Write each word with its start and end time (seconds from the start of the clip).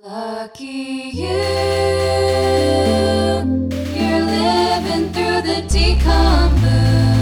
Lucky 0.00 1.10
you, 1.12 1.26
you're 3.96 4.22
living 4.22 5.12
through 5.12 5.42
the 5.42 5.62
DCOM 5.66 6.50
boom. 6.60 7.18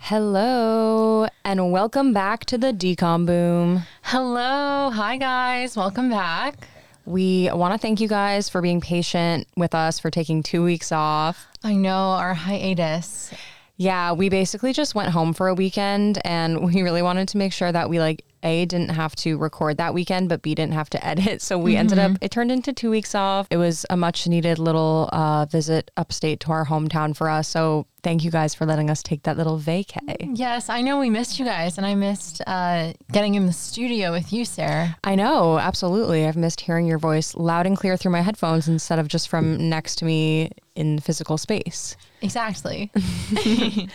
Hello, 0.00 1.28
and 1.44 1.70
welcome 1.70 2.12
back 2.12 2.44
to 2.46 2.58
the 2.58 2.72
DCOM 2.72 3.24
Boom. 3.24 3.84
Hello. 4.02 4.90
Hi, 4.90 5.16
guys. 5.16 5.76
Welcome 5.76 6.10
back. 6.10 6.66
We 7.04 7.48
want 7.52 7.72
to 7.74 7.78
thank 7.78 8.00
you 8.00 8.08
guys 8.08 8.48
for 8.48 8.60
being 8.60 8.80
patient 8.80 9.46
with 9.56 9.76
us 9.76 10.00
for 10.00 10.10
taking 10.10 10.42
two 10.42 10.64
weeks 10.64 10.90
off. 10.90 11.46
I 11.62 11.74
know 11.74 12.10
our 12.10 12.34
hiatus. 12.34 13.32
Yeah, 13.78 14.12
we 14.12 14.28
basically 14.28 14.72
just 14.72 14.96
went 14.96 15.10
home 15.10 15.32
for 15.32 15.46
a 15.48 15.54
weekend 15.54 16.18
and 16.24 16.62
we 16.64 16.82
really 16.82 17.02
wanted 17.02 17.28
to 17.28 17.38
make 17.38 17.52
sure 17.52 17.72
that 17.72 17.88
we 17.88 18.00
like 18.00 18.24
A 18.42 18.64
didn't 18.66 18.90
have 18.90 19.14
to 19.16 19.36
record 19.38 19.76
that 19.78 19.94
weekend, 19.94 20.28
but 20.28 20.42
B 20.42 20.54
didn't 20.54 20.74
have 20.74 20.90
to 20.90 21.06
edit. 21.06 21.42
So 21.42 21.58
we 21.58 21.76
ended 21.76 21.98
up 21.98 22.12
it 22.20 22.30
turned 22.30 22.50
into 22.50 22.72
two 22.72 22.90
weeks 22.90 23.14
off. 23.14 23.46
It 23.50 23.56
was 23.56 23.86
a 23.90 23.96
much 23.96 24.26
needed 24.26 24.58
little 24.58 25.08
uh, 25.12 25.46
visit 25.46 25.90
upstate 25.96 26.40
to 26.40 26.52
our 26.52 26.66
hometown 26.66 27.16
for 27.16 27.28
us. 27.28 27.48
So 27.48 27.86
thank 28.02 28.24
you 28.24 28.30
guys 28.30 28.54
for 28.54 28.64
letting 28.64 28.90
us 28.90 29.02
take 29.02 29.24
that 29.24 29.36
little 29.36 29.58
vacay. 29.58 30.30
Yes, 30.34 30.68
I 30.68 30.82
know 30.82 30.98
we 30.98 31.10
missed 31.10 31.38
you 31.38 31.44
guys, 31.44 31.78
and 31.78 31.86
I 31.86 31.94
missed 31.94 32.40
uh, 32.46 32.92
getting 33.12 33.34
in 33.34 33.46
the 33.46 33.52
studio 33.52 34.12
with 34.12 34.32
you, 34.32 34.44
Sarah. 34.44 34.96
I 35.04 35.14
know, 35.14 35.58
absolutely. 35.58 36.26
I've 36.26 36.36
missed 36.36 36.60
hearing 36.60 36.86
your 36.86 36.98
voice 36.98 37.34
loud 37.34 37.66
and 37.66 37.76
clear 37.76 37.96
through 37.96 38.12
my 38.12 38.20
headphones 38.20 38.68
instead 38.68 38.98
of 38.98 39.08
just 39.08 39.28
from 39.28 39.68
next 39.68 39.96
to 39.96 40.04
me 40.04 40.50
in 40.74 41.00
physical 41.00 41.36
space. 41.36 41.96
Exactly. 42.22 42.90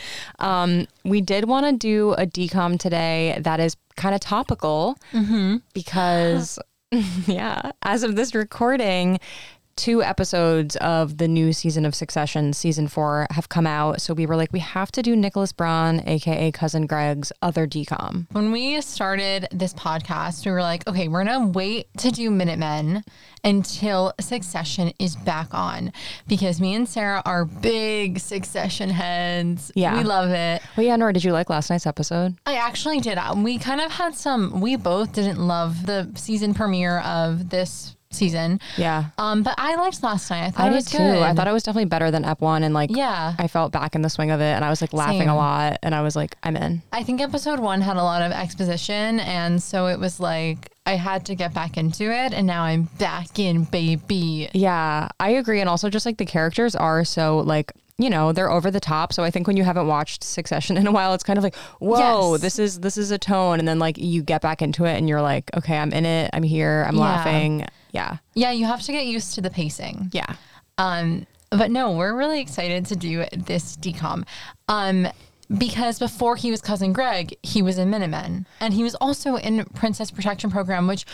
We 1.05 1.21
did 1.21 1.45
want 1.45 1.66
to 1.66 1.73
do 1.73 2.13
a 2.13 2.25
DCOM 2.25 2.80
today 2.80 3.38
that 3.41 3.59
is 3.59 3.75
kind 3.95 4.15
of 4.15 4.21
topical 4.21 4.97
mm-hmm. 5.11 5.57
because, 5.73 6.59
yeah, 7.27 7.71
as 7.81 8.03
of 8.03 8.16
this 8.16 8.36
recording, 8.36 9.19
two 9.75 10.03
episodes 10.03 10.75
of 10.77 11.17
the 11.17 11.27
new 11.27 11.52
season 11.53 11.85
of 11.85 11.95
Succession, 11.95 12.53
season 12.53 12.88
four, 12.88 13.27
have 13.31 13.49
come 13.49 13.66
out. 13.67 14.02
So 14.02 14.13
we 14.13 14.25
were 14.25 14.35
like, 14.35 14.53
we 14.53 14.59
have 14.59 14.91
to 14.93 15.02
do 15.02 15.15
Nicholas 15.15 15.52
Braun, 15.52 16.02
aka 16.07 16.52
Cousin 16.52 16.85
Greg's 16.85 17.31
other 17.41 17.67
DCOM. 17.67 18.27
when 18.31 18.52
we 18.52 18.80
started 18.81 19.47
this 19.52 19.73
podcast, 19.73 20.45
we 20.45 20.52
were 20.52 20.61
like, 20.61 20.88
okay, 20.88 21.07
we're 21.07 21.23
going 21.25 21.41
to 21.41 21.57
wait 21.57 21.88
to 21.97 22.11
do 22.11 22.30
Minutemen 22.30 23.03
until 23.43 24.13
Succession 24.19 24.93
is 24.99 25.15
back 25.15 25.53
on 25.53 25.91
because 26.27 26.61
me 26.61 26.73
and 26.75 26.87
Sarah 26.87 27.21
are 27.25 27.45
big 27.45 28.19
Succession 28.19 28.89
heads. 28.89 29.71
Yeah. 29.75 29.97
We 29.97 30.03
love 30.03 30.30
it. 30.30 30.61
Well, 30.77 30.85
yeah, 30.85 30.95
Nora, 30.95 31.13
did 31.13 31.23
you 31.23 31.31
like 31.33 31.49
last 31.49 31.69
night's 31.69 31.85
episode? 31.87 32.35
I 32.45 32.55
actually 32.55 32.99
did. 32.99 33.17
Uh, 33.17 33.33
We 33.37 33.58
kind 33.58 33.81
of 33.81 33.91
had 33.91 34.15
some, 34.15 34.61
we 34.61 34.75
both 34.75 35.13
didn't 35.13 35.39
love 35.45 35.85
the 35.85 36.09
season 36.15 36.53
premiere 36.53 36.99
of 36.99 37.49
this 37.49 37.92
season. 38.16 38.59
Yeah. 38.78 39.06
Um, 39.17 39.44
but 39.44 39.56
I 39.58 39.75
liked 39.75 40.02
last 40.03 40.30
night. 40.30 40.44
I 40.47 40.52
thought 40.52 40.64
I 40.64 40.67
it 40.67 40.69
did 40.72 40.75
was 40.75 40.86
too. 40.86 40.97
good. 40.97 41.22
I 41.23 41.33
thought 41.33 41.47
it 41.47 41.52
was 41.53 41.64
definitely 41.64 41.86
better 41.89 42.11
than 42.11 42.25
Ep 42.25 42.42
one, 42.42 42.64
and 42.64 42.73
like, 42.73 42.89
Yeah. 42.95 43.33
I 43.38 43.47
felt 43.47 43.72
back 43.72 43.95
in 43.95 44.02
the 44.02 44.09
swing 44.09 44.31
of 44.31 44.39
it, 44.42 44.53
and 44.53 44.64
I 44.66 44.70
was 44.70 44.81
like 44.81 44.94
laughing 44.94 45.20
Same. 45.22 45.30
a 45.30 45.36
lot, 45.36 45.80
and 45.83 45.94
I 45.95 46.02
was 46.02 46.16
like, 46.16 46.36
I'm 46.44 46.55
in. 46.58 46.81
I 46.92 47.03
think 47.03 47.22
episode 47.22 47.59
one 47.59 47.81
had 47.81 47.97
a 47.97 48.03
lot 48.03 48.22
of 48.22 48.31
exposition, 48.31 49.20
and 49.22 49.61
so 49.61 49.88
it 49.88 50.00
was 50.00 50.20
like 50.20 50.70
I 50.86 50.95
had 50.95 51.25
to 51.28 51.36
get 51.36 51.53
back 51.53 51.78
into 51.78 52.05
it, 52.11 52.33
and 52.33 52.45
now 52.45 52.64
I'm 52.64 52.83
back 53.00 53.39
in, 53.39 53.64
baby. 53.64 54.50
Yeah, 54.53 55.08
I 55.20 55.30
agree. 55.31 55.59
And 55.61 55.70
also, 55.70 55.89
just 55.89 56.05
like 56.05 56.17
the 56.17 56.25
characters 56.25 56.75
are 56.75 57.03
so 57.05 57.38
like, 57.39 57.72
you 57.98 58.09
know, 58.09 58.33
they're 58.33 58.50
over 58.52 58.70
the 58.72 58.80
top. 58.81 59.14
So 59.14 59.23
I 59.23 59.30
think 59.30 59.48
when 59.48 59.55
you 59.55 59.64
haven't 59.64 59.88
watched 59.88 60.23
Succession 60.23 60.75
in 60.81 60.88
a 60.88 60.92
while, 60.92 61.14
it's 61.14 61.23
kind 61.23 61.38
of 61.38 61.44
like, 61.44 61.55
whoa, 61.80 62.33
Yes. 62.33 62.42
this 62.42 62.59
is 62.59 62.80
this 62.81 62.98
is 62.98 63.11
a 63.11 63.17
tone. 63.17 63.59
And 63.59 63.67
then 63.67 63.80
like 63.80 63.98
you 63.98 64.22
get 64.23 64.42
back 64.42 64.61
into 64.61 64.83
it, 64.86 64.98
and 64.98 65.08
you're 65.08 65.22
like, 65.22 65.50
okay, 65.55 65.77
I'm 65.77 65.94
in 65.94 66.05
it. 66.05 66.30
I'm 66.33 66.44
here. 66.44 66.83
I'm 66.88 66.95
Yeah. 66.95 67.02
laughing. 67.02 67.66
Yeah, 67.94 68.17
Yeah, 68.33 68.52
you 68.52 68.66
have 68.66 68.81
to 68.81 68.91
get 68.91 69.05
used 69.05 69.36
to 69.36 69.41
the 69.41 69.49
pacing. 69.49 70.09
yeah. 70.11 70.36
Um, 70.77 71.25
but 71.52 71.69
no, 71.72 71.91
we're 71.91 72.15
really 72.15 72.42
excited 72.42 72.86
to 72.87 72.95
do 72.95 73.26
this 73.31 73.77
DCOM. 73.77 74.26
Um, 74.67 75.08
because 75.55 75.99
before 75.99 76.36
he 76.36 76.49
was 76.52 76.61
cousin 76.61 76.93
Greg, 76.93 77.36
he 77.43 77.61
was 77.61 77.77
in 77.77 77.89
Minutemen, 77.89 78.48
and 78.59 78.73
he 78.73 78.81
was 78.81 78.95
also 78.95 79.36
in 79.36 79.65
Princess 79.65 80.09
Protection 80.09 80.49
Program, 80.49 80.87
which 80.87 81.05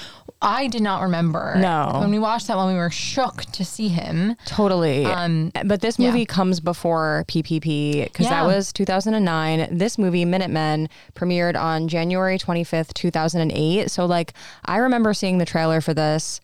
I 0.41 0.67
did 0.67 0.81
not 0.81 1.01
remember. 1.01 1.55
No. 1.57 1.97
when 1.99 2.11
we 2.11 2.19
watched 2.19 2.47
that 2.47 2.55
one, 2.55 2.71
we 2.71 2.79
were 2.79 2.89
shook 2.89 3.41
to 3.45 3.65
see 3.65 3.89
him. 3.89 4.35
Totally. 4.45 5.05
Um, 5.05 5.51
but 5.65 5.81
this 5.81 5.99
yeah. 5.99 6.07
movie 6.07 6.25
comes 6.25 6.59
before 6.59 7.25
PPP 7.27 8.05
because 8.05 8.27
that 8.29 8.45
was 8.45 8.71
2009. 8.71 9.77
This 9.77 9.97
movie, 9.97 10.23
Minutemen, 10.25 10.89
premiered 11.15 11.59
on 11.59 11.87
January 11.87 12.37
25th, 12.37 12.93
2008. 12.93 13.91
So, 13.91 14.05
like, 14.05 14.33
I 14.65 14.77
remember 14.77 15.13
seeing 15.13 15.39
the 15.39 15.45
trailer 15.45 15.81
for 15.81 15.93
this 15.93 16.39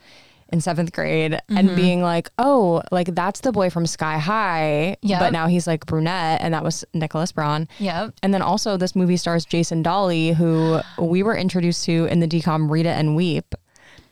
in 0.52 0.62
seventh 0.62 0.92
grade 0.94 1.34
Mm-hmm. 1.34 1.58
and 1.58 1.76
being 1.76 2.02
like, 2.02 2.30
oh, 2.38 2.82
like 2.92 3.14
that's 3.16 3.40
the 3.42 3.52
boy 3.52 3.70
from 3.70 3.86
Sky 3.86 4.18
High. 4.20 4.98
Yep. 5.02 5.20
But 5.20 5.34
now 5.34 5.48
he's 5.48 5.68
like 5.68 5.86
brunette, 5.86 6.42
and 6.42 6.54
that 6.54 6.64
was 6.64 6.86
Nicholas 6.94 7.32
Braun. 7.32 7.68
Yep. 7.80 8.14
And 8.24 8.34
then 8.34 8.42
also, 8.42 8.78
this 8.78 8.96
movie 8.96 9.18
stars 9.18 9.46
Jason 9.46 9.82
Dolley, 9.84 10.34
who 10.34 10.80
we 11.00 11.24
were 11.24 11.36
introduced 11.36 11.86
to 11.86 12.06
in 12.06 12.20
the 12.20 12.28
DCOM 12.28 12.70
Read 12.70 12.86
It 12.86 12.90
and 12.98 13.16
Weep. 13.16 13.54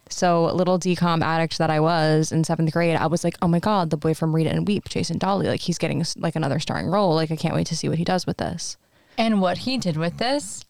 So, 0.09 0.45
little 0.53 0.77
DCOM 0.77 1.23
addict 1.23 1.57
that 1.57 1.69
I 1.71 1.79
was 1.79 2.31
in 2.31 2.43
seventh 2.43 2.71
grade, 2.71 2.95
I 2.97 3.07
was 3.07 3.23
like, 3.23 3.35
oh 3.41 3.47
my 3.47 3.59
God, 3.59 3.89
the 3.89 3.97
boy 3.97 4.13
from 4.13 4.35
Read 4.35 4.45
It 4.47 4.53
and 4.55 4.67
Weep, 4.67 4.89
Jason 4.89 5.17
Dolley, 5.17 5.47
like 5.47 5.61
he's 5.61 5.77
getting 5.77 6.03
like 6.17 6.35
another 6.35 6.59
starring 6.59 6.87
role. 6.87 7.15
Like, 7.15 7.31
I 7.31 7.35
can't 7.35 7.55
wait 7.55 7.67
to 7.67 7.75
see 7.75 7.89
what 7.89 7.97
he 7.97 8.03
does 8.03 8.25
with 8.27 8.37
this. 8.37 8.77
And 9.17 9.41
what 9.41 9.59
he 9.59 9.77
did 9.77 9.97
with 9.97 10.17
this, 10.17 10.65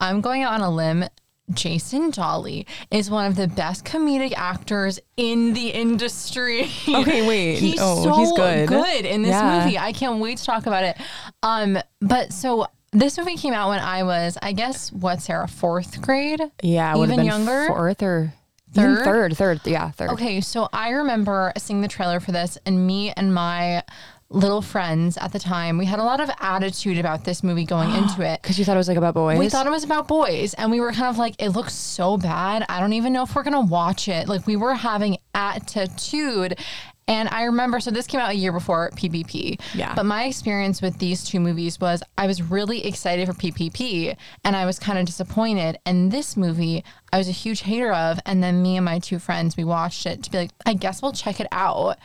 I'm 0.00 0.20
going 0.20 0.42
out 0.42 0.52
on 0.54 0.60
a 0.60 0.70
limb. 0.70 1.04
Jason 1.52 2.10
Dolley 2.10 2.66
is 2.90 3.10
one 3.10 3.26
of 3.26 3.36
the 3.36 3.46
best 3.48 3.84
comedic 3.84 4.32
actors 4.36 4.98
in 5.16 5.52
the 5.54 5.68
industry. 5.70 6.68
Okay, 6.88 7.26
wait. 7.26 7.56
he's 7.60 7.78
Oh, 7.80 8.02
so 8.02 8.14
he's 8.16 8.32
good. 8.32 8.68
good 8.68 9.04
in 9.04 9.22
this 9.22 9.30
Yeah. 9.32 9.64
movie. 9.64 9.78
I 9.78 9.92
can't 9.92 10.18
wait 10.20 10.38
to 10.38 10.44
talk 10.44 10.66
about 10.66 10.84
it. 10.84 10.96
Um, 11.42 11.78
but 12.00 12.32
so 12.32 12.66
this 12.92 13.16
movie 13.18 13.36
came 13.36 13.52
out 13.54 13.68
when 13.68 13.80
I 13.80 14.02
was, 14.02 14.36
I 14.42 14.52
guess, 14.52 14.90
what 14.92 15.20
Sarah, 15.20 15.46
fourth 15.48 16.00
grade? 16.02 16.40
Yeah, 16.62 16.94
it 16.94 16.98
would 16.98 17.10
have 17.10 17.18
Even 17.18 17.26
been 17.26 17.46
younger? 17.46 17.66
fourth 17.68 18.02
or 18.02 18.32
even 18.74 18.96
Third? 18.96 19.04
third, 19.04 19.36
third, 19.36 19.60
yeah, 19.64 19.90
third. 19.92 20.10
Okay, 20.10 20.40
so 20.40 20.68
I 20.72 20.90
remember 20.90 21.52
seeing 21.56 21.80
the 21.80 21.88
trailer 21.88 22.20
for 22.20 22.32
this, 22.32 22.58
and 22.66 22.86
me 22.86 23.10
and 23.16 23.32
my 23.34 23.82
little 24.28 24.62
friends 24.62 25.16
at 25.16 25.32
the 25.32 25.38
time, 25.38 25.78
we 25.78 25.84
had 25.84 25.98
a 25.98 26.04
lot 26.04 26.20
of 26.20 26.30
attitude 26.40 26.98
about 26.98 27.24
this 27.24 27.42
movie 27.42 27.64
going 27.64 27.94
into 27.94 28.22
it. 28.22 28.42
Because 28.42 28.58
you 28.58 28.64
thought 28.64 28.74
it 28.74 28.78
was 28.78 28.88
like 28.88 28.98
about 28.98 29.14
boys. 29.14 29.38
We 29.38 29.48
thought 29.48 29.66
it 29.66 29.70
was 29.70 29.84
about 29.84 30.08
boys, 30.08 30.54
and 30.54 30.70
we 30.70 30.80
were 30.80 30.92
kind 30.92 31.08
of 31.08 31.18
like, 31.18 31.40
it 31.40 31.50
looks 31.50 31.74
so 31.74 32.16
bad. 32.16 32.64
I 32.68 32.80
don't 32.80 32.92
even 32.92 33.12
know 33.12 33.22
if 33.22 33.34
we're 33.34 33.44
gonna 33.44 33.60
watch 33.60 34.08
it. 34.08 34.28
Like 34.28 34.46
we 34.46 34.56
were 34.56 34.74
having 34.74 35.18
attitude. 35.34 36.58
And 37.08 37.28
I 37.28 37.44
remember, 37.44 37.78
so 37.78 37.92
this 37.92 38.08
came 38.08 38.20
out 38.20 38.30
a 38.30 38.34
year 38.34 38.50
before 38.50 38.90
PPP. 38.96 39.60
Yeah. 39.74 39.94
But 39.94 40.06
my 40.06 40.24
experience 40.24 40.82
with 40.82 40.98
these 40.98 41.22
two 41.22 41.38
movies 41.38 41.78
was 41.78 42.02
I 42.18 42.26
was 42.26 42.42
really 42.42 42.84
excited 42.84 43.28
for 43.28 43.32
PPP 43.32 44.16
and 44.44 44.56
I 44.56 44.66
was 44.66 44.80
kind 44.80 44.98
of 44.98 45.06
disappointed. 45.06 45.78
And 45.86 46.10
this 46.10 46.36
movie, 46.36 46.82
I 47.12 47.18
was 47.18 47.28
a 47.28 47.32
huge 47.32 47.60
hater 47.60 47.92
of. 47.92 48.18
And 48.26 48.42
then 48.42 48.60
me 48.60 48.76
and 48.76 48.84
my 48.84 48.98
two 48.98 49.20
friends, 49.20 49.56
we 49.56 49.62
watched 49.62 50.04
it 50.04 50.24
to 50.24 50.30
be 50.32 50.38
like, 50.38 50.50
I 50.66 50.74
guess 50.74 51.00
we'll 51.00 51.12
check 51.12 51.38
it 51.38 51.46
out 51.52 51.98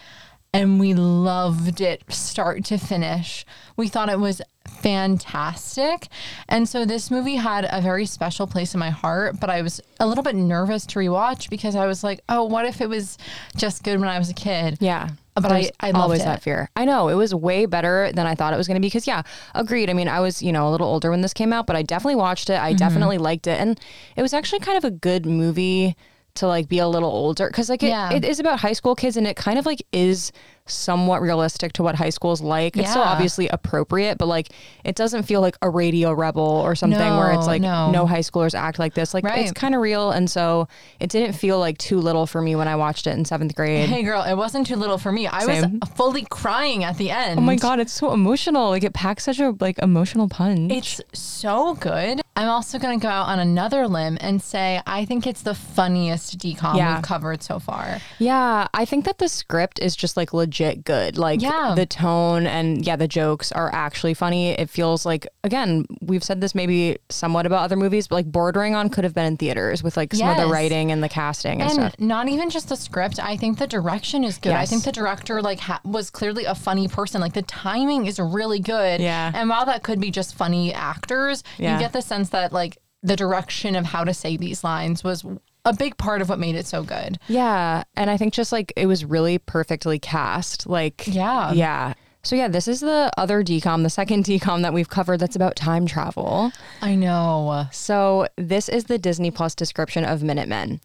and 0.54 0.80
we 0.80 0.94
loved 0.94 1.80
it 1.82 2.04
start 2.12 2.66
to 2.66 2.78
finish. 2.78 3.46
We 3.78 3.88
thought 3.88 4.10
it 4.10 4.20
was 4.20 4.42
fantastic. 4.66 6.08
And 6.50 6.68
so 6.68 6.86
this 6.86 7.10
movie 7.10 7.36
had 7.36 7.68
a 7.70 7.82
very 7.82 8.06
special 8.06 8.48
place 8.48 8.74
in 8.74 8.80
my 8.80 8.90
heart, 8.90 9.40
but 9.40 9.50
I 9.50 9.62
was 9.62 9.80
a 10.00 10.08
little 10.08 10.24
bit 10.24 10.36
nervous 10.36 10.86
to 10.88 11.00
rewatch 11.00 11.50
because 11.50 11.76
I 11.76 11.86
was 11.88 12.04
like, 12.04 12.20
oh, 12.30 12.44
what 12.44 12.66
if 12.66 12.82
it 12.82 12.90
was 12.90 13.18
just 13.56 13.84
good 13.84 14.00
when 14.00 14.10
I 14.10 14.20
was 14.20 14.30
a 14.30 14.34
kid? 14.34 14.78
Yeah. 14.82 15.10
But 15.36 15.46
I- 15.46 15.62
There's 15.62 15.72
I 15.80 15.92
always 15.92 16.22
it. 16.22 16.26
that 16.26 16.44
fear. 16.44 16.70
I 16.76 16.84
know 16.84 17.08
it 17.08 17.14
was 17.16 17.34
way 17.34 17.66
better 17.66 18.12
than 18.14 18.28
I 18.28 18.36
thought 18.36 18.54
it 18.54 18.58
was 18.58 18.68
going 18.68 18.76
to 18.76 18.82
be. 18.82 18.88
Because 18.88 19.08
yeah, 19.08 19.22
agreed. 19.56 19.90
I 19.90 19.94
mean, 19.94 20.10
I 20.10 20.20
was 20.20 20.44
you 20.44 20.52
know 20.52 20.68
a 20.68 20.72
little 20.72 20.88
older 20.88 21.10
when 21.10 21.22
this 21.22 21.34
came 21.34 21.54
out, 21.54 21.66
but 21.66 21.78
I 21.78 21.84
definitely 21.84 22.16
watched 22.16 22.50
it. 22.50 22.54
Mm-hmm. 22.56 22.66
I 22.66 22.74
definitely 22.74 23.18
liked 23.18 23.48
it, 23.48 23.58
and 23.60 23.80
it 24.18 24.22
was 24.22 24.34
actually 24.34 24.60
kind 24.60 24.78
of 24.78 24.84
a 24.84 24.92
good 24.92 25.26
movie 25.26 25.96
to 26.36 26.48
like 26.48 26.68
be 26.70 26.80
a 26.80 26.88
little 26.88 27.10
older 27.10 27.48
because 27.48 27.70
like 27.70 27.84
it, 27.84 27.88
Yeah. 27.90 28.12
it 28.14 28.24
is 28.24 28.40
about 28.40 28.60
high 28.60 28.74
school 28.74 28.96
kids 28.96 29.18
and 29.18 29.28
it 29.28 29.36
kind 29.36 29.60
of 29.60 29.66
like 29.66 29.82
is 29.92 30.32
somewhat 30.68 31.22
realistic 31.22 31.74
to 31.74 31.84
what 31.84 31.96
high 31.96 32.10
school 32.10 32.32
is 32.32 32.42
like. 32.42 32.78
It's 32.78 32.90
still 32.90 33.02
obviously 33.02 33.48
appropriate, 33.50 34.18
but 34.18 34.28
like 34.28 34.50
it 34.84 34.96
doesn't 34.96 35.24
feel 35.24 35.42
like 35.42 35.58
a 35.62 35.70
radio 35.70 36.14
rebel 36.14 36.42
or 36.44 36.76
something 36.76 37.00
where 37.18 37.32
it's 37.32 37.48
like 37.48 37.62
no. 37.62 37.92
no 37.92 38.06
high 38.06 38.20
schoolers 38.20 38.54
act 38.54 38.80
like 38.80 38.94
this. 38.94 39.14
Like 39.14 39.24
it's 39.26 39.52
kind 39.52 39.76
of 39.76 39.82
real, 39.82 40.12
and 40.12 40.30
so 40.30 40.68
it 41.00 41.10
didn't 41.10 41.34
feel 41.34 41.60
like 41.60 41.78
too 41.78 42.00
little 42.00 42.26
for 42.26 42.42
me 42.42 42.56
when 42.56 42.68
I 42.68 42.76
watched 42.76 43.08
it 43.08 43.12
in 43.18 43.26
seventh 43.26 43.56
grade. 43.56 43.90
Hey 43.90 44.04
girl, 44.04 44.24
it 44.24 44.36
wasn't 44.36 44.68
too 44.68 44.76
little 44.76 44.98
for 44.98 45.12
me. 45.12 45.28
I 45.28 45.42
Same. 45.46 45.80
was 45.80 45.90
fully 45.92 46.26
crying 46.30 46.84
at 46.84 46.98
the 46.98 47.12
end. 47.12 47.40
Oh 47.40 47.42
my 47.42 47.56
god, 47.56 47.80
it's 47.80 47.94
so 47.94 48.14
emotional. 48.14 48.70
Like 48.70 48.84
it 48.84 48.94
packs 48.94 49.26
such 49.26 49.40
a 49.40 49.56
like 49.60 49.78
emotional 49.80 50.30
punch. 50.30 50.72
It's 50.72 51.02
so 51.14 51.76
good. 51.76 52.22
I'm 52.38 52.48
also 52.48 52.80
going 52.80 52.98
to 52.98 53.04
go 53.04 53.10
out 53.10 53.28
on 53.28 53.40
another 53.40 53.88
limb 53.90 54.18
and 54.22 54.42
say 54.42 54.82
I 54.88 55.04
think 55.04 55.28
it's 55.28 55.42
the 55.42 55.54
funniest 55.54 56.38
DCOM 56.40 56.78
Yeah. 56.78 56.96
we've 56.96 57.04
covered 57.04 57.44
so 57.44 57.60
far. 57.60 58.00
yeah, 58.20 58.68
I 58.74 58.86
think 58.86 59.04
that 59.06 59.18
the 59.18 59.28
script 59.28 59.80
is 59.80 59.96
just 59.98 60.16
like 60.16 60.32
legit 60.34 60.51
good. 60.84 61.18
Like 61.18 61.42
Yeah. 61.42 61.74
the 61.76 61.86
tone 61.86 62.46
and 62.46 62.86
yeah, 62.86 62.96
the 62.96 63.08
jokes 63.08 63.52
are 63.52 63.74
actually 63.74 64.14
funny. 64.14 64.50
It 64.52 64.70
feels 64.70 65.06
like 65.06 65.28
again, 65.44 65.86
we've 66.02 66.24
said 66.24 66.42
this 66.42 66.54
maybe 66.54 66.98
somewhat 67.10 67.46
about 67.46 67.64
other 67.64 67.76
movies, 67.76 68.08
but 68.08 68.16
like 68.16 68.26
bordering 68.26 68.76
on 68.76 68.90
could 68.90 69.04
have 69.04 69.14
been 69.14 69.26
in 69.26 69.38
theaters 69.38 69.82
with 69.84 69.98
like 69.98 70.14
some 70.14 70.30
of 70.30 70.38
the 70.38 70.48
writing 70.48 70.92
and 70.92 71.04
the 71.04 71.10
casting 71.10 71.62
and, 71.62 71.72
and 71.72 71.72
stuff. 71.72 71.96
not 72.00 72.28
even 72.30 72.50
just 72.50 72.70
the 72.70 72.76
script 72.76 73.20
i 73.20 73.36
think 73.38 73.58
the 73.58 73.68
direction 73.68 74.24
is 74.24 74.38
good 74.38 74.52
i 74.54 74.66
think 74.66 74.84
the 74.84 74.92
director 74.92 75.42
like 75.42 75.60
ha- 75.60 75.80
was 75.86 76.10
clearly 76.10 76.46
a 76.46 76.54
funny 76.56 76.88
person 76.88 77.22
like 77.22 77.34
the 77.34 77.42
timing 77.44 78.06
is 78.06 78.20
really 78.20 78.60
good 78.60 79.02
Yeah. 79.02 79.32
and 79.34 79.50
while 79.50 79.66
that 79.66 79.84
could 79.84 80.00
be 80.00 80.12
just 80.12 80.36
funny 80.36 80.74
actors 80.74 81.44
Yeah. 81.58 81.74
you 81.76 81.80
get 81.80 81.94
the 81.94 82.02
sense 82.02 82.30
that 82.30 82.52
like 82.52 82.78
the 83.04 83.16
direction 83.16 83.76
of 83.76 83.86
how 83.86 84.04
to 84.04 84.14
say 84.14 84.38
these 84.38 84.64
lines 84.64 85.04
was 85.04 85.24
a 85.66 85.74
big 85.74 85.98
part 85.98 86.22
of 86.22 86.30
what 86.30 86.40
made 86.40 86.56
it 86.56 86.66
so 86.66 86.84
good 86.84 87.18
Yeah. 87.28 87.84
And 87.96 88.10
I 88.10 88.18
think 88.18 88.34
just 88.34 88.52
like 88.52 88.74
it 88.76 88.86
was 88.88 89.06
really 89.06 89.38
perfectly 89.38 90.00
cast. 90.00 90.68
Like, 90.68 91.08
Yeah. 91.08 91.52
Yeah. 91.54 91.94
So, 92.24 92.36
yeah, 92.36 92.48
this 92.50 92.68
is 92.68 92.82
the 92.82 93.10
other 93.18 93.44
DCOM, 93.44 93.82
the 93.82 93.90
second 93.90 94.26
DCOM 94.26 94.62
that 94.62 94.74
we've 94.74 94.90
covered 94.90 95.18
that's 95.20 95.36
about 95.36 95.56
time 95.56 95.88
travel. 95.88 96.52
i 96.82 96.94
know 96.94 97.66
So, 97.72 98.28
this 98.38 98.70
is 98.70 98.84
the 98.84 99.00
Disney 99.00 99.32
Plus 99.32 99.56
description 99.56 100.06
of 100.06 100.22
Minutemen. 100.22 100.82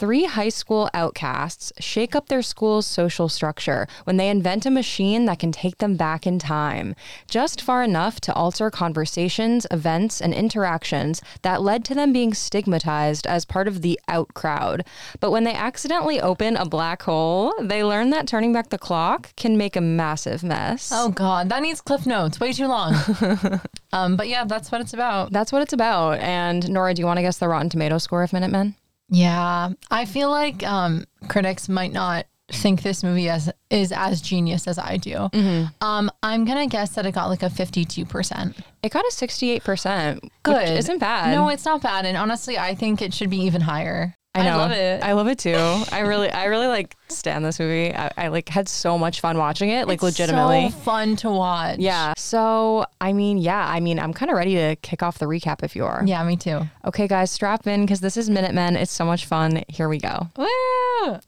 Three 0.00 0.24
high 0.24 0.48
school 0.48 0.88
outcasts 0.94 1.74
shake 1.78 2.16
up 2.16 2.28
their 2.28 2.40
school's 2.40 2.86
social 2.86 3.28
structure 3.28 3.86
when 4.04 4.16
they 4.16 4.30
invent 4.30 4.64
a 4.64 4.70
machine 4.70 5.26
that 5.26 5.38
can 5.38 5.52
take 5.52 5.76
them 5.76 5.94
back 5.94 6.26
in 6.26 6.38
time, 6.38 6.94
just 7.28 7.60
far 7.60 7.82
enough 7.82 8.18
to 8.22 8.32
alter 8.32 8.70
conversations, 8.70 9.66
events, 9.70 10.18
and 10.22 10.32
interactions 10.32 11.20
that 11.42 11.60
led 11.60 11.84
to 11.84 11.94
them 11.94 12.14
being 12.14 12.32
stigmatized 12.32 13.26
as 13.26 13.44
part 13.44 13.68
of 13.68 13.82
the 13.82 14.00
out 14.08 14.32
crowd. 14.32 14.86
But 15.20 15.32
when 15.32 15.44
they 15.44 15.52
accidentally 15.52 16.18
open 16.18 16.56
a 16.56 16.64
black 16.64 17.02
hole, 17.02 17.52
they 17.60 17.84
learn 17.84 18.08
that 18.08 18.26
turning 18.26 18.54
back 18.54 18.70
the 18.70 18.78
clock 18.78 19.36
can 19.36 19.58
make 19.58 19.76
a 19.76 19.82
massive 19.82 20.42
mess. 20.42 20.90
oh 20.94 21.10
god 21.10 21.50
that 21.50 21.60
needs 21.60 21.82
cliff 21.82 22.06
notes 22.06 22.40
way 22.40 22.54
too 22.54 22.68
long 22.68 22.94
um 23.92 24.16
but 24.16 24.28
yeah 24.28 24.44
that's 24.46 24.72
what 24.72 24.80
it's 24.80 24.94
about 24.94 25.30
That's 25.30 25.52
what 25.52 25.60
it's 25.60 25.74
about. 25.74 26.20
And 26.20 26.70
Nora, 26.70 26.94
do 26.94 27.02
you 27.02 27.06
want 27.06 27.18
to 27.18 27.22
guess 27.22 27.36
the 27.36 27.48
Rotten 27.48 27.68
Tomato 27.68 27.98
score 27.98 28.22
of 28.22 28.32
Minutemen? 28.32 28.76
Yeah, 29.10 29.70
I 29.90 30.04
feel 30.04 30.30
like 30.30 30.62
um, 30.62 31.04
critics 31.28 31.68
might 31.68 31.92
not 31.92 32.26
think 32.52 32.82
this 32.82 33.04
movie 33.04 33.28
as 33.28 33.52
is 33.70 33.92
as 33.92 34.20
genius 34.20 34.66
as 34.66 34.78
I 34.78 34.96
do. 34.96 35.10
Mm-hmm. 35.10 35.84
Um, 35.84 36.10
I'm 36.22 36.44
gonna 36.44 36.66
guess 36.66 36.90
that 36.90 37.06
it 37.06 37.12
got 37.12 37.26
like 37.28 37.42
a 37.42 37.50
52 37.50 38.04
percent. 38.04 38.56
It 38.82 38.92
got 38.92 39.04
a 39.04 39.12
68%. 39.12 40.30
Good, 40.42 40.56
Which 40.56 40.70
isn't 40.70 40.98
bad. 40.98 41.34
No, 41.34 41.48
it's 41.48 41.64
not 41.64 41.82
bad, 41.82 42.06
and 42.06 42.16
honestly, 42.16 42.58
I 42.58 42.74
think 42.74 43.02
it 43.02 43.12
should 43.12 43.30
be 43.30 43.38
even 43.42 43.60
higher. 43.62 44.14
I 44.34 44.44
know. 44.44 44.58
love 44.58 44.70
it. 44.70 45.02
I 45.02 45.12
love 45.12 45.26
it 45.26 45.38
too. 45.38 45.54
I 45.92 46.00
really, 46.00 46.30
I 46.30 46.44
really 46.44 46.68
like 46.68 46.96
stand 47.08 47.44
this 47.44 47.58
movie. 47.58 47.92
I, 47.94 48.10
I 48.16 48.28
like 48.28 48.48
had 48.48 48.68
so 48.68 48.96
much 48.96 49.20
fun 49.20 49.36
watching 49.38 49.70
it, 49.70 49.88
like 49.88 49.96
It's 49.96 50.02
legitimately. 50.04 50.70
so 50.70 50.76
fun 50.78 51.16
to 51.16 51.30
watch. 51.30 51.78
yeah. 51.80 52.14
So, 52.16 52.84
I 53.00 53.12
mean, 53.12 53.38
yeah, 53.38 53.66
I 53.66 53.80
mean, 53.80 53.98
I'm 53.98 54.12
kind 54.12 54.30
of 54.30 54.36
ready 54.36 54.54
to 54.54 54.76
kick 54.76 55.02
off 55.02 55.18
the 55.18 55.26
recap 55.26 55.64
if 55.64 55.74
you 55.74 55.84
are. 55.84 56.02
yeah, 56.06 56.22
me 56.22 56.36
too. 56.36 56.60
Okay, 56.84 57.08
guys, 57.08 57.30
strap 57.32 57.66
in 57.66 57.80
because 57.80 58.00
this 58.00 58.16
is 58.16 58.30
Minutemen. 58.30 58.76
It's 58.76 58.92
so 58.92 59.04
much 59.04 59.26
fun. 59.26 59.62
Here 59.68 59.88
we 59.88 59.98
go. 59.98 60.28
Woo! 60.36 61.18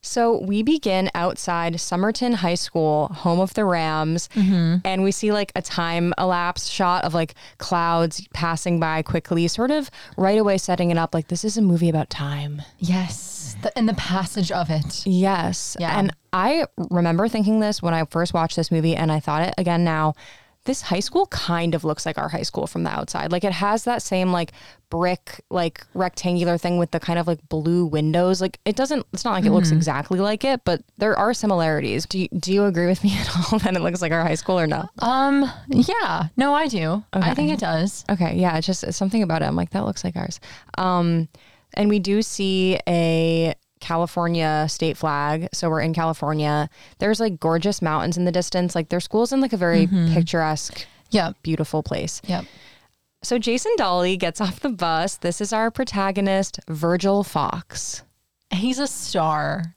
So 0.00 0.40
we 0.42 0.62
begin 0.62 1.10
outside 1.14 1.74
Summerton 1.74 2.34
High 2.34 2.54
School, 2.54 3.08
home 3.08 3.40
of 3.40 3.54
the 3.54 3.64
Rams, 3.64 4.28
Mm-hmm. 4.34 4.76
and 4.84 5.02
we 5.02 5.10
see 5.10 5.32
like 5.32 5.50
a 5.56 5.62
time 5.62 6.14
elapse 6.18 6.68
shot 6.68 7.04
of 7.04 7.14
like 7.14 7.34
clouds 7.58 8.26
passing 8.32 8.78
by 8.78 9.02
quickly, 9.02 9.48
sort 9.48 9.70
of 9.72 9.90
right 10.16 10.38
away 10.38 10.56
setting 10.56 10.90
it 10.90 10.98
up 10.98 11.14
like 11.14 11.28
this 11.28 11.44
is 11.44 11.58
a 11.58 11.62
movie 11.62 11.88
about 11.88 12.10
time. 12.10 12.62
Yes, 12.78 13.56
the, 13.62 13.76
and 13.76 13.88
the 13.88 13.94
passage 13.94 14.52
of 14.52 14.70
it. 14.70 15.04
Yes. 15.04 15.76
Yeah. 15.80 15.98
And 15.98 16.14
I 16.32 16.66
remember 16.90 17.26
thinking 17.28 17.58
this 17.60 17.82
when 17.82 17.92
I 17.92 18.04
first 18.04 18.32
watched 18.32 18.54
this 18.56 18.70
movie, 18.70 18.94
and 18.94 19.10
I 19.10 19.18
thought 19.18 19.42
it 19.42 19.54
again 19.58 19.82
now. 19.82 20.14
This 20.68 20.82
high 20.82 21.00
school 21.00 21.26
kind 21.28 21.74
of 21.74 21.82
looks 21.82 22.04
like 22.04 22.18
our 22.18 22.28
high 22.28 22.42
school 22.42 22.66
from 22.66 22.84
the 22.84 22.90
outside. 22.90 23.32
Like 23.32 23.42
it 23.42 23.52
has 23.52 23.84
that 23.84 24.02
same 24.02 24.32
like 24.32 24.52
brick, 24.90 25.40
like 25.48 25.82
rectangular 25.94 26.58
thing 26.58 26.76
with 26.76 26.90
the 26.90 27.00
kind 27.00 27.18
of 27.18 27.26
like 27.26 27.40
blue 27.48 27.86
windows. 27.86 28.42
Like 28.42 28.60
it 28.66 28.76
doesn't, 28.76 29.06
it's 29.14 29.24
not 29.24 29.32
like 29.32 29.46
it 29.46 29.50
looks 29.50 29.70
exactly 29.70 30.20
like 30.20 30.44
it, 30.44 30.60
but 30.64 30.82
there 30.98 31.18
are 31.18 31.32
similarities. 31.32 32.04
Do 32.04 32.18
you, 32.18 32.28
do 32.38 32.52
you 32.52 32.66
agree 32.66 32.86
with 32.86 33.02
me 33.02 33.16
at 33.18 33.30
all 33.34 33.58
that 33.60 33.74
it 33.74 33.80
looks 33.80 34.02
like 34.02 34.12
our 34.12 34.22
high 34.22 34.34
school 34.34 34.60
or 34.60 34.66
no? 34.66 34.90
Um, 34.98 35.50
yeah, 35.68 36.28
no, 36.36 36.52
I 36.52 36.68
do. 36.68 37.02
I 37.14 37.32
think 37.34 37.50
it 37.50 37.60
does. 37.60 38.04
Okay, 38.10 38.36
yeah, 38.36 38.58
it's 38.58 38.66
just 38.66 38.84
it's 38.84 38.98
something 38.98 39.22
about 39.22 39.40
it. 39.40 39.46
I'm 39.46 39.56
like 39.56 39.70
that 39.70 39.86
looks 39.86 40.04
like 40.04 40.16
ours. 40.16 40.38
Um, 40.76 41.28
and 41.72 41.88
we 41.88 41.98
do 41.98 42.20
see 42.20 42.78
a 42.86 43.54
California 43.88 44.66
state 44.68 44.98
flag. 44.98 45.48
So 45.54 45.70
we're 45.70 45.80
in 45.80 45.94
California. 45.94 46.68
There's 46.98 47.20
like 47.20 47.40
gorgeous 47.40 47.80
mountains 47.80 48.18
in 48.18 48.26
the 48.26 48.32
distance. 48.32 48.74
Like 48.74 48.90
their 48.90 49.00
school's 49.00 49.32
in 49.32 49.40
like 49.40 49.54
a 49.54 49.56
very 49.56 49.86
mm-hmm. 49.86 50.12
picturesque, 50.12 50.86
Yep, 51.10 51.36
beautiful 51.42 51.82
place. 51.82 52.20
yep. 52.26 52.44
So 53.22 53.38
Jason 53.38 53.72
Dolley 53.78 54.16
gets 54.18 54.40
off 54.40 54.60
the 54.60 54.68
bus. 54.68 55.16
This 55.16 55.40
is 55.40 55.52
our 55.54 55.70
protagonist, 55.70 56.60
Virgil 56.68 57.24
Fox. 57.24 58.02
He's 58.50 58.78
a 58.78 58.86
star. 58.86 59.74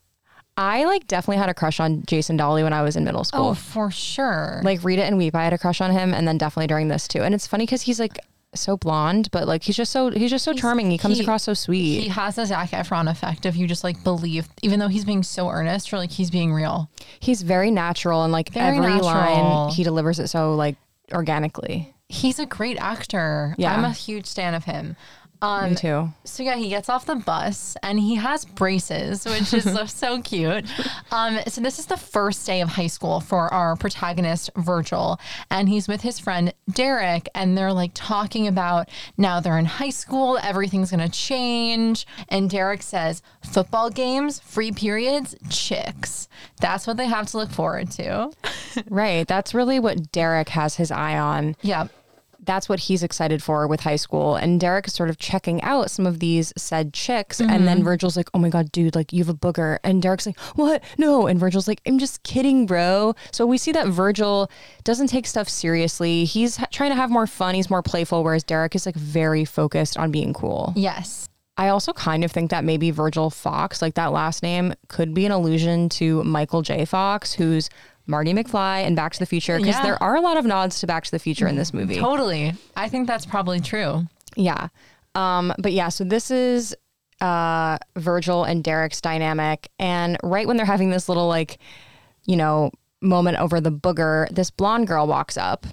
I 0.57 0.83
like 0.83 1.07
definitely 1.07 1.37
had 1.37 1.49
a 1.49 1.53
crush 1.53 1.79
on 1.79 2.03
Jason 2.05 2.35
Dolley 2.35 2.63
when 2.63 2.73
I 2.73 2.81
was 2.81 2.97
in 2.97 3.05
middle 3.05 3.21
oh, 3.21 3.23
school. 3.23 3.47
Oh, 3.47 3.53
for 3.53 3.89
sure. 3.89 4.61
Like 4.63 4.83
Read 4.83 4.99
It 4.99 5.03
and 5.03 5.17
Weep, 5.17 5.33
I 5.33 5.43
had 5.43 5.53
a 5.53 5.57
crush 5.57 5.79
on 5.79 5.91
him, 5.91 6.13
and 6.13 6.27
then 6.27 6.37
definitely 6.37 6.67
during 6.67 6.89
this 6.89 7.07
too. 7.07 7.23
And 7.23 7.33
it's 7.33 7.47
funny 7.47 7.65
because 7.65 7.81
he's 7.83 7.99
like 7.99 8.19
so 8.53 8.75
blonde, 8.77 9.29
but 9.31 9.47
like 9.47 9.63
he's 9.63 9.77
just 9.77 9.91
so 9.91 10.09
he's 10.09 10.29
just 10.29 10.43
so 10.43 10.53
charming. 10.53 10.91
He 10.91 10.97
comes 10.97 11.17
he- 11.17 11.23
across 11.23 11.43
so 11.43 11.53
sweet. 11.53 12.01
he 12.01 12.07
has 12.09 12.37
a 12.37 12.45
Zac 12.45 12.71
Efron 12.71 13.09
effect 13.09 13.45
if 13.45 13.55
you 13.55 13.67
just 13.67 13.83
like 13.83 14.03
believe, 14.03 14.47
even 14.61 14.79
though 14.79 14.87
he's 14.89 15.05
being 15.05 15.23
so 15.23 15.49
earnest, 15.49 15.93
or 15.93 15.97
like 15.97 16.11
he's 16.11 16.29
being 16.31 16.53
real. 16.53 16.89
he's 17.19 17.41
very 17.41 17.71
natural, 17.71 18.23
and 18.23 18.31
like 18.33 18.51
Very 18.53 18.77
every 18.77 18.89
natural. 18.89 19.03
line 19.05 19.69
he 19.71 19.83
delivers 19.83 20.19
it 20.19 20.27
so 20.27 20.55
like 20.55 20.75
organically. 21.13 21.93
He's 22.09 22.39
a 22.39 22.45
great 22.45 22.77
actor. 22.77 23.55
Yeah. 23.57 23.73
I'm 23.73 23.85
a 23.85 23.91
huge 23.91 24.33
fan 24.33 24.53
of 24.53 24.65
him. 24.65 24.97
Um, 25.41 25.71
Me 25.71 25.75
too. 25.75 26.09
So 26.23 26.43
yeah, 26.43 26.55
he 26.55 26.69
gets 26.69 26.87
off 26.89 27.05
the 27.05 27.15
bus 27.15 27.75
and 27.81 27.99
he 27.99 28.15
has 28.15 28.45
braces, 28.45 29.25
which 29.25 29.53
is 29.53 29.63
so, 29.63 29.85
so 29.87 30.21
cute. 30.21 30.65
Um, 31.11 31.39
so 31.47 31.61
this 31.61 31.79
is 31.79 31.87
the 31.87 31.97
first 31.97 32.45
day 32.45 32.61
of 32.61 32.69
high 32.69 32.87
school 32.87 33.19
for 33.19 33.51
our 33.53 33.75
protagonist 33.75 34.51
Virgil, 34.55 35.19
and 35.49 35.67
he's 35.67 35.87
with 35.87 36.01
his 36.01 36.19
friend 36.19 36.53
Derek, 36.71 37.27
and 37.33 37.57
they're 37.57 37.73
like 37.73 37.91
talking 37.93 38.47
about 38.47 38.89
now 39.17 39.39
they're 39.39 39.57
in 39.57 39.65
high 39.65 39.89
school, 39.89 40.37
everything's 40.43 40.91
gonna 40.91 41.09
change. 41.09 42.05
And 42.29 42.49
Derek 42.49 42.83
says, 42.83 43.21
"Football 43.43 43.89
games, 43.89 44.39
free 44.39 44.71
periods, 44.71 45.35
chicks. 45.49 46.27
That's 46.59 46.85
what 46.85 46.97
they 46.97 47.07
have 47.07 47.27
to 47.31 47.37
look 47.37 47.49
forward 47.51 47.89
to." 47.91 48.31
Right. 48.89 49.27
That's 49.27 49.53
really 49.53 49.79
what 49.79 50.13
Derek 50.13 50.47
has 50.49 50.75
his 50.75 50.91
eye 50.91 51.17
on. 51.17 51.57
Yeah. 51.61 51.87
That's 52.43 52.67
what 52.67 52.79
he's 52.79 53.03
excited 53.03 53.43
for 53.43 53.67
with 53.67 53.81
high 53.81 53.97
school. 53.97 54.35
And 54.35 54.59
Derek 54.59 54.87
is 54.87 54.93
sort 54.93 55.09
of 55.09 55.17
checking 55.19 55.61
out 55.61 55.91
some 55.91 56.07
of 56.07 56.19
these 56.19 56.51
said 56.57 56.93
chicks. 56.93 57.39
And 57.39 57.49
Mm-hmm. 57.51 57.65
then 57.65 57.83
Virgil's 57.83 58.17
like, 58.17 58.29
oh 58.33 58.39
my 58.39 58.49
God, 58.49 58.71
dude, 58.71 58.95
like 58.95 59.13
you 59.13 59.19
have 59.23 59.29
a 59.29 59.37
booger. 59.37 59.77
And 59.83 60.01
Derek's 60.01 60.25
like, 60.25 60.39
what? 60.55 60.83
No. 60.97 61.27
And 61.27 61.39
Virgil's 61.39 61.67
like, 61.67 61.81
I'm 61.85 61.99
just 61.99 62.23
kidding, 62.23 62.65
bro. 62.65 63.13
So 63.31 63.45
we 63.45 63.57
see 63.59 63.71
that 63.73 63.87
Virgil 63.87 64.49
doesn't 64.83 65.07
take 65.07 65.27
stuff 65.27 65.47
seriously. 65.49 66.25
He's 66.25 66.57
ha- 66.57 66.65
trying 66.71 66.89
to 66.89 66.95
have 66.95 67.11
more 67.11 67.27
fun. 67.27 67.53
He's 67.53 67.69
more 67.69 67.83
playful, 67.83 68.23
whereas 68.23 68.43
Derek 68.43 68.73
is 68.75 68.85
like 68.87 68.95
very 68.95 69.45
focused 69.45 69.97
on 69.97 70.11
being 70.11 70.33
cool. 70.33 70.73
Yes. 70.75 71.27
I 71.57 71.67
also 71.67 71.93
kind 71.93 72.23
of 72.23 72.31
think 72.31 72.49
that 72.49 72.63
maybe 72.63 72.89
Virgil 72.89 73.29
Fox, 73.29 73.81
like 73.83 73.93
that 73.95 74.11
last 74.11 74.41
name, 74.41 74.73
could 74.87 75.13
be 75.13 75.25
an 75.27 75.31
allusion 75.31 75.89
to 75.89 76.23
Michael 76.23 76.63
J. 76.63 76.85
Fox, 76.85 77.33
who's 77.33 77.69
Marty 78.07 78.33
McFly 78.33 78.85
and 78.85 78.95
Back 78.95 79.13
to 79.13 79.19
the 79.19 79.25
Future, 79.25 79.57
because 79.57 79.75
Yeah. 79.75 79.83
there 79.83 80.03
are 80.03 80.15
a 80.15 80.21
lot 80.21 80.37
of 80.37 80.45
nods 80.45 80.79
to 80.81 80.87
Back 80.87 81.03
to 81.05 81.11
the 81.11 81.19
Future 81.19 81.47
in 81.47 81.55
this 81.55 81.73
movie. 81.73 81.95
Totally. 81.97 82.53
I 82.75 82.89
think 82.89 83.07
that's 83.07 83.25
probably 83.25 83.59
true. 83.59 84.05
Yeah. 84.35 84.67
Um, 85.15 85.53
but 85.59 85.71
yeah, 85.73 85.89
so 85.89 86.03
this 86.03 86.31
is 86.31 86.75
uh, 87.19 87.77
Virgil 87.97 88.43
and 88.43 88.63
Derek's 88.63 88.99
dynamic. 89.01 89.69
And 89.77 90.17
right 90.23 90.47
when 90.47 90.57
they're 90.57 90.65
having 90.65 90.89
this 90.89 91.07
little, 91.07 91.27
like, 91.27 91.59
you 92.25 92.35
know, 92.35 92.71
moment 93.01 93.37
over 93.39 93.61
the 93.61 93.71
booger, 93.71 94.27
this 94.29 94.49
blonde 94.51 94.87
girl 94.87 95.05
walks 95.07 95.37
up 95.37 95.67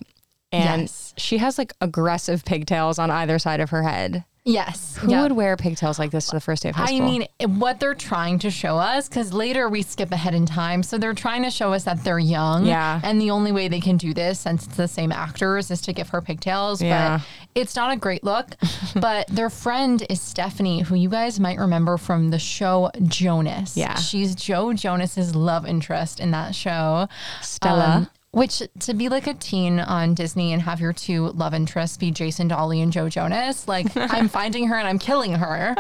and 0.53 0.83
Yes. 0.83 1.15
she 1.17 1.39
has 1.39 1.57
like 1.59 1.73
aggressive 1.81 2.45
pigtails 2.45 2.99
on 2.99 3.11
either 3.11 3.39
side 3.39 3.61
of 3.61 3.71
her 3.71 3.83
head. 3.83 4.25
Yes. 4.49 4.97
Who 4.97 5.09
would 5.09 5.33
wear 5.33 5.57
pigtails 5.57 5.99
like 5.99 6.11
this 6.11 6.27
to 6.29 6.37
the 6.37 6.41
first 6.41 6.63
day 6.63 6.71
of 6.71 6.75
high 6.75 6.87
school? 6.87 7.03
I 7.03 7.05
mean, 7.05 7.27
what 7.59 7.81
they're 7.81 7.95
trying 7.95 8.39
to 8.41 8.51
show 8.51 8.79
us, 8.79 9.07
because 9.09 9.33
later 9.33 9.69
we 9.69 9.83
skip 9.83 10.11
ahead 10.11 10.35
in 10.35 10.47
time. 10.47 10.83
So 10.83 10.97
they're 10.97 11.13
trying 11.13 11.43
to 11.43 11.51
show 11.51 11.75
us 11.75 11.85
that 11.85 12.03
they're 12.03 12.19
young. 12.19 12.65
Yeah. 12.65 13.01
And 13.05 13.21
the 13.21 13.31
only 13.31 13.53
way 13.53 13.69
they 13.69 13.81
can 13.81 13.99
do 13.99 14.15
this, 14.15 14.41
since 14.41 14.67
it's 14.67 14.77
the 14.77 14.89
same 14.89 15.13
actors, 15.13 15.71
is 15.71 15.83
to 15.83 15.93
give 15.93 16.09
her 16.09 16.23
pigtails. 16.23 16.81
Yeah. 16.81 17.19
But 17.19 17.27
it's 17.61 17.77
not 17.77 17.93
a 17.93 17.97
great 17.97 18.25
look. 18.25 18.57
but 18.95 19.29
their 19.29 19.51
friend 19.51 20.05
is 20.09 20.21
Stephanie, 20.21 20.81
who 20.81 20.95
you 20.95 21.11
guys 21.11 21.39
might 21.39 21.59
remember 21.59 21.99
from 21.99 22.31
the 22.31 22.39
show 22.39 22.91
Jonas. 23.03 23.77
Yeah. 23.77 23.97
She's 23.97 24.35
Joe 24.35 24.73
Jonas's 24.73 25.35
love 25.35 25.67
interest 25.67 26.21
in 26.21 26.31
that 26.31 26.55
show. 26.55 27.07
Stella. 27.43 27.85
Um, 27.85 28.11
Which 28.31 28.63
to 28.81 28.93
be 28.93 29.09
like 29.09 29.27
a 29.27 29.33
teen 29.33 29.81
on 29.81 30.13
Disney 30.13 30.53
and 30.53 30.61
have 30.61 30.81
your 30.81 30.93
two 30.93 31.29
love 31.29 31.55
interests 31.55 31.97
be 31.97 32.11
Jason 32.11 32.47
Dolley 32.47 32.83
and 32.83 32.93
Joe 32.93 33.09
Jonas, 33.09 33.67
like 33.67 33.87
I'm 33.97 34.29
finding 34.29 34.69
her 34.69 34.77
and 34.77 34.87
I'm 34.87 34.99
killing 34.99 35.33
her. 35.33 35.75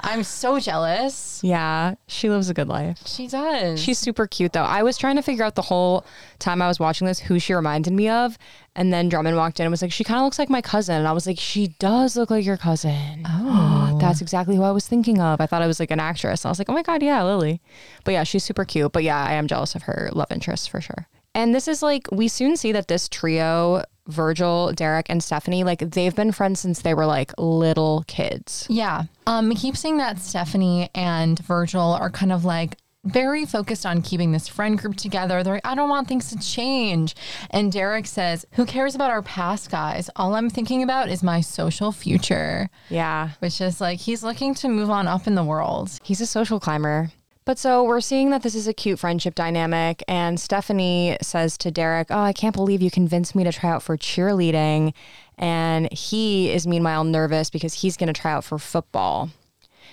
I'm 0.00 0.22
so 0.22 0.58
jealous. 0.58 1.40
Yeah, 1.44 1.96
she 2.06 2.30
lives 2.30 2.48
a 2.48 2.54
good 2.54 2.68
life. 2.68 3.06
She 3.06 3.26
does. 3.26 3.78
She's 3.80 3.98
super 3.98 4.26
cute 4.26 4.54
though. 4.54 4.62
I 4.62 4.82
was 4.82 4.96
trying 4.96 5.16
to 5.16 5.22
figure 5.22 5.44
out 5.44 5.56
the 5.56 5.62
whole 5.62 6.06
time 6.38 6.62
I 6.62 6.68
was 6.68 6.80
watching 6.80 7.06
this 7.06 7.18
who 7.18 7.38
she 7.38 7.52
reminded 7.52 7.92
me 7.92 8.08
of. 8.08 8.38
And 8.74 8.90
then 8.92 9.10
Drummond 9.10 9.36
walked 9.36 9.60
in 9.60 9.66
and 9.66 9.70
was 9.70 9.82
like, 9.82 9.92
she 9.92 10.04
kind 10.04 10.18
of 10.20 10.24
looks 10.24 10.38
like 10.38 10.48
my 10.48 10.62
cousin. 10.62 10.94
And 10.96 11.08
I 11.08 11.12
was 11.12 11.26
like, 11.26 11.38
she 11.38 11.74
does 11.80 12.16
look 12.16 12.30
like 12.30 12.46
your 12.46 12.56
cousin. 12.56 13.24
Oh. 13.26 13.98
That's 14.00 14.22
exactly 14.22 14.56
who 14.56 14.62
I 14.62 14.70
was 14.70 14.86
thinking 14.86 15.20
of. 15.20 15.40
I 15.40 15.46
thought 15.46 15.60
I 15.60 15.66
was 15.66 15.80
like 15.80 15.90
an 15.90 16.00
actress. 16.00 16.46
I 16.46 16.48
was 16.48 16.58
like, 16.58 16.70
oh 16.70 16.74
my 16.74 16.82
God, 16.82 17.02
yeah, 17.02 17.22
Lily. 17.24 17.60
But 18.04 18.12
yeah, 18.12 18.22
she's 18.22 18.44
super 18.44 18.64
cute. 18.64 18.92
But 18.92 19.02
yeah, 19.02 19.22
I 19.22 19.34
am 19.34 19.48
jealous 19.48 19.74
of 19.74 19.82
her 19.82 20.08
love 20.12 20.30
interest 20.30 20.70
for 20.70 20.80
sure. 20.80 21.08
And 21.34 21.54
this 21.54 21.68
is 21.68 21.82
like, 21.82 22.08
we 22.10 22.28
soon 22.28 22.56
see 22.56 22.72
that 22.72 22.88
this 22.88 23.08
trio, 23.08 23.84
Virgil, 24.08 24.72
Derek, 24.72 25.06
and 25.08 25.22
Stephanie, 25.22 25.64
like 25.64 25.78
they've 25.78 26.14
been 26.14 26.32
friends 26.32 26.60
since 26.60 26.82
they 26.82 26.94
were 26.94 27.06
like 27.06 27.32
little 27.38 28.04
kids. 28.08 28.66
Yeah. 28.68 29.04
Um, 29.26 29.48
we 29.48 29.54
keep 29.54 29.76
seeing 29.76 29.98
that 29.98 30.18
Stephanie 30.18 30.90
and 30.94 31.38
Virgil 31.38 31.92
are 31.92 32.10
kind 32.10 32.32
of 32.32 32.44
like 32.44 32.76
very 33.04 33.44
focused 33.44 33.86
on 33.86 34.02
keeping 34.02 34.32
this 34.32 34.48
friend 34.48 34.78
group 34.78 34.96
together. 34.96 35.42
They're 35.42 35.54
like, 35.54 35.66
I 35.66 35.74
don't 35.74 35.88
want 35.88 36.08
things 36.08 36.30
to 36.30 36.38
change. 36.38 37.14
And 37.50 37.72
Derek 37.72 38.06
says, 38.06 38.44
Who 38.52 38.66
cares 38.66 38.94
about 38.94 39.10
our 39.10 39.22
past, 39.22 39.70
guys? 39.70 40.10
All 40.16 40.34
I'm 40.34 40.50
thinking 40.50 40.82
about 40.82 41.08
is 41.08 41.22
my 41.22 41.40
social 41.40 41.92
future. 41.92 42.68
Yeah. 42.90 43.30
Which 43.38 43.60
is 43.60 43.80
like 43.80 44.00
he's 44.00 44.22
looking 44.22 44.54
to 44.56 44.68
move 44.68 44.90
on 44.90 45.06
up 45.06 45.26
in 45.26 45.34
the 45.34 45.44
world. 45.44 45.90
He's 46.02 46.20
a 46.20 46.26
social 46.26 46.60
climber. 46.60 47.10
But 47.48 47.58
so 47.58 47.82
we're 47.82 48.02
seeing 48.02 48.28
that 48.28 48.42
this 48.42 48.54
is 48.54 48.68
a 48.68 48.74
cute 48.74 48.98
friendship 48.98 49.34
dynamic. 49.34 50.04
And 50.06 50.38
Stephanie 50.38 51.16
says 51.22 51.56
to 51.56 51.70
Derek, 51.70 52.08
Oh, 52.10 52.20
I 52.20 52.34
can't 52.34 52.54
believe 52.54 52.82
you 52.82 52.90
convinced 52.90 53.34
me 53.34 53.42
to 53.42 53.50
try 53.50 53.70
out 53.70 53.82
for 53.82 53.96
cheerleading. 53.96 54.92
And 55.38 55.90
he 55.90 56.50
is 56.50 56.66
meanwhile 56.66 57.04
nervous 57.04 57.48
because 57.48 57.72
he's 57.72 57.96
going 57.96 58.08
to 58.08 58.20
try 58.20 58.32
out 58.32 58.44
for 58.44 58.58
football. 58.58 59.30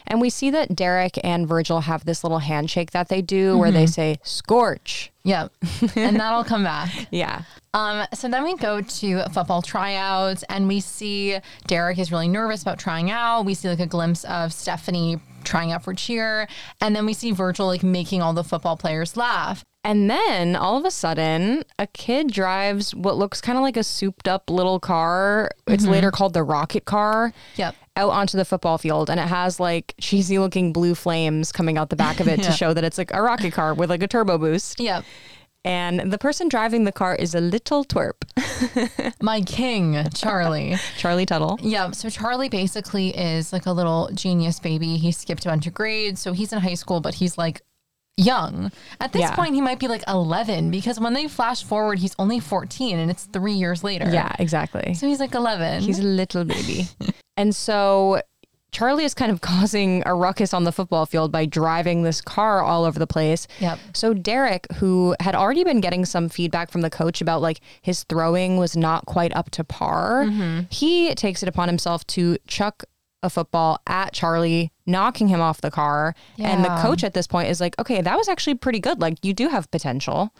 And 0.05 0.19
we 0.19 0.29
see 0.29 0.49
that 0.49 0.75
Derek 0.75 1.17
and 1.23 1.47
Virgil 1.47 1.79
have 1.79 2.03
this 2.03 2.25
little 2.25 2.39
handshake 2.39 2.91
that 2.91 3.07
they 3.07 3.21
do 3.21 3.57
where 3.57 3.71
they 3.71 3.85
say, 3.85 4.19
Scorch. 4.21 5.13
Yep. 5.23 5.53
and 5.95 6.19
that'll 6.19 6.43
come 6.43 6.65
back. 6.65 7.07
Yeah. 7.09 7.43
Um, 7.73 8.05
so 8.13 8.27
then 8.27 8.43
we 8.43 8.57
go 8.57 8.81
to 8.81 9.23
football 9.29 9.61
tryouts 9.61 10.43
and 10.49 10.67
we 10.67 10.81
see 10.81 11.39
Derek 11.67 11.99
is 11.99 12.11
really 12.11 12.27
nervous 12.27 12.61
about 12.61 12.79
trying 12.79 13.11
out. 13.11 13.45
We 13.45 13.53
see 13.53 13.69
like 13.69 13.79
a 13.79 13.85
glimpse 13.85 14.25
of 14.25 14.51
Stephanie 14.51 15.19
trying 15.45 15.71
out 15.71 15.83
for 15.83 15.93
cheer. 15.93 16.47
And 16.81 16.95
then 16.95 17.05
we 17.05 17.13
see 17.13 17.31
Virgil 17.31 17.67
like 17.67 17.83
making 17.83 18.21
all 18.21 18.33
the 18.33 18.43
football 18.43 18.77
players 18.77 19.15
laugh. 19.15 19.63
And 19.85 20.09
then 20.09 20.55
all 20.55 20.77
of 20.77 20.83
a 20.85 20.89
sudden, 20.89 21.63
a 21.77 21.85
kid 21.85 22.31
drives 22.31 22.95
what 22.95 23.17
looks 23.17 23.39
kind 23.39 23.55
of 23.55 23.61
like 23.61 23.77
a 23.77 23.83
souped 23.83 24.27
up 24.27 24.49
little 24.49 24.79
car. 24.79 25.51
It's 25.67 25.83
mm-hmm. 25.83 25.91
later 25.91 26.09
called 26.11 26.33
the 26.33 26.41
rocket 26.41 26.85
car. 26.85 27.31
Yep. 27.55 27.75
Out 27.95 28.09
onto 28.09 28.35
the 28.35 28.45
football 28.45 28.79
field, 28.79 29.11
and 29.11 29.19
it 29.19 29.27
has 29.27 29.59
like 29.59 29.93
cheesy 30.01 30.39
looking 30.39 30.73
blue 30.73 30.95
flames 30.95 31.51
coming 31.51 31.77
out 31.77 31.91
the 31.91 31.95
back 31.95 32.19
of 32.19 32.27
it 32.27 32.41
to 32.41 32.51
show 32.51 32.73
that 32.73 32.83
it's 32.83 32.97
like 32.97 33.13
a 33.13 33.21
rocket 33.21 33.53
car 33.53 33.75
with 33.75 33.91
like 33.91 34.01
a 34.01 34.07
turbo 34.07 34.39
boost. 34.39 34.79
Yep. 34.79 35.05
And 35.65 36.11
the 36.13 36.17
person 36.19 36.47
driving 36.47 36.83
the 36.83 36.91
car 36.91 37.15
is 37.15 37.33
a 37.33 37.41
little 37.41 37.83
twerp, 37.83 38.21
My 39.21 39.41
king, 39.41 39.97
Charlie. 40.13 40.75
Charlie 40.97 41.25
Tuttle. 41.25 41.57
Yeah, 41.61 41.89
so 41.91 42.07
Charlie 42.09 42.49
basically 42.49 43.09
is 43.17 43.51
like 43.51 43.65
a 43.65 43.71
little 43.71 44.09
genius 44.13 44.59
baby. 44.59 44.97
He 44.97 45.11
skipped 45.11 45.43
a 45.45 45.49
bunch 45.49 45.65
of 45.65 45.73
grades, 45.73 46.21
so 46.21 46.33
he's 46.33 46.53
in 46.53 46.59
high 46.59 46.75
school, 46.75 47.01
but 47.01 47.15
he's 47.15 47.35
like 47.37 47.61
young. 48.15 48.71
At 49.01 49.11
this 49.11 49.21
Yeah. 49.23 49.35
point, 49.35 49.55
he 49.55 49.61
might 49.61 49.79
be 49.79 49.87
like 49.87 50.03
11 50.07 50.69
because 50.71 50.99
when 50.99 51.13
they 51.13 51.27
flash 51.27 51.63
forward, 51.63 51.97
he's 51.99 52.15
only 52.19 52.39
14 52.39 52.99
and 52.99 53.09
it's 53.09 53.23
three 53.23 53.53
years 53.53 53.83
later. 53.83 54.07
Yeah, 54.09 54.31
exactly. 54.39 54.93
So 54.93 55.07
he's 55.07 55.19
like 55.19 55.33
11. 55.33 55.81
He's 55.81 55.99
a 55.99 56.03
little 56.03 56.45
baby. 56.45 56.87
and 57.37 57.53
so 57.55 58.21
Charlie 58.75 59.05
is 59.05 59.13
kind 59.13 59.31
of 59.31 59.39
causing 59.53 60.03
a 60.05 60.13
ruckus 60.13 60.53
on 60.53 60.65
the 60.65 60.71
football 60.71 61.05
field 61.05 61.31
by 61.31 61.45
driving 61.45 62.03
this 62.03 62.19
car 62.19 62.61
all 62.61 62.83
over 62.83 62.99
the 62.99 63.07
place. 63.07 63.47
Yep. 63.59 63.79
So 63.93 64.13
Derek, 64.13 64.67
who 64.73 65.15
had 65.21 65.33
already 65.33 65.63
been 65.63 65.79
getting 65.79 66.03
some 66.03 66.27
feedback 66.27 66.69
from 66.71 66.81
the 66.81 66.89
coach 66.89 67.21
about 67.21 67.41
like 67.41 67.61
his 67.81 68.03
throwing 68.03 68.57
was 68.57 68.75
not 68.75 69.05
quite 69.05 69.33
up 69.33 69.49
to 69.51 69.63
par, 69.63 70.25
mm-hmm. 70.25 70.63
he 70.69 71.15
takes 71.15 71.41
it 71.41 71.47
upon 71.47 71.69
himself 71.69 72.05
to 72.07 72.37
chuck 72.47 72.83
a 73.23 73.29
football 73.29 73.79
at 73.87 74.11
Charlie, 74.13 74.71
knocking 74.85 75.29
him 75.29 75.39
off 75.39 75.61
the 75.61 75.71
car. 75.71 76.13
And 76.37 76.63
the 76.63 76.69
coach 76.81 77.03
at 77.03 77.13
this 77.13 77.27
point 77.27 77.49
is 77.49 77.61
like, 77.61 77.79
okay, 77.79 78.01
that 78.01 78.17
was 78.17 78.27
actually 78.27 78.55
pretty 78.55 78.79
good. 78.79 78.99
Like 78.99 79.23
you 79.23 79.33
do 79.33 79.47
have 79.47 79.71
potential. 79.71 80.33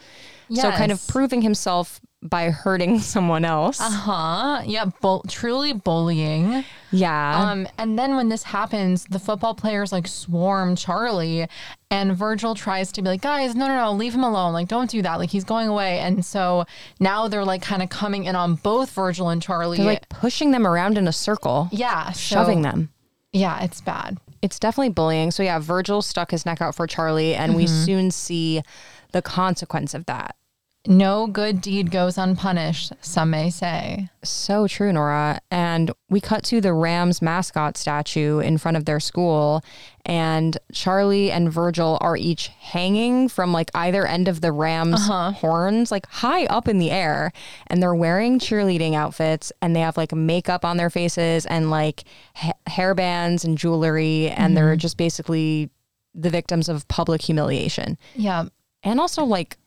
So 0.51 0.72
kind 0.72 0.92
of 0.92 1.06
proving 1.08 1.42
himself 1.42 2.01
by 2.29 2.50
hurting 2.50 3.00
someone 3.13 3.46
else. 3.46 3.79
Uh 3.79 3.89
huh? 3.89 4.62
Yeah, 4.65 4.86
bull- 5.01 5.24
truly 5.27 5.74
bullying. 5.74 6.63
yeah. 6.91 7.50
Um, 7.51 7.67
and 7.77 7.98
then 7.98 8.15
when 8.15 8.29
this 8.29 8.44
happens, 8.44 9.05
the 9.05 9.20
football 9.20 9.53
players 9.55 9.91
like 9.91 10.08
swarm 10.08 10.75
Charlie, 10.75 11.48
and 11.91 12.15
Virgil 12.15 12.55
tries 12.55 12.91
to 12.94 13.01
be 13.01 13.08
like, 13.10 13.22
guys, 13.22 13.55
no, 13.55 13.67
no, 13.67 13.75
no, 13.75 13.91
leave 13.94 14.13
him 14.13 14.24
alone. 14.24 14.53
Like, 14.53 14.67
don't 14.67 14.89
do 14.89 15.01
that. 15.01 15.15
Like, 15.15 15.29
he's 15.29 15.44
going 15.44 15.67
away. 15.67 16.00
And 16.00 16.25
so 16.25 16.65
now 17.00 17.27
they're 17.27 17.46
like 17.46 17.62
kind 17.62 17.82
of 17.84 17.89
coming 17.89 18.25
in 18.25 18.36
on 18.36 18.55
both 18.55 18.91
Virgil 18.91 19.29
and 19.29 19.41
Charlie. 19.41 19.77
They're 19.77 19.86
like 19.86 20.10
pushing 20.10 20.51
them 20.51 20.65
around 20.67 20.98
in 20.98 21.08
a 21.08 21.13
circle, 21.13 21.70
yeah, 21.72 22.12
so- 22.12 22.20
shoving 22.36 22.62
them. 22.63 22.89
Yeah, 23.34 23.63
it's 23.63 23.82
bad. 23.82 24.17
It's 24.41 24.60
definitely 24.60 24.89
bullying. 24.94 25.32
So 25.32 25.41
yeah, 25.44 25.60
Virgil 25.60 26.01
stuck 26.01 26.32
his 26.32 26.46
neck 26.46 26.62
out 26.62 26.74
for 26.75 26.86
Charlie, 26.88 27.34
and 27.36 27.55
we 27.55 27.65
soon 27.67 28.12
see 28.12 28.62
the 29.12 29.22
consequence 29.22 29.94
of 29.94 30.05
that. 30.05 30.36
No 30.88 31.27
good 31.27 31.62
deed 31.62 31.92
goes 31.92 32.18
unpunished, 32.18 32.94
some 33.01 33.32
may 33.32 33.50
say. 33.50 34.10
So 34.24 34.68
true, 34.68 34.94
Nora. 34.94 35.42
And 35.50 35.92
we 36.10 36.22
cut 36.22 36.44
to 36.46 36.62
the 36.62 36.74
Rams 36.74 37.22
mascot 37.22 37.77
statue 37.77 38.39
in 38.39 38.58
front 38.58 38.77
of 38.77 38.86
their 38.86 39.00
school, 39.00 39.63
and 40.06 40.58
Charlie 40.72 41.32
and 41.32 41.51
Virgil 41.51 41.98
are 42.01 42.15
each 42.15 42.48
hanging 42.48 43.27
from 43.30 43.51
like 43.51 43.72
either 43.74 44.06
end 44.06 44.27
of 44.27 44.42
the 44.42 44.51
Rams 44.51 45.10
uh-huh. 45.10 45.32
horns, 45.32 45.92
like 45.92 46.06
high 46.08 46.46
up 46.46 46.68
in 46.68 46.77
the 46.77 46.92
air. 46.92 47.32
And 47.68 47.82
they're 47.82 47.96
wearing 47.96 48.39
cheerleading 48.39 48.94
outfits, 48.94 49.51
and 49.62 49.75
they 49.75 49.82
have 49.82 49.98
like 49.98 50.13
makeup 50.13 50.63
on 50.63 50.77
their 50.77 50.89
faces 50.89 51.46
and 51.46 51.70
like 51.72 52.04
ha- 52.36 52.54
hair 52.68 52.94
bands 52.94 53.44
and 53.44 53.58
jewelry, 53.58 54.30
and 54.30 54.56
they're 54.56 54.74
mm-hmm. 54.74 54.80
just 54.80 54.98
basically 54.98 55.70
the 56.15 56.30
victims 56.30 56.70
of 56.70 56.88
public 56.88 57.22
humiliation 57.22 57.98
Yeah. 58.15 58.46
and 58.84 59.00
also 59.00 59.25
like 59.25 59.58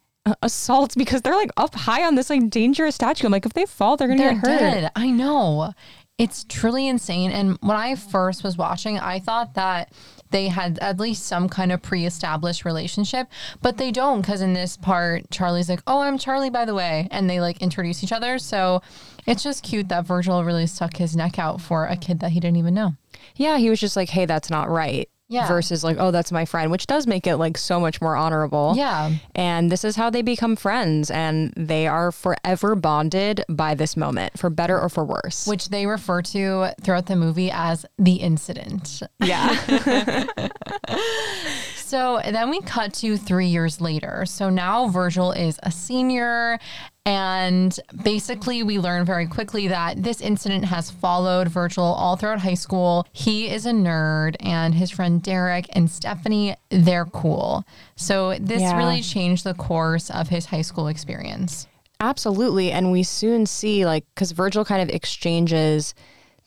assaults 0.42 0.94
because 0.94 1.22
they're 1.22 1.36
like 1.36 1.50
up 1.56 1.74
high 1.74 2.04
on 2.04 2.14
this 2.14 2.30
like 2.30 2.50
dangerous 2.50 2.94
statue. 2.94 3.26
I'm 3.26 3.32
like, 3.32 3.46
if 3.46 3.52
they 3.54 3.66
fall, 3.66 3.96
they're 3.96 4.08
gonna 4.08 4.18
They're 4.20 4.34
get 4.34 4.46
hurt. 4.46 4.58
dead. 4.58 4.90
I 4.96 5.10
know. 5.10 5.72
It's 6.18 6.44
truly 6.48 6.88
insane. 6.88 7.30
And 7.30 7.56
when 7.60 7.76
I 7.76 7.94
first 7.94 8.42
was 8.42 8.56
watching, 8.58 8.98
I 8.98 9.20
thought 9.20 9.54
that 9.54 9.92
they 10.30 10.48
had 10.48 10.78
at 10.80 10.98
least 10.98 11.24
some 11.26 11.48
kind 11.48 11.70
of 11.70 11.80
pre-established 11.80 12.64
relationship, 12.64 13.28
but 13.62 13.78
they 13.78 13.92
don't 13.92 14.20
because 14.20 14.42
in 14.42 14.52
this 14.52 14.76
part, 14.76 15.30
Charlie's 15.30 15.68
like, 15.68 15.80
"Oh, 15.86 16.00
I'm 16.00 16.18
Charlie, 16.18 16.50
by 16.50 16.64
the 16.64 16.74
way," 16.74 17.06
and 17.12 17.30
they 17.30 17.40
like 17.40 17.62
introduce 17.62 18.02
each 18.02 18.12
other. 18.12 18.38
So 18.38 18.82
it's 19.26 19.42
just 19.44 19.62
cute 19.62 19.88
that 19.90 20.06
Virgil 20.06 20.44
really 20.44 20.66
stuck 20.66 20.96
his 20.96 21.14
neck 21.16 21.38
out 21.38 21.60
for 21.60 21.86
a 21.86 21.96
kid 21.96 22.18
that 22.20 22.32
he 22.32 22.40
didn't 22.40 22.56
even 22.56 22.74
know. 22.74 22.94
Yeah, 23.36 23.58
he 23.58 23.70
was 23.70 23.78
just 23.78 23.94
like, 23.96 24.08
hey, 24.10 24.26
that's 24.26 24.50
not 24.50 24.68
right. 24.68 25.08
Yeah. 25.28 25.46
Versus 25.46 25.84
like, 25.84 25.96
oh, 25.98 26.10
that's 26.10 26.32
my 26.32 26.44
friend, 26.44 26.70
which 26.70 26.86
does 26.86 27.06
make 27.06 27.26
it 27.26 27.36
like 27.36 27.58
so 27.58 27.78
much 27.78 28.00
more 28.00 28.16
honorable. 28.16 28.72
Yeah. 28.76 29.12
And 29.34 29.70
this 29.70 29.84
is 29.84 29.94
how 29.96 30.08
they 30.10 30.22
become 30.22 30.56
friends, 30.56 31.10
and 31.10 31.52
they 31.56 31.86
are 31.86 32.10
forever 32.12 32.74
bonded 32.74 33.44
by 33.48 33.74
this 33.74 33.96
moment, 33.96 34.38
for 34.38 34.48
better 34.48 34.80
or 34.80 34.88
for 34.88 35.04
worse. 35.04 35.46
Which 35.46 35.68
they 35.68 35.86
refer 35.86 36.22
to 36.22 36.72
throughout 36.82 37.06
the 37.06 37.16
movie 37.16 37.50
as 37.50 37.84
the 37.98 38.14
incident. 38.16 39.02
yeah. 39.20 40.26
So 41.88 42.20
then 42.22 42.50
we 42.50 42.60
cut 42.60 42.92
to 42.94 43.16
three 43.16 43.46
years 43.46 43.80
later. 43.80 44.26
So 44.26 44.50
now 44.50 44.88
Virgil 44.88 45.32
is 45.32 45.58
a 45.62 45.70
senior. 45.70 46.58
And 47.06 47.74
basically, 48.04 48.62
we 48.62 48.78
learn 48.78 49.06
very 49.06 49.26
quickly 49.26 49.68
that 49.68 50.02
this 50.02 50.20
incident 50.20 50.66
has 50.66 50.90
followed 50.90 51.48
Virgil 51.48 51.82
all 51.82 52.16
throughout 52.16 52.40
high 52.40 52.52
school. 52.52 53.06
He 53.12 53.48
is 53.48 53.64
a 53.64 53.70
nerd, 53.70 54.36
and 54.40 54.74
his 54.74 54.90
friend 54.90 55.22
Derek 55.22 55.64
and 55.72 55.90
Stephanie, 55.90 56.54
they're 56.68 57.06
cool. 57.06 57.64
So 57.96 58.36
this 58.38 58.60
Yeah. 58.60 58.76
really 58.76 59.00
changed 59.00 59.44
the 59.44 59.54
course 59.54 60.10
of 60.10 60.28
his 60.28 60.44
high 60.44 60.60
school 60.60 60.88
experience. 60.88 61.66
Absolutely. 62.00 62.70
And 62.70 62.92
we 62.92 63.02
soon 63.02 63.46
see, 63.46 63.86
like, 63.86 64.04
because 64.14 64.32
Virgil 64.32 64.66
kind 64.66 64.82
of 64.82 64.90
exchanges 64.94 65.94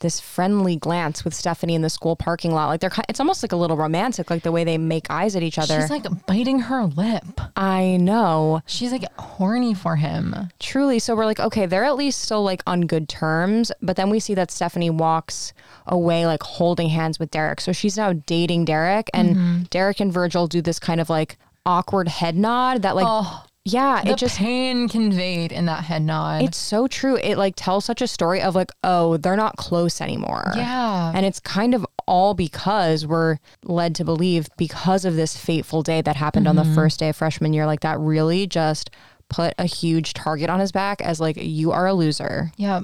this 0.02 0.20
friendly 0.20 0.76
glance 0.76 1.24
with 1.24 1.34
Stephanie 1.34 1.74
in 1.74 1.82
the 1.82 1.90
school 1.90 2.16
parking 2.16 2.54
lot. 2.54 2.68
Like, 2.68 2.82
they're, 2.82 2.92
it's 3.08 3.20
almost 3.20 3.44
like 3.44 3.52
a 3.52 3.56
little 3.56 3.78
romantic, 3.78 4.30
like 4.30 4.44
the 4.44 4.52
way 4.52 4.64
they 4.64 4.78
make 4.78 5.08
eyes 5.10 5.36
at 5.36 5.44
each 5.44 5.58
other. 5.58 5.80
She's 5.82 5.90
like 5.90 6.06
biting 6.26 6.60
her 6.60 6.86
lip. 6.86 7.40
I 7.56 7.98
know. 7.98 8.62
She's 8.66 8.92
like 8.92 9.06
horny 9.18 9.74
for 9.74 9.96
him. 9.96 10.36
Truly. 10.60 11.00
So 11.00 11.16
we're 11.16 11.26
like, 11.26 11.40
okay, 11.40 11.66
they're 11.66 11.86
at 11.86 11.96
least 11.96 12.22
still 12.22 12.44
like 12.44 12.62
on 12.68 12.82
good 12.82 13.08
terms. 13.08 13.72
But 13.82 13.96
then 13.96 14.10
we 14.10 14.20
see 14.20 14.36
that 14.36 14.52
Stephanie 14.52 14.90
walks 14.90 15.54
away, 15.88 16.26
like 16.26 16.44
holding 16.44 16.90
hands 16.90 17.20
with 17.20 17.32
Derek. 17.32 17.62
So 17.62 17.72
she's 17.72 17.98
now 17.98 18.14
dating 18.14 18.66
Derek. 18.66 19.10
And 19.14 19.36
mm-hmm. 19.36 19.62
Derek 19.70 20.00
and 20.00 20.12
Virgil 20.12 20.48
do 20.48 20.62
this 20.62 20.80
kind 20.80 21.00
of 21.00 21.10
like 21.10 21.38
awkward 21.66 22.08
head 22.08 22.36
nod 22.36 22.82
that 22.82 22.96
like 22.96 23.06
oh. 23.08 23.46
Yeah, 23.64 24.02
The 24.04 24.12
it 24.12 24.18
just 24.18 24.38
pain 24.38 24.90
conveyed 24.90 25.52
in 25.52 25.66
that 25.68 25.84
head 25.84 26.02
nod. 26.02 26.42
it's 26.42 26.58
so 26.58 26.88
true. 26.88 27.18
It 27.18 27.38
like 27.38 27.54
tells 27.56 27.86
such 27.86 28.02
a 28.02 28.08
story 28.08 28.42
of 28.42 28.56
like, 28.56 28.72
oh, 28.84 29.18
they're 29.18 29.36
not 29.36 29.56
close 29.58 30.02
anymore. 30.02 30.52
yeah. 30.56 31.12
And 31.14 31.26
it's 31.26 31.40
kind 31.40 31.76
of 31.76 31.86
all 32.08 32.34
because 32.34 33.06
we're 33.06 33.38
led 33.64 33.94
to 33.96 34.04
believe 34.04 34.48
because 34.58 35.06
of 35.06 35.16
this 35.16 35.38
fateful 35.38 35.84
day 35.84 36.02
that 36.02 36.16
happened 36.16 36.48
on 36.48 36.56
the 36.56 36.64
mm-hmm. 36.64 36.76
first 36.76 37.00
day 37.00 37.10
of 37.10 37.16
freshman 37.16 37.54
year, 37.54 37.68
like 37.68 37.82
that 37.82 38.00
really 38.00 38.48
just 38.48 38.90
put 39.30 39.54
a 39.60 39.66
huge 39.66 40.14
target 40.14 40.50
on 40.50 40.60
his 40.60 40.72
back 40.72 41.02
as 41.02 41.20
like 41.20 41.38
you 41.38 41.72
are 41.72 41.88
a 41.88 41.94
loser. 41.94 42.52
yeah. 42.58 42.82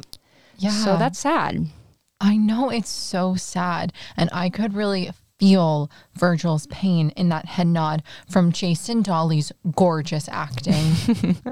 Yeah. 0.60 0.72
So 0.72 0.98
that's 0.98 1.20
sad. 1.20 1.68
I 2.20 2.36
know 2.36 2.72
it's 2.72 2.90
so 2.90 3.36
sad. 3.36 3.94
And 4.16 4.30
I 4.34 4.50
could 4.50 4.74
really 4.74 5.12
feel 5.40 5.90
Virgil's 6.16 6.66
pain 6.68 7.12
in 7.12 7.30
that 7.30 7.46
head 7.46 7.68
nod 7.68 8.02
from 8.30 8.52
Jason 8.52 9.02
Dolley's 9.04 9.52
gorgeous 9.76 10.28
acting. 10.30 10.94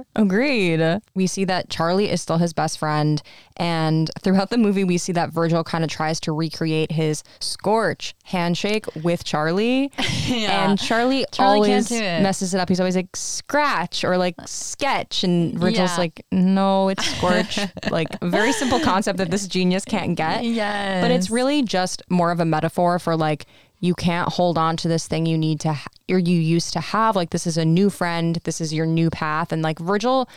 Agreed. 0.16 1.00
We 1.14 1.28
see 1.28 1.46
that 1.46 1.70
Charlie 1.70 2.10
is 2.10 2.22
still 2.22 2.38
his 2.38 2.54
best 2.54 2.80
friend. 2.80 3.22
And 3.58 4.10
throughout 4.20 4.50
the 4.50 4.58
movie, 4.58 4.84
we 4.84 4.98
see 4.98 5.12
that 5.14 5.30
Virgil 5.30 5.64
kind 5.64 5.84
of 5.84 5.90
tries 5.90 6.20
to 6.22 6.32
recreate 6.32 6.92
his 6.92 7.24
scorch 7.40 8.16
handshake 8.24 8.86
with 9.04 9.24
Charlie. 9.24 9.92
And 10.26 10.80
Charlie, 10.80 11.26
Charlie 11.32 11.70
always 11.70 11.92
it. 11.92 12.24
messes 12.24 12.54
it 12.56 12.60
up. 12.60 12.68
He's 12.68 12.80
always 12.80 12.96
like 12.96 13.16
scratch 13.16 14.04
or 14.04 14.18
like 14.18 14.34
sketch. 14.46 15.24
And 15.24 15.54
Virgil's 15.58 15.92
Yeah. 15.92 15.98
like, 15.98 16.26
no, 16.32 16.90
it's 16.90 17.06
scorch. 17.06 17.60
like 17.92 18.08
a 18.22 18.28
very 18.30 18.52
simple 18.52 18.80
concept 18.80 19.20
that 19.20 19.30
this 19.30 19.48
genius 19.48 19.86
can't 19.86 20.16
get. 20.16 20.44
yes. 20.44 21.04
But 21.04 21.12
it's 21.12 21.30
really 21.30 21.62
just 21.62 22.02
more 22.10 22.32
of 22.32 22.40
a 22.40 22.46
metaphor 22.46 22.98
for 22.98 23.16
like 23.16 23.46
you 23.80 23.94
can't 23.94 24.30
hold 24.34 24.58
on 24.58 24.78
to 24.78 24.88
this 24.88 25.08
thing 25.08 25.26
you 25.26 25.38
need 25.38 25.60
to 25.62 25.76
or 26.10 26.20
you 26.20 26.40
used 26.40 26.74
to 26.74 26.80
have. 26.80 27.16
Like 27.16 27.32
this 27.32 27.48
is 27.48 27.58
a 27.58 27.66
new 27.66 27.90
friend, 27.90 28.40
this 28.44 28.62
is 28.62 28.74
your 28.74 28.86
new 28.86 29.10
path, 29.10 29.52
and 29.52 29.62
like 29.62 29.80
Virgil, 29.80 30.30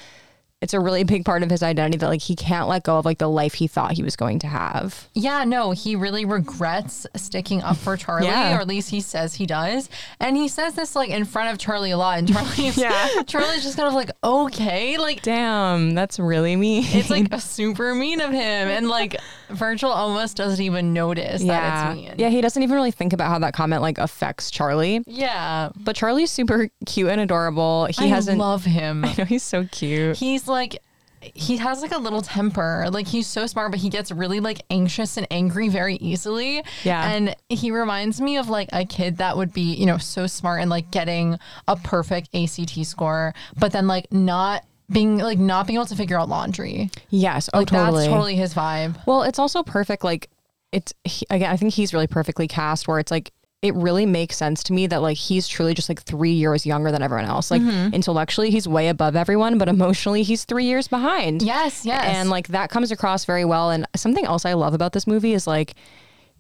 it's 0.61 0.75
a 0.75 0.81
really 0.81 1.05
big 1.05 1.25
part 1.25 1.43
of 1.45 1.51
his 1.51 1.63
identity 1.63 1.99
that 1.99 2.09
like 2.09 2.21
he 2.21 2.35
can't 2.35 2.69
let 2.69 2.83
go 2.83 2.99
of 2.99 3.05
like 3.05 3.19
the 3.19 3.29
life 3.29 3.55
he 3.55 3.69
thought 3.69 3.93
he 3.93 4.03
was 4.03 4.17
going 4.17 4.41
to 4.41 4.47
have. 4.49 5.09
Yeah, 5.15 5.45
no, 5.45 5.71
he 5.71 5.95
really 5.95 6.25
regrets 6.25 7.07
sticking 7.15 7.63
up 7.63 7.77
for 7.77 7.97
Charlie, 7.97 8.27
Yeah. 8.27 8.57
or 8.57 8.61
at 8.61 8.67
least 8.67 8.91
he 8.91 9.01
says 9.01 9.35
he 9.35 9.47
does. 9.47 9.89
And 10.19 10.37
he 10.37 10.49
says 10.49 10.75
this 10.75 10.97
like 10.97 11.11
in 11.11 11.25
front 11.25 11.53
of 11.53 11.59
Charlie 11.59 11.93
a 11.93 11.97
lot. 11.97 12.19
And 12.19 12.27
Charlie's 12.33 12.77
Yeah. 12.77 13.09
Charlie's 13.27 13.63
just 13.63 13.77
kind 13.77 13.87
of 13.89 13.95
like, 13.95 14.11
okay. 14.25 14.99
Like 14.99 15.23
Damn, 15.23 15.95
that's 15.95 16.19
really 16.19 16.57
mean. 16.57 16.85
it's 16.89 17.09
like 17.11 17.33
a 17.33 17.41
super 17.41 17.95
mean 17.95 18.21
of 18.21 18.31
him. 18.33 18.69
And 18.69 18.89
like 18.89 19.17
Virgil 19.51 19.91
almost 19.91 20.37
doesn't 20.37 20.63
even 20.65 20.93
notice 20.93 21.41
yeah, 21.41 21.61
that 21.61 21.91
it's 21.97 21.97
mean. 22.09 22.15
yeah. 22.19 22.29
He 22.31 22.41
doesn't 22.41 22.63
even 22.63 22.75
really 22.75 22.91
think 22.91 23.13
about 23.13 23.29
how 23.29 23.39
that 23.39 23.55
comment 23.55 23.81
like 23.81 23.99
affects 23.99 24.51
Charlie. 24.51 25.05
Yeah. 25.07 25.71
But 25.77 25.95
Charlie's 25.95 26.33
super 26.33 26.69
cute 26.85 27.11
and 27.11 27.21
adorable. 27.21 27.87
He 27.87 28.07
I 28.07 28.09
hasn't. 28.09 28.39
love 28.39 28.65
him. 28.65 29.05
I 29.05 29.15
know 29.17 29.25
he's 29.25 29.45
so 29.45 29.65
cute. 29.71 30.17
He's 30.17 30.48
like 30.49 30.79
he 31.21 31.57
has 31.57 31.83
like 31.83 31.93
a 31.93 31.99
little 31.99 32.23
temper. 32.23 32.87
Like 32.93 33.09
he's 33.09 33.27
so 33.27 33.47
smart, 33.47 33.73
but 33.73 33.81
he 33.81 33.89
gets 33.89 34.13
really 34.13 34.39
like 34.41 34.63
anxious 34.71 35.17
and 35.17 35.27
angry 35.31 35.69
very 35.69 35.97
easily. 35.97 36.63
Yeah. 36.85 37.11
And 37.11 37.35
he 37.49 37.71
reminds 37.73 38.21
me 38.21 38.37
of 38.37 38.49
like 38.49 38.69
a 38.73 38.85
kid 38.85 39.17
that 39.19 39.37
would 39.37 39.53
be, 39.53 39.63
you 39.75 39.85
know, 39.87 39.99
so 39.99 40.27
smart 40.29 40.61
and 40.61 40.71
like 40.71 40.91
getting 40.93 41.39
a 41.67 41.75
perfect 41.77 42.35
ACT 42.35 42.87
score, 42.87 43.35
but 43.59 43.73
then 43.73 43.89
like 43.89 44.13
not 44.13 44.65
being 44.91 45.19
like 45.19 45.39
not 45.39 45.67
being 45.67 45.77
able 45.77 45.87
to 45.87 45.97
figure 45.97 46.19
out 46.19 46.29
laundry. 46.29 46.91
yes. 47.11 47.51
Oh, 47.53 47.59
Like 47.59 47.69
totally. 47.69 48.05
that's 48.05 48.09
totally 48.13 48.37
his 48.37 48.55
vibe. 48.55 48.97
Well, 49.07 49.23
it's 49.25 49.39
also 49.41 49.63
perfect. 49.63 50.05
Like, 50.05 50.31
it's 50.73 50.95
he, 51.05 51.27
again, 51.31 51.51
I 51.51 51.57
think 51.57 51.75
he's 51.75 51.93
really 51.93 52.07
perfectly 52.07 52.47
cast. 52.47 52.87
Where 52.87 52.99
it's 52.99 53.11
like, 53.11 53.33
it 53.61 53.75
really 53.75 54.07
makes 54.07 54.37
sense 54.37 54.63
to 54.65 54.73
me 54.73 54.87
that 54.87 55.03
like 55.03 55.17
he's 55.17 55.49
truly 55.49 55.75
just 55.75 55.89
like 55.89 56.03
three 56.03 56.33
years 56.33 56.65
younger 56.65 56.93
than 56.93 57.03
everyone 57.03 57.27
else. 57.27 57.51
Like 57.51 57.61
mm-hmm. 57.61 57.93
intellectually, 57.93 58.51
he's 58.51 58.69
way 58.69 58.89
above 58.89 59.17
everyone, 59.17 59.59
but 59.59 59.69
emotionally, 59.69 60.23
he's 60.23 60.45
three 60.45 60.65
years 60.65 60.87
behind. 60.87 61.43
Yes, 61.43 61.85
yes. 61.85 62.05
And 62.05 62.31
like 62.31 62.49
that 62.49 62.71
comes 62.71 62.93
across 62.93 63.25
very 63.25 63.45
well. 63.45 63.71
And 63.71 63.87
something 63.97 64.25
else 64.25 64.45
I 64.45 64.53
love 64.53 64.75
about 64.75 64.93
this 64.93 65.07
movie 65.07 65.35
is 65.35 65.47
like. 65.47 65.75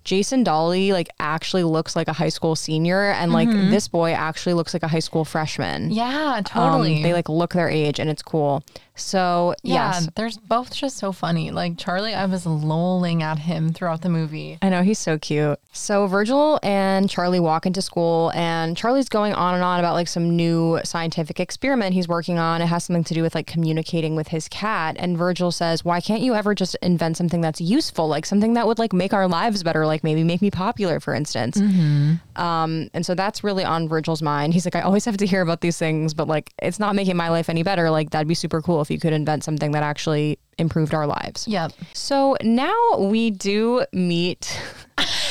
Jason 0.08 0.42
Dolley 0.42 0.90
like 0.92 1.10
actually 1.20 1.64
looks 1.64 1.94
like 1.94 2.08
a 2.08 2.14
high 2.14 2.30
school 2.30 2.56
senior 2.56 3.10
and 3.10 3.30
like 3.30 3.50
this 3.50 3.88
boy 3.88 4.12
actually 4.12 4.54
looks 4.54 4.72
like 4.72 4.82
a 4.82 4.88
high 4.88 5.00
school 5.00 5.26
freshman. 5.26 5.90
yeah, 5.90 6.36
Um, 6.38 6.44
totally. 6.44 7.02
they 7.02 7.12
like 7.12 7.28
look 7.28 7.52
their 7.52 7.68
age 7.68 7.98
and 8.00 8.08
it's 8.08 8.22
cool. 8.22 8.62
So 8.94 9.54
yeah, 9.62 9.92
yes, 9.92 10.08
there's 10.16 10.38
both 10.38 10.74
just 10.74 10.96
so 10.96 11.12
funny. 11.12 11.50
Like 11.50 11.76
Charlie, 11.76 12.14
I 12.14 12.24
was 12.24 12.46
lolling 12.46 13.22
at 13.22 13.38
him 13.38 13.72
throughout 13.72 14.00
the 14.00 14.08
movie. 14.08 14.58
I 14.62 14.70
know 14.70 14.82
he's 14.82 14.98
so 14.98 15.18
cute. 15.18 15.60
So 15.72 16.06
Virgil 16.08 16.58
and 16.64 17.08
Charlie 17.08 17.38
walk 17.38 17.64
into 17.64 17.80
school, 17.80 18.32
and 18.34 18.76
Charlie's 18.76 19.08
going 19.08 19.34
on 19.34 19.54
and 19.54 19.62
on 19.62 19.78
about 19.78 19.92
like 19.94 20.08
some 20.08 20.34
new 20.34 20.80
scientific 20.82 21.38
experiment 21.38 21.94
he's 21.94 22.08
working 22.08 22.38
on. 22.40 22.60
It 22.60 22.66
has 22.66 22.82
something 22.84 23.04
to 23.04 23.14
do 23.14 23.22
with 23.22 23.36
like 23.36 23.46
communicating 23.46 24.16
with 24.16 24.28
his 24.28 24.48
cat. 24.48 24.96
And 24.98 25.16
Virgil 25.16 25.52
says, 25.52 25.84
"Why 25.84 26.00
can't 26.00 26.22
you 26.22 26.34
ever 26.34 26.52
just 26.56 26.74
invent 26.82 27.18
something 27.18 27.40
that's 27.40 27.60
useful, 27.60 28.08
like 28.08 28.26
something 28.26 28.54
that 28.54 28.66
would 28.66 28.80
like 28.80 28.92
make 28.92 29.12
our 29.12 29.28
lives 29.28 29.62
better, 29.62 29.86
like 29.86 29.97
maybe 30.04 30.24
make 30.24 30.40
me 30.42 30.50
popular, 30.50 31.00
for 31.00 31.14
instance?" 31.14 31.56
Um, 32.36 32.88
and 32.94 33.04
so 33.04 33.14
that's 33.14 33.42
really 33.42 33.64
on 33.64 33.88
Virgil's 33.88 34.22
mind. 34.22 34.54
He's 34.54 34.64
like, 34.64 34.76
"I 34.76 34.80
always 34.82 35.04
have 35.04 35.16
to 35.18 35.26
hear 35.26 35.42
about 35.42 35.60
these 35.60 35.78
things, 35.78 36.14
but 36.14 36.28
like 36.28 36.52
it's 36.62 36.78
not 36.78 36.94
making 36.94 37.16
my 37.16 37.28
life 37.28 37.48
any 37.48 37.62
better. 37.62 37.90
Like 37.90 38.10
that'd 38.10 38.28
be 38.28 38.34
super 38.34 38.62
cool 38.62 38.80
if 38.80 38.90
you 38.90 38.98
could 38.98 39.12
invent 39.12 39.44
something 39.44 39.72
that 39.72 39.82
actually 39.82 40.38
improved 40.58 40.94
our 40.94 41.06
lives." 41.06 41.46
Yep. 41.48 41.72
So 41.94 42.36
now 42.42 42.98
we 42.98 43.30
do 43.30 43.84
meet 43.92 44.60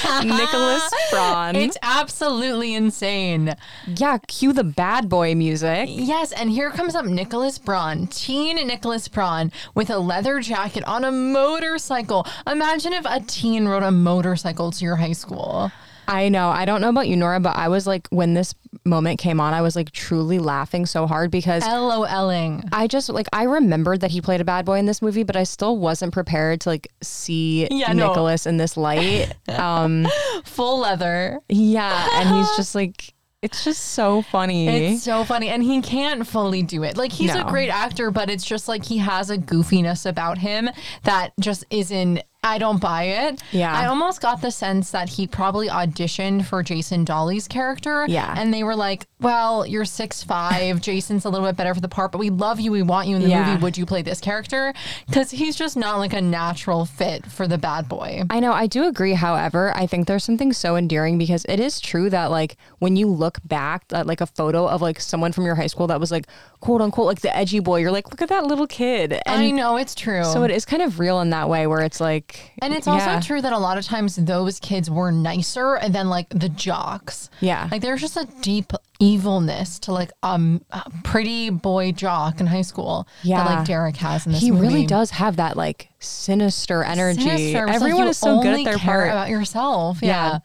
Nicholas 0.24 0.90
Braun. 1.12 1.56
It's 1.56 1.78
absolutely 1.82 2.74
insane. 2.74 3.56
yeah, 3.88 4.18
cue 4.28 4.54
the 4.54 4.64
bad 4.64 5.10
boy 5.10 5.36
music. 5.36 5.88
Yes, 5.90 6.32
and 6.32 6.50
here 6.50 6.70
comes 6.72 6.96
up 6.96 7.06
Nicholas 7.06 7.58
Braun, 7.58 8.08
teen 8.08 8.56
Nicholas 8.68 9.08
Braun, 9.08 9.52
with 9.76 9.90
a 9.90 9.98
leather 9.98 10.40
jacket 10.40 10.84
on 10.86 11.04
a 11.04 11.12
motorcycle. 11.12 12.26
Imagine 12.46 12.94
if 12.94 13.06
a 13.06 13.20
teen 13.22 13.68
rode 13.68 13.84
a 13.84 13.92
motorcycle 13.92 14.72
to 14.72 14.86
your 14.86 14.96
high 14.98 15.14
school. 15.14 15.72
I 16.08 16.30
know. 16.30 16.50
I 16.50 16.66
don't 16.66 16.82
know 16.82 16.90
about 16.90 17.08
you, 17.08 17.16
Nora, 17.16 17.40
but 17.40 17.56
I 17.56 17.68
was 17.68 17.86
like, 17.86 18.08
when 18.10 18.34
this 18.34 18.54
moment 18.86 19.20
came 19.20 19.40
on, 19.40 19.54
I 19.54 19.62
was 19.62 19.76
like 19.76 19.92
truly 19.92 20.40
laughing 20.40 20.86
so 20.86 21.06
hard 21.08 21.32
because 21.32 21.64
LOLing. 21.64 22.68
I 22.72 22.88
just 22.88 23.10
like 23.10 23.28
I 23.34 23.44
remembered 23.44 24.02
that 24.02 24.12
he 24.12 24.22
played 24.22 24.40
a 24.42 24.46
bad 24.46 24.66
boy 24.66 24.80
in 24.80 24.86
this 24.86 25.02
movie, 25.02 25.24
but 25.24 25.36
I 25.36 25.44
still 25.44 25.78
wasn't 25.78 26.14
prepared 26.14 26.62
to 26.62 26.70
like 26.70 26.88
see 27.02 27.68
Yeah, 27.70 27.92
no. 27.94 28.08
Nicholas 28.08 28.46
in 28.46 28.58
this 28.58 28.78
light. 28.78 29.34
Um, 29.50 30.08
Full 30.46 30.80
leather. 30.80 31.40
yeah, 31.50 32.10
and 32.14 32.30
he's 32.36 32.56
just 32.58 32.76
like, 32.82 33.14
it's 33.42 33.64
just 33.64 33.82
so 33.94 34.22
funny. 34.22 34.68
It's 34.68 35.04
so 35.04 35.24
funny. 35.24 35.50
And 35.50 35.64
he 35.64 35.82
can't 35.82 36.26
fully 36.28 36.64
do 36.64 36.84
it. 36.84 36.96
Like, 36.98 37.12
he's 37.12 37.34
No. 37.34 37.42
a 37.42 37.50
great 37.50 37.70
actor, 37.70 38.12
but 38.12 38.30
it's 38.30 38.46
just 38.46 38.68
like 38.68 38.84
he 38.86 38.98
has 38.98 39.30
a 39.30 39.38
goofiness 39.38 40.06
about 40.06 40.38
him 40.40 40.70
that 41.04 41.34
just 41.40 41.66
isn't. 41.70 42.22
I 42.48 42.58
don't 42.58 42.80
buy 42.82 43.04
it. 43.04 43.42
Yeah. 43.52 43.74
I 43.74 43.86
almost 43.88 44.22
got 44.22 44.42
the 44.42 44.52
sense 44.52 44.92
that 44.92 45.10
he 45.10 45.28
probably 45.28 45.68
auditioned 45.68 46.46
for 46.46 46.64
Jason 46.64 47.06
Dolley's 47.06 47.48
character. 47.48 48.06
Yeah. 48.08 48.34
And 48.38 48.54
they 48.54 48.64
were 48.64 48.76
like, 48.76 49.06
well, 49.20 49.66
you're 49.66 49.86
six 49.86 50.24
five. 50.24 50.82
Jason's 50.88 51.26
a 51.26 51.30
little 51.30 51.48
bit 51.48 51.58
better 51.58 51.74
for 51.74 51.82
the 51.82 51.88
part, 51.90 52.12
but 52.12 52.20
we 52.20 52.30
love 52.30 52.60
you. 52.60 52.72
We 52.72 52.82
want 52.84 53.08
you 53.08 53.16
in 53.16 53.22
the 53.24 53.30
Yeah. 53.30 53.46
movie. 53.52 53.62
Would 53.64 53.78
you 53.78 53.86
play 53.86 54.02
this 54.02 54.20
character? 54.22 54.74
Because 55.08 55.32
he's 55.32 55.56
just 55.56 55.76
not 55.78 55.98
like 55.98 56.14
a 56.14 56.22
natural 56.22 56.86
fit 56.86 57.26
for 57.26 57.48
the 57.48 57.58
bad 57.58 57.90
boy. 57.90 58.24
I 58.30 58.40
know, 58.40 58.54
I 58.54 58.68
do 58.68 58.88
agree. 58.88 59.14
However, 59.14 59.76
I 59.76 59.88
think 59.88 60.08
there's 60.08 60.24
something 60.24 60.54
so 60.54 60.76
endearing 60.76 61.18
because 61.18 61.46
it 61.50 61.60
is 61.60 61.80
true 61.80 62.10
that 62.12 62.32
like 62.32 62.58
when 62.80 62.96
you 62.96 63.08
look 63.08 63.40
back 63.44 63.84
at 63.92 64.08
like 64.08 64.22
a 64.22 64.28
photo 64.28 64.68
of 64.68 64.82
like 64.82 65.00
someone 65.00 65.32
from 65.32 65.46
your 65.46 65.56
high 65.56 65.68
school 65.68 65.88
that 65.88 66.00
was 66.00 66.12
like 66.12 66.28
quote 66.60 66.82
unquote 66.82 67.06
like 67.06 67.22
the 67.22 67.36
edgy 67.36 67.60
boy, 67.60 67.80
you're 67.80 67.92
like, 67.92 68.10
look 68.10 68.22
at 68.22 68.30
that 68.30 68.46
little 68.46 68.68
kid. 68.68 69.14
And 69.26 69.42
I 69.42 69.52
know 69.52 69.78
it's 69.78 69.94
true. 69.96 70.24
so 70.24 70.44
it 70.44 70.52
is 70.52 70.66
kind 70.66 70.82
of 70.82 71.00
real 71.00 71.22
in 71.22 71.30
that 71.30 71.50
way 71.50 71.68
where 71.68 71.82
it's 71.82 72.00
like 72.02 72.52
And 72.62 72.74
it's 72.74 72.88
also 72.88 73.06
yeah. 73.06 73.20
true 73.22 73.42
that 73.42 73.54
a 73.54 73.58
lot 73.58 73.78
of 73.78 73.86
times 73.86 74.16
those 74.16 74.60
kids 74.60 74.90
were 74.90 75.12
nicer 75.12 75.80
than 75.90 76.10
like 76.10 76.30
the 76.30 76.50
jocks. 76.50 77.30
Yeah. 77.42 77.68
Like 77.72 77.82
there's 77.82 78.02
just 78.02 78.18
a 78.18 78.28
deep 78.42 78.74
evilness 79.00 79.78
to 79.80 79.92
like 79.92 80.12
um, 80.24 80.64
a 80.72 80.90
pretty 81.04 81.50
boy 81.52 81.92
jock 81.92 82.40
in 82.40 82.48
high 82.48 82.62
school 82.64 83.08
Yeah. 83.24 83.44
that 83.44 83.56
like 83.58 83.68
Derek 83.68 83.96
has 83.98 84.26
in 84.26 84.32
this 84.32 84.42
movie. 84.42 84.46
he 84.48 84.52
movie. 84.52 84.68
really 84.76 84.86
does 84.88 85.12
have 85.12 85.36
that 85.36 85.56
like 85.58 85.90
sinister 86.00 86.84
energy. 86.84 87.22
Sinister. 87.22 87.58
It's 87.60 87.68
like 87.68 87.76
Everyone 87.76 88.08
is 88.08 88.18
so 88.18 88.42
good 88.42 88.60
at 88.60 88.66
their 88.66 88.78
part. 88.78 89.10
about 89.10 89.30
yourself. 89.30 90.00
Yeah. 90.02 90.08
Yeah. 90.34 90.40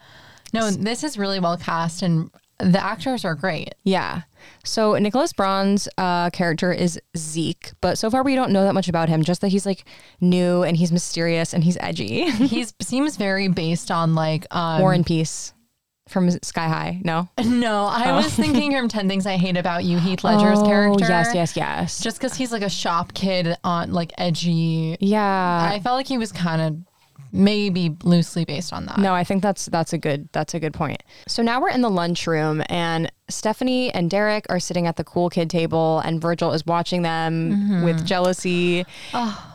No, 0.54 0.70
this 0.70 1.02
is 1.02 1.16
really 1.16 1.40
well 1.40 1.56
cast 1.56 2.02
and 2.02 2.30
the 2.58 2.82
actors 2.84 3.24
are 3.24 3.34
great. 3.34 3.74
Yeah. 3.82 4.22
So 4.64 4.94
Nicholas 4.94 5.32
Braun's 5.32 5.88
uh, 5.98 6.30
character 6.30 6.72
is 6.72 7.00
Zeke, 7.16 7.72
but 7.80 7.98
so 7.98 8.10
far 8.10 8.22
we 8.22 8.34
don't 8.34 8.52
know 8.52 8.64
that 8.64 8.74
much 8.74 8.88
about 8.88 9.08
him. 9.08 9.22
Just 9.22 9.40
that 9.40 9.48
he's 9.48 9.66
like 9.66 9.84
new 10.20 10.62
and 10.62 10.76
he's 10.76 10.92
mysterious 10.92 11.52
and 11.52 11.64
he's 11.64 11.76
edgy. 11.80 12.30
He 12.52 12.66
seems 12.80 13.16
very 13.16 13.48
based 13.48 13.90
on 13.90 14.14
like 14.14 14.46
um, 14.54 14.80
Warren 14.80 15.04
Peace 15.04 15.54
from 16.08 16.30
Sky 16.30 16.68
High. 16.68 17.00
No. 17.04 17.28
No, 17.44 17.84
I 17.84 18.12
was 18.12 18.34
thinking 18.34 18.72
from 18.72 18.88
Ten 18.88 19.08
Things 19.08 19.26
I 19.26 19.36
Hate 19.36 19.56
About 19.56 19.84
You, 19.84 19.98
Heath 19.98 20.24
Ledger's 20.24 20.60
character. 20.62 21.04
Oh, 21.04 21.08
yes, 21.08 21.32
yes, 21.34 21.56
yes. 21.56 22.00
Just 22.00 22.18
because 22.18 22.34
he's 22.34 22.50
like 22.50 22.62
a 22.62 22.68
shop 22.68 23.14
kid 23.14 23.56
on 23.62 23.92
like 23.92 24.12
edgy 24.18 24.96
yeah. 25.00 25.70
I 25.72 25.78
felt 25.80 25.96
like 25.96 26.08
he 26.08 26.18
was 26.18 26.32
kind 26.32 26.60
of 26.60 26.91
maybe 27.32 27.96
loosely 28.04 28.44
based 28.44 28.72
on 28.72 28.86
that. 28.86 28.98
No, 28.98 29.14
I 29.14 29.24
think 29.24 29.42
that's 29.42 29.66
that's 29.66 29.92
a 29.92 29.98
good 29.98 30.28
that's 30.32 30.54
a 30.54 30.60
good 30.60 30.74
point. 30.74 31.02
So 31.26 31.42
now 31.42 31.60
we're 31.60 31.70
in 31.70 31.80
the 31.80 31.90
lunchroom 31.90 32.62
and 32.68 33.10
Stephanie 33.28 33.92
and 33.94 34.10
Derek 34.10 34.46
are 34.50 34.60
sitting 34.60 34.86
at 34.86 34.96
the 34.96 35.04
cool 35.04 35.30
kid 35.30 35.48
table 35.48 36.00
and 36.00 36.20
Virgil 36.20 36.52
is 36.52 36.66
watching 36.66 37.02
them 37.02 37.52
mm-hmm. 37.52 37.84
with 37.84 38.04
jealousy. 38.06 38.84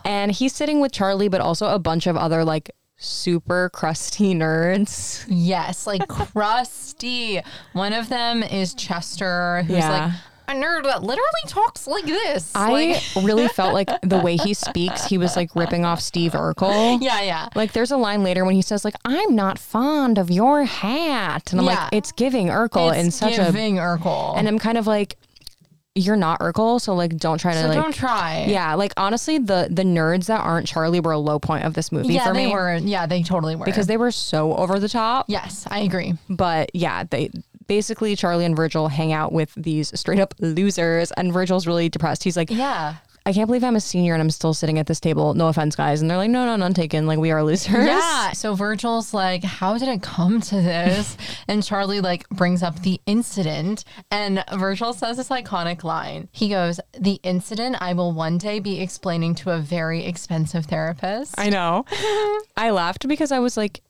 And 0.04 0.32
he's 0.32 0.54
sitting 0.54 0.80
with 0.80 0.92
Charlie 0.92 1.28
but 1.30 1.42
also 1.42 1.68
a 1.68 1.80
bunch 1.80 2.08
of 2.08 2.18
other 2.18 2.44
like 2.44 2.72
super 2.98 3.70
crusty 3.70 4.34
nerds. 4.36 5.26
Yes, 5.28 5.86
like 5.86 6.08
crusty. 6.08 7.42
One 7.74 7.94
of 7.94 8.10
them 8.10 8.42
is 8.42 8.74
Chester, 8.74 9.64
who's 9.68 9.78
Yeah. 9.78 9.90
like 10.06 10.14
a 10.48 10.54
nerd 10.54 10.84
that 10.84 11.04
literally 11.04 11.28
talks 11.48 11.88
like 11.88 12.06
this. 12.06 12.52
I 12.56 12.72
like, 12.72 13.04
really 13.26 13.48
felt 13.50 13.74
like 13.74 13.90
the 14.02 14.20
way 14.20 14.38
he 14.38 14.54
speaks, 14.54 15.06
he 15.06 15.18
was 15.18 15.36
like 15.36 15.56
ripping 15.56 15.84
off 15.86 16.00
Steve 16.02 16.32
Urkel. 16.34 17.00
yeah, 17.02 17.22
yeah. 17.22 17.50
Like 17.56 17.74
there's 17.74 17.92
a 17.92 17.98
line 17.98 18.24
later 18.24 18.46
when 18.46 18.56
he 18.56 18.62
says 18.62 18.86
like 18.86 18.96
I'm 19.06 19.36
not 19.36 19.60
fond 19.60 20.18
of 20.18 20.32
your 20.32 20.64
hat 20.64 21.52
and 21.52 21.60
I'm 21.60 21.66
Yeah. 21.68 21.74
like 21.84 21.94
it's 21.94 22.12
giving 22.12 22.48
Urkel 22.48 22.98
in 22.98 23.08
It's 23.08 23.16
such 23.18 23.38
a 23.38 23.46
giving 23.46 23.76
Urkel. 23.76 24.38
and 24.38 24.48
I'm 24.48 24.58
kind 24.60 24.78
of 24.78 24.88
like 24.88 25.18
you're 25.96 26.16
not 26.16 26.40
Urkel 26.42 26.80
so 26.80 26.94
like 26.94 27.18
don't 27.18 27.40
try 27.40 27.54
to 27.54 27.62
so 27.64 27.68
like 27.70 27.76
don't 27.82 27.94
try. 27.94 28.46
Yeah, 28.48 28.76
like 28.76 28.94
honestly, 28.98 29.40
the 29.40 29.68
the 29.72 29.82
nerds 29.84 30.28
that 30.28 30.42
aren't 30.42 30.68
Charlie 30.68 31.00
were 31.00 31.12
a 31.12 31.18
low 31.18 31.40
point 31.40 31.66
of 31.66 31.74
this 31.74 31.92
movie 31.92 32.14
yeah, 32.14 32.28
for 32.28 32.34
they 32.34 32.46
me 32.46 32.54
were. 32.54 32.76
Yeah, 32.76 33.08
they 33.08 33.24
totally 33.24 33.56
were. 33.56 33.66
because 33.66 33.88
they 33.88 33.98
were 33.98 34.12
so 34.12 34.54
over 34.56 34.80
the 34.80 34.90
top. 34.90 35.26
yes, 35.28 35.66
I 35.72 35.80
agree. 35.80 36.14
But 36.30 36.70
yeah, 36.76 37.04
they 37.04 37.32
basically 37.68 38.16
Charlie 38.16 38.46
and 38.46 38.56
Virgil 38.56 38.88
hang 38.88 39.14
out 39.14 39.32
with 39.32 39.54
these 39.56 39.98
straight 40.00 40.20
up 40.20 40.34
losers, 40.40 41.12
and 41.14 41.32
Virgil's 41.34 41.68
really 41.68 41.90
depressed. 41.90 42.24
He's 42.24 42.38
like, 42.38 42.50
Yeah. 42.50 42.96
I 43.28 43.34
can't 43.34 43.48
believe 43.48 43.66
I'm 43.66 43.76
a 43.76 43.82
senior 43.82 44.14
and 44.14 44.22
I'm 44.22 44.30
still 44.30 44.54
sitting 44.54 44.80
at 44.80 44.88
this 44.88 45.02
table. 45.02 45.34
No 45.34 45.50
offense, 45.50 45.76
guys. 45.76 46.00
And 46.00 46.10
they're 46.10 46.18
like, 46.18 46.30
no, 46.30 46.46
no, 46.46 46.56
none 46.56 46.74
taken. 46.74 47.08
Like 47.08 47.20
we 47.20 47.30
are 47.32 47.44
losers. 47.44 47.86
Yeah. 47.86 48.32
So 48.32 48.56
Virgil's 48.56 49.14
like, 49.14 49.44
how 49.44 49.78
did 49.78 49.90
it 49.90 50.02
come 50.02 50.40
to 50.40 50.56
this? 50.56 51.18
and 51.50 51.62
Charlie 51.62 52.00
like 52.00 52.30
brings 52.30 52.64
up 52.64 52.84
the 52.84 53.02
incident. 53.06 53.84
And 54.10 54.46
Virgil 54.56 54.94
says 54.94 55.18
this 55.18 55.28
iconic 55.28 55.84
line. 55.84 56.30
He 56.32 56.48
goes, 56.48 56.80
The 56.98 57.20
incident 57.22 57.76
I 57.82 57.92
will 57.92 58.14
one 58.14 58.38
day 58.38 58.60
be 58.62 58.80
explaining 58.80 59.36
to 59.36 59.52
a 59.52 59.60
very 59.60 60.06
expensive 60.06 60.68
therapist. 60.68 61.38
I 61.38 61.50
know. 61.50 61.84
I 62.56 62.70
laughed 62.70 63.10
because 63.10 63.34
I 63.34 63.40
was 63.40 63.58
like, 63.58 63.82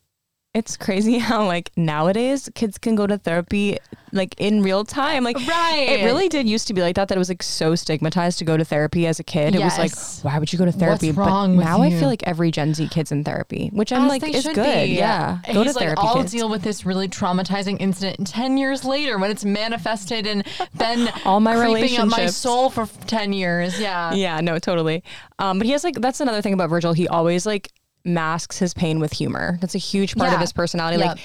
it's 0.57 0.75
crazy 0.75 1.17
how 1.29 1.45
like 1.45 1.71
nowadays 1.77 2.49
kids 2.55 2.77
can 2.77 2.95
go 2.95 3.05
to 3.05 3.17
therapy 3.17 3.77
like 4.13 4.33
in 4.39 4.63
real 4.63 4.83
time. 4.85 5.23
Like 5.23 5.35
Right. 5.47 5.87
it 5.89 6.05
really 6.05 6.29
did 6.29 6.47
used 6.47 6.67
to 6.67 6.73
be 6.73 6.81
like 6.81 6.95
that. 6.95 7.09
That 7.09 7.15
it 7.15 7.19
was 7.19 7.29
like 7.29 7.43
so 7.43 7.75
stigmatized 7.75 8.39
to 8.39 8.45
go 8.45 8.55
to 8.57 8.63
therapy 8.65 9.05
as 9.05 9.19
a 9.19 9.23
kid. 9.23 9.53
It 9.53 9.59
was 9.61 9.77
like, 9.77 9.91
why 10.23 10.39
would 10.39 10.51
you 10.51 10.57
go 10.57 10.65
to 10.65 10.71
therapy? 10.71 11.11
wrong 11.11 11.51
but 11.51 11.57
with 11.57 11.65
now 11.65 11.81
I 11.81 11.89
feel 11.91 12.07
like 12.07 12.23
every 12.23 12.49
Gen 12.51 12.73
Z 12.73 12.87
kid's 12.89 13.11
in 13.11 13.23
therapy, 13.23 13.69
which 13.73 13.91
I'm 13.91 14.05
As 14.05 14.09
like 14.09 14.23
is 14.35 14.45
good. 14.47 14.55
be. 14.87 14.93
Yeah, 14.95 15.39
go 15.53 15.61
He's 15.63 15.73
to 15.73 15.77
like, 15.79 15.85
therapy. 15.85 16.01
I'll 16.03 16.15
kids. 16.15 16.31
deal 16.31 16.49
with 16.49 16.63
this 16.63 16.85
really 16.85 17.07
traumatizing 17.07 17.77
incident 17.79 18.27
10 18.27 18.57
years 18.57 18.83
later 18.85 19.17
when 19.19 19.29
it's 19.29 19.45
manifested 19.45 20.25
and 20.25 20.43
been 20.77 21.09
All 21.25 21.39
my 21.39 21.55
creeping 21.55 21.97
up 21.99 22.07
my 22.07 22.27
soul 22.27 22.69
for 22.69 22.87
10 23.07 23.33
years. 23.33 23.79
Yeah. 23.79 24.13
Yeah, 24.13 24.39
no, 24.41 24.57
totally. 24.57 25.03
Um, 25.37 25.59
but 25.59 25.65
he 25.67 25.73
has 25.73 25.83
like 25.83 25.95
that's 25.95 26.21
another 26.21 26.41
thing 26.41 26.53
about 26.53 26.69
Virgil. 26.69 26.93
He 26.93 27.07
always 27.07 27.45
like 27.45 27.71
masks 28.07 28.57
his 28.57 28.73
pain 28.73 28.99
with 28.99 29.13
humor. 29.13 29.57
That's 29.61 29.75
a 29.75 29.79
huge 29.79 30.15
part 30.15 30.33
of 30.33 30.39
his 30.39 30.53
personality. 30.53 30.97
Yep. 30.97 31.07
Like 31.07 31.19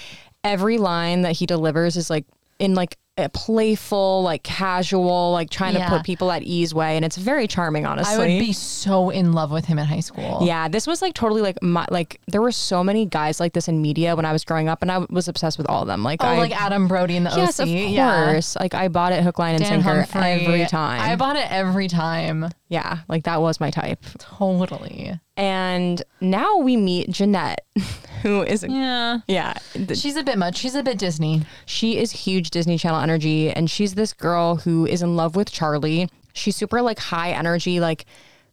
every 0.45 0.79
line 0.79 1.23
that 1.23 1.33
he 1.33 1.47
delivers 1.47 1.97
is 1.97 2.11
like 2.11 2.27
in 2.59 2.75
like 2.75 2.97
a 3.19 3.29
playful, 3.29 4.23
like 4.23 4.43
casual, 4.43 5.33
like 5.33 5.51
trying 5.51 5.75
Yeah. 5.75 5.85
to 5.91 5.97
put 5.97 6.03
people 6.05 6.33
at 6.33 6.43
ease 6.45 6.73
way, 6.73 6.97
and 6.97 7.05
it's 7.05 7.19
very 7.19 7.47
charming. 7.47 7.85
Honestly, 7.85 8.15
I 8.15 8.19
would 8.19 8.27
be 8.41 8.55
so 8.55 9.11
in 9.11 9.33
love 9.35 9.51
with 9.51 9.67
him 9.67 9.79
in 9.79 9.85
high 9.85 10.01
school. 10.01 10.39
Yeah, 10.43 10.69
this 10.69 10.87
was 10.87 11.03
like 11.03 11.13
totally 11.13 11.43
like 11.43 11.63
my 11.63 11.85
like 11.91 12.21
there 12.29 12.41
were 12.41 12.53
so 12.53 12.83
many 12.83 13.05
guys 13.05 13.39
like 13.39 13.53
this 13.53 13.69
in 13.69 13.83
media 13.83 14.17
when 14.17 14.25
I 14.25 14.33
was 14.33 14.45
growing 14.45 14.69
up, 14.71 14.81
and 14.81 14.91
I 14.91 14.99
was 15.11 15.29
obsessed 15.29 15.59
with 15.59 15.69
all 15.69 15.83
of 15.83 15.89
them. 15.89 16.03
Like 16.03 16.25
Oh, 16.25 16.27
I, 16.27 16.39
like 16.39 16.59
Adam 16.59 16.89
Brody 16.89 17.17
in 17.17 17.25
the 17.25 17.31
yes, 17.37 17.61
OC. 17.61 17.65
of 17.65 17.69
Yeah. 17.91 18.25
course. 18.33 18.57
Like 18.59 18.75
I 18.75 18.89
bought 18.89 19.13
it 19.13 19.23
hook, 19.23 19.39
line, 19.39 19.57
and 19.57 19.63
Dan 19.63 19.83
sinker 19.83 20.01
Humphrey. 20.11 20.47
every 20.47 20.65
time. 20.67 21.01
I 21.03 21.15
bought 21.17 21.37
it 21.37 21.47
every 21.53 21.89
time. 21.89 22.49
yeah, 22.69 23.01
like 23.09 23.25
that 23.25 23.43
was 23.43 23.61
my 23.61 23.71
type. 23.71 24.03
Totally. 24.19 25.21
And 25.37 26.03
now 26.23 26.57
we 26.59 26.77
meet 26.79 27.11
Jeanette, 27.11 27.65
who 28.29 28.43
is 28.43 28.65
Yeah. 28.69 29.19
yeah, 29.29 29.55
th- 29.73 29.97
She's 29.99 30.17
a 30.17 30.23
bit 30.23 30.39
much. 30.39 30.57
She's 30.57 30.75
a 30.75 30.83
bit 30.83 30.99
Disney. 30.99 31.43
she 31.67 31.99
is 31.99 32.13
huge 32.13 32.51
Disney 32.51 32.79
Channel 32.79 33.01
energy, 33.01 33.51
and 33.51 33.71
she's 33.71 33.95
this 33.95 34.13
girl 34.13 34.57
who 34.57 34.87
is 34.87 35.03
in 35.03 35.17
love 35.17 35.37
with 35.37 35.51
Charlie. 35.53 36.09
She's 36.33 36.57
super 36.57 36.81
like 36.83 36.99
high 36.99 37.33
energy, 37.33 37.79
like 37.81 38.07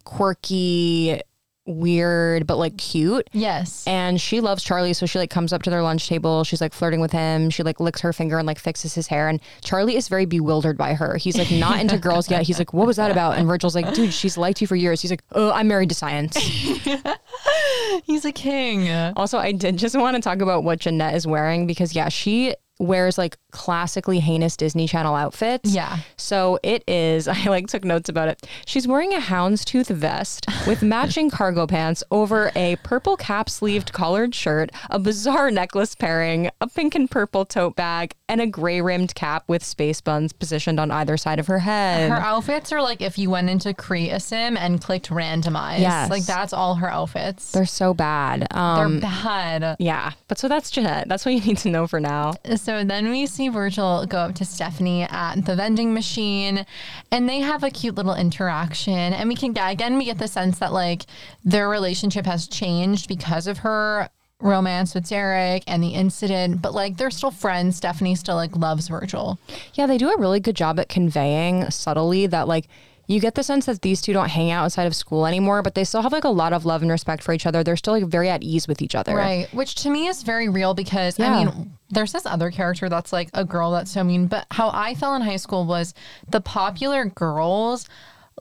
quirky, 0.03 1.21
weird, 1.69 2.45
but 2.47 2.58
like 2.58 2.77
cute. 2.77 3.29
Yes. 3.32 3.86
And 3.88 4.19
she 4.19 4.41
loves 4.41 4.63
Charlie, 4.63 4.93
so 4.93 5.05
she 5.05 5.19
like 5.19 5.29
comes 5.29 5.53
up 5.53 5.63
to 5.63 5.69
their 5.69 5.82
lunch 5.82 6.08
table. 6.08 6.43
She's 6.43 6.62
like 6.62 6.73
flirting 6.73 6.99
with 6.99 7.12
him. 7.12 7.49
She 7.49 7.63
like 7.63 7.79
licks 7.79 8.01
her 8.01 8.12
finger 8.12 8.38
and 8.38 8.47
like 8.47 8.60
fixes 8.60 8.93
his 8.95 9.08
hair. 9.08 9.29
And 9.29 9.39
Charlie 9.62 9.95
is 9.95 10.08
very 10.08 10.25
bewildered 10.25 10.77
by 10.77 10.93
her. 10.93 11.17
He's 11.17 11.38
like 11.38 11.51
not 11.51 11.79
into 11.79 11.97
girls 12.10 12.29
yet. 12.29 12.43
He's 12.43 12.60
like, 12.60 12.73
"What 12.73 12.88
was 12.88 12.97
that 12.97 13.12
about?" 13.12 13.38
And 13.38 13.47
Virgil's 13.47 13.75
like, 13.75 13.93
"Dude, 13.93 14.13
she's 14.13 14.38
liked 14.38 14.62
you 14.62 14.67
for 14.67 14.75
years." 14.75 15.01
He's 15.01 15.12
like, 15.12 15.23
"Oh, 15.32 15.51
I'm 15.51 15.67
married 15.67 15.89
to 15.89 15.95
science." 15.95 16.36
He's 18.03 18.25
a 18.25 18.32
king. 18.32 18.89
Also, 19.15 19.38
I 19.38 19.51
did 19.51 19.77
just 19.77 19.97
want 19.97 20.15
to 20.15 20.21
talk 20.21 20.41
about 20.41 20.63
what 20.63 20.79
Jeanette 20.79 21.15
is 21.15 21.25
wearing 21.27 21.67
because, 21.67 21.95
yeah, 21.95 22.10
she 22.10 22.55
wears 22.80 23.18
like 23.18 23.38
classically 23.52 24.20
heinous 24.20 24.56
Disney 24.56 24.88
Channel 24.88 25.15
outfits. 25.15 25.70
Yeah. 25.72 25.98
So 26.18 26.60
it 26.63 26.84
is, 26.88 27.28
I 27.28 27.44
like 27.46 27.68
took 27.68 27.84
notes 27.84 28.10
about 28.10 28.30
it. 28.30 28.46
She's 28.65 28.88
wearing 28.88 29.13
a 29.13 29.20
houndstooth 29.20 29.88
vest 29.88 30.46
with 30.65 30.82
matching 30.82 31.30
cargo 31.30 31.68
pants 31.68 32.04
over 32.12 32.52
a 32.56 32.78
purple 32.84 33.18
cap 33.18 33.50
sleeved 33.50 33.92
collared 33.94 34.34
shirt, 34.34 34.72
a 34.89 34.98
bizarre 35.00 35.52
necklace 35.52 35.94
pairing, 35.96 36.50
a 36.62 36.68
pink 36.68 36.96
and 36.96 37.10
purple 37.12 37.46
tote 37.46 37.76
bag, 37.76 38.13
and 38.28 38.39
a 38.42 38.48
gray 38.48 38.80
rimmed 38.82 39.13
cap 39.15 39.44
with 39.48 39.63
space 39.63 40.00
buns 40.02 40.32
positioned 40.32 40.80
on 40.80 40.92
either 40.92 41.18
side 41.18 41.39
of 41.39 41.48
her 41.48 41.60
head. 41.60 42.10
Her 42.10 42.18
outfits 42.18 42.72
are 42.72 42.82
like 42.82 43.02
if 43.02 43.18
you 43.18 43.30
went 43.30 43.50
into 43.50 43.74
Create 43.74 44.10
a 44.12 44.20
Sim 44.20 44.56
and 44.58 44.82
clicked 44.82 45.10
randomize. 45.10 45.80
Yes. 45.80 46.10
Like 46.10 46.26
that's 46.26 46.54
all 46.54 46.76
her 46.76 46.89
outfits. 46.92 47.52
They're 47.52 47.65
so 47.65 47.94
bad. 47.94 48.48
They're 48.52 48.60
Um, 48.60 49.00
bad. 49.00 49.76
yeah. 49.80 50.12
But 50.28 50.38
so 50.38 50.48
that's 50.48 50.70
Jeanette. 50.72 51.08
That's 51.10 51.26
what 51.26 51.34
you 51.34 51.42
need 51.42 51.58
to 51.60 51.70
know 51.70 51.88
for 51.88 52.00
now. 52.00 52.34
So 52.69 52.84
then 52.84 53.10
we 53.10 53.25
see 53.25 53.47
Virgil 53.47 54.05
go 54.05 54.19
up 54.19 54.36
to 54.36 54.45
Stephanie 54.45 55.01
at 55.01 55.43
the 55.43 55.55
vending 55.55 55.91
machine 55.91 56.67
and 57.12 57.27
they 57.27 57.39
have 57.39 57.63
a 57.63 57.71
cute 57.71 57.95
little 57.95 58.13
interaction. 58.13 58.93
And 58.93 59.27
we 59.27 59.34
can, 59.34 59.58
again, 59.58 59.97
we 59.97 60.05
get 60.05 60.19
the 60.19 60.27
sense 60.27 60.60
that 60.60 60.71
like 60.71 61.08
their 61.43 61.67
relationship 61.67 62.27
has 62.27 62.47
changed 62.47 63.08
because 63.08 63.47
of 63.47 63.58
her 63.58 64.10
romance 64.39 64.93
with 64.93 65.10
Derek 65.10 65.63
and 65.65 65.82
the 65.82 65.95
incident, 65.95 66.62
but 66.62 66.75
like 66.75 66.97
they're 66.97 67.10
still 67.10 67.32
friends. 67.32 67.77
Stephanie 67.77 68.13
still 68.13 68.36
like 68.36 68.55
loves 68.55 68.88
Virgil. 68.88 69.39
Yeah, 69.73 69.88
they 69.88 69.97
do 69.97 70.12
a 70.12 70.19
really 70.19 70.39
good 70.39 70.55
job 70.55 70.79
at 70.79 70.89
conveying 70.89 71.71
subtly 71.71 72.27
that 72.27 72.47
like 72.47 72.67
you 73.10 73.19
get 73.19 73.34
the 73.34 73.41
sense 73.41 73.65
that 73.65 73.82
these 73.82 74.02
two 74.02 74.13
don't 74.13 74.30
hang 74.30 74.52
out 74.52 74.65
outside 74.65 74.86
of 74.86 74.95
school 74.95 75.26
anymore, 75.26 75.63
but 75.63 75.74
they 75.74 75.84
still 75.84 76.04
have 76.04 76.12
like 76.12 76.26
a 76.26 76.30
lot 76.30 76.54
of 76.54 76.63
love 76.63 76.84
and 76.84 76.91
respect 76.91 77.24
for 77.24 77.34
each 77.34 77.48
other. 77.48 77.63
They're 77.63 77.76
still 77.76 77.93
like 77.93 78.04
very 78.04 78.30
at 78.30 78.43
ease 78.43 78.67
with 78.67 78.84
each 78.84 78.93
other. 78.93 79.15
Right. 79.15 79.52
Which 79.52 79.74
to 79.82 79.89
me 79.89 80.06
is 80.06 80.22
very 80.22 80.48
real 80.48 80.76
because 80.76 81.17
Yeah. 81.17 81.34
I 81.34 81.43
mean, 81.43 81.74
there's 81.89 82.12
this 82.12 82.28
other 82.28 82.52
character 82.52 82.88
that's 82.88 83.12
like 83.12 83.32
a 83.34 83.43
girl 83.43 83.72
that's 83.72 83.89
so 83.91 84.04
mean, 84.04 84.28
but 84.28 84.45
how 84.52 84.69
I 84.72 84.93
felt 84.93 85.15
in 85.15 85.24
high 85.24 85.38
school 85.38 85.65
was 85.65 85.95
the 86.30 86.39
popular 86.39 87.06
girls 87.06 87.89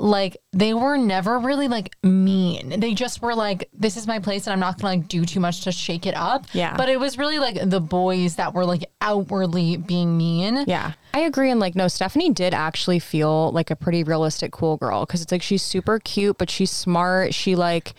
like 0.01 0.37
they 0.53 0.75
were 0.75 0.97
never 0.97 1.39
really 1.39 1.69
like 1.69 1.97
mean. 2.03 2.81
They 2.81 2.95
just 2.95 3.23
were 3.23 3.35
like, 3.35 3.69
this 3.73 3.97
is 3.97 4.07
my 4.07 4.19
place 4.19 4.47
and 4.47 4.53
I'm 4.53 4.61
not 4.61 4.81
gonna 4.81 4.97
like 4.97 5.09
do 5.09 5.25
too 5.25 5.41
much 5.41 5.63
to 5.63 5.73
shake 5.73 6.07
it 6.07 6.15
up. 6.15 6.47
Yeah. 6.53 6.77
But 6.77 6.89
it 6.89 7.01
was 7.01 7.19
really 7.19 7.39
like 7.39 7.59
the 7.69 7.81
boys 7.81 8.37
that 8.37 8.55
were 8.55 8.65
like 8.65 8.85
outwardly 9.01 9.77
being 9.77 10.17
mean. 10.17 10.65
Yeah. 10.67 10.93
I 11.15 11.21
agree. 11.21 11.51
And 11.51 11.61
like, 11.61 11.75
no, 11.75 11.89
Stephanie 11.89 12.33
did 12.33 12.55
actually 12.55 12.99
feel 12.99 13.51
like 13.53 13.71
a 13.71 13.77
pretty 13.77 14.05
realistic, 14.05 14.53
cool 14.53 14.77
girl 14.77 15.05
because 15.05 15.23
it's 15.23 15.33
like 15.33 15.43
she's 15.43 15.63
super 15.63 15.99
cute, 15.99 16.39
but 16.39 16.51
she's 16.51 16.71
smart. 16.71 17.35
She 17.35 17.57
like 17.57 17.95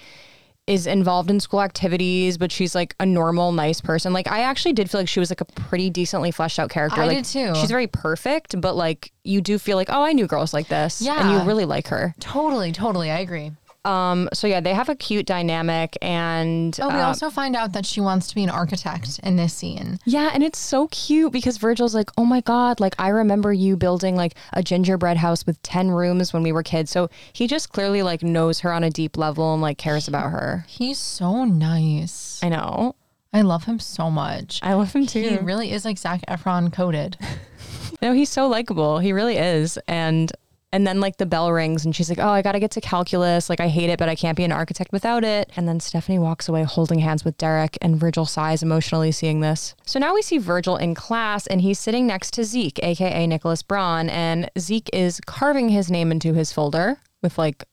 is 0.70 0.86
involved 0.86 1.32
in 1.32 1.40
school 1.40 1.62
activities, 1.62 2.38
but 2.38 2.52
she's 2.52 2.76
like 2.76 2.96
a 3.00 3.06
normal, 3.06 3.52
nice 3.52 3.82
person. 3.82 4.14
Like, 4.14 4.32
I 4.32 4.42
actually 4.42 4.74
did 4.74 4.90
feel 4.90 5.02
like 5.02 5.10
she 5.10 5.20
was 5.20 5.32
like 5.32 5.42
a 5.42 5.46
pretty 5.46 5.90
decently 5.90 6.30
fleshed 6.30 6.60
out 6.60 6.70
character. 6.70 7.02
I 7.02 7.08
like, 7.08 7.18
did 7.18 7.26
too. 7.26 7.56
She's 7.56 7.72
very 7.72 7.88
perfect, 7.88 8.62
but 8.62 8.76
like, 8.76 9.12
you 9.24 9.42
do 9.42 9.58
feel 9.58 9.78
like, 9.78 9.90
oh, 9.90 10.04
I 10.04 10.14
knew 10.14 10.28
girls 10.28 10.54
like 10.54 10.68
this. 10.68 11.02
Yeah. 11.02 11.20
And 11.20 11.32
you 11.32 11.48
really 11.48 11.66
like 11.66 11.88
her. 11.88 12.14
Totally, 12.20 12.72
totally. 12.72 13.10
I 13.10 13.20
agree. 13.20 13.52
Um, 13.90 14.30
so 14.34 14.46
yeah, 14.48 14.60
they 14.60 14.74
have 14.74 14.90
a 14.90 14.96
cute 14.96 15.26
dynamic 15.26 15.98
and 16.02 16.78
Oh, 16.82 16.88
we 16.90 16.96
uh, 17.02 17.08
also 17.08 17.30
find 17.30 17.56
out 17.56 17.74
that 17.74 17.86
she 17.86 18.02
wants 18.02 18.28
to 18.28 18.36
be 18.36 18.44
an 18.44 18.50
architect 18.50 19.20
in 19.24 19.36
this 19.36 19.54
scene. 19.54 19.98
yeah, 20.06 20.30
and 20.34 20.44
it's 20.44 20.60
so 20.60 20.88
cute 20.90 21.32
because 21.32 21.58
Virgil's 21.58 21.96
like, 21.96 22.10
"Oh 22.18 22.26
my 22.26 22.42
god, 22.42 22.80
like 22.80 22.96
I 23.00 23.10
remember 23.10 23.52
you 23.52 23.76
building 23.78 24.16
like 24.16 24.36
a 24.54 24.62
gingerbread 24.62 25.18
house 25.18 25.46
with 25.46 25.62
10 25.64 25.92
rooms 25.92 26.34
when 26.34 26.44
we 26.44 26.52
were 26.52 26.64
kids." 26.64 26.92
So 26.92 27.10
he 27.34 27.48
just 27.48 27.70
clearly 27.72 28.02
like 28.04 28.22
knows 28.24 28.60
her 28.60 28.72
on 28.72 28.84
a 28.84 28.90
deep 28.90 29.18
level 29.18 29.54
and 29.54 29.62
like 29.62 29.78
cares 29.78 30.08
about 30.08 30.32
her. 30.32 30.66
He's 30.68 30.98
so 31.00 31.46
nice. 31.46 32.40
I 32.44 32.50
know. 32.50 32.96
I 33.34 33.42
love 33.42 33.66
him 33.66 33.80
so 33.80 34.10
much. 34.10 34.60
I 34.64 34.74
love 34.74 34.92
him 34.94 35.06
too. 35.06 35.22
He 35.22 35.38
really 35.38 35.72
is 35.72 35.86
like 35.86 35.98
Zac 35.98 36.22
Efron 36.28 36.74
coded. 36.74 37.18
no, 38.02 38.12
he's 38.14 38.30
so 38.30 38.48
likable. 38.48 39.00
He 39.00 39.14
really 39.14 39.38
is. 39.38 39.78
And 39.88 40.32
And 40.72 40.86
then 40.86 41.00
like 41.00 41.18
the 41.18 41.26
bell 41.26 41.52
rings 41.52 41.84
and 41.84 41.96
she's 41.96 42.10
like, 42.10 42.20
"Oh, 42.20 42.30
I 42.30 42.42
got 42.42 42.52
to 42.52 42.60
get 42.60 42.72
to 42.72 42.82
calculus. 42.82 43.50
Like 43.50 43.60
I 43.60 43.68
hate 43.68 43.90
it, 43.90 43.98
but 43.98 44.10
I 44.10 44.16
can't 44.16 44.38
be 44.38 44.44
an 44.44 44.52
architect 44.52 44.92
without 44.92 45.24
it." 45.24 45.52
And 45.56 45.68
then 45.68 45.80
Stephanie 45.80 46.20
walks 46.20 46.48
away 46.48 46.64
holding 46.64 47.00
hands 47.00 47.26
with 47.26 47.38
Derek 47.38 47.78
and 47.82 47.98
Virgil 47.98 48.26
sighs 48.26 48.62
emotionally 48.62 49.12
seeing 49.12 49.40
this. 49.42 49.76
So 49.86 50.00
now 50.00 50.14
we 50.14 50.22
see 50.22 50.38
Virgil 50.38 50.78
in 50.78 50.94
class 50.94 51.48
and 51.48 51.62
he's 51.62 51.80
sitting 51.80 52.06
next 52.06 52.34
to 52.36 52.44
Zeke, 52.44 52.80
aka 52.84 53.26
Nicholas 53.26 53.64
Braun, 53.64 54.10
and 54.10 54.50
Zeke 54.60 54.90
is 54.94 55.20
carving 55.26 55.70
his 55.70 55.90
name 55.90 56.12
into 56.12 56.34
his 56.34 56.54
folder 56.54 57.00
with 57.24 57.38
like 57.38 57.66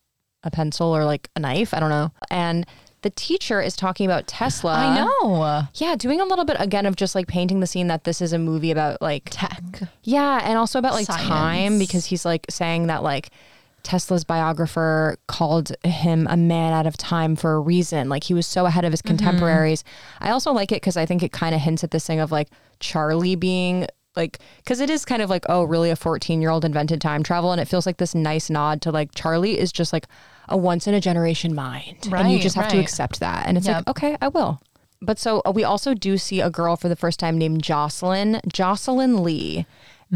a 0.43 0.51
pencil 0.51 0.97
or 0.97 1.05
like 1.05 1.29
a 1.37 1.41
knife, 1.41 1.75
I 1.75 1.81
don't 1.81 1.91
know. 1.91 2.13
And 2.31 2.67
the 3.07 3.11
teacher 3.11 3.61
is 3.61 3.77
talking 3.77 4.05
about 4.05 4.27
Tesla. 4.27 4.75
I 4.75 4.97
know. 4.97 5.63
Yeah, 5.75 5.95
doing 5.95 6.21
a 6.21 6.25
little 6.25 6.45
bit 6.45 6.57
again 6.59 6.87
of 6.87 6.97
just 6.97 7.15
like 7.15 7.29
painting 7.29 7.61
the 7.61 7.67
scene 7.69 7.87
that 7.87 8.03
this 8.03 8.21
is 8.21 8.33
a 8.33 8.39
movie 8.39 8.73
about 8.73 9.01
like 9.01 9.29
Tech. 9.31 9.63
yeah, 10.03 10.41
and 10.43 10.59
also 10.59 10.81
about 10.81 10.95
like 10.95 11.07
Science. 11.07 11.29
time 11.29 11.79
because 11.79 12.07
he's 12.07 12.25
like 12.25 12.47
saying 12.51 12.89
that 12.89 13.05
like 13.05 13.31
Tesla's 13.85 14.25
biographer 14.25 15.19
called 15.29 15.71
him 15.85 16.27
a 16.29 16.37
man 16.37 16.73
out 16.73 16.85
of 16.85 16.97
time 16.97 17.37
for 17.37 17.55
a 17.55 17.61
reason. 17.61 18.09
Like 18.09 18.25
he 18.25 18.35
was 18.35 18.45
so 18.45 18.67
ahead 18.67 18.85
of 18.85 18.91
his 18.91 19.03
mm-hmm. 19.03 19.19
contemporaries. 19.19 19.85
I 20.19 20.31
also 20.31 20.51
like 20.51 20.73
it 20.73 20.83
because 20.83 20.97
I 20.97 21.07
think 21.07 21.23
it 21.23 21.31
kind 21.31 21.55
of 21.55 21.61
hints 21.61 21.85
at 21.85 21.93
this 21.93 22.05
thing 22.05 22.19
of 22.19 22.33
like 22.33 22.49
Charlie 22.81 23.37
being 23.37 23.87
like 24.17 24.41
because 24.57 24.81
it 24.81 24.91
is 24.91 25.05
kind 25.05 25.23
of 25.23 25.31
like 25.31 25.45
oh 25.49 25.63
really 25.63 25.91
a 25.91 25.97
14 25.97 26.41
year 26.41 26.51
old 26.51 26.65
invented 26.65 27.01
time 27.01 27.23
travel 27.23 27.53
and 27.53 27.61
it 27.61 27.69
feels 27.69 27.87
like 27.87 27.99
this 27.99 28.15
nice 28.15 28.49
nod 28.49 28.81
to 28.81 28.91
like 28.91 29.11
charlie 29.15 29.59
is 29.59 29.71
just 29.71 29.93
like 29.93 30.07
a 30.49 30.57
once 30.57 30.87
in 30.87 30.95
a 30.95 31.01
generation 31.01 31.55
mind 31.55 32.09
and 32.13 32.31
you 32.31 32.39
just 32.39 32.57
have 32.57 32.69
to 32.69 32.79
accept 32.79 33.21
that 33.21 33.47
and 33.47 33.57
it's 33.57 33.67
like 33.67 33.87
okay 33.89 34.17
i 34.21 34.29
will 34.29 34.61
but 35.03 35.19
so 35.19 35.43
uh, 35.45 35.51
we 35.51 35.63
also 35.65 35.93
do 35.95 36.17
see 36.17 36.41
a 36.41 36.49
girl 36.51 36.77
for 36.77 36.89
the 36.89 36.97
first 36.97 37.19
time 37.21 37.37
named 37.39 37.63
jocelyn 37.63 38.41
jocelyn 38.49 39.23
lee 39.23 39.67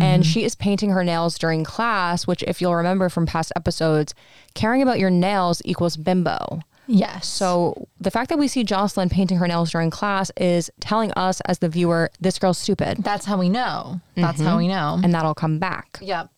and 0.01 0.25
she 0.25 0.45
is 0.45 0.55
painting 0.55 0.91
her 0.91 1.03
nails 1.05 1.37
during 1.37 1.65
class 1.65 2.27
which 2.27 2.43
if 2.45 2.61
you'll 2.61 2.77
remember 2.77 3.09
from 3.09 3.27
past 3.27 3.53
episodes 3.57 4.15
caring 4.55 4.83
about 4.83 4.99
your 4.99 5.11
nails 5.11 5.61
equals 5.65 5.97
bimbo 5.97 6.61
Yes. 6.93 7.29
so 7.29 7.87
the 8.01 8.11
fact 8.11 8.31
that 8.31 8.39
we 8.39 8.49
see 8.49 8.65
Jocelyn 8.65 9.09
painting 9.11 9.39
her 9.39 9.47
nails 9.47 9.71
during 9.71 9.91
class 9.91 10.33
is 10.37 10.73
telling 10.81 11.13
us 11.13 11.41
as 11.43 11.61
the 11.61 11.69
viewer, 11.69 12.11
this 12.21 12.37
girl's 12.41 12.59
stupid, 12.59 12.99
that's 13.05 13.27
how 13.27 13.39
we 13.39 13.49
know. 13.49 14.01
That's 14.17 14.41
how 14.41 14.59
we 14.59 14.67
know. 14.67 14.99
and 15.01 15.15
that'll 15.15 15.37
come 15.37 15.61
back. 15.61 16.01
Yep. 16.03 16.31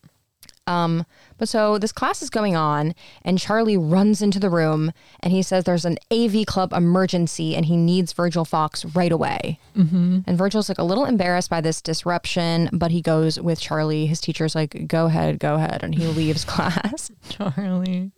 Um, 0.66 1.04
but 1.38 1.48
so 1.48 1.76
this 1.76 1.90
class 1.92 2.22
is 2.22 2.30
going 2.30 2.54
on, 2.54 2.94
and 3.24 3.38
Charlie 3.38 3.76
runs 3.76 4.22
into 4.22 4.38
the 4.38 4.50
room, 4.50 4.92
and 5.20 5.32
he 5.32 5.42
says 5.42 5.64
there's 5.64 5.84
an 5.84 5.98
AV 6.12 6.46
club 6.46 6.72
emergency, 6.72 7.56
and 7.56 7.66
he 7.66 7.76
needs 7.76 8.12
Virgil 8.12 8.44
Fox 8.44 8.84
right 8.84 9.10
away. 9.10 9.58
Mm-hmm. 9.76 10.20
And 10.26 10.38
Virgil's 10.38 10.68
like 10.68 10.78
a 10.78 10.84
little 10.84 11.04
embarrassed 11.04 11.50
by 11.50 11.60
this 11.60 11.82
disruption, 11.82 12.70
but 12.72 12.92
he 12.92 13.02
goes 13.02 13.40
with 13.40 13.60
Charlie. 13.60 14.06
His 14.06 14.20
teacher's 14.20 14.54
like, 14.54 14.86
"Go 14.86 15.06
ahead, 15.06 15.40
go 15.40 15.54
ahead," 15.56 15.82
and 15.82 15.94
he 15.94 16.06
leaves 16.06 16.44
class. 16.52 17.10
Charlie. 17.28 18.12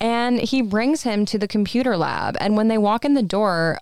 and 0.00 0.40
he 0.40 0.62
brings 0.62 1.02
him 1.02 1.26
to 1.26 1.38
the 1.38 1.48
computer 1.48 1.96
lab. 1.96 2.36
And 2.40 2.56
when 2.56 2.68
they 2.68 2.78
walk 2.78 3.04
in 3.04 3.12
the 3.14 3.22
door, 3.22 3.78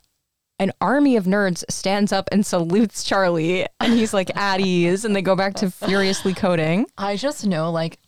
an 0.59 0.73
army 0.81 1.17
of 1.17 1.25
nerds 1.25 1.65
stands 1.69 2.13
up 2.13 2.29
and 2.33 2.45
salutes 2.45 3.05
Charlie, 3.05 3.67
and 3.81 3.93
he's 3.93 4.15
like 4.15 4.35
at 4.37 4.61
ease, 4.61 5.05
and 5.05 5.15
they 5.15 5.23
go 5.23 5.37
back 5.37 5.55
to 5.55 5.71
furiously 5.71 6.35
coding. 6.35 6.87
I 6.97 7.17
just 7.17 7.47
know 7.47 7.71
like 7.71 7.99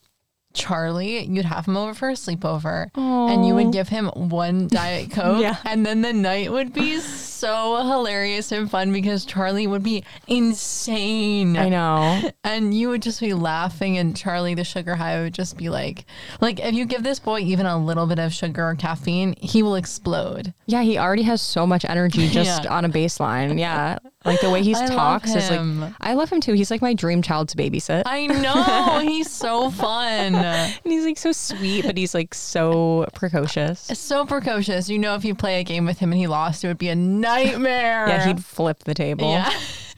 Charlie, 0.55 1.25
you'd 1.25 1.45
have 1.45 1.67
him 1.67 1.77
over 1.77 1.95
for 1.95 2.09
a 2.09 2.15
sleepover 2.15 2.91
and 2.97 3.47
you 3.47 3.55
would 3.55 3.73
give 3.73 3.89
him 3.89 4.09
one 4.09 4.67
Diet 4.67 5.11
Coke. 5.11 5.41
Yeah. 5.41 5.57
And 5.65 5.85
then 5.85 6.01
the 6.03 6.13
night 6.13 6.51
would 6.51 6.73
be 6.73 7.01
so 7.39 7.77
hilarious 7.87 8.51
and 8.53 8.71
fun 8.71 8.93
because 8.93 9.25
Charlie 9.25 9.67
would 9.67 9.83
be 9.83 10.05
insane. 10.27 11.57
I 11.57 11.69
know. 11.69 12.31
And 12.49 12.73
you 12.73 12.89
would 12.89 13.03
just 13.03 13.21
be 13.21 13.35
laughing, 13.35 13.99
and 13.99 14.17
Charlie, 14.17 14.55
the 14.55 14.65
sugar 14.65 14.95
high, 14.95 15.21
would 15.21 15.35
just 15.35 15.59
be 15.59 15.69
like, 15.69 16.07
like 16.41 16.59
if 16.61 16.75
you 16.75 16.87
give 16.87 17.03
this 17.03 17.19
boy 17.19 17.41
even 17.41 17.67
a 17.67 17.77
little 17.77 18.07
bit 18.07 18.19
of 18.19 18.33
sugar 18.33 18.67
or 18.71 18.75
caffeine, 18.75 19.35
he 19.39 19.63
will 19.63 19.75
explode. 19.75 20.55
Yeah, 20.67 20.83
he 20.83 20.97
already 20.97 21.25
has 21.25 21.43
so 21.43 21.67
much 21.67 21.85
energy 21.85 22.27
just 22.31 22.65
Yeah. 22.65 22.75
on 22.75 22.87
a 22.87 22.89
baseline. 22.89 23.59
Yeah. 23.59 23.99
Like 24.25 24.41
the 24.41 24.49
way 24.51 24.63
he 24.63 24.73
talks 24.89 25.35
is 25.35 25.51
like 25.51 25.93
I 26.01 26.15
love 26.15 26.31
him 26.31 26.41
too. 26.41 26.55
He's 26.55 26.71
like 26.71 26.81
my 26.81 26.95
dream 26.95 27.21
child 27.21 27.51
to 27.51 27.57
babysit. 27.59 28.05
I 28.07 28.27
know 28.27 29.01
he's 29.01 29.31
so 29.31 29.71
fun, 29.71 30.35
and 30.35 30.75
he's 30.85 31.05
like 31.05 31.19
so 31.19 31.33
sweet, 31.33 31.85
but 31.85 31.97
he's 31.99 32.15
like 32.15 32.33
so 32.35 33.07
precocious. 33.15 33.81
so 33.81 34.25
precocious. 34.25 34.89
You 34.89 34.99
know, 34.99 35.15
if 35.17 35.25
you 35.25 35.35
play 35.35 35.61
a 35.61 35.65
game 35.65 35.85
with 35.85 35.99
him 35.99 36.13
and 36.13 36.19
he 36.21 36.27
lost, 36.27 36.65
it 36.65 36.69
would 36.69 36.79
be 36.79 36.89
a 36.89 36.97
nightmare. 37.29 38.09
Yeah, 38.09 38.27
he'd 38.27 38.45
flip 38.45 38.85
the 38.85 38.95
table. 38.95 39.31
Yeah. 39.31 39.51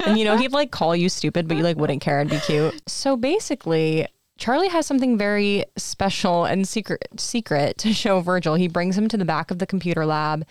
and 0.07 0.19
you 0.19 0.25
know, 0.25 0.37
he'd 0.37 0.53
like 0.53 0.71
call 0.71 0.95
you 0.97 1.09
stupid, 1.09 1.47
but 1.49 1.57
you 1.57 1.63
like 1.63 1.77
wouldn't 1.77 2.01
care. 2.01 2.21
It'd 2.21 2.31
be 2.31 2.39
cute. 2.41 2.81
So 2.89 3.17
basically, 3.17 4.07
Charlie 4.39 4.69
has 4.69 4.87
something 4.87 5.19
very 5.19 5.65
special 5.77 6.45
and 6.45 6.67
secret 6.67 7.07
secret 7.19 7.79
to 7.79 7.93
show 7.93 8.21
Virgil. 8.21 8.55
He 8.55 8.69
brings 8.69 8.97
him 8.97 9.09
to 9.09 9.17
the 9.17 9.25
back 9.25 9.51
of 9.51 9.59
the 9.59 9.67
computer 9.67 10.07
lab. 10.07 10.45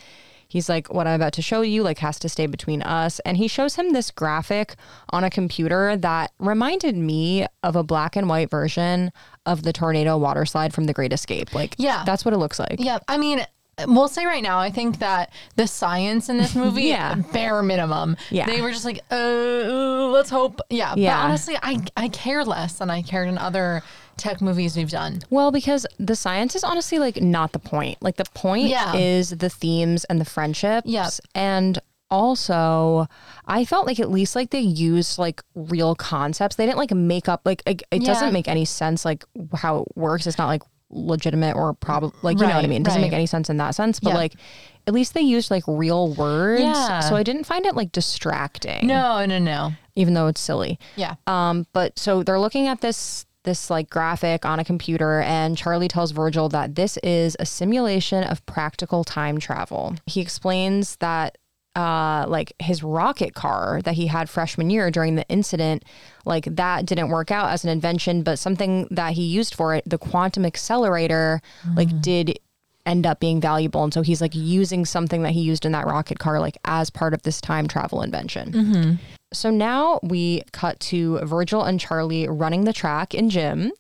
He's 0.47 0.67
like, 0.67 0.91
what 0.91 1.05
I'm 1.05 1.13
about 1.13 1.33
to 1.33 1.43
show 1.43 1.61
you, 1.61 1.83
like, 1.83 1.99
has 1.99 2.17
to 2.19 2.27
stay 2.27 2.47
between 2.47 2.81
us. 2.81 3.19
And 3.19 3.37
he 3.37 3.47
shows 3.47 3.75
him 3.75 3.93
this 3.93 4.09
graphic 4.09 4.75
on 5.11 5.23
a 5.23 5.29
computer 5.29 5.95
that 5.97 6.31
reminded 6.39 6.95
me 6.97 7.45
of 7.61 7.75
a 7.75 7.83
black 7.83 8.15
and 8.15 8.27
white 8.27 8.49
version 8.49 9.11
of 9.45 9.61
the 9.61 9.71
tornado 9.71 10.17
water 10.17 10.45
slide 10.47 10.73
from 10.73 10.85
The 10.85 10.93
Great 10.93 11.13
Escape. 11.13 11.53
Like, 11.53 11.75
Yeah. 11.77 12.01
that's 12.03 12.25
what 12.25 12.33
it 12.33 12.37
looks 12.37 12.57
like. 12.57 12.77
Yeah, 12.79 12.97
I 13.07 13.17
mean, 13.19 13.45
we'll 13.87 14.07
say 14.07 14.25
right 14.25 14.43
now, 14.43 14.59
I 14.59 14.69
think 14.71 14.99
that 14.99 15.31
the 15.55 15.67
science 15.67 16.29
in 16.29 16.37
this 16.37 16.55
movie, 16.63 16.83
Yeah. 16.83 17.15
bare 17.33 17.61
minimum. 17.63 18.17
Yeah. 18.29 18.45
They 18.45 18.61
were 18.61 18.71
just 18.71 18.85
like, 18.85 19.01
uh, 19.11 20.09
let's 20.11 20.29
hope. 20.29 20.59
Yeah. 20.69 20.93
Yeah. 20.97 21.17
But 21.17 21.25
honestly, 21.25 21.55
I, 21.61 21.79
I 21.97 22.09
care 22.09 22.43
less 22.43 22.73
than 22.73 22.89
I 22.89 23.01
cared 23.01 23.27
in 23.27 23.37
other 23.37 23.81
tech 24.17 24.41
movies 24.41 24.75
we've 24.75 24.89
done. 24.89 25.19
Well, 25.29 25.51
because 25.51 25.85
the 25.97 26.15
science 26.15 26.55
is 26.55 26.63
honestly 26.63 26.99
like 26.99 27.21
not 27.21 27.53
the 27.53 27.59
point. 27.59 27.97
Like 28.01 28.17
the 28.17 28.25
point 28.33 28.67
Yeah. 28.67 28.95
is 28.95 29.29
the 29.29 29.49
themes 29.49 30.03
and 30.05 30.19
the 30.19 30.25
friendships. 30.25 30.87
Yes. 30.87 31.21
And 31.33 31.79
also, 32.11 33.07
I 33.45 33.65
felt 33.65 33.85
like 33.87 33.99
at 33.99 34.09
least 34.09 34.35
like 34.35 34.49
they 34.49 34.59
used 34.59 35.17
like 35.19 35.41
real 35.55 35.95
concepts. 35.95 36.55
They 36.55 36.65
didn't 36.65 36.77
like 36.79 36.91
make 36.91 37.29
up 37.29 37.41
like 37.45 37.61
it, 37.65 37.81
it 37.91 38.01
Yeah. 38.01 38.07
doesn't 38.13 38.33
make 38.33 38.47
any 38.47 38.65
sense 38.65 39.05
like 39.05 39.23
how 39.53 39.81
it 39.83 39.87
works. 39.95 40.27
It's 40.27 40.37
not 40.37 40.47
like 40.47 40.63
legitimate 40.89 41.55
or 41.55 41.73
probably 41.73 42.11
like 42.21 42.37
you 42.39 42.47
know 42.47 42.55
what 42.55 42.63
I 42.63 42.67
mean. 42.67 42.81
It 42.81 42.85
doesn't 42.85 43.01
make 43.01 43.13
any 43.13 43.25
sense 43.25 43.49
in 43.49 43.57
that 43.57 43.75
sense. 43.75 43.99
But 43.99 44.09
Yep. 44.09 44.17
like 44.17 44.33
at 44.87 44.93
least 44.93 45.13
they 45.13 45.21
used 45.21 45.51
like 45.51 45.63
real 45.67 46.13
words. 46.13 46.61
Yeah. 46.61 47.01
So 47.01 47.15
I 47.15 47.23
didn't 47.23 47.43
find 47.45 47.65
it 47.65 47.75
like 47.75 47.91
distracting. 47.91 48.87
No, 48.87 49.25
no, 49.25 49.37
no. 49.39 49.71
Even 49.95 50.13
though 50.13 50.27
it's 50.27 50.41
silly. 50.41 50.79
Yeah. 50.95 51.15
Um, 51.27 51.67
but 51.73 51.97
so 51.99 52.23
they're 52.23 52.39
looking 52.39 52.67
at 52.67 52.81
this 52.81 53.25
this 53.43 53.69
like 53.69 53.89
graphic 53.89 54.45
on 54.45 54.59
a 54.59 54.65
computer 54.65 55.21
and 55.21 55.57
Charlie 55.57 55.87
tells 55.87 56.11
Virgil 56.11 56.49
that 56.49 56.75
this 56.75 56.97
is 56.97 57.37
a 57.39 57.45
simulation 57.45 58.23
of 58.25 58.45
practical 58.45 59.03
time 59.05 59.39
travel. 59.39 59.95
He 60.05 60.19
explains 60.21 60.97
that 60.97 61.37
uh 61.75 62.25
like 62.27 62.53
his 62.59 62.81
rocket 62.81 63.35
car 63.35 63.81
that 63.83 63.93
he 63.93 64.07
had 64.07 64.29
freshman 64.29 64.69
year 64.69 64.89
during 64.89 65.15
the 65.15 65.27
incident 65.29 65.85
like 66.25 66.45
that 66.45 66.85
didn't 66.85 67.09
work 67.09 67.29
out 67.29 67.51
as 67.51 67.63
an 67.63 67.69
invention 67.69 68.23
but 68.23 68.39
something 68.39 68.87
that 68.89 69.13
he 69.13 69.23
used 69.23 69.53
for 69.53 69.75
it 69.75 69.83
the 69.85 69.97
quantum 69.97 70.45
accelerator 70.45 71.39
like 71.75 72.01
did 72.01 72.39
end 72.87 73.05
up 73.05 73.19
being 73.19 73.39
valuable 73.39 73.83
and 73.83 73.93
so 73.93 74.01
he's 74.01 74.19
like 74.19 74.33
using 74.33 74.83
something 74.83 75.21
that 75.21 75.31
he 75.31 75.41
used 75.41 75.63
in 75.63 75.71
that 75.71 75.85
rocket 75.85 76.17
car 76.17 76.39
like 76.39 76.57
as 76.65 76.89
part 76.89 77.13
of 77.13 77.21
this 77.21 77.39
time 77.39 77.67
travel 77.67 78.01
invention 78.01 78.51
so 79.31 79.51
now 79.51 79.99
we 80.01 80.41
cut 80.53 80.79
to 80.79 81.19
Virgil 81.19 81.63
and 81.63 81.79
Charlie 81.79 82.27
running 82.27 82.63
the 82.63 82.73
track 82.73 83.13
in 83.13 83.29
gym. 83.29 83.71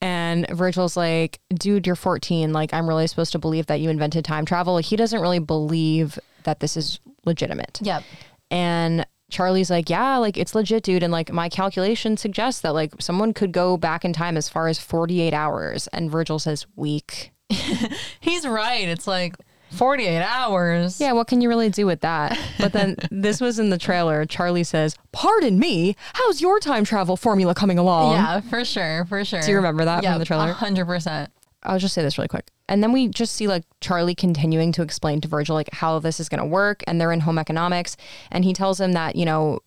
And 0.00 0.46
Virgil's 0.50 0.96
like, 0.96 1.40
dude, 1.52 1.86
you're 1.86 1.96
14. 1.96 2.52
Like, 2.52 2.72
I'm 2.72 2.86
really 2.86 3.06
supposed 3.06 3.32
to 3.32 3.38
believe 3.38 3.66
that 3.66 3.80
you 3.80 3.90
invented 3.90 4.24
time 4.24 4.44
travel. 4.44 4.78
He 4.78 4.96
doesn't 4.96 5.20
really 5.20 5.38
believe 5.38 6.18
that 6.44 6.60
this 6.60 6.76
is 6.76 7.00
legitimate. 7.26 7.78
Yep. 7.82 8.02
And 8.50 9.06
Charlie's 9.30 9.70
like, 9.70 9.90
yeah, 9.90 10.16
like 10.18 10.36
it's 10.36 10.54
legit, 10.54 10.82
dude. 10.84 11.02
And 11.02 11.12
like 11.12 11.32
my 11.32 11.48
calculation 11.48 12.16
suggests 12.16 12.60
that 12.60 12.74
like 12.74 12.92
someone 13.00 13.32
could 13.32 13.52
go 13.52 13.76
back 13.76 14.04
in 14.04 14.12
time 14.12 14.36
as 14.36 14.48
far 14.48 14.68
as 14.68 14.78
48 14.78 15.34
hours. 15.34 15.88
And 15.88 16.10
Virgil 16.10 16.38
says, 16.38 16.66
weak. 16.76 17.32
He's 18.20 18.46
right. 18.46 18.88
It's 18.88 19.06
like 19.06 19.36
48 19.74 20.22
hours. 20.22 21.00
Yeah, 21.00 21.12
what 21.12 21.26
can 21.26 21.40
you 21.40 21.48
really 21.48 21.68
do 21.68 21.86
with 21.86 22.00
that? 22.02 22.38
But 22.58 22.72
then 22.72 22.96
this 23.10 23.40
was 23.40 23.58
in 23.58 23.70
the 23.70 23.78
trailer. 23.78 24.24
Charlie 24.24 24.64
says, 24.64 24.96
Pardon 25.12 25.58
me, 25.58 25.96
how's 26.12 26.40
your 26.40 26.60
time 26.60 26.84
travel 26.84 27.16
formula 27.16 27.54
coming 27.54 27.78
along? 27.78 28.12
Yeah, 28.12 28.40
for 28.40 28.64
sure. 28.64 29.04
For 29.06 29.24
sure. 29.24 29.42
Do 29.42 29.50
you 29.50 29.56
remember 29.56 29.84
that 29.84 30.04
from 30.04 30.18
the 30.18 30.24
trailer? 30.24 30.52
100%. 30.52 31.28
I'll 31.64 31.78
just 31.78 31.94
say 31.94 32.02
this 32.02 32.18
really 32.18 32.28
quick. 32.28 32.50
And 32.68 32.82
then 32.82 32.92
we 32.92 33.08
just 33.08 33.34
see 33.34 33.46
like 33.46 33.64
Charlie 33.80 34.14
continuing 34.14 34.72
to 34.72 34.82
explain 34.82 35.20
to 35.22 35.28
Virgil 35.28 35.54
like 35.54 35.72
how 35.72 35.98
this 35.98 36.20
is 36.20 36.28
going 36.28 36.40
to 36.40 36.46
work 36.46 36.82
and 36.86 37.00
they're 37.00 37.12
in 37.12 37.20
home 37.20 37.38
economics 37.38 37.96
and 38.30 38.44
he 38.44 38.52
tells 38.52 38.80
him 38.80 38.92
that, 38.92 39.16
you 39.16 39.24
know, 39.24 39.60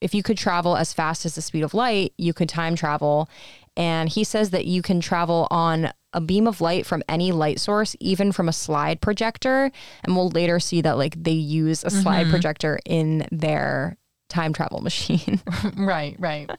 if 0.00 0.14
you 0.14 0.22
could 0.22 0.38
travel 0.38 0.76
as 0.76 0.92
fast 0.92 1.26
as 1.26 1.34
the 1.34 1.42
speed 1.42 1.62
of 1.62 1.74
light, 1.74 2.12
you 2.16 2.32
could 2.32 2.48
time 2.48 2.76
travel. 2.76 3.28
And 3.76 4.08
he 4.08 4.24
says 4.24 4.50
that 4.50 4.64
you 4.64 4.82
can 4.82 5.00
travel 5.00 5.46
on 5.50 5.92
a 6.12 6.20
beam 6.20 6.46
of 6.46 6.60
light 6.60 6.86
from 6.86 7.02
any 7.08 7.32
light 7.32 7.60
source, 7.60 7.94
even 8.00 8.32
from 8.32 8.48
a 8.48 8.52
slide 8.52 9.00
projector. 9.00 9.70
And 10.04 10.16
we'll 10.16 10.30
later 10.30 10.58
see 10.60 10.80
that 10.82 10.96
like 10.96 11.22
they 11.22 11.32
use 11.32 11.84
a 11.84 11.90
slide 11.90 12.22
mm-hmm. 12.22 12.30
projector 12.30 12.78
in 12.86 13.26
their 13.30 13.96
time 14.28 14.52
travel 14.52 14.80
machine. 14.82 15.40
Right, 15.76 16.16
right. 16.18 16.50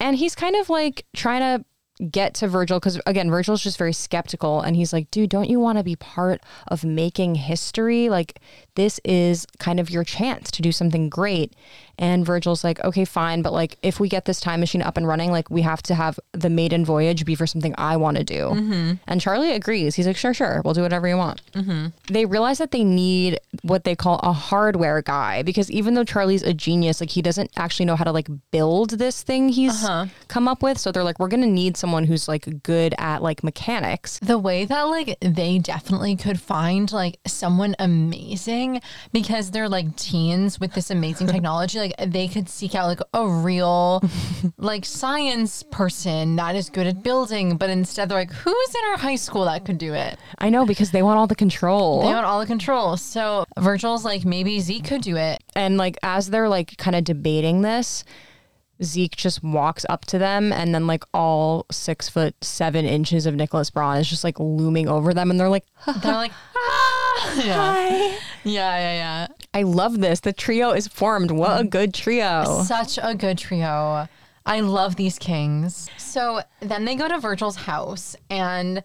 and 0.00 0.16
he's 0.16 0.34
kind 0.34 0.56
of 0.56 0.68
like 0.68 1.06
trying 1.14 1.40
to 1.40 1.64
get 2.10 2.34
to 2.34 2.48
Virgil 2.48 2.78
because 2.78 3.00
again, 3.06 3.30
Virgil's 3.30 3.62
just 3.62 3.78
very 3.78 3.92
skeptical 3.92 4.60
and 4.60 4.76
he's 4.76 4.92
like, 4.92 5.10
dude, 5.10 5.30
don't 5.30 5.48
you 5.48 5.60
want 5.60 5.78
to 5.78 5.84
be 5.84 5.96
part 5.96 6.40
of 6.68 6.84
making 6.84 7.34
history? 7.34 8.08
Like, 8.08 8.40
this 8.78 9.00
is 9.04 9.44
kind 9.58 9.80
of 9.80 9.90
your 9.90 10.04
chance 10.04 10.50
to 10.52 10.62
do 10.62 10.70
something 10.70 11.08
great. 11.08 11.52
And 12.00 12.24
Virgil's 12.24 12.62
like, 12.62 12.82
okay, 12.84 13.04
fine, 13.04 13.42
but 13.42 13.52
like, 13.52 13.76
if 13.82 13.98
we 13.98 14.08
get 14.08 14.24
this 14.24 14.38
time 14.38 14.60
machine 14.60 14.82
up 14.82 14.96
and 14.96 15.06
running, 15.06 15.32
like, 15.32 15.50
we 15.50 15.62
have 15.62 15.82
to 15.82 15.96
have 15.96 16.20
the 16.30 16.48
maiden 16.48 16.84
voyage 16.84 17.24
be 17.24 17.34
for 17.34 17.44
something 17.44 17.74
I 17.76 17.96
want 17.96 18.16
to 18.18 18.24
do. 18.24 18.50
Mm-hmm. 18.50 18.92
And 19.08 19.20
Charlie 19.20 19.50
agrees. 19.50 19.96
He's 19.96 20.06
like, 20.06 20.16
sure, 20.16 20.32
sure, 20.32 20.62
we'll 20.64 20.74
do 20.74 20.82
whatever 20.82 21.08
you 21.08 21.16
want. 21.16 21.42
Mm-hmm. 21.54 21.88
They 22.12 22.24
realize 22.24 22.58
that 22.58 22.70
they 22.70 22.84
need 22.84 23.40
what 23.62 23.82
they 23.82 23.96
call 23.96 24.20
a 24.22 24.32
hardware 24.32 25.02
guy 25.02 25.42
because 25.42 25.72
even 25.72 25.94
though 25.94 26.04
Charlie's 26.04 26.44
a 26.44 26.54
genius, 26.54 27.00
like, 27.00 27.10
he 27.10 27.20
doesn't 27.20 27.50
actually 27.56 27.86
know 27.86 27.96
how 27.96 28.04
to 28.04 28.12
like 28.12 28.28
build 28.52 28.90
this 28.90 29.24
thing 29.24 29.48
he's 29.48 29.84
uh-huh. 29.84 30.06
come 30.28 30.46
up 30.46 30.62
with. 30.62 30.78
So 30.78 30.92
they're 30.92 31.02
like, 31.02 31.18
we're 31.18 31.26
gonna 31.26 31.48
need 31.48 31.76
someone 31.76 32.04
who's 32.04 32.28
like 32.28 32.62
good 32.62 32.94
at 32.98 33.22
like 33.22 33.42
mechanics. 33.42 34.20
the 34.20 34.38
way 34.38 34.64
that 34.66 34.82
like 34.82 35.18
they 35.20 35.58
definitely 35.58 36.14
could 36.14 36.40
find 36.40 36.92
like 36.92 37.18
someone 37.26 37.74
amazing 37.80 38.67
because 39.12 39.50
they're 39.50 39.68
like 39.68 39.94
teens 39.96 40.60
with 40.60 40.72
this 40.74 40.90
amazing 40.90 41.26
technology 41.26 41.78
like 41.78 41.94
they 42.06 42.28
could 42.28 42.48
seek 42.48 42.74
out 42.74 42.86
like 42.86 43.00
a 43.14 43.28
real 43.28 44.02
like 44.58 44.84
science 44.84 45.62
person 45.70 46.36
that 46.36 46.54
is 46.54 46.70
good 46.70 46.86
at 46.86 47.02
building 47.02 47.56
but 47.56 47.70
instead 47.70 48.08
they're 48.08 48.18
like 48.18 48.32
who's 48.32 48.74
in 48.74 48.90
our 48.90 48.98
high 48.98 49.16
school 49.16 49.44
that 49.44 49.64
could 49.64 49.78
do 49.78 49.94
it 49.94 50.18
I 50.38 50.50
know 50.50 50.66
because 50.66 50.90
they 50.90 51.02
want 51.02 51.18
all 51.18 51.26
the 51.26 51.34
control. 51.34 52.02
they 52.02 52.12
want 52.12 52.26
all 52.26 52.40
the 52.40 52.46
control 52.46 52.96
so 52.96 53.44
virgil's 53.58 54.04
like 54.04 54.24
maybe 54.24 54.60
zeke 54.60 54.84
could 54.84 55.02
do 55.02 55.16
it 55.16 55.42
and 55.54 55.76
like 55.76 55.96
as 56.02 56.30
they're 56.30 56.48
like 56.48 56.76
kind 56.76 56.96
of 56.96 57.04
debating 57.04 57.62
this, 57.62 58.04
Zeke 58.82 59.16
just 59.16 59.42
walks 59.42 59.84
up 59.88 60.04
to 60.06 60.18
them 60.18 60.52
and 60.52 60.72
then 60.72 60.86
like 60.86 61.02
all 61.12 61.66
six 61.70 62.08
foot 62.08 62.34
seven 62.42 62.84
inches 62.84 63.26
of 63.26 63.34
Nicholas 63.34 63.70
Braun 63.70 63.96
is 63.96 64.08
just 64.08 64.22
like 64.22 64.38
looming 64.38 64.88
over 64.88 65.12
them 65.12 65.30
and 65.30 65.40
they're 65.40 65.48
like, 65.48 65.64
they're 66.02 66.14
like 66.14 66.32
ah! 66.56 66.94
yeah. 67.36 67.74
Hi. 67.74 67.90
yeah 68.08 68.16
yeah 68.44 68.94
yeah 68.94 69.26
I 69.54 69.62
love 69.62 70.00
this. 70.00 70.20
The 70.20 70.32
trio 70.32 70.70
is 70.70 70.86
formed. 70.86 71.30
What 71.30 71.60
a 71.60 71.64
good 71.64 71.94
trio. 71.94 72.62
Such 72.64 72.98
a 73.02 73.14
good 73.14 73.38
trio. 73.38 74.08
I 74.46 74.60
love 74.60 74.96
these 74.96 75.18
kings. 75.18 75.90
So 75.96 76.40
then 76.60 76.84
they 76.84 76.94
go 76.94 77.08
to 77.08 77.18
Virgil's 77.18 77.56
house 77.56 78.14
and 78.30 78.82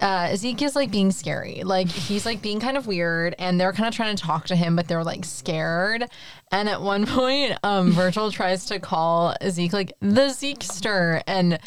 uh, 0.00 0.34
Zeke 0.36 0.62
is 0.62 0.76
like 0.76 0.90
being 0.90 1.12
scary. 1.12 1.62
Like 1.64 1.88
he's 1.88 2.26
like 2.26 2.42
being 2.42 2.60
kind 2.60 2.76
of 2.76 2.86
weird 2.86 3.34
and 3.38 3.60
they're 3.60 3.72
kind 3.72 3.88
of 3.88 3.94
trying 3.94 4.16
to 4.16 4.22
talk 4.22 4.46
to 4.46 4.56
him, 4.56 4.76
but 4.76 4.88
they're 4.88 5.04
like 5.04 5.24
scared. 5.24 6.04
And 6.50 6.68
at 6.68 6.82
one 6.82 7.06
point, 7.06 7.58
um, 7.62 7.92
Virgil 7.92 8.30
tries 8.30 8.66
to 8.66 8.80
call 8.80 9.34
Zeke 9.48 9.72
like 9.72 9.92
the 10.00 10.28
Zekester 10.28 11.22
and 11.26 11.58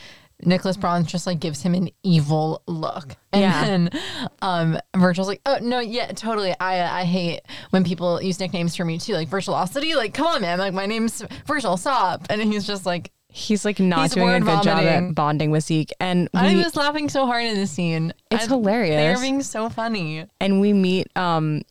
Nicholas 0.44 0.78
Braun 0.78 1.06
just 1.06 1.26
like 1.28 1.40
gives 1.40 1.62
him 1.62 1.74
an 1.74 1.90
evil 2.04 2.62
look. 2.68 3.16
And 3.32 3.42
Yeah. 3.42 3.66
then 3.66 3.90
um, 4.42 4.78
Virgil's 4.96 5.28
like, 5.28 5.42
oh 5.46 5.58
no, 5.62 5.80
yeah, 5.80 6.08
totally. 6.08 6.54
I 6.60 7.02
I 7.02 7.04
hate 7.06 7.42
when 7.70 7.84
people 7.84 8.22
use 8.22 8.40
nicknames 8.40 8.76
for 8.76 8.86
me 8.86 8.98
too, 8.98 9.14
like 9.14 9.28
Virtuosity. 9.30 9.96
Like, 9.96 10.14
come 10.14 10.28
on, 10.28 10.42
man. 10.42 10.60
Like 10.60 10.74
my 10.74 10.86
name's 10.86 11.24
Virgil. 11.46 11.78
Stop. 11.78 12.28
And 12.30 12.42
he's 12.42 12.68
just 12.68 12.86
like, 12.86 13.12
He's 13.28 13.66
like 13.66 13.82
not 13.82 14.04
He's 14.04 14.14
doing 14.14 14.30
a 14.30 14.40
good 14.40 14.64
job 14.64 14.80
at 14.86 15.14
bonding 15.14 15.52
with 15.52 15.66
Zeke. 15.66 15.92
And 16.00 16.30
we, 16.34 16.40
I 16.40 16.56
was 16.56 16.78
laughing 16.78 17.10
so 17.10 17.26
hard 17.26 17.44
in 17.44 17.56
this 17.56 17.70
scene. 17.70 18.14
It's 18.32 18.46
I- 18.46 18.48
hilarious. 18.48 18.96
They're 18.96 19.20
being 19.22 19.42
so 19.44 19.68
funny. 19.68 20.26
and 20.40 20.62
we 20.62 20.72
meet 20.72 21.08
um 21.18 21.64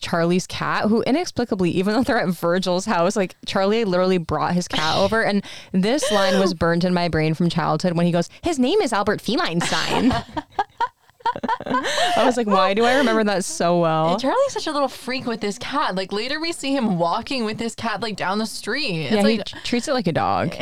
Charlie's 0.00 0.46
cat, 0.46 0.84
who 0.84 1.02
inexplicably, 1.02 1.70
even 1.70 1.94
though 1.94 2.02
they're 2.02 2.18
at 2.18 2.28
Virgil's 2.28 2.84
house, 2.84 3.16
like 3.16 3.36
Charlie 3.46 3.84
literally 3.84 4.18
brought 4.18 4.54
his 4.54 4.68
cat 4.68 4.96
over. 5.04 5.22
And 5.22 5.44
this 5.72 6.10
line 6.12 6.38
was 6.38 6.54
burned 6.54 6.84
in 6.84 6.94
my 6.94 7.08
brain 7.08 7.34
from 7.34 7.48
childhood 7.48 7.96
when 7.96 8.06
he 8.06 8.12
goes, 8.12 8.28
His 8.42 8.58
name 8.58 8.80
is 8.80 8.92
Albert 8.92 9.20
Feleinstein. 9.20 10.24
I 11.66 12.24
was 12.24 12.36
like, 12.36 12.46
why 12.46 12.74
do 12.74 12.84
I 12.84 12.96
remember 12.98 13.24
that 13.24 13.44
so 13.44 13.80
well? 13.80 14.18
Charlie's 14.18 14.52
such 14.52 14.66
a 14.66 14.72
little 14.72 14.88
freak 14.88 15.26
with 15.26 15.40
this 15.40 15.58
cat. 15.58 15.94
Like 15.94 16.12
later 16.12 16.40
we 16.40 16.52
see 16.52 16.74
him 16.74 16.98
walking 16.98 17.44
with 17.44 17.58
this 17.58 17.74
cat 17.74 18.00
like 18.00 18.16
down 18.16 18.38
the 18.38 18.46
street. 18.46 19.06
It's 19.06 19.12
yeah, 19.12 19.22
he 19.26 19.36
like 19.38 19.46
t- 19.46 19.58
treats 19.64 19.88
it 19.88 19.92
like 19.92 20.06
a 20.06 20.12
dog. 20.12 20.54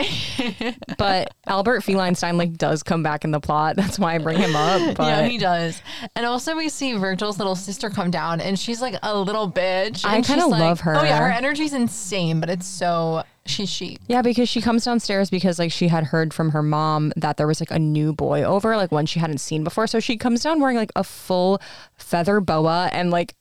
but 0.99 1.35
Albert 1.47 1.81
Feleinstein 1.83 2.37
like 2.37 2.55
does 2.55 2.83
come 2.83 3.03
back 3.03 3.25
in 3.25 3.31
the 3.31 3.41
plot. 3.41 3.77
That's 3.85 3.99
why 3.99 4.15
I 4.15 4.19
bring 4.19 4.39
him 4.39 4.57
up. 4.57 4.97
But 4.97 5.05
yeah, 5.07 5.27
he 5.27 5.39
does. 5.39 5.81
And 6.17 6.27
also, 6.27 6.57
we 6.57 6.69
see 6.69 6.95
Virgil's 6.95 7.39
little 7.39 7.57
sister 7.57 7.91
come 7.91 8.11
down, 8.11 8.41
and 8.41 8.59
she's 8.59 8.81
like 8.81 8.95
a 9.03 9.19
little 9.19 9.51
bitch. 9.51 10.05
I 10.05 10.21
kinda 10.23 10.47
like- 10.47 10.61
love 10.61 10.81
her. 10.81 10.97
Oh 10.97 11.03
yeah, 11.05 11.19
her 11.19 11.31
energy's 11.31 11.73
insane, 11.73 12.41
but 12.41 12.51
it's 12.51 12.67
so 12.67 13.25
she's 13.47 13.71
chic. 13.71 13.99
Yeah, 14.09 14.23
because 14.23 14.49
she 14.49 14.61
comes 14.61 14.85
downstairs 14.85 15.31
because 15.31 15.59
like 15.59 15.73
she 15.73 15.89
had 15.89 16.05
heard 16.05 16.33
from 16.35 16.51
her 16.51 16.63
mom 16.63 17.13
that 17.17 17.37
there 17.37 17.47
was 17.47 17.61
like 17.61 17.71
a 17.71 17.79
new 17.79 18.13
boy 18.13 18.43
over, 18.43 18.77
like 18.77 18.93
one 18.93 19.07
she 19.07 19.21
hadn't 19.21 19.39
seen 19.39 19.65
before. 19.65 19.87
So 19.87 20.01
she 20.01 20.17
comes 20.17 20.43
down 20.43 20.61
wearing 20.61 20.77
like 20.77 20.93
a 20.97 21.05
full 21.05 21.61
feather 21.97 22.41
boa 22.41 22.89
and 22.93 23.11
like 23.11 23.35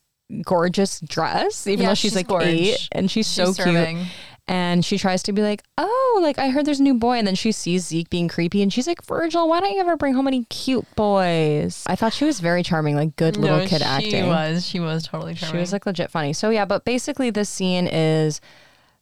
gorgeous 0.43 0.99
dress, 1.01 1.67
even 1.67 1.83
Yeah, 1.83 1.89
though 1.89 1.93
she's, 1.95 2.11
she's 2.11 2.15
like 2.15 2.27
gorge. 2.27 2.45
eight 2.45 2.87
and 2.91 3.09
she's, 3.09 3.27
so 3.27 3.51
serving. 3.51 3.97
cute. 3.97 4.07
And 4.45 4.83
she 4.83 4.97
tries 4.97 5.23
to 5.23 5.31
be 5.31 5.41
like, 5.41 5.63
oh, 5.77 6.19
like 6.21 6.37
I 6.37 6.49
heard 6.49 6.65
there's 6.65 6.81
a 6.81 6.83
new 6.83 6.95
boy. 6.95 7.13
And 7.17 7.25
then 7.25 7.35
she 7.35 7.53
sees 7.53 7.85
Zeke 7.87 8.09
being 8.09 8.27
creepy 8.27 8.61
and 8.61 8.73
she's 8.73 8.87
like, 8.87 9.05
Virgil, 9.05 9.47
why 9.47 9.61
don't 9.61 9.71
you 9.71 9.79
ever 9.79 9.95
bring 9.95 10.13
home 10.15 10.27
any 10.27 10.43
cute 10.45 10.85
boys? 10.97 11.81
I 11.87 11.95
thought 11.95 12.11
she 12.11 12.25
was 12.25 12.41
very 12.41 12.61
charming, 12.61 12.97
like 12.97 13.15
good 13.15 13.37
little 13.37 13.59
No, 13.59 13.65
kid 13.67 13.77
she 13.79 13.83
acting. 13.85 14.11
She 14.11 14.23
was. 14.23 14.65
She 14.65 14.79
was 14.81 15.03
totally 15.07 15.33
charming. 15.35 15.55
She 15.55 15.59
was 15.61 15.71
like 15.71 15.85
legit 15.85 16.11
funny. 16.11 16.33
So 16.33 16.49
yeah, 16.49 16.65
but 16.65 16.83
basically 16.83 17.29
this 17.29 17.49
scene 17.49 17.87
is 17.87 18.41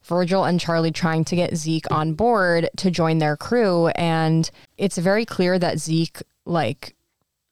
Virgil 0.04 0.44
and 0.44 0.58
Charlie 0.58 0.90
trying 0.90 1.24
to 1.26 1.36
get 1.36 1.54
Zeke 1.56 1.90
on 1.90 2.14
board 2.14 2.68
to 2.78 2.90
join 2.90 3.18
their 3.18 3.36
crew. 3.36 3.88
And 3.88 4.50
it's 4.78 4.98
very 4.98 5.24
clear 5.24 5.58
that 5.58 5.78
Zeke 5.78 6.18
like 6.44 6.94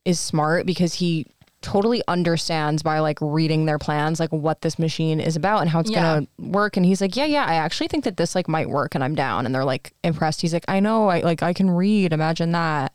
is 0.04 0.18
smart 0.18 0.66
because 0.66 0.94
he 0.94 1.26
totally 1.62 2.02
understands 2.08 2.82
by 2.82 2.98
like 3.00 3.18
reading 3.20 3.66
their 3.66 3.78
plans 3.78 4.18
like 4.18 4.32
what 4.32 4.62
this 4.62 4.78
machine 4.78 5.20
is 5.20 5.36
about 5.36 5.60
and 5.60 5.68
how 5.68 5.78
it's 5.80 5.90
Yeah. 5.90 6.02
going 6.14 6.26
to 6.26 6.42
work. 6.48 6.76
And 6.78 6.86
he's 6.86 7.00
like 7.02 7.16
yeah 7.16 7.26
yeah 7.26 7.44
I 7.44 7.54
actually 7.54 7.88
think 7.88 8.04
that 8.04 8.16
this 8.16 8.34
like 8.34 8.48
might 8.48 8.70
work 8.70 8.94
and 8.94 9.04
I'm 9.04 9.14
down. 9.14 9.44
And 9.46 9.54
they're 9.54 9.64
like 9.64 9.92
impressed. 10.02 10.40
He's 10.40 10.54
like 10.54 10.64
I 10.68 10.80
know 10.80 11.08
I 11.08 11.20
like 11.20 11.42
I 11.42 11.52
can 11.52 11.70
read. 11.70 12.12
Imagine 12.12 12.52
that. 12.52 12.92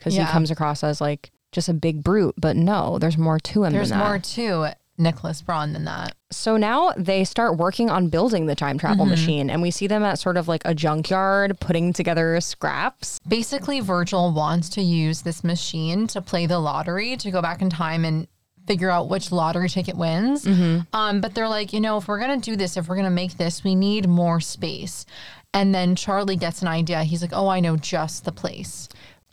Cuz 0.00 0.16
Yeah. 0.16 0.24
he 0.26 0.32
comes 0.32 0.50
across 0.50 0.82
as 0.82 1.00
like 1.02 1.30
just 1.52 1.68
a 1.68 1.74
big 1.74 2.02
brute. 2.02 2.34
But 2.38 2.56
no 2.56 2.98
there's 2.98 3.18
more 3.18 3.38
to 3.40 3.64
him 3.64 3.74
There's 3.74 3.90
than 3.90 3.98
that. 3.98 4.06
more 4.08 4.18
to 4.18 4.72
Nicholas 4.98 5.40
Braun 5.42 5.72
than 5.72 5.84
that. 5.84 6.14
So 6.30 6.56
now 6.56 6.92
they 6.96 7.24
start 7.24 7.56
working 7.56 7.88
on 7.88 8.08
building 8.08 8.46
the 8.46 8.54
time 8.54 8.78
travel 8.78 9.04
Mm-hmm. 9.04 9.10
machine, 9.10 9.50
and 9.50 9.62
we 9.62 9.70
see 9.70 9.86
them 9.86 10.02
at 10.02 10.18
sort 10.18 10.36
of 10.36 10.48
like 10.48 10.62
a 10.64 10.74
junkyard 10.74 11.58
putting 11.60 11.92
together 11.92 12.40
scraps. 12.40 13.18
Basically, 13.26 13.80
Virgil 13.80 14.32
wants 14.32 14.68
to 14.70 14.82
use 14.82 15.22
this 15.22 15.42
machine 15.44 16.06
to 16.08 16.20
play 16.20 16.46
the 16.46 16.58
lottery 16.58 17.16
to 17.16 17.30
go 17.30 17.40
back 17.40 17.62
in 17.62 17.70
time 17.70 18.04
and 18.04 18.26
figure 18.66 18.90
out 18.90 19.08
which 19.08 19.32
lottery 19.32 19.68
ticket 19.70 19.96
wins. 19.96 20.46
Um, 20.92 21.20
but 21.22 21.34
they're 21.34 21.48
like, 21.48 21.72
you 21.72 21.80
know, 21.80 21.96
if 21.96 22.06
we're 22.08 22.20
gonna 22.20 22.36
do 22.36 22.54
this, 22.56 22.76
if 22.76 22.88
we're 22.88 22.96
gonna 22.96 23.08
make 23.08 23.38
this, 23.38 23.64
we 23.64 23.74
need 23.74 24.06
more 24.06 24.40
space. 24.40 25.06
And 25.54 25.74
then 25.74 25.96
Charlie 25.96 26.36
gets 26.36 26.60
an 26.60 26.68
idea. 26.68 27.02
He's 27.04 27.22
like, 27.22 27.32
oh, 27.32 27.48
I 27.48 27.60
know 27.60 27.76
just 27.78 28.26
the 28.26 28.32
place. 28.32 28.86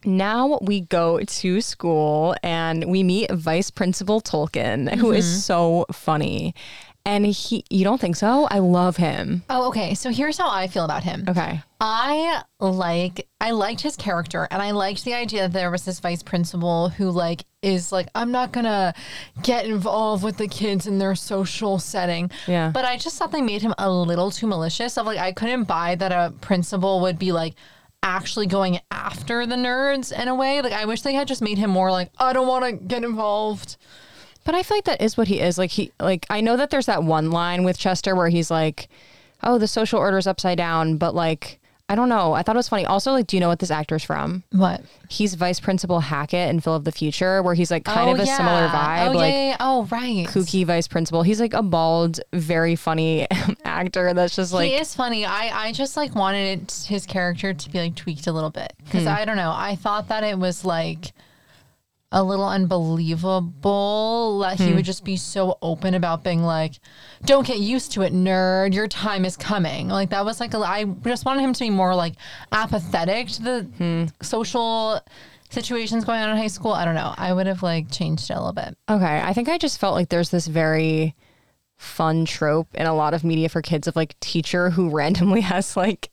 Now 0.05 0.59
we 0.61 0.81
go 0.81 1.19
to 1.19 1.61
school 1.61 2.35
and 2.43 2.85
we 2.85 3.03
meet 3.03 3.31
Vice 3.31 3.69
Principal 3.71 4.21
Tolkien, 4.21 4.93
who 4.95 5.07
Mm-hmm. 5.07 5.15
is 5.17 5.45
so 5.45 5.85
funny. 5.91 6.53
And 7.07 7.23
he, 7.27 7.63
you 7.69 7.83
don't 7.83 8.01
think 8.01 8.15
so? 8.15 8.47
I 8.49 8.57
love 8.57 8.97
him. 8.97 9.43
Oh, 9.47 9.67
okay. 9.67 9.93
So 9.93 10.09
here's 10.09 10.39
how 10.39 10.49
I 10.49 10.65
feel 10.67 10.85
about 10.85 11.03
him. 11.03 11.25
Okay. 11.29 11.61
I 11.79 12.41
like 12.59 13.27
I 13.39 13.51
liked 13.51 13.81
his 13.81 13.95
character 13.95 14.47
and 14.49 14.59
I 14.59 14.71
liked 14.71 15.03
the 15.05 15.13
idea 15.13 15.41
that 15.43 15.53
there 15.53 15.69
was 15.69 15.85
this 15.85 15.99
vice 15.99 16.23
principal 16.23 16.89
who 16.89 17.11
like 17.11 17.45
is 17.61 17.91
like 17.91 18.07
I'm 18.15 18.31
not 18.31 18.51
going 18.53 18.63
to 18.63 18.95
get 19.43 19.67
involved 19.67 20.23
with 20.23 20.37
the 20.37 20.47
kids 20.47 20.87
in 20.87 20.97
their 20.97 21.13
social 21.13 21.77
setting. 21.77 22.31
Yeah. 22.47 22.71
But 22.73 22.85
I 22.85 22.97
just 22.97 23.19
thought 23.19 23.31
they 23.31 23.41
made 23.41 23.61
him 23.61 23.75
a 23.77 23.91
little 23.91 24.31
too 24.31 24.47
malicious. 24.47 24.97
Of 24.97 25.05
like 25.05 25.19
I 25.19 25.31
couldn't 25.31 25.65
buy 25.65 25.93
that 25.93 26.11
a 26.11 26.33
principal 26.41 27.01
would 27.01 27.19
be 27.19 27.31
like 27.31 27.53
actually 28.05 28.45
going 28.45 28.79
after 28.91 29.47
the 29.47 29.55
nerds 29.55 30.17
in 30.17 30.27
a 30.27 30.35
way. 30.35 30.61
Like 30.61 30.73
I 30.73 30.85
wish 30.85 31.01
they 31.01 31.13
had 31.13 31.27
just 31.27 31.41
made 31.41 31.57
him 31.57 31.71
more 31.71 31.91
like 31.91 32.11
I 32.19 32.31
don't 32.31 32.47
want 32.47 32.63
to 32.63 32.71
get 32.71 33.03
involved. 33.03 33.77
But 34.43 34.53
I 34.53 34.61
feel 34.61 34.77
like 34.77 34.85
that 34.85 35.01
is 35.01 35.17
what 35.17 35.27
he 35.27 35.39
is. 35.39 35.57
Like 35.57 35.71
he 35.71 35.91
like 35.99 36.27
I 36.29 36.39
know 36.39 36.55
that 36.55 36.69
there's 36.69 36.85
that 36.85 37.03
one 37.03 37.31
line 37.31 37.63
with 37.63 37.79
Chester 37.79 38.15
where 38.15 38.29
he's 38.29 38.51
like, 38.51 38.87
"Oh, 39.41 39.57
the 39.57 39.67
social 39.67 39.99
order's 39.99 40.27
upside 40.27 40.59
down," 40.59 40.97
but 40.97 41.15
like 41.15 41.59
I 41.87 41.93
don't 41.93 42.09
know. 42.09 42.33
I 42.33 42.41
thought 42.41 42.55
it 42.55 42.57
was 42.57 42.67
funny. 42.69 42.83
Also, 42.85 43.11
like, 43.11 43.27
do 43.27 43.37
you 43.37 43.39
know 43.41 43.47
what 43.47 43.59
this 43.59 43.69
actor's 43.69 44.03
from? 44.03 44.43
What? 44.51 44.81
He's 45.07 45.35
Vice 45.35 45.59
Principal 45.59 45.99
Hackett 45.99 46.49
in 46.49 46.59
Phil 46.59 46.73
of 46.73 46.83
the 46.83 46.91
Future, 46.91 47.43
where 47.43 47.53
he's 47.53 47.69
like 47.69 47.83
kind 47.85 48.09
of 48.09 48.19
a 48.19 48.25
similar 48.25 48.67
vibe, 48.69 49.09
Oh, 49.09 49.11
like 49.11 49.31
yeah, 49.33 49.47
yeah. 49.49 49.57
Oh, 49.59 49.83
right. 49.91 50.25
kooky 50.27 50.65
Vice 50.65 50.87
Principal. 50.87 51.21
He's 51.21 51.39
like 51.39 51.53
a 51.53 51.61
bald, 51.61 52.19
very 52.33 52.75
funny 52.75 53.27
actor 53.65 54.15
that's 54.15 54.35
just 54.35 54.51
like 54.51 54.71
he 54.71 54.75
is 54.77 54.95
funny. 54.95 55.25
I, 55.25 55.67
I 55.67 55.71
just 55.73 55.95
like 55.95 56.15
wanted 56.15 56.63
it, 56.63 56.85
his 56.87 57.05
character 57.05 57.53
to 57.53 57.69
be 57.69 57.77
like 57.79 57.93
tweaked 57.95 58.25
a 58.25 58.31
little 58.31 58.49
bit 58.49 58.73
because 58.83 59.03
Hmm. 59.03 59.09
I 59.09 59.23
don't 59.25 59.37
know. 59.37 59.53
I 59.55 59.75
thought 59.75 60.07
that 60.07 60.23
it 60.23 60.39
was 60.39 60.65
like 60.65 61.11
a 62.15 62.23
little 62.23 62.47
unbelievable 62.47 64.39
that 64.39 64.57
he 64.57 64.73
would 64.73 64.85
just 64.85 65.03
be 65.03 65.17
so 65.17 65.57
open 65.61 65.93
about 65.93 66.23
being 66.23 66.41
like, 66.41 66.79
"Don't 67.25 67.45
get 67.45 67.59
used 67.59 67.91
to 67.91 68.03
it, 68.03 68.13
nerd. 68.13 68.73
Your 68.73 68.87
time 68.87 69.25
is 69.25 69.35
coming." 69.35 69.89
Like 69.89 70.11
that 70.11 70.23
was 70.23 70.39
like 70.39 70.53
a, 70.53 70.59
I 70.59 70.85
just 71.03 71.25
wanted 71.25 71.41
him 71.41 71.51
to 71.51 71.59
be 71.59 71.69
more 71.69 71.93
like 71.93 72.13
apathetic 72.53 73.27
to 73.27 73.43
the 73.43 74.11
social 74.21 75.01
situations 75.49 76.05
going 76.05 76.21
on 76.21 76.29
in 76.29 76.37
high 76.37 76.47
school. 76.47 76.71
I 76.71 76.85
don't 76.85 76.95
know. 76.95 77.13
I 77.17 77.33
would 77.33 77.47
have 77.47 77.61
like 77.61 77.91
changed 77.91 78.31
it 78.31 78.33
a 78.33 78.39
little 78.39 78.53
bit. 78.53 78.77
Okay. 78.89 79.21
I 79.21 79.33
think 79.33 79.49
I 79.49 79.57
just 79.57 79.77
felt 79.77 79.93
like 79.93 80.07
there's 80.07 80.29
this 80.29 80.47
very 80.47 81.15
fun 81.77 82.23
trope 82.23 82.73
in 82.75 82.85
a 82.85 82.95
lot 82.95 83.13
of 83.13 83.25
media 83.25 83.49
for 83.49 83.61
kids 83.61 83.87
of 83.87 83.97
like 83.97 84.17
teacher 84.21 84.69
who 84.69 84.89
randomly 84.89 85.41
has 85.51 85.75
like 85.75 86.09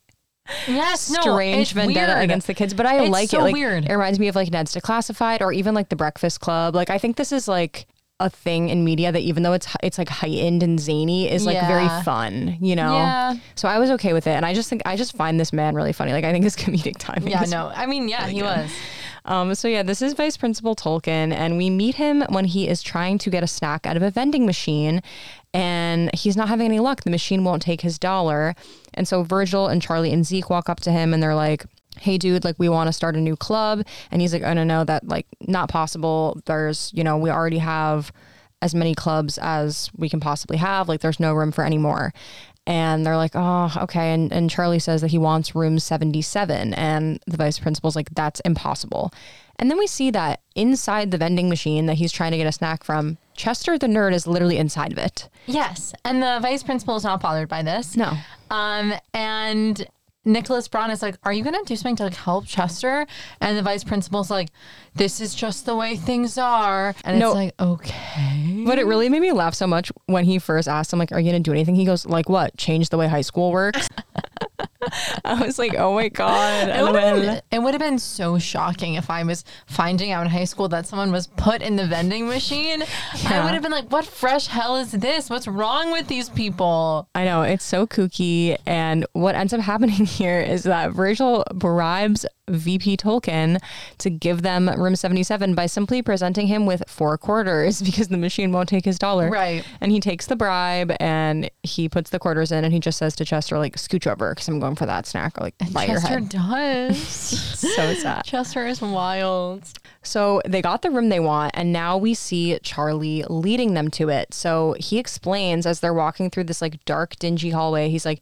Yes, 0.67 1.01
strange 1.01 1.73
vendetta 1.73 2.19
against 2.21 2.47
the 2.47 2.55
kids, 2.55 2.75
but 2.75 2.85
I 2.87 3.01
It's 3.03 3.11
like 3.11 3.31
so 3.31 3.41
it. 3.41 3.43
Like 3.43 3.55
weird. 3.55 3.85
it 3.89 3.93
reminds 3.93 4.19
me 4.19 4.29
of 4.29 4.35
like 4.35 4.51
Ned's 4.51 4.75
Declassified 4.75 5.41
or 5.41 5.53
even 5.53 5.75
like 5.75 5.89
The 5.89 5.97
Breakfast 5.97 6.41
Club. 6.41 6.75
Like 6.75 6.91
I 6.91 6.99
think 6.99 7.17
this 7.17 7.33
is 7.33 7.47
like 7.49 7.87
a 8.21 8.29
thing 8.31 8.69
in 8.69 8.85
media 8.85 9.11
that 9.11 9.21
even 9.23 9.43
though 9.43 9.53
it's 9.53 9.67
it's 9.83 9.99
like 9.99 10.09
heightened 10.09 10.63
and 10.63 10.79
zany 10.79 11.29
is 11.31 11.47
like 11.47 11.55
Yeah. 11.55 11.67
very 11.69 11.89
fun, 12.05 12.57
you 12.61 12.77
know. 12.77 12.93
Yeah. 12.95 13.35
So 13.55 13.69
I 13.69 13.79
was 13.79 13.91
okay 13.93 14.13
with 14.13 14.27
it, 14.27 14.33
and 14.33 14.45
I 14.47 14.53
just 14.55 14.69
think 14.69 14.83
I 14.85 14.97
just 14.97 15.15
find 15.17 15.39
this 15.41 15.53
man 15.53 15.75
really 15.75 15.93
funny. 15.93 16.13
Like 16.13 16.25
I 16.25 16.33
think 16.33 16.45
his 16.45 16.57
comedic 16.63 16.97
timing. 16.99 17.29
Yeah, 17.31 17.45
no. 17.49 17.71
I 17.75 17.87
mean, 17.87 18.09
yeah, 18.09 18.27
he 18.29 18.43
was. 18.43 18.71
um, 19.25 19.55
so 19.55 19.69
yeah, 19.69 19.83
this 19.85 20.03
is 20.03 20.13
Vice 20.15 20.37
Principal 20.37 20.75
Tolkien, 20.77 21.33
and 21.33 21.57
we 21.57 21.71
meet 21.71 21.95
him 21.97 22.23
when 22.29 22.45
he 22.45 22.69
is 22.69 22.83
trying 22.83 23.19
to 23.19 23.31
get 23.31 23.43
a 23.43 23.47
snack 23.49 23.87
out 23.87 23.97
of 23.97 24.03
a 24.03 24.11
vending 24.11 24.45
machine, 24.47 25.03
and 25.55 26.11
he's 26.15 26.37
not 26.37 26.49
having 26.49 26.67
any 26.67 26.81
luck. 26.81 27.03
The 27.05 27.11
machine 27.11 27.43
won't 27.45 27.63
take 27.63 27.81
his 27.81 27.99
dollar, 27.99 28.55
and 28.95 29.07
so 29.07 29.23
Virgil 29.23 29.69
and 29.69 29.83
Charlie 29.83 30.13
and 30.13 30.27
Zeke 30.27 30.51
walk 30.51 30.69
up 30.69 30.81
to 30.81 30.93
him, 30.93 31.15
and 31.15 31.23
they're 31.23 31.35
like. 31.35 31.65
Hey 32.01 32.17
dude, 32.17 32.43
like 32.43 32.59
we 32.59 32.71
want 32.71 32.89
to 32.89 32.93
start 32.93 33.17
a 33.17 33.21
new 33.21 33.37
club. 33.37 33.85
And 34.11 34.23
he's 34.23 34.33
like, 34.33 34.43
oh 34.43 34.55
no, 34.55 34.65
no, 34.65 34.83
that 34.83 35.07
like 35.07 35.27
not 35.43 35.69
possible. 35.69 36.41
There's, 36.47 36.91
you 36.95 37.05
know, 37.05 37.19
we 37.19 37.29
already 37.29 37.59
have 37.59 38.11
as 38.63 38.75
many 38.75 38.95
clubs 38.95 39.37
as 39.37 39.91
we 39.95 40.09
can 40.09 40.19
possibly 40.19 40.57
have. 40.57 40.89
Like 40.89 41.01
there's 41.01 41.21
no 41.21 41.35
room 41.35 41.53
for 41.53 41.65
any 41.65 41.77
more. 41.77 42.15
And 42.67 43.05
they're 43.05 43.17
like, 43.17 43.33
oh, 43.35 43.73
okay. 43.77 44.15
And, 44.15 44.33
and 44.33 44.49
Charlie 44.49 44.79
says 44.79 45.01
that 45.01 45.11
he 45.11 45.19
wants 45.19 45.55
room 45.55 45.79
77. 45.79 46.73
And 46.75 47.21
the 47.27 47.37
vice 47.37 47.59
principal's 47.59 47.97
like, 47.97 48.11
that's 48.15 48.41
impossible. 48.41 49.13
And 49.57 49.71
then 49.71 49.79
we 49.79 49.89
see 49.89 50.11
that 50.13 50.41
inside 50.55 51.11
the 51.11 51.19
vending 51.19 51.49
machine 51.49 51.87
that 51.87 51.95
he's 51.95 52.13
trying 52.13 52.31
to 52.31 52.37
get 52.37 52.47
a 52.47 52.53
snack 52.53 52.85
from, 52.85 53.19
Chester 53.35 53.79
the 53.79 53.87
nerd 53.87 54.13
is 54.13 54.27
literally 54.27 54.59
inside 54.59 54.93
of 54.93 54.99
it. 54.99 55.29
Yes, 55.47 55.93
and 56.05 56.23
the 56.23 56.39
vice 56.41 56.63
principal 56.63 56.97
is 56.97 57.05
not 57.05 57.21
bothered 57.21 57.49
by 57.49 57.63
this. 57.63 57.97
No. 57.97 58.13
Um, 58.51 58.93
and 59.15 59.87
Nicholas 60.25 60.69
Braun 60.69 60.91
is 60.91 61.03
like, 61.03 61.17
"Are 61.25 61.33
you 61.33 61.43
gonna 61.43 61.65
do 61.65 61.75
something 61.75 61.97
to 61.97 62.05
like 62.05 62.15
help 62.15 62.47
Chester?" 62.47 63.07
And 63.41 63.57
the 63.59 63.63
vice 63.63 63.83
principal's 63.83 64.31
like, 64.31 64.51
"This 64.95 65.21
is 65.21 65.35
just 65.35 65.67
the 65.67 65.75
way 65.75 65.97
things 65.97 66.39
are." 66.39 66.95
And 67.05 67.19
No. 67.19 67.31
it's 67.31 67.35
like, 67.35 67.55
okay, 67.61 68.63
But 68.65 68.79
it 68.79 68.87
really 68.87 69.09
made 69.09 69.21
me 69.23 69.33
laugh 69.33 69.55
so 69.55 69.67
much 69.67 69.91
when 70.07 70.25
he 70.25 70.39
first 70.39 70.69
asked 70.69 70.93
him, 70.93 71.01
like, 71.01 71.11
are 71.11 71.19
you 71.19 71.33
going 71.33 71.43
to 71.43 71.49
do 71.51 71.53
anything? 71.53 71.75
He 71.75 71.85
goes, 71.85 72.07
like, 72.07 72.29
what? 72.29 72.57
Change 72.57 72.91
the 72.91 72.97
way 72.99 73.09
high 73.09 73.23
school 73.23 73.51
works? 73.51 73.89
I 75.25 75.45
was 75.45 75.59
like, 75.59 75.75
oh 75.77 75.95
my 75.95 76.09
God. 76.09 76.69
It 76.69 76.83
would, 76.83 76.95
have 76.95 77.21
been, 77.21 77.43
it 77.51 77.59
would 77.61 77.75
have 77.75 77.81
been 77.81 77.99
so 77.99 78.39
shocking 78.39 78.95
if 78.95 79.11
I 79.11 79.23
was 79.25 79.45
finding 79.67 80.11
out 80.11 80.25
in 80.25 80.31
high 80.31 80.45
school 80.45 80.69
that 80.69 80.87
someone 80.87 81.13
was 81.13 81.27
put 81.27 81.63
in 81.63 81.77
the 81.77 81.87
vending 81.87 82.29
machine. 82.29 82.83
I 83.27 83.45
would 83.45 83.55
have 83.55 83.63
been 83.63 83.73
like, 83.73 83.91
what 83.91 84.05
fresh 84.05 84.47
hell 84.47 84.77
is 84.77 84.93
this? 84.93 85.31
What's 85.31 85.47
wrong 85.47 85.93
with 85.93 86.09
these 86.09 86.29
people? 86.29 87.09
I 87.15 87.25
know 87.25 87.43
it's 87.43 87.65
so 87.65 87.87
kooky. 87.87 88.57
And 88.67 89.07
what 89.13 89.35
ends 89.35 89.53
up 89.53 89.61
happening 89.61 89.91
here 90.07 90.41
is 90.41 90.65
that 90.65 90.93
Virgil 90.93 91.45
bribes 91.55 92.27
VP 92.51 92.97
Tolkien 92.97 93.59
to 93.99 94.11
give 94.11 94.43
them 94.43 94.69
room 94.69 94.97
77 94.97 95.55
by 95.55 95.67
simply 95.67 96.03
presenting 96.03 96.47
him 96.49 96.67
with 96.67 96.83
four 96.89 97.17
quarters 97.17 97.81
because 97.83 98.09
the 98.09 98.19
machine 98.19 98.53
won't 98.53 98.69
take 98.69 98.85
his 98.85 98.99
dollar. 98.99 99.31
Right. 99.31 99.65
And 99.81 99.93
he 99.93 100.01
takes 100.01 100.27
the 100.27 100.37
bribe 100.37 100.95
and 100.99 101.51
he 101.63 101.89
puts 101.89 102.11
the 102.11 102.19
quarters 102.19 102.51
in 102.51 102.65
and 102.65 102.73
he 102.73 102.81
just 102.81 102.99
says 102.99 103.15
to 103.17 103.25
Chester, 103.25 103.59
like, 103.59 103.77
scooch 103.77 104.11
over 104.11 104.35
because 104.35 104.49
I'm 104.49 104.61
going 104.61 104.77
for 104.77 104.87
that 104.87 105.07
snack 105.07 105.39
or 105.39 105.45
like 105.45 105.55
your 105.61 106.01
Chester 106.01 106.09
head. 106.09 106.29
does. 106.29 106.99
so 107.59 107.95
sad. 107.95 108.25
Chester 108.25 108.67
is 108.67 108.81
wild. 108.81 109.65
So 110.03 110.43
they 110.45 110.63
got 110.63 110.83
the 110.83 110.91
room 110.91 111.11
they 111.11 111.21
want, 111.21 111.53
and 111.55 111.73
now 111.73 111.97
we 111.97 112.15
see 112.15 112.59
Charlie 112.63 113.25
leading 113.29 113.75
them 113.75 113.89
to 113.93 114.09
it. 114.09 114.35
So 114.35 114.75
he 114.81 114.99
explains 114.99 115.65
as 115.65 115.79
they're 115.79 115.95
walking 115.95 116.29
through 116.29 116.45
this 116.45 116.61
like 116.61 116.85
dark, 116.85 117.17
dingy 117.17 117.51
hallway, 117.51 117.89
he's 117.89 118.05
like, 118.05 118.21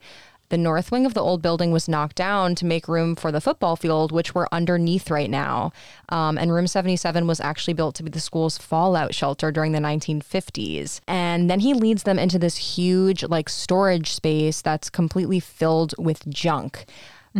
the 0.50 0.58
north 0.58 0.92
wing 0.92 1.06
of 1.06 1.14
the 1.14 1.22
old 1.22 1.42
building 1.42 1.72
was 1.72 1.88
knocked 1.88 2.16
down 2.16 2.54
to 2.56 2.66
make 2.66 2.86
room 2.86 3.16
for 3.16 3.32
the 3.32 3.40
football 3.40 3.76
field, 3.76 4.12
which 4.12 4.34
we're 4.34 4.46
underneath 4.52 5.10
right 5.10 5.30
now. 5.30 5.72
Um, 6.10 6.36
and 6.36 6.52
room 6.52 6.66
77 6.66 7.26
was 7.26 7.40
actually 7.40 7.74
built 7.74 7.94
to 7.96 8.02
be 8.02 8.10
the 8.10 8.20
school's 8.20 8.58
fallout 8.58 9.14
shelter 9.14 9.50
during 9.50 9.72
the 9.72 9.78
1950s. 9.78 11.00
And 11.08 11.48
then 11.48 11.60
he 11.60 11.72
leads 11.72 12.02
them 12.02 12.18
into 12.18 12.38
this 12.38 12.56
huge, 12.56 13.24
like, 13.24 13.48
storage 13.48 14.12
space 14.12 14.60
that's 14.60 14.90
completely 14.90 15.40
filled 15.40 15.94
with 15.98 16.28
junk. 16.28 16.84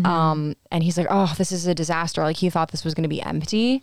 Um, 0.05 0.55
and 0.71 0.85
he's 0.85 0.97
like, 0.97 1.09
oh, 1.11 1.35
this 1.37 1.53
is 1.53 1.67
a 1.67 1.75
disaster. 1.75 2.23
Like, 2.23 2.37
he 2.37 2.49
thought 2.49 2.71
this 2.71 2.85
was 2.85 2.95
going 2.95 3.03
to 3.03 3.09
be 3.09 3.23
empty. 3.23 3.83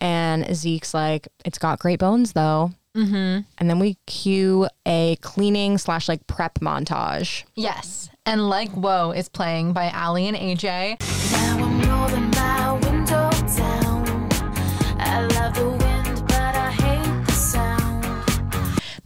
And 0.00 0.54
Zeke's 0.54 0.92
like, 0.92 1.28
it's 1.44 1.58
got 1.58 1.78
great 1.78 1.98
bones 1.98 2.32
though. 2.32 2.72
Mm-hmm. 2.96 3.40
And 3.58 3.70
then 3.70 3.78
we 3.78 3.94
cue 4.06 4.68
a 4.86 5.16
cleaning 5.20 5.78
slash 5.78 6.08
like 6.08 6.26
prep 6.26 6.60
montage. 6.60 7.44
Yes. 7.54 8.10
And 8.24 8.48
like 8.48 8.70
Whoa 8.70 9.12
is 9.12 9.28
playing 9.28 9.72
by 9.72 9.90
Aly 9.90 10.26
and 10.26 10.36
AJ. 10.36 10.96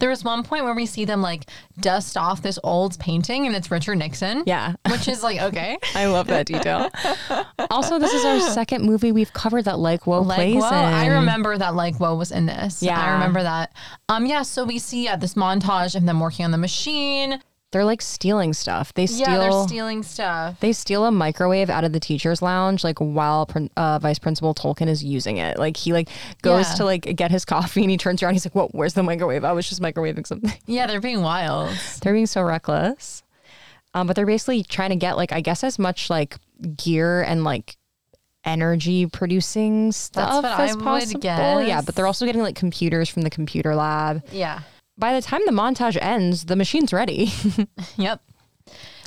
There 0.00 0.10
was 0.10 0.24
one 0.24 0.42
point 0.42 0.64
where 0.64 0.74
we 0.74 0.86
see 0.86 1.04
them 1.04 1.22
like 1.22 1.46
dust 1.78 2.16
off 2.16 2.42
this 2.42 2.58
old 2.64 2.98
painting 2.98 3.46
and 3.46 3.54
it's 3.54 3.70
Richard 3.70 3.96
Nixon. 3.96 4.42
Yeah. 4.46 4.74
Which 4.90 5.08
is 5.08 5.22
like, 5.22 5.40
okay. 5.40 5.78
I 5.94 6.06
love 6.06 6.26
that 6.28 6.46
detail. 6.46 6.90
also, 7.70 7.98
this 7.98 8.12
is 8.12 8.24
our 8.24 8.40
second 8.52 8.84
movie 8.84 9.12
we've 9.12 9.32
covered 9.32 9.66
that 9.66 9.78
Like 9.78 10.06
Whoa 10.06 10.22
Like 10.22 10.36
plays 10.36 10.62
Whoa. 10.62 10.68
in. 10.68 10.74
I 10.74 11.06
remember 11.06 11.56
that 11.56 11.74
like 11.74 11.96
Whoa 11.96 12.16
was 12.16 12.32
in 12.32 12.46
this. 12.46 12.82
Yeah. 12.82 13.00
I 13.00 13.12
remember 13.12 13.42
that. 13.42 13.72
Um 14.08 14.26
yeah, 14.26 14.42
so 14.42 14.64
we 14.64 14.78
see 14.78 15.04
yeah, 15.04 15.16
this 15.16 15.34
montage 15.34 15.94
of 15.94 16.04
them 16.06 16.18
working 16.18 16.44
on 16.44 16.50
the 16.50 16.58
machine. 16.58 17.40
They're 17.72 17.84
like 17.84 18.02
stealing 18.02 18.52
stuff. 18.52 18.92
They 18.94 19.06
steal. 19.06 19.28
Yeah, 19.28 19.38
they're 19.38 19.66
stealing 19.68 20.02
stuff. 20.02 20.58
they 20.58 20.72
steal 20.72 21.04
a 21.04 21.12
microwave 21.12 21.70
out 21.70 21.84
of 21.84 21.92
the 21.92 22.00
teacher's 22.00 22.42
lounge, 22.42 22.82
like 22.82 22.98
while 22.98 23.48
uh, 23.76 23.98
Vice 24.00 24.18
Principal 24.18 24.54
Tolkien 24.56 24.88
is 24.88 25.04
using 25.04 25.36
it. 25.36 25.56
Like 25.56 25.76
he 25.76 25.92
like 25.92 26.08
goes 26.42 26.68
Yeah. 26.70 26.74
to 26.76 26.84
like 26.84 27.02
get 27.16 27.30
his 27.30 27.44
coffee 27.44 27.82
and 27.82 27.90
he 27.90 27.96
turns 27.96 28.22
around. 28.22 28.34
He's 28.34 28.44
like, 28.44 28.56
"What? 28.56 28.74
Where's 28.74 28.94
the 28.94 29.04
microwave? 29.04 29.44
I 29.44 29.52
was 29.52 29.68
just 29.68 29.80
microwaving 29.80 30.26
something." 30.26 30.52
Yeah, 30.66 30.86
they're 30.88 31.00
being 31.00 31.22
wild. 31.22 31.70
They're 32.02 32.12
being 32.12 32.26
so 32.26 32.42
reckless. 32.42 33.22
Um, 33.94 34.06
but 34.08 34.16
they're 34.16 34.26
basically 34.26 34.62
trying 34.64 34.90
to 34.90 34.96
get 34.96 35.16
like 35.16 35.30
I 35.32 35.40
guess 35.40 35.62
as 35.62 35.78
much 35.78 36.10
like 36.10 36.38
gear 36.76 37.22
and 37.22 37.44
like 37.44 37.76
energy 38.44 39.06
producing 39.06 39.92
stuff 39.92 40.42
what 40.42 40.44
I 40.44 40.64
as 40.64 40.74
would 40.76 40.82
possible. 40.84 41.20
Yeah, 41.62 41.82
but 41.82 41.94
they're 41.94 42.06
also 42.06 42.26
getting 42.26 42.42
like 42.42 42.56
computers 42.56 43.08
from 43.08 43.22
the 43.22 43.30
computer 43.30 43.74
lab. 43.76 44.24
Yeah. 44.32 44.60
By 45.00 45.14
the 45.14 45.22
time 45.22 45.40
the 45.46 45.52
montage 45.52 45.98
ends, 46.00 46.44
the 46.44 46.56
machine's 46.56 46.92
ready. 46.92 47.32
Yep. 47.96 48.22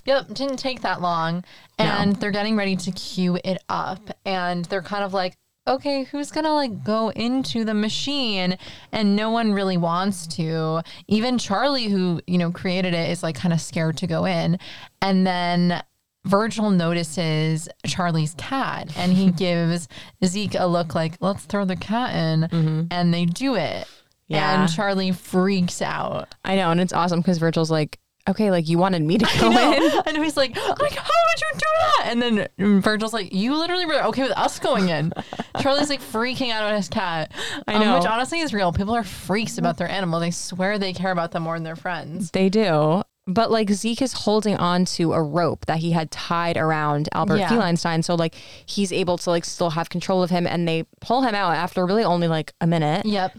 Yep, 0.06 0.34
didn't 0.34 0.58
take 0.58 0.82
that 0.82 1.02
long. 1.02 1.44
And 1.80 2.16
they're 2.18 2.32
getting 2.32 2.58
ready 2.58 2.76
to 2.76 2.92
queue 2.92 3.38
it 3.44 3.64
up. 3.70 4.10
And 4.26 4.66
they're 4.66 4.82
kind 4.82 5.04
of 5.04 5.14
like, 5.14 5.38
okay, 5.68 6.04
who's 6.04 6.32
gonna 6.32 6.54
like 6.54 6.84
go 6.84 7.10
into 7.12 7.64
the 7.64 7.74
machine? 7.74 8.58
And 8.92 9.16
no 9.16 9.30
one 9.30 9.54
really 9.54 9.78
wants 9.78 10.28
to. 10.36 10.82
Even 11.08 11.38
Charlie, 11.38 11.86
who, 11.86 12.22
you 12.28 12.38
know, 12.38 12.52
created 12.52 12.94
it, 12.94 13.10
is 13.10 13.24
like 13.24 13.36
kind 13.36 13.54
of 13.54 13.62
scared 13.62 13.98
to 13.98 14.08
go 14.08 14.26
in. 14.26 14.60
And 15.02 15.26
then 15.26 15.82
Virgil 16.26 16.70
notices 16.70 17.70
Charlie's 17.86 18.34
cat 18.38 18.92
and 18.98 19.14
he 19.14 19.32
gives 19.46 19.88
Zeke 20.24 20.56
a 20.56 20.66
look 20.66 20.96
like, 20.96 21.14
let's 21.22 21.46
throw 21.46 21.66
the 21.66 21.76
cat 21.76 22.16
in. 22.16 22.42
Mm-hmm. 22.42 22.82
And 22.92 23.14
they 23.14 23.26
do 23.26 23.56
it. 23.56 23.88
Yeah. 24.28 24.62
And 24.64 24.72
Charlie 24.72 25.12
freaks 25.12 25.82
out. 25.82 26.34
I 26.44 26.56
know, 26.56 26.72
and 26.72 26.80
it's 26.82 26.94
awesome 26.94 27.20
because 27.20 27.38
Virgil's 27.38 27.72
like, 27.72 28.00
"Okay, 28.28 28.52
like 28.52 28.68
you 28.68 28.78
wanted 28.78 29.02
me 29.04 29.18
to 29.18 29.26
go 29.40 29.50
I 29.50 29.54
know. 29.54 29.74
in." 29.74 30.04
And 30.16 30.24
he's 30.24 30.38
like, 30.38 30.56
like, 30.56 30.96
how 30.96 31.12
would 31.26 31.42
you 31.42 31.52
do 31.54 31.66
that? 31.80 32.06
And 32.06 32.22
then 32.22 32.82
Virgil's 32.82 33.14
like, 33.14 33.34
you 33.34 33.58
literally 33.58 33.86
were 33.86 34.04
okay 34.06 34.24
with 34.24 34.38
us 34.38 34.60
going 34.60 34.90
in. 34.90 35.14
Charlie's 35.62 35.90
like 35.90 36.02
freaking 36.02 36.52
out 36.52 36.64
about 36.64 36.76
his 36.76 36.90
cat. 36.90 37.32
I 37.68 37.76
um, 37.76 37.82
know. 37.82 37.98
which 37.98 38.06
honestly 38.06 38.40
is 38.40 38.54
real. 38.54 38.72
People 38.72 38.96
are 38.96 39.04
freaks 39.04 39.58
about 39.58 39.78
their 39.78 39.90
animal. 39.90 40.20
They 40.20 40.32
swear 40.32 40.78
they 40.78 40.94
care 40.94 41.12
about 41.12 41.32
them 41.32 41.44
more 41.44 41.56
than 41.56 41.64
their 41.64 41.76
friends. 41.76 42.32
They 42.32 42.50
do. 42.50 43.04
But 43.26 43.52
like 43.52 43.72
Zeke 43.72 44.02
is 44.02 44.12
holding 44.14 44.58
on 44.58 44.84
to 44.86 45.14
a 45.14 45.24
rope 45.24 45.66
that 45.68 45.78
he 45.78 45.92
had 45.92 46.12
tied 46.12 46.58
around 46.58 47.08
Albert 47.14 47.38
Yeah. 47.38 48.02
So 48.02 48.16
like 48.16 48.36
he's 48.66 48.92
able 48.92 49.18
to 49.20 49.30
like 49.30 49.46
still 49.46 49.70
have 49.72 49.90
control 49.90 50.24
of 50.24 50.30
him 50.30 50.46
and 50.46 50.68
they 50.68 50.84
pull 51.00 51.22
him 51.22 51.34
out 51.34 51.56
after 51.56 51.86
really 51.86 52.04
only 52.04 52.28
like 52.28 52.54
a 52.60 52.68
minute. 52.68 53.06
Yep. 53.06 53.38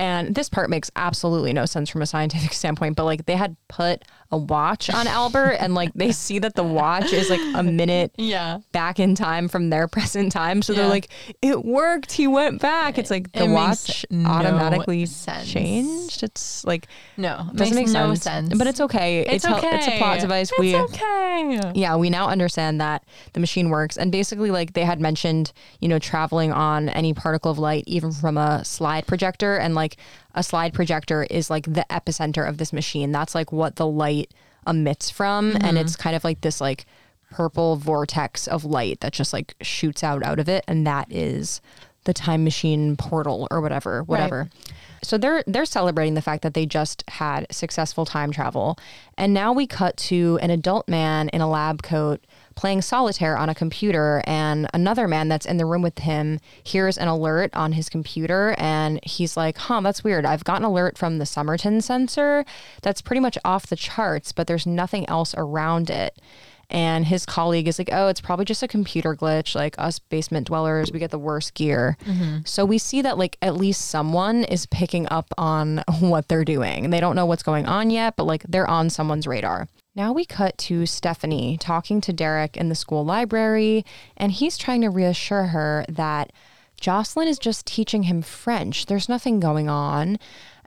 And 0.00 0.34
this 0.34 0.48
part 0.48 0.70
makes 0.70 0.90
absolutely 0.96 1.52
no 1.52 1.66
sense 1.66 1.90
from 1.90 2.00
a 2.00 2.06
scientific 2.06 2.52
standpoint, 2.54 2.96
but 2.96 3.04
like 3.04 3.26
they 3.26 3.36
had 3.36 3.54
put 3.68 4.02
a 4.32 4.36
watch 4.36 4.88
on 4.88 5.08
Albert 5.08 5.56
and 5.58 5.74
like 5.74 5.92
they 5.94 6.12
see 6.12 6.38
that 6.38 6.54
the 6.54 6.62
watch 6.62 7.12
is 7.12 7.28
like 7.30 7.40
a 7.56 7.62
minute 7.64 8.12
Yeah. 8.16 8.58
back 8.70 9.00
in 9.00 9.16
time 9.16 9.48
from 9.48 9.70
their 9.70 9.88
present 9.96 10.30
time. 10.30 10.62
So 10.62 10.72
Yeah. 10.72 10.80
they're 10.82 10.88
like, 10.88 11.08
it 11.42 11.64
worked. 11.64 12.12
He 12.12 12.28
went 12.28 12.60
back. 12.60 12.96
It's 12.96 13.10
like 13.10 13.32
the 13.32 13.44
It 13.44 13.48
watch 13.50 14.06
automatically 14.26 15.06
changed. 15.44 16.22
It's 16.22 16.64
like, 16.64 16.86
No. 17.16 17.46
it 17.50 17.56
doesn't 17.56 17.74
make 17.74 17.86
makes 17.86 17.92
no 17.92 18.14
sense. 18.14 18.22
sense. 18.50 18.58
But 18.58 18.66
it's 18.66 18.80
okay. 18.80 19.20
It's 19.26 19.44
hel- 19.44 19.58
okay. 19.58 19.76
it's 19.78 19.88
a 19.88 19.98
plot 19.98 20.20
device. 20.20 20.50
It's 20.50 20.58
we 20.60 20.76
okay. 20.76 21.72
yeah, 21.74 21.96
we 21.96 22.10
now 22.10 22.28
understand 22.28 22.80
that 22.80 23.04
the 23.32 23.40
machine 23.40 23.68
works. 23.70 23.96
And 23.96 24.12
basically, 24.12 24.50
like 24.50 24.74
they 24.74 24.84
had 24.84 25.00
mentioned, 25.00 25.52
you 25.80 25.88
know, 25.88 25.98
traveling 25.98 26.52
on 26.52 26.88
any 26.90 27.12
particle 27.14 27.50
of 27.50 27.58
light, 27.58 27.84
even 27.86 28.12
from 28.12 28.36
a 28.36 28.64
slide 28.64 29.06
projector. 29.06 29.56
And 29.56 29.74
like 29.74 29.96
a 30.34 30.42
slide 30.42 30.72
projector 30.72 31.24
is 31.24 31.50
like 31.50 31.64
the 31.64 31.86
epicenter 31.90 32.48
of 32.48 32.58
this 32.58 32.72
machine. 32.72 33.12
That's 33.12 33.34
like 33.34 33.52
what 33.52 33.76
the 33.76 33.86
light 33.86 34.32
emits 34.66 35.10
from. 35.10 35.52
And 35.52 35.62
mm-hmm. 35.62 35.76
it's 35.78 35.96
kind 35.96 36.16
of 36.16 36.24
like 36.24 36.40
this 36.40 36.60
like 36.60 36.86
purple 37.30 37.76
vortex 37.76 38.48
of 38.48 38.64
light 38.64 39.00
that 39.00 39.12
just 39.12 39.32
like 39.32 39.54
shoots 39.60 40.02
out 40.02 40.22
out 40.22 40.38
of 40.38 40.48
it. 40.48 40.64
And 40.66 40.86
that 40.86 41.10
is 41.10 41.60
the 42.04 42.14
time 42.14 42.44
machine 42.44 42.96
portal 42.96 43.46
or 43.50 43.60
whatever, 43.60 44.02
whatever. 44.02 44.50
So 45.02 45.16
they're 45.18 45.42
they're 45.46 45.64
celebrating 45.64 46.14
the 46.14 46.22
fact 46.22 46.42
that 46.42 46.54
they 46.54 46.66
just 46.66 47.04
had 47.08 47.46
successful 47.50 48.04
time 48.04 48.32
travel. 48.32 48.78
And 49.16 49.32
now 49.32 49.52
we 49.52 49.66
cut 49.66 49.96
to 49.98 50.38
an 50.42 50.50
adult 50.50 50.88
man 50.88 51.28
in 51.30 51.40
a 51.40 51.48
lab 51.48 51.82
coat 51.82 52.24
playing 52.54 52.82
solitaire 52.82 53.36
on 53.36 53.48
a 53.48 53.54
computer 53.54 54.22
and 54.26 54.68
another 54.74 55.08
man 55.08 55.28
that's 55.28 55.46
in 55.46 55.56
the 55.56 55.66
room 55.66 55.82
with 55.82 55.98
him 56.00 56.38
hears 56.62 56.98
an 56.98 57.08
alert 57.08 57.50
on 57.54 57.72
his 57.72 57.88
computer 57.88 58.54
and 58.58 59.00
he's 59.04 59.36
like, 59.36 59.56
"Huh, 59.56 59.80
that's 59.80 60.04
weird. 60.04 60.24
I've 60.24 60.44
got 60.44 60.58
an 60.58 60.64
alert 60.64 60.98
from 60.98 61.18
the 61.18 61.26
Somerton 61.26 61.80
sensor 61.80 62.44
that's 62.82 63.00
pretty 63.00 63.20
much 63.20 63.38
off 63.44 63.66
the 63.66 63.76
charts, 63.76 64.32
but 64.32 64.46
there's 64.46 64.66
nothing 64.66 65.08
else 65.08 65.34
around 65.36 65.90
it." 65.90 66.18
And 66.70 67.04
his 67.04 67.26
colleague 67.26 67.66
is 67.66 67.78
like, 67.78 67.90
oh, 67.92 68.06
it's 68.06 68.20
probably 68.20 68.44
just 68.44 68.62
a 68.62 68.68
computer 68.68 69.16
glitch. 69.16 69.56
Like 69.56 69.74
us 69.76 69.98
basement 69.98 70.46
dwellers, 70.46 70.92
we 70.92 71.00
get 71.00 71.10
the 71.10 71.18
worst 71.18 71.54
gear. 71.54 71.96
Mm-hmm. 72.06 72.38
So 72.44 72.64
we 72.64 72.78
see 72.78 73.02
that, 73.02 73.18
like, 73.18 73.36
at 73.42 73.56
least 73.56 73.90
someone 73.90 74.44
is 74.44 74.66
picking 74.66 75.08
up 75.10 75.26
on 75.36 75.82
what 76.00 76.28
they're 76.28 76.44
doing. 76.44 76.84
And 76.84 76.92
they 76.92 77.00
don't 77.00 77.16
know 77.16 77.26
what's 77.26 77.42
going 77.42 77.66
on 77.66 77.90
yet, 77.90 78.14
but 78.16 78.24
like 78.24 78.44
they're 78.48 78.70
on 78.70 78.88
someone's 78.88 79.26
radar. 79.26 79.66
Now 79.96 80.12
we 80.12 80.24
cut 80.24 80.56
to 80.58 80.86
Stephanie 80.86 81.56
talking 81.58 82.00
to 82.02 82.12
Derek 82.12 82.56
in 82.56 82.68
the 82.68 82.76
school 82.76 83.04
library, 83.04 83.84
and 84.16 84.30
he's 84.30 84.56
trying 84.56 84.82
to 84.82 84.88
reassure 84.88 85.46
her 85.46 85.84
that 85.88 86.32
Jocelyn 86.80 87.26
is 87.26 87.40
just 87.40 87.66
teaching 87.66 88.04
him 88.04 88.22
French. 88.22 88.86
There's 88.86 89.08
nothing 89.08 89.40
going 89.40 89.68
on. 89.68 90.18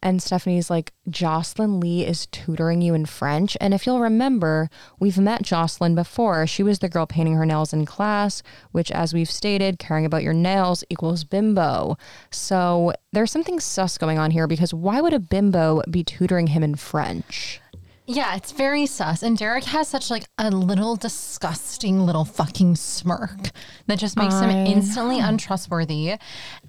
And 0.02 0.22
Stephanie's 0.22 0.70
like, 0.70 0.92
Jocelyn 1.10 1.80
Lee 1.80 2.06
is 2.06 2.26
tutoring 2.28 2.82
you 2.82 2.94
in 2.94 3.06
French. 3.06 3.56
And 3.62 3.74
if 3.74 3.86
you'll 3.86 4.02
remember, 4.02 4.70
we've 5.00 5.18
met 5.18 5.44
Jocelyn 5.44 5.96
before. 5.96 6.46
She 6.46 6.62
was 6.62 6.80
the 6.80 6.90
girl 6.90 7.06
painting 7.06 7.36
her 7.36 7.46
nails 7.46 7.72
in 7.72 7.86
class, 7.86 8.44
which, 8.74 8.92
as 8.92 9.14
we've 9.14 9.32
stated, 9.32 9.80
caring 9.80 10.06
about 10.06 10.22
your 10.22 10.34
nails 10.34 10.84
equals 10.90 11.24
bimbo. 11.24 11.98
So 12.30 12.92
there's 13.14 13.32
something 13.32 13.62
sus 13.62 13.98
going 13.98 14.20
on 14.20 14.32
here 14.32 14.48
because 14.48 14.74
why 14.74 15.00
would 15.00 15.14
a 15.14 15.20
bimbo 15.20 15.82
be 15.90 16.04
tutoring 16.04 16.48
him 16.48 16.64
in 16.64 16.76
French? 16.76 17.62
Yeah, 18.06 18.36
it's 18.36 18.52
very 18.52 18.86
sus. 18.86 19.24
And 19.24 19.38
Derek 19.38 19.64
has 19.66 19.88
such 19.88 20.10
like 20.10 20.26
a 20.38 20.50
little 20.52 20.96
disgusting 20.96 22.00
little 22.06 22.26
fucking 22.26 22.76
smirk 22.76 23.50
that 23.88 23.98
just 24.00 24.18
makes 24.18 24.36
him 24.36 24.50
I 24.50 24.66
instantly 24.66 25.20
untrustworthy. 25.20 26.16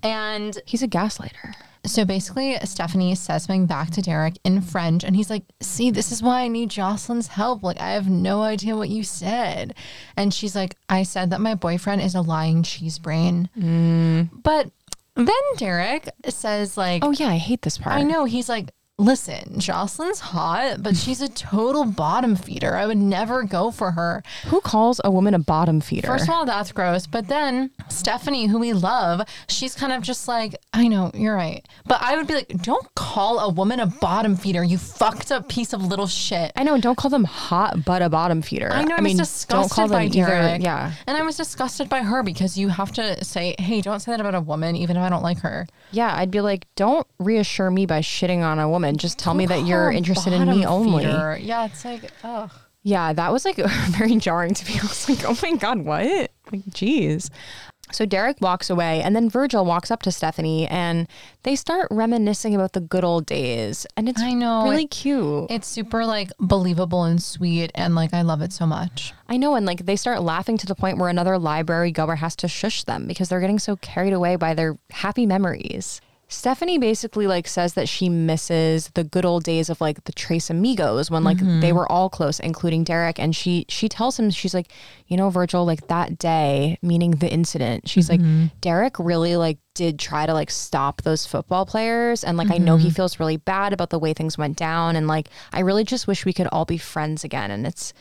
And 0.02 0.58
He's 0.64 0.82
a 0.82 0.88
gaslighter. 0.88 1.54
so 1.86 2.04
basically, 2.04 2.56
Stephanie 2.64 3.14
says 3.16 3.44
something 3.44 3.66
back 3.66 3.90
to 3.90 4.00
Derek 4.02 4.38
in 4.44 4.60
French, 4.62 5.02
and 5.02 5.16
he's 5.16 5.28
like, 5.28 5.42
See, 5.60 5.90
this 5.90 6.12
is 6.12 6.22
why 6.22 6.42
I 6.42 6.48
need 6.48 6.70
Jocelyn's 6.70 7.26
help. 7.26 7.62
Like, 7.64 7.80
I 7.80 7.90
have 7.90 8.08
no 8.08 8.42
idea 8.42 8.76
what 8.76 8.88
you 8.88 9.02
said. 9.02 9.74
And 10.16 10.32
she's 10.32 10.54
like, 10.54 10.76
I 10.88 11.02
said 11.02 11.30
that 11.30 11.40
my 11.40 11.54
boyfriend 11.56 12.00
is 12.02 12.14
a 12.14 12.20
lying 12.20 12.62
cheese 12.62 12.98
brain. 13.00 13.48
Mm. 13.58 14.30
But 14.42 14.70
then 15.16 15.34
Derek 15.56 16.08
says, 16.28 16.76
like, 16.76 17.04
Oh, 17.04 17.10
yeah, 17.10 17.28
I 17.28 17.38
hate 17.38 17.62
this 17.62 17.76
part. 17.78 17.96
I 17.96 18.02
know. 18.02 18.24
He's 18.24 18.48
like, 18.48 18.70
listen, 18.98 19.58
Jocelyn's 19.58 20.20
hot, 20.20 20.82
but 20.82 20.96
she's 20.96 21.20
a 21.20 21.28
total 21.28 21.84
bottom 21.84 22.36
feeder. 22.36 22.76
I 22.76 22.86
would 22.86 22.98
never 22.98 23.42
go 23.42 23.70
for 23.70 23.90
her. 23.92 24.22
Who 24.46 24.60
calls 24.60 25.00
a 25.04 25.10
woman 25.10 25.34
a 25.34 25.38
bottom 25.40 25.80
feeder? 25.80 26.06
First 26.06 26.24
of 26.24 26.30
all, 26.30 26.46
that's 26.46 26.70
gross. 26.70 27.06
But 27.06 27.26
then 27.26 27.70
Stephanie, 27.88 28.46
who 28.46 28.60
we 28.60 28.72
love, 28.72 29.22
she's 29.48 29.74
kind 29.74 29.92
of 29.92 30.02
just 30.02 30.28
like, 30.28 30.54
I 30.72 30.86
know, 30.86 31.10
you're 31.12 31.34
right. 31.34 31.66
But 31.86 32.02
I 32.02 32.16
would 32.16 32.28
be 32.28 32.34
like, 32.34 32.48
don't 32.62 32.86
call 32.94 33.40
a 33.40 33.48
woman 33.48 33.80
a 33.80 33.86
bottom 33.86 34.36
feeder, 34.36 34.62
you 34.62 34.78
fucked 34.78 35.32
up 35.32 35.48
piece 35.48 35.72
of 35.72 35.84
little 35.84 36.06
shit. 36.06 36.52
I 36.54 36.62
know, 36.62 36.78
don't 36.78 36.96
call 36.96 37.10
them 37.10 37.24
hot 37.24 37.84
but 37.84 38.00
a 38.00 38.08
bottom 38.08 38.42
feeder. 38.42 38.70
I 38.72 38.84
know 38.84 38.94
I, 38.94 39.00
mean, 39.00 39.18
was 39.18 39.28
disgusted 39.28 39.48
don't 39.48 39.70
call 39.70 39.88
by 39.88 40.08
them 40.08 40.16
either. 40.16 40.62
Yeah. 40.62 40.92
And 41.08 41.16
I 41.16 41.22
was 41.22 41.36
disgusted 41.36 41.88
by 41.88 42.02
her 42.02 42.22
because 42.22 42.56
you 42.56 42.68
have 42.68 42.92
to 42.92 43.24
say, 43.24 43.56
hey, 43.58 43.80
don't 43.80 43.98
say 43.98 44.12
that 44.12 44.20
about 44.20 44.36
a 44.36 44.40
woman, 44.40 44.76
even 44.76 44.96
if 44.96 45.02
I 45.02 45.08
don't 45.08 45.22
like 45.22 45.38
her. 45.38 45.66
Yeah, 45.90 46.14
I'd 46.16 46.30
be 46.30 46.40
like, 46.40 46.66
don't 46.76 47.06
reassure 47.18 47.70
me 47.70 47.86
by 47.86 48.00
shitting 48.00 48.42
on 48.44 48.60
a 48.60 48.68
woman. 48.68 48.83
And 48.84 48.98
just 49.00 49.18
tell 49.18 49.34
me 49.34 49.46
that 49.46 49.66
you're 49.66 49.90
interested 49.90 50.32
in 50.32 50.42
me 50.42 50.62
bottom 50.64 50.86
only. 50.86 51.04
feeder. 51.04 51.38
Yeah, 51.40 51.66
it's 51.66 51.84
like, 51.84 52.10
ugh. 52.22 52.50
Yeah, 52.82 53.12
that 53.14 53.32
was 53.32 53.44
like 53.44 53.56
very 53.90 54.16
jarring 54.16 54.54
to 54.54 54.66
me. 54.70 54.78
I 54.78 54.82
was 54.82 55.08
like, 55.08 55.24
oh 55.24 55.36
my 55.42 55.56
God, 55.56 55.78
what? 55.80 56.30
Like, 56.52 56.66
geez. 56.72 57.30
So 57.92 58.06
Derek 58.06 58.40
walks 58.40 58.70
away, 58.70 59.02
and 59.02 59.14
then 59.14 59.28
Virgil 59.28 59.64
walks 59.64 59.90
up 59.90 60.00
to 60.02 60.10
Stephanie, 60.10 60.66
and 60.68 61.06
they 61.42 61.54
start 61.54 61.86
reminiscing 61.90 62.54
about 62.54 62.72
the 62.72 62.80
good 62.80 63.04
old 63.04 63.26
days. 63.26 63.86
And 63.96 64.08
it's 64.08 64.22
I 64.22 64.32
know. 64.32 64.64
really 64.64 64.86
cute. 64.86 65.50
It's 65.50 65.68
super 65.68 66.06
like 66.06 66.30
believable 66.40 67.04
and 67.04 67.22
sweet, 67.22 67.70
and 67.74 67.94
like 67.94 68.14
I 68.14 68.22
love 68.22 68.40
it 68.40 68.52
so 68.52 68.66
much. 68.66 69.12
I 69.28 69.36
know, 69.36 69.54
and 69.54 69.66
like 69.66 69.84
they 69.84 69.96
start 69.96 70.22
laughing 70.22 70.56
to 70.58 70.66
the 70.66 70.74
point 70.74 70.98
where 70.98 71.10
another 71.10 71.38
library 71.38 71.92
goer 71.92 72.16
has 72.16 72.34
to 72.36 72.48
shush 72.48 72.84
them 72.84 73.06
because 73.06 73.28
they're 73.28 73.40
getting 73.40 73.58
so 73.58 73.76
carried 73.76 74.14
away 74.14 74.36
by 74.36 74.54
their 74.54 74.78
happy 74.90 75.26
memories. 75.26 76.00
Stephanie 76.28 76.78
basically 76.78 77.26
like 77.26 77.46
says 77.46 77.74
that 77.74 77.88
she 77.88 78.08
misses 78.08 78.88
the 78.94 79.04
good 79.04 79.24
old 79.24 79.44
days 79.44 79.68
of 79.68 79.80
like 79.80 80.04
the 80.04 80.12
Tres 80.12 80.50
Amigos 80.50 81.10
when 81.10 81.22
like 81.22 81.38
they 81.38 81.44
mm-hmm. 81.44 81.76
were 81.76 81.90
all 81.90 82.08
close, 82.08 82.40
including 82.40 82.82
Derek. 82.82 83.18
And 83.18 83.36
she 83.36 83.66
she 83.68 83.88
tells 83.88 84.18
him 84.18 84.30
she's 84.30 84.54
like, 84.54 84.70
you 85.06 85.16
know, 85.16 85.30
Virgil, 85.30 85.64
like 85.64 85.86
that 85.88 86.18
day, 86.18 86.78
meaning 86.82 87.12
the 87.12 87.30
incident. 87.30 87.88
She's 87.88 88.08
like, 88.08 88.20
mm-hmm. 88.20 88.46
Derek 88.60 88.98
really 88.98 89.36
like 89.36 89.58
did 89.74 89.98
try 89.98 90.24
to 90.24 90.32
like 90.32 90.50
stop 90.50 91.02
those 91.02 91.26
football 91.26 91.66
players, 91.66 92.24
and 92.24 92.36
like 92.38 92.50
I 92.50 92.58
know 92.58 92.76
he 92.76 92.88
mm-hmm. 92.88 92.94
feels 92.94 93.20
really 93.20 93.36
bad 93.36 93.72
about 93.72 93.90
the 93.90 93.98
way 93.98 94.14
things 94.14 94.38
went 94.38 94.56
down, 94.56 94.96
and 94.96 95.06
like 95.06 95.28
I 95.52 95.60
really 95.60 95.84
just 95.84 96.06
wish 96.06 96.24
we 96.24 96.32
could 96.32 96.48
all 96.48 96.64
be 96.64 96.78
friends 96.78 97.24
again. 97.24 97.50
And 97.50 97.66
it's 97.66 97.92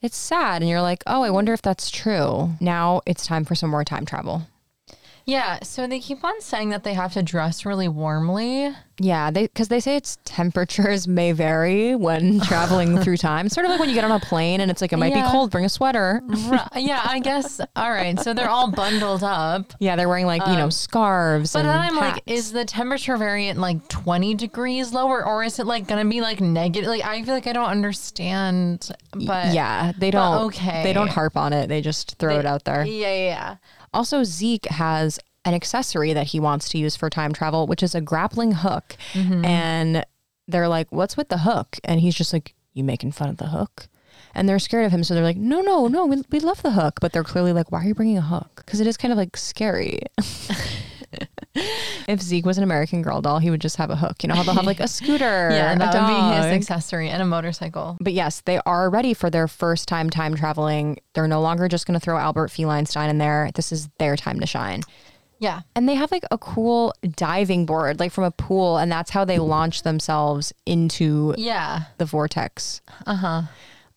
it's 0.00 0.16
sad 0.16 0.62
and 0.62 0.70
you're 0.70 0.80
like 0.80 1.02
oh 1.06 1.22
i 1.22 1.30
wonder 1.30 1.52
if 1.52 1.60
that's 1.60 1.90
true 1.90 2.50
now 2.60 3.00
it's 3.04 3.26
time 3.26 3.44
for 3.44 3.54
some 3.54 3.68
more 3.70 3.82
time 3.82 4.06
travel 4.06 4.46
Yeah, 5.28 5.58
so 5.62 5.86
they 5.86 6.00
keep 6.00 6.24
on 6.24 6.40
saying 6.40 6.70
that 6.70 6.84
they 6.84 6.94
have 6.94 7.12
to 7.12 7.22
dress 7.22 7.66
really 7.66 7.86
warmly. 7.86 8.74
yeah 9.00 9.30
they 9.30 9.42
because 9.42 9.68
they 9.68 9.78
say 9.78 9.94
it's 9.94 10.18
temperatures 10.24 11.06
may 11.06 11.30
vary 11.32 11.94
when 11.94 12.40
traveling 12.50 12.98
through 12.98 13.16
time 13.16 13.48
sort 13.48 13.64
of 13.64 13.70
like 13.70 13.78
when 13.78 13.88
you 13.88 13.94
get 13.94 14.02
on 14.04 14.10
a 14.10 14.18
plane 14.18 14.60
and 14.60 14.72
it's 14.72 14.80
like 14.80 14.92
it 14.92 14.96
might 14.96 15.12
Yeah. 15.12 15.22
be 15.26 15.30
cold 15.30 15.52
bring 15.52 15.64
a 15.64 15.68
sweater 15.68 16.20
yeah, 16.74 17.02
I 17.04 17.20
guess. 17.20 17.60
All 17.76 17.90
right, 17.92 18.18
so 18.18 18.34
they're 18.34 18.48
all 18.50 18.70
bundled 18.72 19.22
up. 19.22 19.72
yeah 19.78 19.94
they're 19.96 20.08
wearing 20.08 20.26
like 20.26 20.44
you 20.46 20.56
know 20.56 20.64
um, 20.64 20.70
scarves 20.72 21.52
But 21.52 21.60
and 21.60 21.68
then 21.68 21.78
I'm 21.78 21.94
like, 21.94 22.22
is 22.26 22.50
the 22.52 22.64
temperature 22.64 23.16
variant 23.18 23.60
like 23.60 23.86
20 23.88 24.34
degrees 24.34 24.92
lower, 24.94 25.24
or 25.24 25.44
is 25.44 25.58
it 25.60 25.66
like 25.66 25.86
gonna 25.86 26.04
be 26.06 26.20
like 26.22 26.40
negative? 26.40 26.88
Like, 26.88 27.04
I 27.04 27.22
feel 27.22 27.34
like 27.34 27.46
I 27.46 27.52
don't 27.52 27.68
understand. 27.70 28.90
But 29.12 29.52
yeah 29.54 29.92
they 29.98 30.10
don't 30.10 30.46
okay. 30.46 30.82
they 30.82 30.92
don't 30.92 31.08
harp 31.10 31.36
on 31.36 31.52
it 31.52 31.68
they 31.68 31.80
just 31.82 32.16
throw 32.18 32.38
it 32.38 32.46
out 32.46 32.64
there 32.64 32.84
yeah, 32.84 33.12
yeah, 33.14 33.24
yeah. 33.26 33.56
Also, 33.92 34.24
Zeke 34.24 34.66
has 34.66 35.18
an 35.44 35.54
accessory 35.54 36.12
that 36.12 36.28
he 36.28 36.40
wants 36.40 36.68
to 36.70 36.78
use 36.78 36.96
for 36.96 37.08
time 37.08 37.32
travel, 37.32 37.66
which 37.66 37.82
is 37.82 37.94
a 37.94 38.00
grappling 38.00 38.52
hook. 38.52 38.96
Mm-hmm. 39.12 39.44
And 39.44 40.04
they're 40.46 40.68
like, 40.68 40.88
What's 40.90 41.16
with 41.16 41.28
the 41.28 41.38
hook? 41.38 41.78
And 41.84 42.00
he's 42.00 42.14
just 42.14 42.32
like, 42.32 42.54
You 42.74 42.84
making 42.84 43.12
fun 43.12 43.28
of 43.28 43.36
the 43.38 43.48
hook? 43.48 43.88
And 44.34 44.48
they're 44.48 44.58
scared 44.58 44.84
of 44.84 44.92
him. 44.92 45.04
So 45.04 45.14
they're 45.14 45.24
like, 45.24 45.36
No, 45.36 45.60
no, 45.60 45.88
no, 45.88 46.06
we, 46.06 46.22
we 46.30 46.40
love 46.40 46.62
the 46.62 46.72
hook. 46.72 46.98
But 47.00 47.12
they're 47.12 47.24
clearly 47.24 47.52
like, 47.52 47.72
Why 47.72 47.82
are 47.82 47.86
you 47.86 47.94
bringing 47.94 48.18
a 48.18 48.22
hook? 48.22 48.62
Because 48.64 48.80
it 48.80 48.86
is 48.86 48.96
kind 48.96 49.12
of 49.12 49.18
like 49.18 49.36
scary. 49.36 50.00
if 52.06 52.20
Zeke 52.20 52.46
was 52.46 52.58
an 52.58 52.64
American 52.64 53.02
Girl 53.02 53.20
doll, 53.20 53.38
he 53.38 53.50
would 53.50 53.60
just 53.60 53.76
have 53.76 53.90
a 53.90 53.96
hook. 53.96 54.22
You 54.22 54.28
know 54.28 54.34
how 54.34 54.42
they'll 54.42 54.54
have 54.54 54.64
like 54.66 54.80
a 54.80 54.88
scooter, 54.88 55.50
Yeah, 55.50 55.72
and 55.72 55.80
that 55.80 55.94
would 55.94 56.06
be 56.06 56.36
his 56.36 56.46
accessory 56.46 57.08
and 57.08 57.22
a 57.22 57.26
motorcycle. 57.26 57.96
But 58.00 58.12
yes, 58.12 58.40
they 58.42 58.60
are 58.66 58.88
ready 58.90 59.14
for 59.14 59.30
their 59.30 59.48
first 59.48 59.88
time 59.88 60.10
time 60.10 60.34
traveling. 60.36 60.98
They're 61.14 61.28
no 61.28 61.40
longer 61.40 61.68
just 61.68 61.86
going 61.86 61.98
to 61.98 62.04
throw 62.04 62.18
Albert 62.18 62.48
Feinstein 62.50 63.08
in 63.10 63.18
there. 63.18 63.50
This 63.54 63.72
is 63.72 63.88
their 63.98 64.16
time 64.16 64.40
to 64.40 64.46
shine. 64.46 64.82
Yeah. 65.40 65.60
And 65.76 65.88
they 65.88 65.94
have 65.94 66.10
like 66.10 66.24
a 66.32 66.38
cool 66.38 66.92
diving 67.14 67.64
board, 67.64 68.00
like 68.00 68.10
from 68.12 68.24
a 68.24 68.30
pool, 68.32 68.76
and 68.76 68.90
that's 68.90 69.10
how 69.10 69.24
they 69.24 69.38
launch 69.38 69.82
themselves 69.84 70.52
into 70.66 71.34
Yeah. 71.38 71.84
the 71.98 72.04
vortex. 72.04 72.80
Uh 73.06 73.14
huh. 73.14 73.42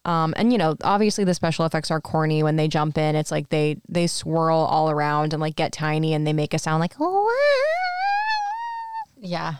Um, 0.03 0.33
and 0.35 0.51
you 0.51 0.57
know, 0.57 0.75
obviously 0.83 1.23
the 1.23 1.33
special 1.33 1.65
effects 1.65 1.91
are 1.91 2.01
corny 2.01 2.41
when 2.43 2.55
they 2.55 2.67
jump 2.67 2.97
in. 2.97 3.15
It's 3.15 3.31
like 3.31 3.49
they 3.49 3.77
they 3.87 4.07
swirl 4.07 4.57
all 4.57 4.89
around 4.89 5.33
and 5.33 5.41
like 5.41 5.55
get 5.55 5.71
tiny, 5.71 6.13
and 6.13 6.25
they 6.25 6.33
make 6.33 6.53
a 6.53 6.59
sound 6.59 6.79
like. 6.79 6.95
Yeah. 9.23 9.57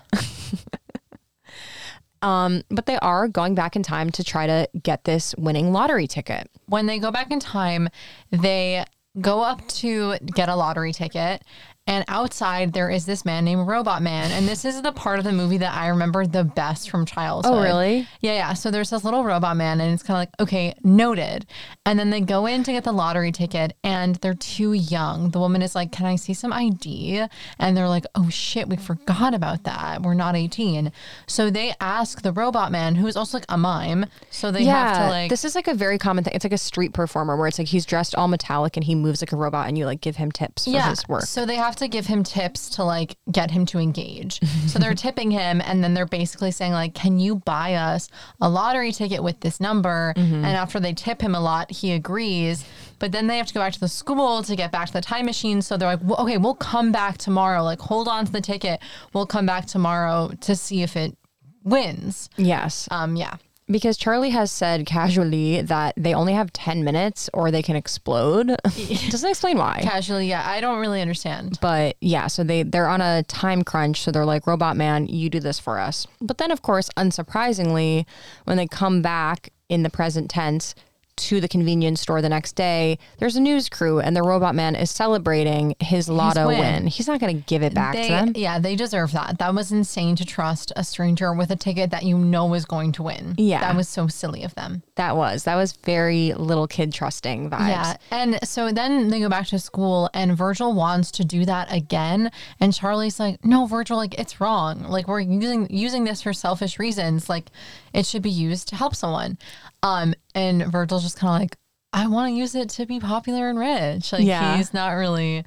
Um, 2.22 2.62
but 2.70 2.86
they 2.86 2.98
are 2.98 3.28
going 3.28 3.56
back 3.56 3.76
in 3.76 3.84
time 3.84 4.12
to 4.12 4.24
try 4.24 4.46
to 4.46 4.68
get 4.82 5.06
this 5.06 5.34
winning 5.38 5.72
lottery 5.72 6.08
ticket. 6.08 6.50
when 6.68 6.86
they 6.86 7.00
go 7.00 7.12
back 7.12 7.32
in 7.32 7.40
time, 7.40 7.90
they 8.32 8.86
go 9.20 9.42
up 9.42 9.68
to 9.68 10.18
get 10.20 10.48
a 10.48 10.56
lottery 10.56 10.94
ticket. 10.94 11.44
And 11.88 12.06
outside, 12.08 12.74
there 12.74 12.92
is 12.92 13.08
this 13.08 13.26
man 13.26 13.44
named 13.44 13.68
Robot 13.68 14.04
Man. 14.04 14.32
And 14.32 14.48
this 14.48 14.66
is 14.66 14.82
the 14.84 14.92
part 14.92 15.18
of 15.18 15.26
the 15.26 15.32
movie 15.32 15.58
that 15.58 15.74
I 15.74 15.88
remember 15.88 16.28
the 16.28 16.44
best 16.44 16.90
from 16.92 17.06
childhood. 17.08 17.54
Oh, 17.54 17.62
really? 17.62 18.08
Yeah, 18.22 18.34
yeah. 18.34 18.54
So 18.54 18.70
there's 18.70 18.92
this 18.92 19.04
little 19.04 19.24
robot 19.24 19.58
man, 19.58 19.82
and 19.82 19.92
it's 19.92 20.04
kind 20.04 20.16
of 20.16 20.22
like, 20.22 20.30
okay, 20.40 20.76
noted. 20.84 21.48
And 21.86 21.98
then 21.98 22.12
they 22.12 22.22
go 22.22 22.46
in 22.46 22.64
to 22.64 22.72
get 22.72 22.84
the 22.84 22.92
lottery 22.92 23.32
ticket, 23.32 23.76
and 23.84 24.16
they're 24.18 24.36
too 24.36 24.74
young. 24.74 25.32
The 25.32 25.40
woman 25.40 25.64
is 25.64 25.74
like, 25.74 25.92
Can 25.92 26.06
I 26.06 26.18
see 26.18 26.36
some 26.36 26.54
ID? 26.54 27.26
And 27.58 27.76
they're 27.76 27.90
like, 27.90 28.06
Oh 28.14 28.30
shit, 28.30 28.70
we 28.70 28.78
forgot 28.78 29.34
about 29.34 29.64
that. 29.64 30.04
We're 30.04 30.14
not 30.14 30.36
18. 30.36 30.92
So 31.28 31.50
they 31.50 31.74
ask 31.82 32.22
the 32.22 32.32
robot 32.32 32.72
man, 32.72 32.94
who's 32.94 33.18
also 33.18 33.40
like 33.40 33.46
a 33.50 33.58
mime. 33.58 34.06
So 34.30 34.52
they 34.52 34.66
have 34.66 34.98
to 34.98 35.10
like. 35.10 35.30
this 35.32 35.44
is 35.44 35.56
like 35.56 35.68
a 35.68 35.74
very 35.74 35.98
common 35.98 36.24
thing. 36.24 36.36
It's 36.36 36.46
like 36.46 36.54
a 36.54 36.58
street 36.60 36.94
performer 36.94 37.36
where 37.36 37.48
it's 37.48 37.58
like 37.58 37.68
he's 37.68 37.86
dressed 37.88 38.14
all 38.14 38.28
metallic 38.28 38.78
and 38.78 38.84
he 38.84 38.94
moves 38.94 39.22
like 39.22 39.32
a 39.32 39.36
robot, 39.38 39.68
and 39.68 39.78
you 39.78 39.86
like 39.86 40.00
give 40.00 40.16
him 40.18 40.32
tips 40.32 40.66
for 40.66 40.80
his 40.80 41.10
work. 41.10 41.24
So 41.24 41.46
they 41.48 41.56
have 41.56 41.71
to 41.78 41.88
give 41.88 42.06
him 42.08 42.24
tips 42.24 42.70
to 42.72 42.84
like 42.84 43.18
get 43.32 43.52
him 43.52 43.66
to 43.68 43.80
engage. 43.80 44.40
so 44.68 44.80
they're 44.80 44.94
tipping 45.06 45.32
him 45.32 45.62
and 45.62 45.84
then 45.84 45.94
they're 45.94 46.06
basically 46.06 46.52
saying 46.52 46.72
like, 46.74 46.94
"Can 46.94 47.20
you 47.20 47.36
buy 47.36 47.76
us 47.76 48.10
a 48.40 48.50
lottery 48.50 48.92
ticket 48.92 49.24
with 49.24 49.40
this 49.42 49.60
number?" 49.60 50.14
Mm-hmm. 50.18 50.36
And 50.36 50.46
after 50.58 50.80
they 50.80 50.94
tip 50.94 51.22
him 51.22 51.36
a 51.36 51.40
lot, 51.40 51.72
he 51.72 51.92
agrees. 51.92 52.66
But 53.00 53.12
then 53.12 53.28
they 53.28 53.38
have 53.38 53.48
to 53.48 53.54
go 53.54 53.60
back 53.60 53.74
to 53.74 53.80
the 53.80 53.88
school 53.88 54.44
to 54.44 54.56
get 54.56 54.72
back 54.72 54.88
to 54.88 54.94
the 54.94 55.02
time 55.02 55.26
machine. 55.26 55.62
So 55.64 55.76
they're 55.78 55.90
like, 55.90 56.00
well, 56.04 56.20
"Okay, 56.22 56.38
we'll 56.38 56.54
come 56.56 56.92
back 56.92 57.18
tomorrow. 57.18 57.64
Like, 57.64 57.80
hold 57.80 58.08
on 58.08 58.26
to 58.26 58.32
the 58.32 58.42
ticket. 58.42 58.80
We'll 59.14 59.26
come 59.26 59.46
back 59.48 59.66
tomorrow 59.66 60.32
to 60.42 60.56
see 60.56 60.84
if 60.84 60.96
it 60.96 61.18
wins." 61.64 62.30
Yes, 62.38 62.88
Um, 62.92 63.16
yeah. 63.16 63.36
Because 63.72 63.98
Charlie 63.98 64.30
has 64.32 64.52
said 64.52 64.86
casually 64.86 65.62
that 65.62 65.94
they 65.98 66.14
only 66.14 66.34
have 66.34 66.52
ten 66.54 66.84
minutes 66.84 67.30
or 67.34 67.52
they 67.52 67.62
can 67.62 67.76
explode. 67.76 68.48
Doesn't 69.10 69.30
explain 69.30 69.58
why. 69.58 69.80
Casually, 69.82 70.28
yeah. 70.28 70.48
I 70.48 70.62
don't 70.62 70.80
really 70.80 71.02
understand. 71.02 71.58
But 71.62 71.96
yeah, 72.02 72.28
so 72.28 72.44
they 72.44 72.64
they're 72.64 72.88
on 72.88 73.02
a 73.02 73.24
time 73.24 73.64
crunch, 73.64 74.02
so 74.02 74.12
they're 74.12 74.26
like, 74.26 74.48
"Robot 74.48 74.78
Man, 74.78 75.08
you 75.08 75.30
do 75.30 75.40
this 75.40 75.60
for 75.60 75.80
us." 75.80 76.08
But 76.20 76.38
then, 76.38 76.52
of 76.52 76.62
course, 76.62 76.90
unsurprisingly, 76.98 78.06
when 78.46 78.58
they 78.58 78.68
come 78.68 79.02
back 79.02 79.52
in 79.70 79.84
the 79.84 79.90
present 79.90 80.30
tense 80.30 80.76
to 81.18 81.42
the 81.42 81.48
convenience 81.48 82.02
store 82.02 82.22
the 82.22 82.30
next 82.30 82.54
day, 82.56 82.98
there's 83.20 83.36
a 83.36 83.42
news 83.42 83.70
crew, 83.70 84.00
and 84.00 84.16
the 84.16 84.24
Robot 84.24 84.56
Man 84.56 84.76
is 84.76 84.90
celebrating 84.90 85.76
his 85.80 86.10
lotto 86.10 86.48
win. 86.48 86.60
win. 86.60 86.88
He's 86.88 87.08
not 87.08 87.20
going 87.20 87.36
to 87.38 87.44
give 87.46 87.64
it 87.64 87.74
back 87.74 87.94
They, 87.94 88.04
to 88.04 88.10
them. 88.10 88.34
yeah, 88.36 88.60
they 88.60 88.76
deserve 88.76 89.12
that. 89.14 89.38
That 89.40 89.54
was 89.54 89.72
insane 89.72 90.16
to 90.18 90.26
trust 90.26 90.72
a 90.76 90.84
stranger 90.84 91.34
with 91.34 91.52
a 91.52 91.56
ticket 91.56 91.92
that 91.92 92.04
you 92.04 92.18
know 92.18 92.54
is 92.54 92.66
going 92.66 92.92
to 92.94 93.04
win. 93.04 93.36
Yeah. 93.38 93.60
That 93.62 93.76
was 93.76 93.88
so 93.88 94.08
silly 94.08 94.44
of 94.44 94.56
them. 94.56 94.84
That 94.96 95.16
was 95.16 95.44
that 95.44 95.56
was 95.56 95.74
very 95.74 96.34
little 96.34 96.68
kid 96.68 96.94
trusting 96.94 97.50
vibes. 97.50 97.68
Yeah. 97.70 97.98
And 98.12 98.40
so 98.48 98.72
then 98.72 99.10
they 99.10 99.20
go 99.20 99.30
back 99.30 99.48
to 99.48 99.60
school 99.60 100.10
and 100.14 100.38
Virgil 100.38 100.74
wants 100.74 101.12
to 101.12 101.26
do 101.26 101.46
that 101.46 101.72
again. 101.72 102.32
And 102.60 102.74
Charlie's 102.74 103.20
like, 103.20 103.44
no, 103.46 103.66
Virgil, 103.66 103.98
like 103.98 104.14
it's 104.20 104.40
wrong. 104.42 104.84
Like 104.84 105.08
we're 105.08 105.20
using 105.22 105.68
using 105.70 106.04
this 106.04 106.22
for 106.22 106.34
selfish 106.34 106.80
reasons. 106.80 107.30
Like 107.30 107.50
it 107.94 108.06
should 108.06 108.22
be 108.22 108.30
used 108.30 108.68
to 108.70 108.76
help 108.76 108.96
someone. 108.96 109.38
Um, 109.84 110.14
and 110.36 110.66
Virgil's 110.72 111.04
just 111.04 111.18
kind 111.18 111.36
of 111.36 111.42
like, 111.42 111.58
I 111.94 112.08
want 112.08 112.30
to 112.30 112.34
use 112.38 112.56
it 112.56 112.70
to 112.70 112.86
be 112.86 113.00
popular 113.00 113.50
and 113.50 113.60
rich. 113.60 114.14
Like 114.14 114.24
Yeah. 114.24 114.56
he's 114.58 114.74
not 114.74 114.92
really 114.92 115.44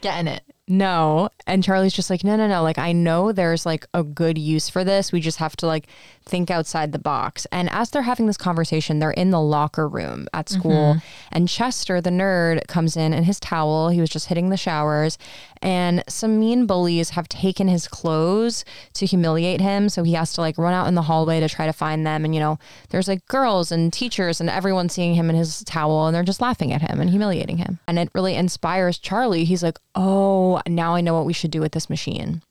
getting 0.00 0.28
it. 0.28 0.42
No. 0.68 1.30
And 1.46 1.64
Charlie's 1.64 1.94
just 1.94 2.10
like, 2.10 2.22
no, 2.22 2.36
no, 2.36 2.46
no. 2.46 2.62
Like, 2.62 2.78
I 2.78 2.92
know 2.92 3.32
there's 3.32 3.64
like 3.64 3.86
a 3.94 4.02
good 4.04 4.36
use 4.38 4.68
for 4.68 4.84
this. 4.84 5.10
We 5.12 5.20
just 5.20 5.38
have 5.38 5.56
to 5.56 5.66
like 5.66 5.88
think 6.28 6.50
outside 6.50 6.92
the 6.92 6.98
box. 6.98 7.46
And 7.50 7.68
as 7.70 7.90
they're 7.90 8.02
having 8.02 8.26
this 8.26 8.36
conversation, 8.36 8.98
they're 8.98 9.10
in 9.10 9.30
the 9.30 9.40
locker 9.40 9.88
room 9.88 10.28
at 10.32 10.48
school. 10.48 10.94
Mm-hmm. 10.94 10.98
And 11.32 11.48
Chester, 11.48 12.00
the 12.00 12.10
nerd, 12.10 12.66
comes 12.68 12.96
in 12.96 13.12
in 13.12 13.24
his 13.24 13.40
towel. 13.40 13.88
He 13.88 14.00
was 14.00 14.10
just 14.10 14.26
hitting 14.26 14.50
the 14.50 14.56
showers. 14.56 15.18
And 15.60 16.04
some 16.08 16.38
mean 16.38 16.66
bullies 16.66 17.10
have 17.10 17.28
taken 17.28 17.68
his 17.68 17.88
clothes 17.88 18.64
to 18.94 19.06
humiliate 19.06 19.60
him. 19.60 19.88
So 19.88 20.02
he 20.02 20.12
has 20.12 20.32
to 20.34 20.40
like 20.40 20.58
run 20.58 20.74
out 20.74 20.86
in 20.86 20.94
the 20.94 21.02
hallway 21.02 21.40
to 21.40 21.48
try 21.48 21.66
to 21.66 21.72
find 21.72 22.06
them. 22.06 22.24
And, 22.24 22.34
you 22.34 22.40
know, 22.40 22.58
there's 22.90 23.08
like 23.08 23.26
girls 23.26 23.72
and 23.72 23.92
teachers 23.92 24.40
and 24.40 24.48
everyone 24.48 24.88
seeing 24.88 25.14
him 25.14 25.30
in 25.30 25.36
his 25.36 25.64
towel 25.64 26.06
and 26.06 26.14
they're 26.14 26.22
just 26.22 26.40
laughing 26.40 26.72
at 26.72 26.82
him 26.82 27.00
and 27.00 27.10
humiliating 27.10 27.58
him. 27.58 27.78
And 27.88 27.98
it 27.98 28.10
really 28.14 28.34
inspires 28.34 28.98
Charlie. 28.98 29.44
He's 29.44 29.62
like, 29.62 29.78
oh, 29.94 30.60
now 30.68 30.94
I 30.94 31.00
know 31.00 31.14
what 31.14 31.26
we 31.26 31.32
should 31.32 31.50
do 31.50 31.60
with 31.60 31.72
this 31.72 31.90
machine. 31.90 32.42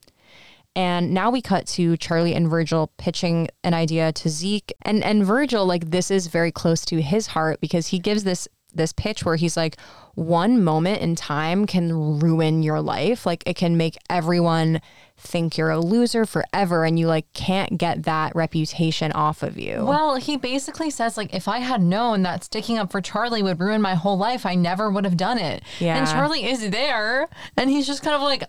And 0.78 1.12
now 1.12 1.32
we 1.32 1.42
cut 1.42 1.66
to 1.70 1.98
Charlie 1.98 2.36
and 2.36 2.48
Virgil 2.48 2.92
pitching 2.98 3.50
an 3.64 3.74
idea 3.74 4.12
to 4.14 4.30
Zeke. 4.30 4.72
And 4.84 5.04
and 5.04 5.26
Virgil, 5.26 5.66
like 5.66 5.90
this 5.90 6.12
is 6.12 6.28
very 6.28 6.52
close 6.52 6.86
to 6.86 7.02
his 7.02 7.26
heart 7.26 7.60
because 7.60 7.88
he 7.88 7.98
gives 7.98 8.24
this 8.24 8.48
this 8.76 8.94
pitch 8.94 9.26
where 9.26 9.38
he's 9.38 9.58
like, 9.58 9.78
one 10.14 10.64
moment 10.64 11.02
in 11.02 11.16
time 11.16 11.66
can 11.66 12.20
ruin 12.20 12.62
your 12.62 12.80
life. 12.80 13.26
Like 13.26 13.42
it 13.48 13.56
can 13.56 13.76
make 13.76 13.98
everyone 14.08 14.82
think 15.18 15.58
you're 15.58 15.72
a 15.72 15.80
loser 15.80 16.28
forever 16.28 16.86
and 16.86 17.00
you 17.00 17.08
like 17.08 17.32
can't 17.34 17.80
get 17.80 18.04
that 18.04 18.36
reputation 18.36 19.12
off 19.14 19.42
of 19.42 19.58
you. 19.58 19.84
Well, 19.84 20.18
he 20.18 20.38
basically 20.38 20.92
says 20.92 21.18
like 21.18 21.34
if 21.34 21.48
I 21.48 21.58
had 21.58 21.82
known 21.82 22.22
that 22.22 22.44
sticking 22.44 22.78
up 22.78 22.92
for 22.92 23.02
Charlie 23.02 23.42
would 23.42 23.60
ruin 23.60 23.82
my 23.82 23.96
whole 23.96 24.18
life, 24.18 24.46
I 24.46 24.54
never 24.54 24.92
would 24.92 25.06
have 25.06 25.18
done 25.18 25.40
it. 25.40 25.64
Yeah. 25.80 25.98
And 25.98 26.08
Charlie 26.08 26.46
is 26.46 26.70
there 26.70 27.28
and 27.56 27.70
he's 27.70 27.88
just 27.88 28.04
kind 28.04 28.16
of 28.16 28.22
like 28.22 28.44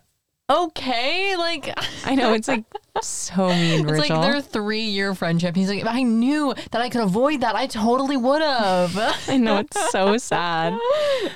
okay, 0.51 1.37
like 1.37 1.73
I 2.05 2.15
know 2.15 2.33
it's 2.33 2.49
like 2.49 2.65
so 3.03 3.49
mean, 3.49 3.81
it's 3.81 3.91
Virgil. 3.91 4.17
like 4.17 4.33
their 4.33 4.63
3-year 4.63 5.15
friendship. 5.15 5.55
He's 5.55 5.69
like 5.69 5.81
if 5.81 5.87
I 5.87 6.03
knew 6.03 6.55
that 6.73 6.81
I 6.81 6.89
could 6.89 7.03
avoid 7.03 7.43
that, 7.43 7.55
I 7.55 7.67
totally 7.67 8.17
would 8.17 8.43
have. 8.43 8.97
I 9.29 9.37
know 9.37 9.59
it's 9.59 9.91
so 9.91 10.17
sad. 10.17 10.75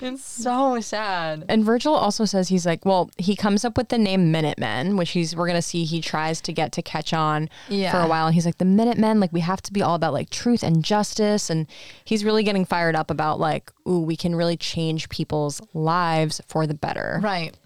it's 0.00 0.24
so 0.24 0.80
sad. 0.80 1.44
And 1.48 1.64
Virgil 1.64 1.94
also 1.94 2.24
says 2.24 2.48
he's 2.48 2.66
like, 2.66 2.84
well, 2.84 3.10
he 3.18 3.36
comes 3.36 3.64
up 3.64 3.76
with 3.76 3.88
the 3.88 3.98
name 3.98 4.32
Minutemen, 4.32 4.96
which 4.96 5.10
he's 5.10 5.36
we're 5.36 5.46
gonna 5.46 5.62
see 5.62 5.84
he 5.84 6.00
tries 6.00 6.40
to 6.42 6.52
get 6.52 6.72
to 6.72 6.82
catch 6.82 7.12
on 7.12 7.48
for 7.68 7.98
a 7.98 8.08
while. 8.08 8.26
And 8.26 8.34
he's 8.34 8.46
like, 8.46 8.58
the 8.58 8.64
Minutemen, 8.64 9.20
like 9.20 9.32
we 9.32 9.40
have 9.40 9.62
to 9.62 9.72
be 9.72 9.82
all 9.82 9.94
about 9.94 10.12
like 10.12 10.30
truth 10.30 10.62
and 10.62 10.84
justice. 10.84 11.50
And 11.50 11.66
he's 12.04 12.24
really 12.24 12.42
getting 12.42 12.64
fired 12.64 12.96
up 12.96 13.10
about 13.10 13.38
like, 13.38 13.70
ooh, 13.86 14.00
we 14.00 14.16
can 14.16 14.34
really 14.34 14.56
change 14.56 15.08
people's 15.08 15.60
lives 15.74 16.40
for 16.46 16.66
the 16.66 16.74
better. 16.74 17.20
Right. 17.22 17.56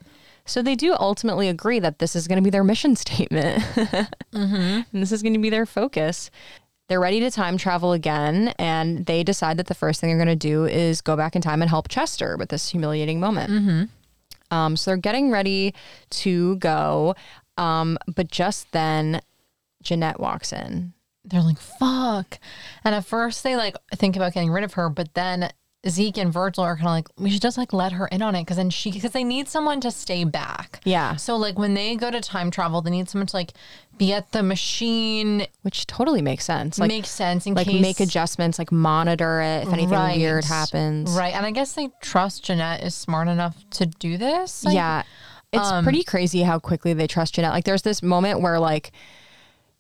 So 0.46 0.62
they 0.62 0.74
do 0.74 0.94
ultimately 0.98 1.48
agree 1.48 1.78
that 1.80 1.98
this 1.98 2.16
is 2.16 2.26
gonna 2.28 2.42
be 2.42 2.50
their 2.50 2.64
mission 2.64 2.96
statement. 3.04 3.62
And 4.32 4.86
this 4.92 5.12
is 5.12 5.22
gonna 5.22 5.38
be 5.38 5.50
their 5.50 5.66
focus. 5.66 6.30
They're 6.88 7.00
ready 7.00 7.18
to 7.20 7.32
time 7.32 7.56
travel 7.58 7.92
again, 7.92 8.54
and 8.60 9.06
they 9.06 9.24
decide 9.24 9.56
that 9.56 9.66
the 9.66 9.74
first 9.74 10.00
thing 10.00 10.08
they're 10.08 10.24
going 10.24 10.38
to 10.38 10.48
do 10.48 10.66
is 10.66 11.00
go 11.00 11.16
back 11.16 11.34
in 11.34 11.42
time 11.42 11.60
and 11.60 11.68
help 11.68 11.88
Chester 11.88 12.36
with 12.36 12.50
this 12.50 12.68
humiliating 12.68 13.18
moment. 13.18 13.50
Um, 14.52 14.76
so 14.76 14.92
they're 14.92 14.96
getting 14.96 15.32
ready 15.32 15.74
to 16.10 16.54
go, 16.58 17.16
um, 17.56 17.98
but 18.14 18.30
just 18.30 18.70
then 18.70 19.20
Jeanette 19.82 20.20
walks 20.20 20.52
in. 20.52 20.92
They're 21.24 21.42
like, 21.42 21.58
fuck. 21.58 22.38
And 22.84 22.94
at 22.94 23.04
first 23.04 23.42
they 23.42 23.56
like 23.56 23.74
think 23.96 24.14
about 24.14 24.32
getting 24.34 24.52
rid 24.52 24.62
of 24.62 24.74
her, 24.74 24.88
but 24.88 25.12
then 25.14 25.50
Zeke 25.88 26.18
and 26.18 26.32
Virgil 26.32 26.64
are 26.64 26.76
kind 26.76 26.88
of 26.88 26.92
like, 26.92 27.08
we 27.16 27.30
should 27.30 27.42
just 27.42 27.56
like 27.58 27.72
let 27.72 27.92
her 27.92 28.06
in 28.08 28.22
on 28.22 28.34
it 28.34 28.42
because 28.42 28.56
then 28.56 28.70
she, 28.70 28.90
because 28.90 29.12
they 29.12 29.24
need 29.24 29.48
someone 29.48 29.80
to 29.80 29.90
stay 29.90 30.24
back. 30.24 30.80
Yeah. 30.84 31.16
So 31.16 31.36
like 31.36 31.58
when 31.58 31.74
they 31.74 31.96
go 31.96 32.10
to 32.10 32.20
time 32.20 32.50
travel, 32.50 32.82
they 32.82 32.90
need 32.90 33.08
someone 33.08 33.26
to 33.26 33.36
like 33.36 33.52
be 33.96 34.12
at 34.12 34.32
the 34.32 34.42
machine. 34.42 35.46
Which 35.62 35.86
totally 35.86 36.22
makes 36.22 36.44
sense. 36.44 36.78
Like, 36.78 36.88
makes 36.88 37.10
sense 37.10 37.46
in 37.46 37.54
like 37.54 37.66
case 37.66 37.80
make 37.80 38.00
adjustments, 38.00 38.58
like 38.58 38.72
monitor 38.72 39.40
it 39.40 39.66
if 39.66 39.72
anything 39.72 39.90
Right. 39.90 40.18
weird 40.18 40.44
happens. 40.44 41.10
Right. 41.12 41.34
And 41.34 41.46
I 41.46 41.50
guess 41.50 41.72
they 41.72 41.88
trust 42.00 42.44
Jeanette 42.44 42.82
is 42.82 42.94
smart 42.94 43.28
enough 43.28 43.56
to 43.70 43.86
do 43.86 44.16
this. 44.16 44.64
Like, 44.64 44.74
yeah. 44.74 45.02
It's 45.52 45.68
um, 45.68 45.84
pretty 45.84 46.02
crazy 46.02 46.42
how 46.42 46.58
quickly 46.58 46.92
they 46.92 47.06
trust 47.06 47.34
Jeanette. 47.36 47.52
Like 47.52 47.64
there's 47.64 47.82
this 47.82 48.02
moment 48.02 48.40
where 48.40 48.58
like, 48.58 48.92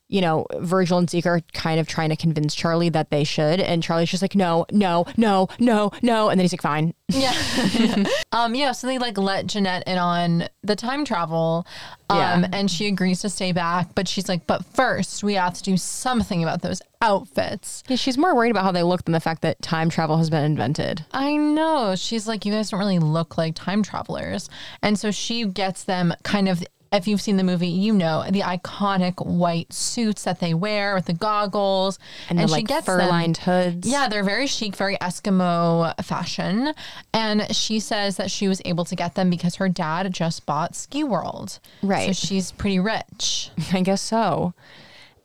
you 0.08 0.20
know, 0.20 0.46
Virgil 0.58 0.98
and 0.98 1.10
Zeke 1.10 1.26
are 1.26 1.40
kind 1.52 1.80
of 1.80 1.88
trying 1.88 2.10
to 2.10 2.16
convince 2.16 2.54
Charlie 2.54 2.88
that 2.90 3.10
they 3.10 3.24
should. 3.24 3.58
And 3.60 3.82
Charlie's 3.82 4.10
just 4.10 4.22
like, 4.22 4.34
no, 4.36 4.64
no, 4.70 5.04
no, 5.16 5.48
no, 5.58 5.90
no. 6.02 6.28
And 6.28 6.38
then 6.38 6.44
he's 6.44 6.52
like, 6.52 6.62
fine. 6.62 6.94
Yeah. 7.08 7.34
um, 8.32 8.54
yeah. 8.54 8.72
So 8.72 8.86
they 8.86 8.98
like 8.98 9.18
let 9.18 9.46
Jeanette 9.46 9.82
in 9.86 9.98
on 9.98 10.48
the 10.62 10.76
time 10.76 11.04
travel. 11.04 11.66
Um, 12.08 12.18
Yeah. 12.18 12.48
and 12.52 12.70
she 12.70 12.86
agrees 12.86 13.20
to 13.22 13.28
stay 13.28 13.50
back, 13.52 13.94
but 13.96 14.06
she's 14.06 14.28
like, 14.28 14.46
but 14.46 14.64
first 14.64 15.24
we 15.24 15.34
have 15.34 15.54
to 15.54 15.62
do 15.62 15.76
something 15.76 16.42
about 16.42 16.62
those 16.62 16.80
outfits. 17.02 17.82
Yeah, 17.88 17.96
she's 17.96 18.16
more 18.18 18.34
worried 18.34 18.50
about 18.50 18.64
how 18.64 18.72
they 18.72 18.82
look 18.82 19.04
than 19.04 19.12
the 19.12 19.20
fact 19.20 19.42
that 19.42 19.60
time 19.62 19.90
travel 19.90 20.16
has 20.18 20.30
been 20.30 20.44
invented. 20.44 21.04
I 21.12 21.36
know. 21.36 21.94
She's 21.96 22.28
like, 22.28 22.44
you 22.46 22.52
guys 22.52 22.70
don't 22.70 22.78
really 22.80 22.98
look 22.98 23.36
like 23.36 23.54
time 23.54 23.82
travelers. 23.82 24.48
And 24.82 24.98
so 24.98 25.10
she 25.10 25.44
gets 25.46 25.84
them 25.84 26.14
kind 26.22 26.48
of, 26.48 26.62
if 26.96 27.06
you've 27.06 27.20
seen 27.20 27.36
the 27.36 27.44
movie, 27.44 27.68
you 27.68 27.92
know, 27.92 28.24
the 28.30 28.40
iconic 28.40 29.24
white 29.24 29.72
suits 29.72 30.24
that 30.24 30.40
they 30.40 30.54
wear 30.54 30.94
with 30.94 31.06
the 31.06 31.12
goggles. 31.12 31.98
And, 32.28 32.38
the 32.38 32.46
like 32.46 32.68
fur 32.84 32.98
them- 32.98 33.08
lined 33.08 33.36
hoods. 33.38 33.86
Yeah, 33.88 34.08
they're 34.08 34.24
very 34.24 34.46
chic, 34.46 34.74
very 34.74 34.96
Eskimo 34.96 35.94
fashion. 36.04 36.72
And 37.12 37.54
she 37.54 37.80
says 37.80 38.16
that 38.16 38.30
she 38.30 38.48
was 38.48 38.60
able 38.64 38.84
to 38.86 38.96
get 38.96 39.14
them 39.14 39.30
because 39.30 39.56
her 39.56 39.68
dad 39.68 40.12
just 40.12 40.46
bought 40.46 40.74
Ski 40.74 41.04
World. 41.04 41.60
Right. 41.82 42.06
So 42.06 42.26
she's 42.26 42.52
pretty 42.52 42.80
rich. 42.80 43.50
I 43.72 43.82
guess 43.82 44.00
so. 44.02 44.54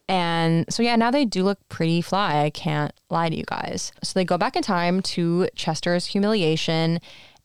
And 0.08 0.66
so, 0.72 0.84
yeah, 0.84 0.98
now 0.98 1.10
they 1.10 1.24
do 1.24 1.44
look 1.44 1.60
pretty 1.70 2.02
fly. 2.02 2.44
I 2.44 2.50
can't 2.50 2.92
lie 3.10 3.30
to 3.30 3.36
you 3.36 3.46
guys. 3.46 3.94
So 4.04 4.20
they 4.20 4.26
go 4.26 4.38
back 4.38 4.58
in 4.58 4.62
time 4.62 5.02
to 5.04 5.48
Chester's 5.56 6.08
humiliation. 6.08 7.00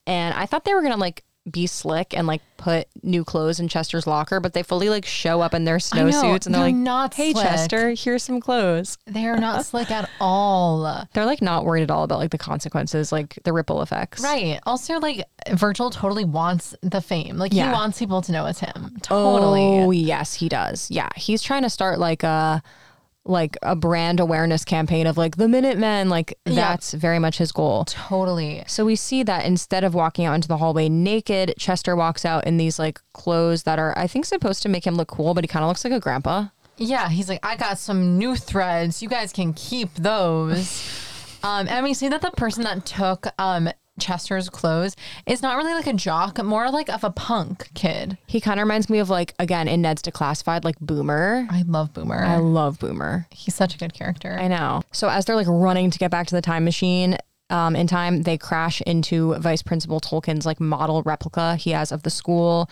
And 0.05 0.35
I 0.35 0.47
thought 0.47 0.65
they 0.65 0.75
were 0.75 0.81
going 0.81 0.93
to 0.93 0.99
like 0.99 1.23
be 1.51 1.67
slick 1.67 2.15
and 2.17 2.27
like 2.27 2.43
put 2.57 2.89
new 3.03 3.25
clothes 3.25 3.61
in 3.61 3.69
Chester's 3.69 4.07
locker, 4.07 4.41
but 4.41 4.53
they 4.53 4.63
fully 4.63 4.89
like 4.89 5.05
show 5.05 5.41
up 5.41 5.55
in 5.55 5.65
their 5.65 5.77
snowsuits 5.77 6.47
and 6.47 6.55
they're, 6.55 6.63
they're 6.63 6.71
like, 6.73 6.75
not 6.75 7.15
hey, 7.15 7.33
slick." 7.33 7.47
Chester, 7.47 7.91
here's 7.91 8.23
some 8.23 8.41
clothes. 8.41 8.99
They're 9.07 9.37
not 9.37 9.65
slick 9.67 9.91
at 9.91 10.09
all. 10.21 11.07
They're 11.13 11.25
like 11.27 11.43
not 11.43 11.65
worried 11.65 11.83
at 11.83 11.91
all 11.91 12.03
about 12.05 12.19
like 12.19 12.31
the 12.31 12.39
consequences, 12.39 13.13
like 13.13 13.39
the 13.45 13.53
ripple 13.53 13.83
effects. 13.83 14.23
Right. 14.23 14.59
Also, 14.67 14.99
like 14.99 15.25
Virgil 15.53 15.91
totally 15.91 16.25
wants 16.25 16.75
the 16.83 17.01
fame. 17.01 17.37
Like 17.37 17.53
Yeah. 17.53 17.67
he 17.67 17.73
wants 17.73 17.99
people 17.99 18.23
to 18.23 18.33
know 18.33 18.47
it's 18.47 18.61
him. 18.61 18.73
Oh, 18.97 18.99
totally. 19.03 19.61
Oh, 19.61 19.91
yes, 19.91 20.35
he 20.35 20.49
does. 20.49 20.91
Yeah. 20.91 21.09
He's 21.17 21.43
trying 21.43 21.63
to 21.63 21.71
start 21.71 21.99
like 21.99 22.23
a 22.23 22.63
like 23.29 23.57
a 23.63 23.77
brand 23.77 24.21
awareness 24.21 24.65
campaign 24.65 25.07
of 25.07 25.17
like 25.17 25.37
the 25.37 25.49
Minutemen. 25.49 26.09
Like 26.09 26.39
that's 26.45 26.93
very 26.95 27.19
much 27.19 27.39
his 27.39 27.53
goal. 27.53 27.85
Totally. 27.85 28.63
So 28.67 28.85
we 28.85 28.97
see 28.97 29.23
that 29.23 29.45
instead 29.45 29.85
of 29.85 29.95
walking 29.95 30.25
out 30.25 30.35
into 30.35 30.49
the 30.49 30.57
hallway 30.57 30.89
naked, 30.89 31.55
Chester 31.59 31.97
walks 31.97 32.25
out 32.25 32.47
in 32.47 32.57
these 32.57 32.79
like 32.79 33.01
clothes 33.13 33.65
that 33.65 33.79
are 33.79 33.97
I 33.97 34.07
think 34.07 34.25
supposed 34.25 34.63
to 34.63 34.69
make 34.69 34.87
him 34.87 34.95
look 34.95 35.09
cool, 35.09 35.35
but 35.35 35.45
he 35.45 35.49
kind 35.49 35.65
of 35.65 35.69
looks 35.69 35.85
like 35.85 35.93
a 35.93 36.01
grandpa. 36.01 36.47
Yeah, 36.79 37.09
he's 37.09 37.29
like, 37.29 37.45
I 37.45 37.57
got 37.57 37.79
some 37.79 38.19
new 38.19 38.37
threads. 38.37 39.03
You 39.03 39.09
guys 39.09 39.33
can 39.33 39.55
keep 39.55 39.95
those. 39.95 41.39
um, 41.43 41.69
and 41.69 41.85
we 41.85 41.95
see 41.95 42.09
that 42.09 42.21
the 42.21 42.31
person 42.33 42.65
that 42.65 42.85
took 42.85 43.27
um 43.39 43.69
Chester's 44.01 44.49
clothes 44.49 44.97
is 45.27 45.43
not 45.43 45.57
really 45.57 45.73
like 45.73 45.87
a 45.87 45.93
jock, 45.93 46.43
more 46.43 46.71
like 46.71 46.89
of 46.89 47.05
a 47.05 47.11
punk 47.11 47.71
kid. 47.75 48.19
He 48.27 48.41
kind 48.41 48.61
of 48.61 48.65
reminds 48.65 48.91
me 48.91 48.99
of 48.99 49.11
like 49.11 49.35
again 49.39 49.69
in 49.69 49.83
Ned's 49.83 50.03
Declassified, 50.03 50.65
like 50.65 50.79
Boomer. 50.81 51.47
I 51.51 51.63
love 51.67 51.93
Boomer. 51.93 52.23
I 52.23 52.37
love 52.37 52.79
Boomer. 52.79 53.27
he's 53.31 53.55
such 53.55 53.75
a 53.75 53.79
good 53.79 53.95
character. 53.95 54.37
I 54.39 54.49
know. 54.49 54.83
So 54.93 55.09
as 55.09 55.25
they're 55.25 55.37
like 55.37 55.47
running 55.49 55.91
to 55.91 55.99
get 55.99 56.11
back 56.11 56.27
to 56.29 56.35
the 56.35 56.43
time 56.43 56.65
machine, 56.65 57.17
um, 57.51 57.77
in 57.77 57.87
time, 57.87 58.23
they 58.23 58.37
crash 58.37 58.81
into 58.83 59.35
Vice 59.37 59.63
Principal 59.63 60.01
Tolkien's 60.01 60.47
like 60.47 60.61
model 60.61 61.03
replica 61.03 61.57
he 61.57 61.71
has 61.71 61.93
of 61.93 62.03
the 62.03 62.11
school, 62.11 62.69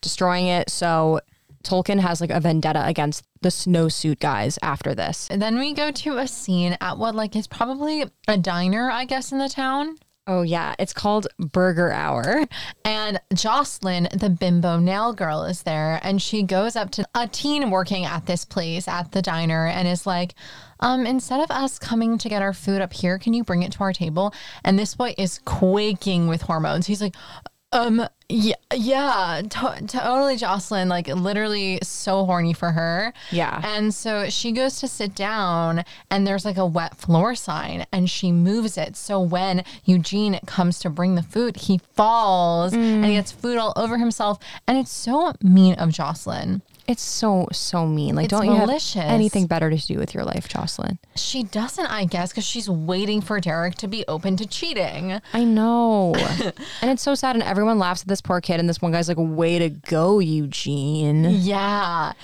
destroying 0.00 0.46
it. 0.46 0.70
So 0.70 1.20
Tolkien 1.62 2.00
has 2.00 2.20
like 2.20 2.30
a 2.30 2.40
vendetta 2.40 2.86
against 2.86 3.24
the 3.42 3.48
snowsuit 3.50 4.18
guys 4.18 4.58
after 4.62 4.94
this. 4.94 5.28
And 5.30 5.40
then 5.40 5.58
we 5.58 5.72
go 5.72 5.90
to 5.90 6.18
a 6.18 6.26
scene 6.26 6.76
at 6.80 6.98
what 6.98 7.14
like 7.14 7.36
is 7.36 7.46
probably 7.46 8.04
a 8.26 8.36
diner, 8.36 8.90
I 8.90 9.04
guess, 9.04 9.30
in 9.32 9.38
the 9.38 9.48
town. 9.48 9.96
Oh 10.30 10.42
yeah, 10.42 10.74
it's 10.78 10.92
called 10.92 11.26
Burger 11.38 11.90
Hour. 11.90 12.46
And 12.84 13.18
Jocelyn, 13.34 14.08
the 14.12 14.28
bimbo 14.28 14.78
nail 14.78 15.14
girl, 15.14 15.44
is 15.44 15.62
there. 15.62 15.98
And 16.02 16.20
she 16.20 16.42
goes 16.42 16.76
up 16.76 16.90
to 16.92 17.08
a 17.14 17.26
teen 17.26 17.70
working 17.70 18.04
at 18.04 18.26
this 18.26 18.44
place 18.44 18.86
at 18.86 19.12
the 19.12 19.22
diner 19.22 19.66
and 19.66 19.88
is 19.88 20.06
like, 20.06 20.34
um, 20.80 21.06
instead 21.06 21.40
of 21.40 21.50
us 21.50 21.78
coming 21.78 22.18
to 22.18 22.28
get 22.28 22.42
our 22.42 22.52
food 22.52 22.82
up 22.82 22.92
here, 22.92 23.18
can 23.18 23.32
you 23.32 23.42
bring 23.42 23.62
it 23.62 23.72
to 23.72 23.80
our 23.80 23.94
table? 23.94 24.34
And 24.64 24.78
this 24.78 24.94
boy 24.94 25.14
is 25.16 25.40
quaking 25.46 26.28
with 26.28 26.42
hormones. 26.42 26.86
He's 26.86 27.00
like, 27.00 27.16
um, 27.72 28.06
yeah, 28.28 28.54
yeah, 28.74 29.42
to- 29.48 29.84
totally, 29.86 30.36
Jocelyn. 30.36 30.88
Like, 30.88 31.08
literally 31.08 31.78
so 31.82 32.24
horny 32.24 32.52
for 32.52 32.72
her. 32.72 33.12
Yeah. 33.30 33.60
And 33.64 33.92
so 33.92 34.28
she 34.30 34.52
goes 34.52 34.80
to 34.80 34.88
sit 34.88 35.14
down, 35.14 35.84
and 36.10 36.26
there's 36.26 36.44
like 36.44 36.56
a 36.56 36.66
wet 36.66 36.96
floor 36.96 37.34
sign, 37.34 37.86
and 37.92 38.08
she 38.08 38.32
moves 38.32 38.78
it. 38.78 38.96
So 38.96 39.20
when 39.20 39.64
Eugene 39.84 40.38
comes 40.46 40.78
to 40.80 40.90
bring 40.90 41.14
the 41.14 41.22
food, 41.22 41.56
he 41.56 41.78
falls 41.94 42.72
and 42.72 43.04
he 43.04 43.12
gets 43.12 43.32
food 43.32 43.58
all 43.58 43.72
over 43.76 43.98
himself. 43.98 44.38
And 44.66 44.78
it's 44.78 44.92
so 44.92 45.32
mean 45.42 45.74
of 45.74 45.90
Jocelyn. 45.90 46.62
It's 46.88 47.02
so 47.02 47.48
so 47.52 47.86
mean. 47.86 48.14
Like, 48.14 48.24
It's 48.24 48.30
don't 48.32 48.46
you 48.46 48.54
have 48.54 48.96
anything 48.96 49.46
better 49.46 49.68
to 49.68 49.76
do 49.76 49.98
with 49.98 50.14
your 50.14 50.24
life, 50.24 50.48
Jocelyn? 50.48 50.98
She 51.16 51.42
doesn't, 51.42 51.84
I 51.86 52.06
guess, 52.06 52.30
because 52.30 52.46
she's 52.46 52.68
waiting 52.68 53.20
for 53.20 53.38
Derek 53.40 53.74
to 53.76 53.88
be 53.88 54.06
open 54.08 54.38
to 54.38 54.46
cheating. 54.46 55.20
I 55.34 55.44
know, 55.44 56.14
and 56.80 56.90
it's 56.90 57.02
so 57.02 57.14
sad. 57.14 57.36
And 57.36 57.42
everyone 57.42 57.78
laughs 57.78 58.00
at 58.00 58.08
this 58.08 58.22
poor 58.22 58.40
kid. 58.40 58.58
And 58.58 58.66
this 58.66 58.80
one 58.80 58.92
guy's 58.92 59.06
like, 59.06 59.18
"Way 59.20 59.58
to 59.58 59.68
go, 59.68 60.18
Eugene." 60.18 61.24
Yeah. 61.24 62.14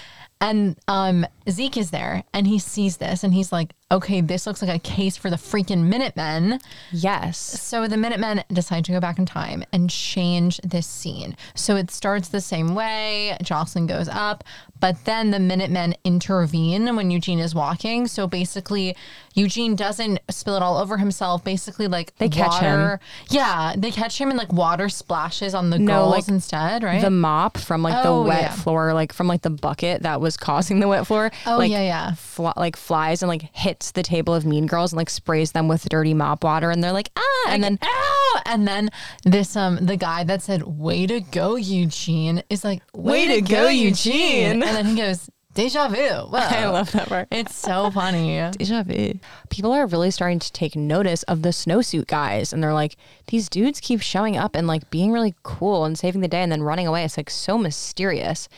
And 0.41 0.77
um, 0.89 1.27
Zeke 1.49 1.77
is 1.77 1.91
there 1.91 2.25
and 2.33 2.47
he 2.47 2.59
sees 2.59 2.97
this 2.97 3.23
and 3.25 3.35
he's 3.35 3.53
like, 3.53 3.75
okay, 3.93 4.21
this 4.21 4.47
looks 4.47 4.63
like 4.63 4.75
a 4.75 4.79
case 4.79 5.17
for 5.17 5.31
the 5.31 5.37
freaking 5.37 5.85
Minutemen. 5.85 6.59
Yes. 6.91 7.39
So 7.39 7.87
the 7.87 7.97
Minutemen 7.97 8.43
decide 8.53 8.85
to 8.87 8.93
go 8.93 8.99
back 9.01 9.19
in 9.19 9.27
time 9.27 9.63
and 9.73 9.89
change 9.91 10.59
this 10.65 10.87
scene. 10.87 11.37
So 11.55 11.77
it 11.77 11.91
starts 11.91 12.29
the 12.29 12.41
same 12.41 12.75
way. 12.75 13.37
Jocelyn 13.43 13.87
goes 13.87 14.09
up, 14.09 14.43
but 14.81 15.05
then 15.05 15.31
the 15.31 15.39
Minutemen 15.39 15.95
intervene 16.03 16.97
when 16.97 17.11
Eugene 17.11 17.39
is 17.39 17.55
walking. 17.55 18.07
So 18.09 18.27
basically, 18.27 18.97
Eugene 19.35 19.77
doesn't 19.77 20.21
spill 20.31 20.57
it 20.57 20.63
all 20.63 20.79
over 20.79 20.97
himself. 20.97 21.45
Basically, 21.45 21.87
like 21.87 22.17
They 22.17 22.29
catch 22.29 22.61
him. 22.61 22.99
Yeah, 23.29 23.75
they 23.77 23.91
catch 23.91 24.19
him 24.21 24.31
and 24.31 24.39
like 24.39 24.53
water 24.53 24.89
splashes 24.89 25.55
on 25.55 25.71
the 25.71 25.79
No, 25.79 25.93
girls 25.93 26.11
like, 26.11 26.29
instead, 26.29 26.83
right? 26.83 27.01
the 27.03 27.11
mop 27.11 27.59
from 27.59 27.83
like 27.83 28.03
the 28.03 28.09
Oh, 28.09 28.23
wet 28.25 28.41
yeah. 28.43 28.51
floor, 28.53 28.93
like 28.95 29.13
from 29.13 29.29
like 29.29 29.43
the 29.43 29.51
bucket 29.51 30.03
that 30.03 30.21
was 30.21 30.37
causing 30.37 30.81
the 30.81 30.89
wet 30.89 31.07
floor. 31.07 31.31
Oh, 31.47 31.59
like, 31.59 31.71
yeah, 31.71 31.83
yeah. 31.83 32.15
Fl- 32.15 32.49
like 32.57 32.77
flies 32.77 33.23
and 33.23 33.29
like 33.29 33.43
hits 33.55 33.93
the 33.93 34.03
table 34.03 34.35
of 34.35 34.45
Mean 34.45 34.67
Girls 34.67 34.93
and 34.93 34.99
like 34.99 35.11
sprays 35.11 35.53
them 35.53 35.69
with 35.69 35.89
dirty 35.89 36.15
mop 36.15 36.45
water, 36.45 36.71
and 36.71 36.83
they're 36.83 36.93
like 36.93 37.11
ah, 37.17 37.47
and 37.49 37.63
then 37.63 37.79
Ow! 37.83 38.41
And 38.47 38.67
then 38.67 38.91
this 39.25 39.57
um 39.57 39.77
the 39.85 39.97
guy 39.97 40.25
that 40.25 40.43
said 40.43 40.63
"Way 40.63 41.07
to 41.07 41.21
go, 41.21 41.57
Eugene" 41.57 42.43
is 42.51 42.65
like 42.65 42.83
"Way, 42.95 43.27
to, 43.27 43.41
go, 43.41 43.69
Eugene," 43.69 44.63
and 44.63 44.77
then 44.77 44.87
he 44.87 44.97
goes 44.97 45.31
"Deja 45.55 45.89
vu." 45.89 45.97
Whoa. 45.97 46.39
I 46.39 46.67
love 46.67 46.93
that 46.93 47.09
part. 47.09 47.29
It's 47.31 47.55
so 47.55 47.91
funny. 47.91 48.37
Deja 48.59 48.83
vu. 48.83 49.19
People 49.49 49.73
are 49.73 49.87
really 49.87 50.11
starting 50.11 50.39
to 50.41 50.53
take 50.53 50.77
notice 50.77 51.23
of 51.25 51.43
the 51.43 51.51
snowsuit 51.51 52.07
guys, 52.07 52.53
and 52.53 52.63
they're 52.63 52.75
like, 52.75 52.97
these 53.29 53.49
dudes 53.49 53.81
keep 53.81 54.01
showing 54.03 54.37
up 54.37 54.55
and 54.55 54.67
like 54.67 54.91
being 54.91 55.13
really 55.13 55.35
cool 55.43 55.85
and 55.85 55.99
saving 55.99 56.21
the 56.21 56.29
day, 56.29 56.43
and 56.43 56.53
then 56.53 56.63
running 56.63 56.87
away. 56.87 57.05
It's 57.05 57.17
like 57.17 57.31
so 57.31 57.57
mysterious. 57.57 58.49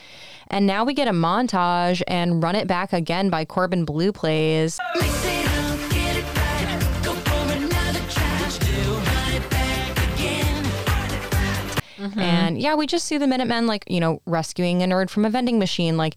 And 0.49 0.65
now 0.65 0.85
we 0.85 0.93
get 0.93 1.07
a 1.07 1.11
montage 1.11 2.01
and 2.07 2.41
run 2.41 2.55
it 2.55 2.67
back 2.67 2.93
again 2.93 3.29
by 3.29 3.43
Corbin 3.45 3.85
Bleu 3.85 4.11
plays. 4.11 4.79
Mix 4.95 5.25
it 5.25 5.45
up, 5.45 5.89
get 5.91 6.17
it 6.17 6.23
right. 6.35 7.01
Go 7.03 7.13
for 7.13 7.53
another 7.53 7.99
try. 8.09 8.57
Do 8.59 8.93
run 8.93 9.33
it 9.33 9.49
back 9.49 10.13
again. 10.13 10.63
Mm-hmm. 11.97 12.19
And 12.19 12.61
yeah, 12.61 12.75
we 12.75 12.87
just 12.87 13.05
see 13.05 13.17
the 13.17 13.27
Minutemen 13.27 13.67
like, 13.67 13.83
you 13.87 13.99
know, 13.99 14.21
rescuing 14.25 14.81
a 14.83 14.85
nerd 14.85 15.09
from 15.09 15.25
a 15.25 15.29
vending 15.29 15.59
machine, 15.59 15.97
like 15.97 16.15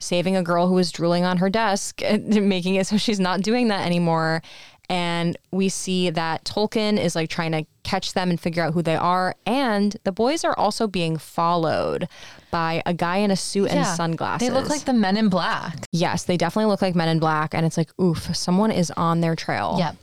saving 0.00 0.36
a 0.36 0.42
girl 0.42 0.68
who 0.68 0.74
was 0.74 0.92
drooling 0.92 1.24
on 1.24 1.38
her 1.38 1.50
desk, 1.50 2.02
and 2.02 2.48
making 2.48 2.74
it 2.74 2.86
so 2.86 2.96
she's 2.96 3.20
not 3.20 3.42
doing 3.42 3.68
that 3.68 3.86
anymore. 3.86 4.42
And 4.88 5.36
we 5.50 5.68
see 5.68 6.10
that 6.10 6.44
Tolkien 6.44 6.96
is 6.96 7.16
like 7.16 7.28
trying 7.28 7.52
to 7.52 7.66
catch 7.82 8.12
them 8.12 8.30
and 8.30 8.40
figure 8.40 8.62
out 8.62 8.72
who 8.72 8.82
they 8.82 8.94
are. 8.94 9.34
And 9.44 9.96
the 10.04 10.12
boys 10.12 10.44
are 10.44 10.56
also 10.56 10.86
being 10.86 11.16
followed 11.16 12.08
by 12.52 12.82
a 12.86 12.94
guy 12.94 13.16
in 13.16 13.30
a 13.32 13.36
suit 13.36 13.70
and 13.70 13.84
sunglasses. 13.84 14.46
They 14.46 14.54
look 14.54 14.68
like 14.68 14.84
the 14.84 14.92
Men 14.92 15.16
in 15.16 15.28
Black. 15.28 15.86
Yes, 15.90 16.24
they 16.24 16.36
definitely 16.36 16.70
look 16.70 16.82
like 16.82 16.94
men 16.94 17.08
in 17.08 17.18
black. 17.18 17.52
And 17.52 17.66
it's 17.66 17.76
like, 17.76 17.90
oof, 18.00 18.34
someone 18.36 18.70
is 18.70 18.92
on 18.92 19.20
their 19.20 19.34
trail. 19.34 19.76
Yep. 19.78 19.96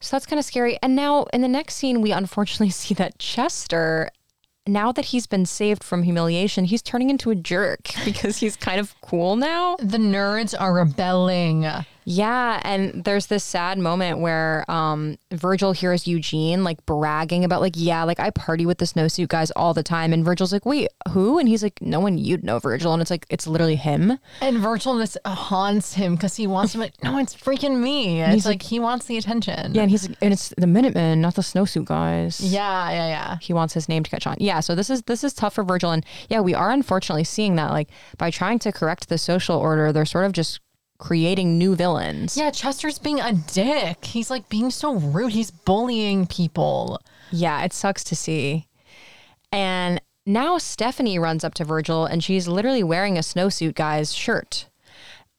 So 0.00 0.16
that's 0.16 0.26
kind 0.26 0.38
of 0.38 0.44
scary. 0.44 0.78
And 0.82 0.94
now 0.94 1.24
in 1.32 1.40
the 1.40 1.48
next 1.48 1.76
scene, 1.76 2.02
we 2.02 2.12
unfortunately 2.12 2.70
see 2.70 2.94
that 2.94 3.18
Chester, 3.18 4.10
now 4.66 4.92
that 4.92 5.06
he's 5.06 5.26
been 5.26 5.46
saved 5.46 5.82
from 5.84 6.02
humiliation, 6.02 6.64
he's 6.64 6.82
turning 6.82 7.10
into 7.10 7.30
a 7.30 7.34
jerk 7.34 7.90
because 8.04 8.38
he's 8.38 8.56
kind 8.56 8.80
of 8.80 8.94
cool 9.00 9.36
now. 9.36 9.76
The 9.76 9.98
nerds 9.98 10.54
are 10.58 10.74
rebelling. 10.74 11.66
Yeah. 12.06 12.60
And 12.64 13.04
there's 13.04 13.26
this 13.26 13.44
sad 13.44 13.78
moment 13.78 14.20
where 14.20 14.64
um, 14.70 15.18
Virgil 15.32 15.72
hears 15.72 16.06
Eugene 16.06 16.64
like 16.64 16.86
bragging 16.86 17.44
about, 17.44 17.60
like, 17.60 17.74
yeah, 17.76 18.04
like 18.04 18.18
I 18.20 18.30
party 18.30 18.64
with 18.64 18.78
the 18.78 18.86
snowsuit 18.86 19.28
guys 19.28 19.50
all 19.50 19.74
the 19.74 19.82
time. 19.82 20.12
And 20.12 20.24
Virgil's 20.24 20.52
like, 20.52 20.64
wait, 20.64 20.88
who? 21.10 21.38
And 21.38 21.48
he's 21.48 21.62
like, 21.62 21.82
no 21.82 22.00
one 22.00 22.16
you'd 22.16 22.44
know, 22.44 22.58
Virgil. 22.58 22.94
And 22.94 23.02
it's 23.02 23.10
like, 23.10 23.26
it's 23.28 23.46
literally 23.46 23.76
him. 23.76 24.18
And 24.40 24.58
Virgil 24.58 24.98
just 24.98 25.18
haunts 25.26 25.94
him 25.94 26.14
because 26.14 26.36
he 26.36 26.46
wants 26.46 26.72
to 26.72 26.78
be 26.78 26.84
like, 26.84 27.02
no, 27.02 27.18
it's 27.18 27.34
freaking 27.34 27.80
me. 27.80 28.22
It's 28.22 28.46
like, 28.46 28.62
he 28.62 28.78
wants 28.78 29.06
the 29.06 29.18
attention. 29.18 29.74
Yeah. 29.74 29.82
And 29.82 29.90
he's 29.90 30.08
like, 30.08 30.16
and 30.22 30.32
it's 30.32 30.54
the 30.56 30.66
Minutemen, 30.66 31.20
not 31.20 31.34
the 31.34 31.42
snowsuit 31.42 31.84
guys. 31.84 32.40
Yeah, 32.40 32.90
yeah, 32.90 33.08
yeah. 33.08 33.38
he 33.40 33.52
wants 33.52 33.74
his 33.74 33.88
name 33.88 34.02
to 34.04 34.10
catch 34.10 34.26
on. 34.26 34.36
Yeah, 34.38 34.60
so 34.60 34.74
this 34.74 34.90
is 34.90 35.02
this 35.02 35.24
is 35.24 35.34
tough 35.34 35.54
for 35.54 35.64
Virgil, 35.64 35.90
and 35.90 36.04
yeah, 36.28 36.40
we 36.40 36.54
are 36.54 36.70
unfortunately 36.70 37.24
seeing 37.24 37.56
that 37.56 37.70
like 37.70 37.88
by 38.18 38.30
trying 38.30 38.58
to 38.60 38.72
correct 38.72 39.08
the 39.08 39.18
social 39.18 39.56
order, 39.56 39.92
they're 39.92 40.04
sort 40.04 40.26
of 40.26 40.32
just 40.32 40.60
creating 40.98 41.58
new 41.58 41.74
villains. 41.76 42.36
Yeah, 42.36 42.50
Chester's 42.50 42.98
being 42.98 43.20
a 43.20 43.32
dick. 43.32 44.04
He's 44.04 44.30
like 44.30 44.48
being 44.48 44.70
so 44.70 44.94
rude. 44.94 45.32
He's 45.32 45.50
bullying 45.50 46.26
people. 46.26 47.00
Yeah, 47.30 47.62
it 47.64 47.72
sucks 47.72 48.04
to 48.04 48.16
see. 48.16 48.66
And 49.52 50.00
now 50.24 50.58
Stephanie 50.58 51.18
runs 51.18 51.44
up 51.44 51.54
to 51.54 51.64
Virgil, 51.64 52.04
and 52.04 52.22
she's 52.22 52.48
literally 52.48 52.82
wearing 52.82 53.16
a 53.16 53.20
snowsuit 53.20 53.74
guy's 53.74 54.12
shirt, 54.12 54.66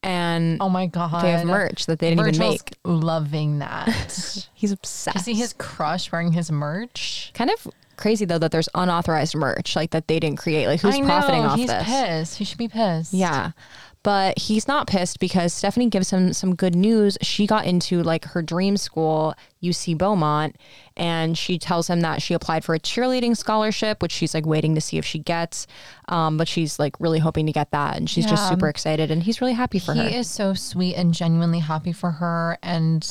and 0.04 0.58
Oh 0.62 0.70
my 0.70 0.86
god. 0.86 1.24
they 1.24 1.32
have 1.32 1.46
merch 1.46 1.86
that 1.88 2.00
they 2.00 2.10
didn't 2.12 2.28
even 2.36 2.40
make. 2.40 2.76
loving 2.86 3.60
that. 3.60 4.48
He's 4.54 4.72
obsessed. 4.72 5.26
See 5.26 5.34
his 5.34 5.54
crush 5.54 6.12
wearing 6.12 6.32
his 6.32 6.52
merch? 6.52 7.32
kind 7.34 7.50
of 7.52 7.68
crazy 7.98 8.26
though 8.26 8.38
that 8.38 8.52
there's 8.52 8.70
unauthorized 8.76 9.34
merch 9.36 9.76
like 9.76 9.90
that 9.90 10.08
they 10.08 10.20
didn't 10.20 10.38
create. 10.38 10.68
Like 10.68 10.80
who's 10.82 10.98
know, 11.00 11.06
profiting 11.06 11.42
off 11.44 11.58
he's 11.58 11.68
this? 11.68 11.84
He's 11.84 11.96
pissed. 11.96 12.38
He 12.38 12.46
should 12.46 12.58
be 12.60 12.68
pissed. 12.68 13.12
Yeah. 13.14 13.52
But 14.08 14.40
he's 14.40 14.70
not 14.70 14.88
pissed 14.88 15.20
because 15.20 15.54
Stephanie 15.54 15.90
gives 15.90 16.12
him 16.12 16.32
some 16.32 16.56
good 16.56 16.76
news. 16.76 17.18
She 17.22 17.46
got 17.46 17.66
into 17.66 18.02
like 18.04 18.24
her 18.24 18.42
dream 18.42 18.78
school, 18.78 19.36
UC 19.62 19.98
Beaumont, 19.98 20.56
and 20.96 21.38
she 21.38 21.60
tells 21.60 21.90
him 21.90 22.00
that 22.00 22.22
she 22.22 22.34
applied 22.34 22.64
for 22.64 22.74
a 22.74 22.80
cheerleading 22.80 23.36
scholarship, 23.36 24.02
which 24.02 24.14
she's 24.14 24.34
like 24.34 24.46
waiting 24.46 24.76
to 24.76 24.80
see 24.80 24.98
if 24.98 25.04
she 25.04 25.20
gets. 25.20 25.68
Um, 26.08 26.38
but 26.38 26.48
she's 26.48 26.80
like 26.80 26.98
really 27.02 27.20
hoping 27.20 27.48
to 27.48 27.52
get 27.52 27.72
that, 27.72 27.98
and 27.98 28.10
she's 28.10 28.26
just 28.26 28.48
super 28.48 28.70
excited, 28.70 29.12
and 29.12 29.24
he's 29.24 29.42
really 29.42 29.52
happy 29.52 29.78
for 29.78 29.94
He 29.94 30.00
her. 30.00 30.08
He 30.08 30.16
is 30.16 30.30
so 30.30 30.54
sweet 30.54 30.96
and 30.96 31.14
genuinely 31.14 31.60
happy 31.60 31.92
for 31.92 32.12
her, 32.12 32.58
and 32.64 33.06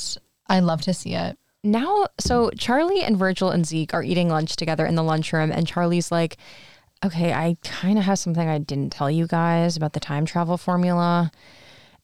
I 0.47 0.61
love 0.61 0.81
to 0.81 0.95
see 0.95 1.13
it. 1.13 1.37
now 1.63 2.07
so 2.19 2.49
Charlie 2.57 3.03
and 3.03 3.19
Virgil 3.19 3.51
and 3.51 3.67
Zeke 3.67 3.93
are 3.93 4.03
eating 4.03 4.31
lunch 4.31 4.57
together 4.57 4.87
in 4.87 4.95
the 4.95 5.03
lunchroom 5.03 5.53
and 5.53 5.67
Charlie's 5.67 6.11
like, 6.11 6.39
"Okay, 7.07 7.33
I 7.33 7.57
kind 7.63 7.99
of 7.99 8.05
have 8.05 8.19
something 8.19 8.49
I 8.49 8.59
didn't 8.59 8.91
tell 8.91 9.11
you 9.11 9.27
guys 9.27 9.77
about 9.77 9.93
the 9.93 10.01
time 10.01 10.27
travel 10.27 10.57
formula." 10.57 11.31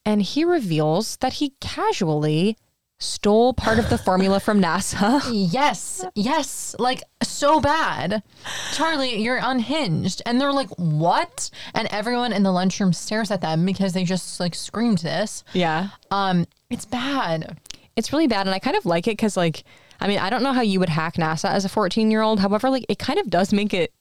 And 0.05 0.23
he 0.23 0.45
reveals 0.45 1.17
that 1.19 1.35
he 1.35 1.55
casually 1.61 2.57
stole 3.03 3.53
part 3.53 3.79
of 3.79 3.91
the 3.91 3.99
formula 4.09 4.41
from 4.41 4.63
NASA. 4.63 5.23
Yes, 5.33 6.05
yes, 6.15 6.75
like 6.79 7.03
so 7.23 7.61
bad. 7.61 8.23
Charlie, 8.73 9.23
you're 9.23 9.41
unhinged. 9.43 10.23
And 10.25 10.41
they're 10.41 10.53
like, 10.53 10.71
what? 10.77 11.51
And 11.75 11.89
everyone 11.91 12.33
in 12.33 12.43
the 12.43 12.53
lunchroom 12.53 12.93
stares 12.93 13.31
at 13.31 13.41
them 13.41 13.65
because 13.67 13.93
they 13.93 14.05
just 14.05 14.39
like 14.41 14.55
screamed 14.55 14.99
this. 14.99 15.45
Yeah. 15.53 15.89
Um, 16.11 16.47
it's 16.71 16.85
bad. 16.85 17.59
It's 17.97 18.13
really 18.13 18.29
bad 18.29 18.47
and 18.47 18.55
I 18.55 18.59
kind 18.59 18.77
of 18.77 18.87
like 18.87 19.07
it 19.07 19.19
cuz 19.19 19.37
like 19.37 19.65
I 20.01 20.09
mean, 20.09 20.19
I 20.19 20.31
don't 20.31 20.43
know 20.43 20.53
how 20.53 20.63
you 20.63 20.81
would 20.81 20.89
hack 20.89 21.15
NASA 21.15 21.49
as 21.49 21.65
a 21.65 21.69
14-year-old. 21.69 22.41
However, 22.41 22.71
like 22.71 22.85
it 22.89 22.99
kind 22.99 23.21
of 23.21 23.31
does 23.31 23.53
make 23.53 23.73
it 23.73 23.93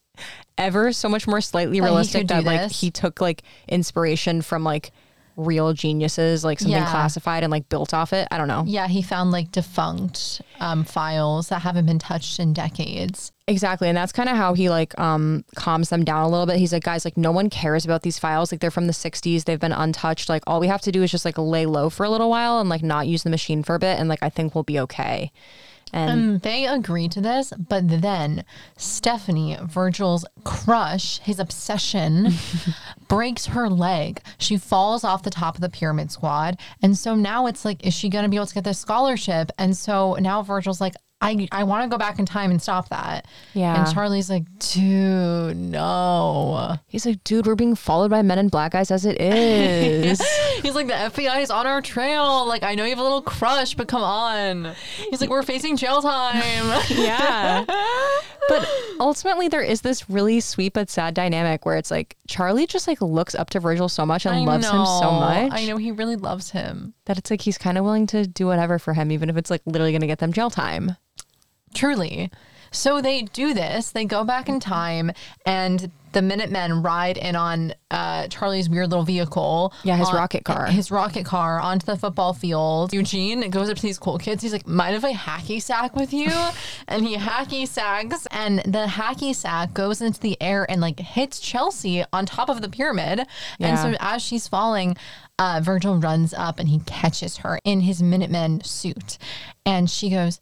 ever 0.58 0.92
so 0.92 1.10
much 1.10 1.28
more 1.28 1.42
slightly 1.42 1.80
That 1.80 1.86
realistic 1.86 2.28
that 2.28 2.44
like 2.44 2.62
this. 2.62 2.80
he 2.82 2.92
took 2.92 3.22
like 3.22 3.44
inspiration 3.68 4.42
from 4.42 4.64
like 4.64 4.92
real 5.38 5.74
geniuses, 5.74 6.44
like 6.44 6.60
something 6.60 6.78
Yeah. 6.78 6.92
classified 6.92 7.42
and 7.44 7.50
like 7.50 7.68
built 7.70 7.94
off 7.94 8.12
it. 8.14 8.28
I 8.30 8.38
don't 8.38 8.50
know. 8.50 8.64
Yeah, 8.68 8.88
he 8.88 9.02
found 9.02 9.32
like 9.32 9.50
defunct 9.52 10.42
um, 10.60 10.84
files 10.84 11.48
that 11.50 11.62
haven't 11.62 11.86
been 11.86 11.98
touched 12.00 12.38
in 12.40 12.52
decades. 12.54 13.32
Exactly. 13.48 13.88
And 13.88 13.98
that's 13.98 14.12
kind 14.12 14.30
of 14.30 14.36
how 14.36 14.54
he 14.54 14.70
like 14.70 14.98
um 15.00 15.44
calms 15.56 15.90
them 15.90 16.04
down 16.04 16.24
a 16.24 16.30
little 16.30 16.46
bit. 16.46 16.58
He's 16.58 16.74
like, 16.74 16.84
guys, 16.84 17.06
like 17.06 17.18
no 17.18 17.32
one 17.32 17.50
cares 17.50 17.86
about 17.86 18.04
these 18.04 18.20
files. 18.20 18.52
Like 18.52 18.60
they're 18.62 18.70
from 18.72 18.88
the 18.88 18.94
60s. 18.94 19.46
They've 19.46 19.60
been 19.60 19.72
untouched. 19.72 20.30
Like 20.30 20.44
all 20.46 20.60
we 20.60 20.68
have 20.68 20.82
to 20.82 20.92
do 20.92 21.02
is 21.02 21.10
just 21.10 21.26
like 21.26 21.38
lay 21.38 21.66
low 21.66 21.90
for 21.90 22.04
a 22.06 22.10
little 22.10 22.30
while 22.30 22.60
and 22.60 22.70
like 22.70 22.84
not 22.84 23.08
use 23.08 23.24
the 23.24 23.30
machine 23.32 23.64
for 23.64 23.74
a 23.76 23.80
bit. 23.80 23.98
And 24.00 24.10
like 24.10 24.22
I 24.22 24.30
think 24.30 24.54
we'll 24.54 24.64
be 24.66 24.80
okay. 24.82 25.32
And 25.94 26.42
They 26.42 26.66
agree 26.66 27.08
to 27.10 27.22
this, 27.22 27.54
but 27.58 28.02
then 28.02 28.46
Stephanie, 28.78 29.58
Virgil's 29.62 30.26
crush, 30.44 31.20
his 31.20 31.40
obsession, 31.40 32.30
breaks 33.08 33.48
her 33.48 33.70
leg. 33.70 34.22
She 34.38 34.58
falls 34.58 35.04
off 35.04 35.24
the 35.24 35.30
top 35.30 35.56
of 35.56 35.62
the 35.62 35.70
pyramid 35.70 36.12
squad. 36.12 36.58
And 36.82 36.98
so 36.98 37.16
now 37.16 37.48
it's 37.48 37.66
like, 37.66 37.86
is 37.86 37.94
she 37.94 38.10
going 38.10 38.24
to 38.24 38.30
be 38.30 38.38
able 38.38 38.46
to 38.48 38.54
get 38.54 38.64
this 38.64 38.80
scholarship? 38.80 39.52
And 39.58 39.76
so 39.76 40.16
now 40.20 40.42
Virgil's 40.42 40.82
like, 40.82 40.96
I, 41.22 41.48
I 41.52 41.64
want 41.66 41.84
to 41.84 41.90
go 41.90 42.00
back 42.00 42.18
in 42.18 42.26
time 42.26 42.50
and 42.50 42.60
stop 42.62 42.90
that. 42.90 43.28
Yeah. 43.54 43.84
And 43.84 43.94
Charlie's 43.94 44.30
like, 44.30 44.44
dude, 44.60 45.56
no. 45.56 46.78
he's 46.88 47.06
like, 47.06 47.24
dude, 47.24 47.46
we're 47.46 47.56
being 47.56 47.76
followed 47.76 48.10
by 48.10 48.24
men 48.24 48.40
in 48.40 48.48
black 48.48 48.72
guys 48.72 48.90
as 48.90 49.06
it 49.06 49.22
is. 49.22 50.20
He's 50.62 50.74
like, 50.74 50.88
the 50.88 50.94
FBI 50.94 51.44
is 51.44 51.52
on 51.52 51.68
our 51.68 51.82
trail. 51.82 52.48
Like, 52.48 52.64
I 52.64 52.74
know 52.74 52.84
you 52.84 52.90
have 52.90 53.00
a 53.00 53.04
little 53.04 53.22
crush, 53.22 53.76
but 53.76 53.88
come 53.88 54.02
on. 54.02 54.74
He's 55.10 55.22
like, 55.22 55.30
we're 55.30 55.44
facing 55.44 55.78
jail 55.78 56.02
time. 56.02 56.82
yeah. 56.90 57.66
But 58.50 58.68
ultimately 59.00 59.48
there 59.48 59.62
is 59.62 59.82
this 59.82 60.10
really 60.10 60.40
sweet 60.40 60.74
but 60.74 60.90
sad 60.90 61.14
dynamic 61.14 61.66
where 61.66 61.78
it's 61.78 61.92
like 61.92 62.18
Charlie 62.28 62.66
just 62.66 62.88
like 62.88 63.00
looks 63.02 63.36
up 63.36 63.52
to 63.52 63.60
Virgil 63.60 63.88
so 63.88 64.06
much 64.06 64.26
and 64.26 64.36
I 64.36 64.40
loves 64.40 64.66
him 64.66 64.86
so 64.86 65.12
much 65.12 65.52
I 65.54 65.66
know 65.66 65.78
he 65.78 65.92
really 65.92 66.16
loves 66.16 66.50
him. 66.52 66.94
that 67.06 67.18
it's 67.18 67.30
like 67.30 67.42
he's 67.42 67.58
kind 67.58 67.78
of 67.78 67.86
willing 67.86 68.08
to 68.08 68.26
do 68.26 68.48
whatever 68.48 68.80
for 68.80 68.94
him, 68.94 69.12
even 69.12 69.30
if 69.30 69.38
it's 69.38 69.50
like 69.52 69.62
literally 69.66 69.92
going 69.92 70.02
to 70.02 70.08
get 70.08 70.20
them 70.20 70.34
jail 70.34 70.50
time. 70.50 70.98
Truly. 71.74 72.32
So 72.74 73.02
they 73.02 73.24
do 73.24 73.54
this. 73.54 73.92
They 73.92 74.06
go 74.06 74.24
back 74.24 74.48
in 74.48 74.62
time, 74.62 75.12
and 75.46 75.92
the 76.14 76.22
Minutemen 76.22 76.82
ride 76.82 77.18
in 77.18 77.36
on 77.36 77.74
uh, 77.90 78.28
Charlie's 78.28 78.70
weird 78.70 78.90
little 78.90 79.04
vehicle. 79.04 79.74
Yeah, 79.84 79.98
his 79.98 80.08
on- 80.08 80.16
rocket 80.16 80.46
car. 80.46 80.68
His 80.68 80.90
rocket 80.90 81.26
car 81.26 81.60
onto 81.60 81.86
the 81.86 81.98
football 81.98 82.34
field. 82.34 82.94
Eugene 82.94 83.50
goes 83.50 83.70
up 83.70 83.76
to 83.76 83.82
these 83.82 84.00
cool 84.00 84.18
kids. 84.18 84.42
He's 84.42 84.54
like, 84.54 84.66
"Mind 84.68 84.96
if 84.96 85.04
I 85.04 85.12
hacky 85.14 85.62
sack 85.62 85.98
with 85.98 86.14
you?" 86.14 86.32
and 86.88 87.06
he 87.06 87.18
hacky 87.18 87.68
sacks, 87.68 88.26
and 88.32 88.60
the 88.60 88.86
hacky 88.88 89.36
sack 89.36 89.74
goes 89.74 90.02
into 90.02 90.22
the 90.22 90.42
air 90.42 90.66
and 90.70 90.80
like 90.80 91.00
hits 91.00 91.42
Chelsea 91.42 92.06
on 92.14 92.26
top 92.26 92.48
of 92.48 92.62
the 92.62 92.70
pyramid. 92.70 93.26
Yeah. 93.60 93.68
And 93.68 93.80
so 93.80 93.98
as 94.00 94.22
she's 94.22 94.48
falling, 94.48 94.96
uh, 95.38 95.60
Virgil 95.62 95.98
runs 95.98 96.34
up 96.34 96.58
and 96.58 96.70
he 96.70 96.80
catches 96.86 97.38
her 97.38 97.60
in 97.66 97.82
his 97.82 98.02
Minutemen 98.02 98.62
suit, 98.64 99.18
and 99.66 99.90
she 99.90 100.10
goes. 100.10 100.40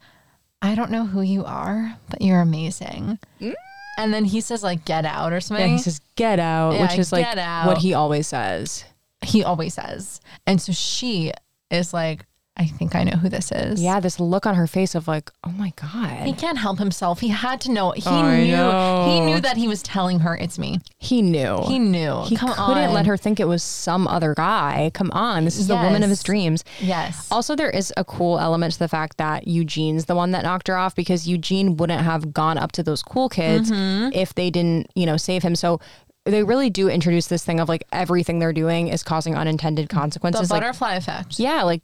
I 0.62 0.76
don't 0.76 0.92
know 0.92 1.06
who 1.06 1.22
you 1.22 1.46
are, 1.46 1.98
but 2.10 2.22
you're 2.22 2.42
amazing. 2.42 3.20
Mm. 3.40 3.54
And 3.98 4.14
then 4.14 4.26
he 4.26 4.42
says 4.42 4.64
like 4.64 4.86
get 4.86 5.06
out 5.06 5.34
or 5.34 5.42
something. 5.42 5.68
Yeah, 5.72 5.76
he 5.78 5.82
says, 5.82 6.00
get 6.16 6.40
out, 6.40 6.74
Yeah, 6.74 6.82
which 6.84 6.98
is 6.98 7.12
like 7.12 7.26
out. 7.38 7.68
what 7.68 7.78
he 7.80 7.94
always 7.94 8.28
says. 8.28 8.86
he 9.22 9.44
always 9.44 9.74
says. 9.74 10.22
And 10.48 10.62
so 10.62 10.72
she 10.72 11.32
is 11.70 11.94
like, 11.94 12.26
I 12.60 12.66
think 12.66 12.94
I 12.94 13.06
know 13.06 13.16
who 13.18 13.30
this 13.30 13.54
is. 13.54 13.82
Yeah, 13.82 14.02
this 14.02 14.20
look 14.20 14.46
on 14.46 14.54
her 14.56 14.68
face 14.68 14.94
of 14.94 15.08
like, 15.08 15.32
oh 15.46 15.52
my 15.52 15.72
God. 15.78 16.26
He 16.28 16.34
can't 16.34 16.58
help 16.58 16.78
himself. 16.78 17.22
He 17.22 17.30
had 17.30 17.62
to 17.62 17.72
know. 17.72 17.92
He 17.92 18.04
I 18.06 18.44
knew 18.44 18.52
know. 18.52 19.06
he 19.10 19.20
knew 19.22 19.40
that 19.40 19.56
he 19.56 19.70
was 19.70 19.82
telling 19.82 20.20
her 20.20 20.36
it's 20.36 20.60
me. 20.60 20.80
He 20.98 21.22
knew. 21.22 21.62
He 21.66 21.80
knew. 21.80 22.24
He 22.26 22.36
Come 22.36 22.50
couldn't 22.50 22.60
on. 22.90 22.94
let 22.94 23.06
her 23.06 23.16
think 23.16 23.40
it 23.40 23.48
was 23.48 23.64
some 23.64 24.10
other 24.10 24.34
guy. 24.36 24.92
Come 24.94 25.10
on. 25.12 25.46
This 25.46 25.58
is 25.58 25.68
the 25.68 25.78
woman 25.78 26.04
of 26.04 26.10
his 26.10 26.22
dreams. 26.22 26.66
Yes. 26.82 27.30
Also, 27.32 27.56
there 27.56 27.70
is 27.70 27.94
a 27.96 28.04
cool 28.04 28.38
element 28.40 28.74
to 28.74 28.80
the 28.80 28.90
fact 28.90 29.16
that 29.18 29.48
Eugene's 29.48 30.06
the 30.06 30.16
one 30.16 30.32
that 30.32 30.44
knocked 30.44 30.68
her 30.68 30.76
off 30.76 30.94
because 30.96 31.28
Eugene 31.30 31.78
wouldn't 31.78 32.02
have 32.02 32.34
gone 32.34 32.58
up 32.58 32.74
to 32.74 32.84
those 32.84 33.02
cool 33.02 33.30
kids 33.30 33.72
Mm-hmm. 33.72 34.10
if 34.14 34.36
they 34.36 34.50
didn't, 34.50 34.88
you 34.96 35.06
know, 35.06 35.16
save 35.16 35.44
him. 35.44 35.56
So 35.56 35.80
they 36.26 36.44
really 36.44 36.70
do 36.70 36.90
introduce 36.90 37.28
this 37.28 37.46
thing 37.46 37.60
of 37.62 37.70
like 37.70 37.84
everything 37.94 38.40
they're 38.40 38.52
doing 38.54 38.90
is 38.90 39.02
causing 39.02 39.36
unintended 39.36 39.88
the 39.90 39.96
consequences. 39.96 40.52
Like, 40.52 40.62
butterfly 40.62 40.96
effect. 40.96 41.40
yeah, 41.40 41.64
like 41.64 41.82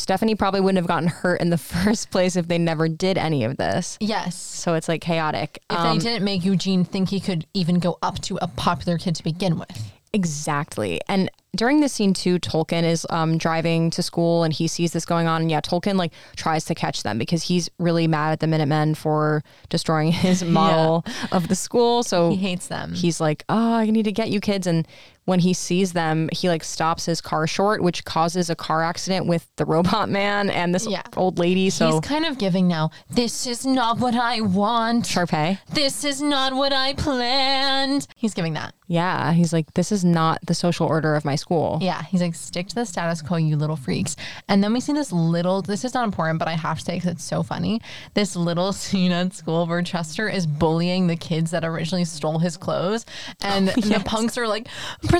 Stephanie 0.00 0.34
probably 0.34 0.60
wouldn't 0.60 0.78
have 0.78 0.86
gotten 0.88 1.08
hurt 1.08 1.40
in 1.40 1.50
the 1.50 1.58
first 1.74 2.10
place 2.10 2.36
if 2.36 2.48
they 2.48 2.58
never 2.58 2.88
did 2.88 3.18
any 3.18 3.44
of 3.44 3.56
this. 3.56 3.96
Yes. 4.00 4.36
So 4.36 4.74
it's 4.74 4.88
like 4.88 5.00
chaotic. 5.00 5.62
If 5.70 5.76
Um, 5.78 5.98
they 5.98 6.02
didn't 6.04 6.24
make 6.24 6.44
Eugene 6.44 6.84
think 6.84 7.10
he 7.10 7.20
could 7.20 7.46
even 7.54 7.78
go 7.78 7.98
up 8.02 8.20
to 8.22 8.38
a 8.42 8.46
popular 8.48 8.98
kid 8.98 9.14
to 9.16 9.22
begin 9.24 9.58
with. 9.58 9.92
Exactly. 10.12 11.00
And 11.08 11.30
during 11.54 11.80
this 11.80 11.92
scene 11.92 12.14
too, 12.14 12.38
Tolkien 12.40 12.82
is 12.84 13.06
um, 13.10 13.38
driving 13.38 13.90
to 13.90 14.02
school 14.02 14.42
and 14.44 14.52
he 14.52 14.66
sees 14.68 14.92
this 14.92 15.04
going 15.04 15.26
on. 15.26 15.42
And 15.42 15.50
yeah, 15.50 15.60
Tolkien 15.60 15.94
like 15.96 16.12
tries 16.36 16.64
to 16.66 16.74
catch 16.74 17.02
them 17.04 17.16
because 17.18 17.42
he's 17.44 17.68
really 17.78 18.06
mad 18.08 18.32
at 18.32 18.40
the 18.40 18.46
Minutemen 18.46 18.94
for 18.94 19.42
destroying 19.68 20.10
his 20.26 20.42
model 20.44 21.04
of 21.32 21.48
the 21.48 21.54
school. 21.54 22.02
So 22.02 22.30
He 22.30 22.36
hates 22.36 22.66
them. 22.68 22.92
he's 22.94 23.20
like, 23.20 23.44
"Oh, 23.48 23.74
I 23.74 23.86
need 23.90 24.04
to 24.04 24.12
get 24.12 24.30
you 24.30 24.40
kids." 24.40 24.66
And 24.66 24.86
when 25.30 25.38
he 25.40 25.54
sees 25.54 25.92
them, 25.92 26.28
he 26.32 26.48
like 26.48 26.64
stops 26.64 27.06
his 27.06 27.20
car 27.20 27.46
short, 27.46 27.82
which 27.82 28.04
causes 28.04 28.50
a 28.50 28.56
car 28.56 28.82
accident 28.82 29.26
with 29.26 29.46
the 29.56 29.64
robot 29.64 30.08
man 30.08 30.50
and 30.50 30.74
this 30.74 30.86
Yeah. 30.88 31.02
old 31.16 31.38
lady. 31.38 31.70
So 31.70 31.92
He's 31.92 32.00
kind 32.00 32.24
of 32.26 32.36
giving 32.36 32.66
now. 32.66 32.90
This 33.08 33.46
is 33.46 33.64
not 33.64 33.98
what 34.00 34.14
I 34.16 34.40
want. 34.40 35.04
Sharpay. 35.04 35.58
This 35.72 36.04
is 36.04 36.20
not 36.20 36.52
what 36.54 36.72
I 36.72 36.94
planned. 36.94 38.06
He's 38.16 38.34
giving 38.34 38.54
that. 38.54 38.74
Yeah, 38.88 39.32
he's 39.32 39.52
like, 39.52 39.72
"This 39.74 39.92
is 39.92 40.04
not 40.04 40.40
the 40.44 40.52
social 40.54 40.84
order 40.84 41.14
of 41.14 41.24
my 41.24 41.36
school." 41.36 41.78
Yeah, 41.80 42.02
he's 42.02 42.20
like, 42.20 42.34
stick 42.34 42.66
to 42.70 42.74
the 42.74 42.84
status 42.84 43.22
quo, 43.22 43.36
you 43.36 43.56
little 43.56 43.76
freaks. 43.76 44.16
And 44.48 44.64
then 44.64 44.72
we 44.72 44.80
see 44.80 44.92
this 44.92 45.12
little, 45.12 45.62
this 45.62 45.84
is 45.84 45.94
not 45.94 46.02
important, 46.04 46.40
but 46.40 46.48
I 46.48 46.54
have 46.56 46.80
to 46.80 46.84
say 46.84 46.94
because 46.96 47.12
it's 47.12 47.22
so 47.24 47.44
funny. 47.44 47.80
This 48.14 48.34
little 48.34 48.72
scene 48.82 49.12
at 49.12 49.32
school 49.32 49.64
where 49.68 49.80
Chester 49.82 50.28
is 50.28 50.44
bullying 50.44 51.06
the 51.06 51.14
kids 51.14 51.52
that 51.52 51.64
originally 51.64 52.04
stole 52.04 52.40
his 52.40 52.56
clothes. 52.56 53.06
And 53.42 53.68
oh, 53.76 53.80
the 53.80 54.02
punks 54.04 54.36
are 54.36 54.48
like, 54.48 54.66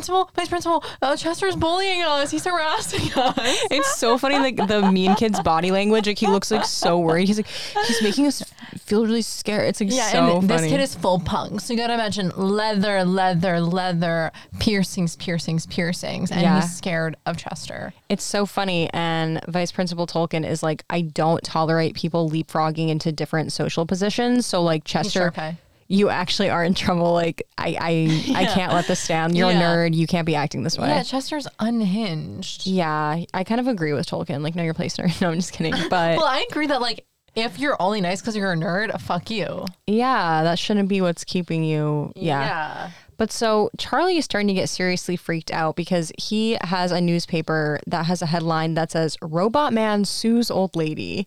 Principal, 0.00 0.30
Vice 0.34 0.48
Principal, 0.48 0.82
uh, 1.02 1.14
Chester's 1.16 1.56
bullying 1.56 2.02
us. 2.02 2.30
He's 2.30 2.44
harassing 2.44 3.12
us. 3.16 3.34
It's 3.70 3.96
so 3.96 4.16
funny, 4.16 4.38
like 4.38 4.56
the 4.56 4.90
mean 4.90 5.14
kid's 5.14 5.40
body 5.40 5.70
language. 5.70 6.06
Like 6.06 6.18
he 6.18 6.26
looks 6.26 6.50
like 6.50 6.64
so 6.64 6.98
worried. 6.98 7.28
He's 7.28 7.36
like, 7.36 7.46
he's 7.86 8.02
making 8.02 8.26
us 8.26 8.42
feel 8.78 9.02
really 9.04 9.20
scared. 9.22 9.68
It's 9.68 9.80
like 9.80 9.90
Yeah, 9.92 10.08
so 10.08 10.38
and 10.38 10.48
funny. 10.48 10.62
this 10.62 10.70
kid 10.70 10.80
is 10.80 10.94
full 10.94 11.20
punk. 11.20 11.60
So 11.60 11.72
you 11.74 11.78
gotta 11.78 11.92
imagine 11.94 12.30
leather, 12.36 13.04
leather, 13.04 13.60
leather, 13.60 14.32
piercings, 14.58 15.16
piercings, 15.16 15.66
piercings. 15.66 16.30
And 16.30 16.40
Yeah. 16.40 16.60
he's 16.62 16.72
scared 16.74 17.16
of 17.26 17.36
Chester. 17.36 17.92
it's 18.08 18.24
so 18.24 18.46
funny. 18.46 18.88
And 18.94 19.40
Vice 19.48 19.70
Principal 19.72 20.06
Tolkien 20.06 20.48
is 20.48 20.62
like, 20.62 20.84
I 20.88 21.02
don't 21.02 21.42
tolerate 21.44 21.94
people 21.94 22.30
leapfrogging 22.30 22.88
into 22.88 23.12
different 23.12 23.52
social 23.52 23.84
positions. 23.86 24.46
So 24.46 24.62
like 24.62 24.84
Chester. 24.84 25.32
You 25.92 26.08
actually 26.08 26.48
are 26.48 26.62
in 26.62 26.72
trouble. 26.72 27.12
Like 27.12 27.42
I, 27.58 27.76
I, 27.80 28.32
I 28.42 28.44
can't 28.46 28.72
let 28.72 28.86
this 28.86 29.00
stand. 29.00 29.36
You're 29.36 29.50
Yeah. 29.50 29.58
a 29.58 29.62
nerd. 29.76 29.94
You 29.94 30.06
can't 30.06 30.24
be 30.24 30.36
acting 30.36 30.62
this 30.62 30.78
way. 30.78 30.86
Yeah, 30.88 31.02
Chester's 31.02 31.48
unhinged. 31.58 32.66
Yeah, 32.66 33.24
I 33.34 33.44
kind 33.44 33.60
of 33.60 33.66
agree 33.66 33.92
with 33.92 34.06
Tolkien. 34.06 34.42
Like, 34.42 34.54
know 34.54 34.62
your 34.62 34.74
place, 34.74 34.96
nerd. 34.96 35.20
No, 35.20 35.30
I'm 35.30 35.36
just 35.36 35.52
kidding. 35.52 35.74
But 35.90 36.16
Well, 36.16 36.26
I 36.26 36.46
agree 36.48 36.68
that 36.68 36.80
like 36.80 37.04
if 37.34 37.58
you're 37.58 37.76
only 37.80 38.00
nice 38.00 38.20
because 38.20 38.36
you're 38.36 38.52
a 38.52 38.56
nerd, 38.56 38.98
fuck 39.00 39.30
you. 39.30 39.64
yeah, 39.86 40.42
that 40.42 40.58
shouldn't 40.58 40.88
be 40.88 41.00
what's 41.00 41.24
keeping 41.24 41.62
you. 41.64 42.12
Yeah. 42.16 42.40
Yeah. 42.40 42.90
But 43.16 43.30
so 43.30 43.70
Charlie 43.76 44.16
is 44.16 44.24
starting 44.24 44.48
to 44.48 44.54
get 44.54 44.68
seriously 44.70 45.14
freaked 45.16 45.50
out 45.50 45.76
because 45.76 46.10
he 46.18 46.56
has 46.62 46.90
a 46.90 47.00
newspaper 47.02 47.78
that 47.86 48.06
has 48.06 48.22
a 48.22 48.26
headline 48.26 48.74
that 48.74 48.90
says 48.90 49.16
Robot 49.20 49.72
Man 49.74 50.04
sues 50.06 50.50
old 50.50 50.74
lady. 50.74 51.26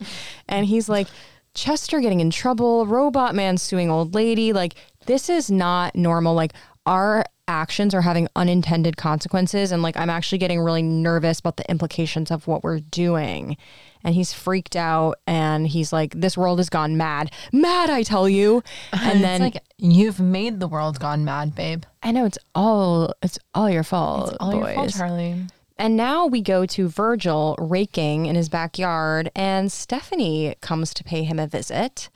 And 0.50 0.66
he's 0.66 0.90
like, 0.90 1.08
Chester 1.54 2.00
getting 2.00 2.20
in 2.20 2.30
trouble, 2.30 2.86
Robot 2.86 3.36
Man 3.36 3.58
suing 3.58 3.90
old 3.90 4.16
lady. 4.16 4.54
Like, 4.54 4.76
this 5.06 5.30
is 5.30 5.52
not 5.52 5.96
normal. 5.96 6.34
Like, 6.34 6.54
our 6.86 7.26
actions 7.48 7.94
are 7.94 8.02
having 8.02 8.28
unintended 8.36 8.98
consequences. 8.98 9.72
And 9.72 9.84
like, 9.84 9.98
I'm 9.98 10.10
actually 10.10 10.38
getting 10.38 10.62
really 10.62 10.82
nervous 10.82 11.40
about 11.40 11.58
the 11.58 11.70
implications 11.70 12.32
of 12.32 12.48
what 12.48 12.64
we're 12.64 12.80
doing. 12.80 13.58
And 14.04 14.16
he's 14.16 14.34
freaked 14.34 14.76
out 14.76 15.18
and 15.28 15.68
he's 15.68 15.94
like, 15.94 16.14
this 16.14 16.38
world 16.38 16.60
has 16.60 16.70
gone 16.70 16.98
mad. 16.98 17.32
Mad, 17.52 17.90
I 17.90 18.04
tell 18.04 18.28
you. 18.28 18.64
And 18.94 19.24
then 19.24 19.42
it's 19.42 19.56
like 19.56 19.64
you've 19.78 20.20
made 20.20 20.60
the 20.60 20.68
world 20.68 21.00
gone 21.00 21.24
mad, 21.26 21.56
babe. 21.56 21.84
I 22.02 22.12
know 22.12 22.26
it's 22.26 22.38
all 22.56 23.14
it's 23.22 23.40
all 23.54 23.70
your 23.70 23.84
fault, 23.84 24.30
It's 24.30 24.38
all 24.40 24.52
boys. 24.52 24.66
your 24.66 24.74
fault, 24.76 24.94
Charlie. 24.94 25.36
And 25.78 25.98
now 25.98 26.26
we 26.28 26.42
go 26.42 26.66
to 26.68 26.88
Virgil 26.88 27.56
raking 27.60 28.26
in 28.28 28.36
his 28.36 28.48
backyard, 28.50 29.32
and 29.36 29.72
Stephanie 29.72 30.56
comes 30.62 30.94
to 30.94 31.04
pay 31.04 31.24
him 31.24 31.40
a 31.40 31.48
visit. 31.48 32.10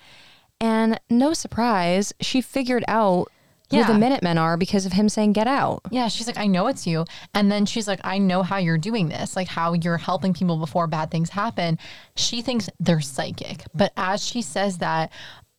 And 0.60 1.00
no 1.10 1.34
surprise, 1.34 2.14
she 2.20 2.42
figured 2.42 2.84
out 2.88 3.28
who 3.70 3.78
Yeah. 3.78 3.88
the 3.88 3.96
Minutemen 3.96 4.38
are 4.38 4.56
because 4.58 4.86
of 4.86 4.94
him 4.94 5.10
saying 5.10 5.34
"Get 5.34 5.46
out." 5.48 5.82
Yeah, 5.92 6.08
she's 6.08 6.26
like, 6.26 6.38
I 6.38 6.48
know 6.48 6.68
it's 6.68 6.88
you. 6.88 7.04
And 7.34 7.52
then 7.52 7.66
she's 7.66 7.88
like, 7.88 8.00
I 8.04 8.18
know 8.18 8.42
how 8.42 8.58
you're 8.58 8.78
doing 8.78 9.10
this, 9.10 9.36
like 9.36 9.50
how 9.50 9.74
you're 9.74 9.98
helping 9.98 10.34
people 10.34 10.56
before 10.58 10.88
bad 10.88 11.12
things 11.12 11.30
happen. 11.32 11.78
She 12.16 12.42
thinks 12.42 12.70
they're 12.80 13.02
psychic. 13.02 13.66
But 13.76 13.92
as 13.98 14.24
she 14.26 14.42
says 14.42 14.78
that, 14.78 15.12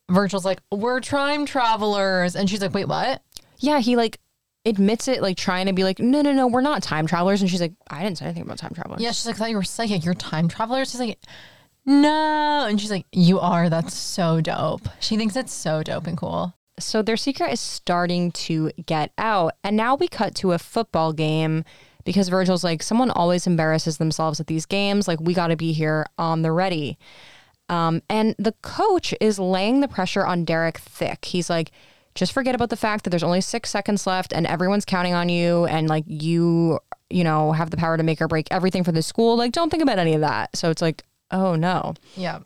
Virgil's 0.09 0.43
like, 0.45 0.59
We're 0.71 1.01
time 1.01 1.45
travelers. 1.45 2.35
And 2.35 2.49
she's 2.49 2.61
like, 2.61 2.73
Wait, 2.73 2.87
what? 2.87 3.21
Yeah, 3.59 3.79
he 3.79 3.95
like 3.95 4.19
admits 4.65 5.07
it, 5.07 5.21
like 5.21 5.37
trying 5.37 5.67
to 5.67 5.73
be 5.73 5.83
like, 5.83 5.99
"No, 5.99 6.21
no, 6.21 6.33
no, 6.33 6.47
we're 6.47 6.61
not 6.61 6.83
time 6.83 7.07
travelers." 7.07 7.41
And 7.41 7.49
she's 7.49 7.61
like, 7.61 7.73
"I 7.89 8.03
didn't 8.03 8.17
say 8.17 8.25
anything 8.25 8.43
about 8.43 8.57
time 8.57 8.73
travelers." 8.73 9.01
Yeah, 9.01 9.11
she's 9.11 9.25
like, 9.25 9.35
I 9.35 9.39
thought 9.39 9.49
you 9.49 9.55
were 9.55 9.63
psychic. 9.63 10.03
You're 10.05 10.13
time 10.13 10.47
travelers. 10.47 10.91
She's 10.91 10.99
like, 10.99 11.19
No. 11.85 12.65
And 12.69 12.79
she's 12.79 12.91
like, 12.91 13.05
You 13.11 13.39
are. 13.39 13.69
That's 13.69 13.93
so 13.93 14.41
dope. 14.41 14.87
She 14.99 15.17
thinks 15.17 15.35
it's 15.35 15.53
so 15.53 15.81
dope 15.83 16.07
and 16.07 16.17
cool. 16.17 16.53
So 16.79 17.01
their 17.01 17.17
secret 17.17 17.51
is 17.51 17.59
starting 17.59 18.31
to 18.31 18.71
get 18.85 19.11
out. 19.17 19.53
And 19.63 19.75
now 19.75 19.95
we 19.95 20.07
cut 20.07 20.35
to 20.35 20.53
a 20.53 20.59
football 20.59 21.13
game 21.13 21.65
because 22.05 22.29
Virgil's 22.29 22.63
like, 22.63 22.81
someone 22.81 23.11
always 23.11 23.45
embarrasses 23.45 23.97
themselves 23.97 24.39
at 24.39 24.47
these 24.47 24.65
games. 24.65 25.07
Like, 25.07 25.19
we 25.19 25.33
got 25.33 25.47
to 25.47 25.57
be 25.57 25.73
here 25.73 26.05
on 26.17 26.41
the 26.41 26.51
ready. 26.51 26.97
Um, 27.67 28.01
and 28.09 28.33
the 28.39 28.53
coach 28.61 29.13
is 29.19 29.37
laying 29.37 29.81
the 29.81 29.87
pressure 29.87 30.25
on 30.25 30.45
Derek 30.45 30.77
thick. 30.77 31.25
He's 31.25 31.49
like, 31.49 31.71
just 32.19 32.33
forget 32.33 32.53
about 32.53 32.69
the 32.69 32.75
fact 32.75 33.05
that 33.05 33.11
there's 33.11 33.23
only 33.23 33.39
six 33.39 33.69
seconds 33.69 34.05
left 34.05 34.33
and 34.33 34.45
everyone's 34.45 34.83
counting 34.83 35.13
on 35.13 35.29
you 35.29 35.65
and 35.67 35.87
like 35.87 36.03
you, 36.05 36.77
you 37.09 37.23
know, 37.23 37.53
have 37.53 37.69
the 37.69 37.77
power 37.77 37.95
to 37.95 38.03
make 38.03 38.21
or 38.21 38.27
break 38.27 38.49
everything 38.51 38.83
for 38.83 38.91
the 38.91 39.01
school. 39.01 39.37
Like, 39.37 39.53
don't 39.53 39.69
think 39.69 39.81
about 39.81 39.99
any 39.99 40.13
of 40.13 40.19
that. 40.19 40.53
So 40.53 40.69
it's 40.69 40.81
like, 40.81 41.03
oh 41.31 41.55
no. 41.55 41.93
Yeah. 42.17 42.39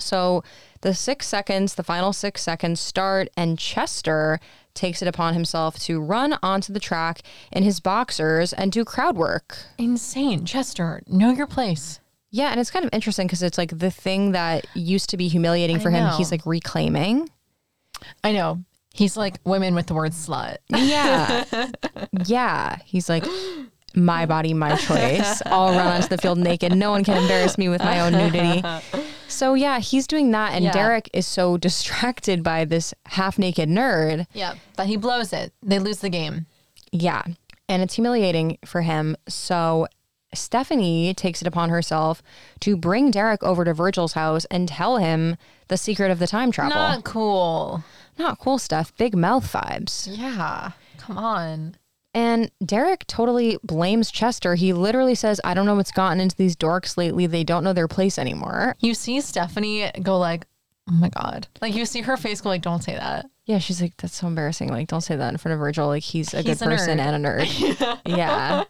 So 0.00 0.42
the 0.80 0.94
six 0.94 1.28
seconds, 1.28 1.76
the 1.76 1.84
final 1.84 2.12
six 2.12 2.42
seconds 2.42 2.80
start, 2.80 3.28
and 3.36 3.56
Chester 3.56 4.40
takes 4.74 5.00
it 5.00 5.06
upon 5.06 5.34
himself 5.34 5.78
to 5.78 6.00
run 6.00 6.36
onto 6.42 6.72
the 6.72 6.80
track 6.80 7.20
in 7.52 7.62
his 7.62 7.78
boxers 7.78 8.52
and 8.52 8.72
do 8.72 8.84
crowd 8.84 9.16
work. 9.16 9.58
Insane. 9.78 10.44
Chester, 10.44 11.04
know 11.06 11.30
your 11.30 11.46
place. 11.46 12.00
Yeah, 12.32 12.48
and 12.48 12.58
it's 12.58 12.72
kind 12.72 12.84
of 12.84 12.90
interesting 12.92 13.28
because 13.28 13.44
it's 13.44 13.58
like 13.58 13.78
the 13.78 13.92
thing 13.92 14.32
that 14.32 14.66
used 14.74 15.10
to 15.10 15.16
be 15.16 15.28
humiliating 15.28 15.78
for 15.78 15.90
him, 15.90 16.10
he's 16.16 16.32
like 16.32 16.44
reclaiming. 16.44 17.30
I 18.24 18.32
know. 18.32 18.64
He's 18.94 19.16
like 19.16 19.38
women 19.44 19.74
with 19.74 19.86
the 19.86 19.94
word 19.94 20.12
slut. 20.12 20.58
Yeah. 20.68 21.44
yeah. 22.26 22.76
He's 22.86 23.08
like, 23.08 23.24
my 23.96 24.24
body, 24.24 24.54
my 24.54 24.76
choice. 24.76 25.42
I'll 25.46 25.72
run 25.74 25.86
onto 25.88 26.06
the 26.08 26.16
field 26.18 26.38
naked. 26.38 26.74
No 26.76 26.92
one 26.92 27.02
can 27.04 27.20
embarrass 27.20 27.58
me 27.58 27.68
with 27.68 27.80
my 27.82 28.00
own 28.00 28.12
nudity. 28.12 28.62
So, 29.26 29.54
yeah, 29.54 29.80
he's 29.80 30.06
doing 30.06 30.30
that. 30.30 30.52
And 30.54 30.64
Yeah. 30.64 30.72
Derek 30.72 31.10
is 31.12 31.26
so 31.26 31.56
distracted 31.68 32.44
by 32.44 32.64
this 32.64 32.94
half 33.06 33.36
naked 33.36 33.68
nerd. 33.68 34.26
Yeah. 34.32 34.54
But 34.76 34.86
he 34.86 34.96
blows 34.96 35.32
it. 35.32 35.52
They 35.60 35.80
lose 35.80 35.98
the 35.98 36.08
game. 36.08 36.46
Yeah. 36.92 37.22
And 37.68 37.82
it's 37.82 37.94
humiliating 37.94 38.58
for 38.64 38.82
him. 38.82 39.16
So 39.28 39.88
Stephanie 40.34 41.14
takes 41.14 41.40
it 41.40 41.48
upon 41.48 41.70
herself 41.70 42.22
to 42.60 42.76
bring 42.76 43.10
Derek 43.10 43.42
over 43.42 43.64
to 43.64 43.74
Virgil's 43.74 44.12
house 44.12 44.44
and 44.52 44.68
tell 44.68 44.98
him 44.98 45.36
the 45.68 45.76
secret 45.76 46.10
of 46.10 46.18
the 46.20 46.26
time 46.26 46.52
travel. 46.52 46.76
Not, 46.76 47.04
Not 48.18 48.38
cool. 48.38 48.58
stuff, 48.58 48.96
big 48.96 49.16
mouth 49.16 49.50
vibes. 49.50 50.08
Yeah. 50.10 50.72
Come 50.98 51.18
on. 51.18 51.76
And 52.14 52.50
Derek 52.64 53.06
totally 53.08 53.58
blames 53.64 54.12
Chester. 54.12 54.54
He 54.54 54.72
literally 54.72 55.16
says, 55.16 55.40
I 55.42 55.52
don't 55.52 55.66
know 55.66 55.74
what's 55.74 55.90
gotten 55.90 56.20
into 56.20 56.36
these 56.36 56.54
dorks 56.54 56.96
lately. 56.96 57.26
They 57.26 57.42
don't 57.42 57.64
know 57.64 57.72
their 57.72 57.88
place 57.88 58.18
anymore. 58.18 58.76
You 58.78 58.94
see 58.94 59.20
Stephanie 59.20 59.90
go 60.00 60.16
like, 60.18 60.46
oh 60.88 60.92
my 60.94 61.08
God. 61.08 61.48
Like 61.60 61.74
you 61.74 61.84
see 61.84 62.02
her 62.02 62.16
face 62.16 62.40
go 62.40 62.50
like, 62.50 62.62
don't 62.62 62.84
say 62.84 62.94
that. 62.94 63.26
Yeah, 63.46 63.58
she's 63.58 63.82
like, 63.82 63.94
that's 63.98 64.14
so 64.14 64.26
embarrassing. 64.26 64.70
Like, 64.70 64.88
don't 64.88 65.02
say 65.02 65.16
that 65.16 65.30
in 65.30 65.36
front 65.36 65.52
of 65.52 65.58
Virgil. 65.58 65.86
Like, 65.88 66.02
he's 66.02 66.32
a 66.32 66.38
He's 66.40 66.60
good 66.60 66.66
a 66.66 66.70
person 66.70 66.98
nerd. 66.98 67.02
and 67.02 67.26
a 67.26 67.28
nerd. 67.28 67.98
yeah. 68.06 68.64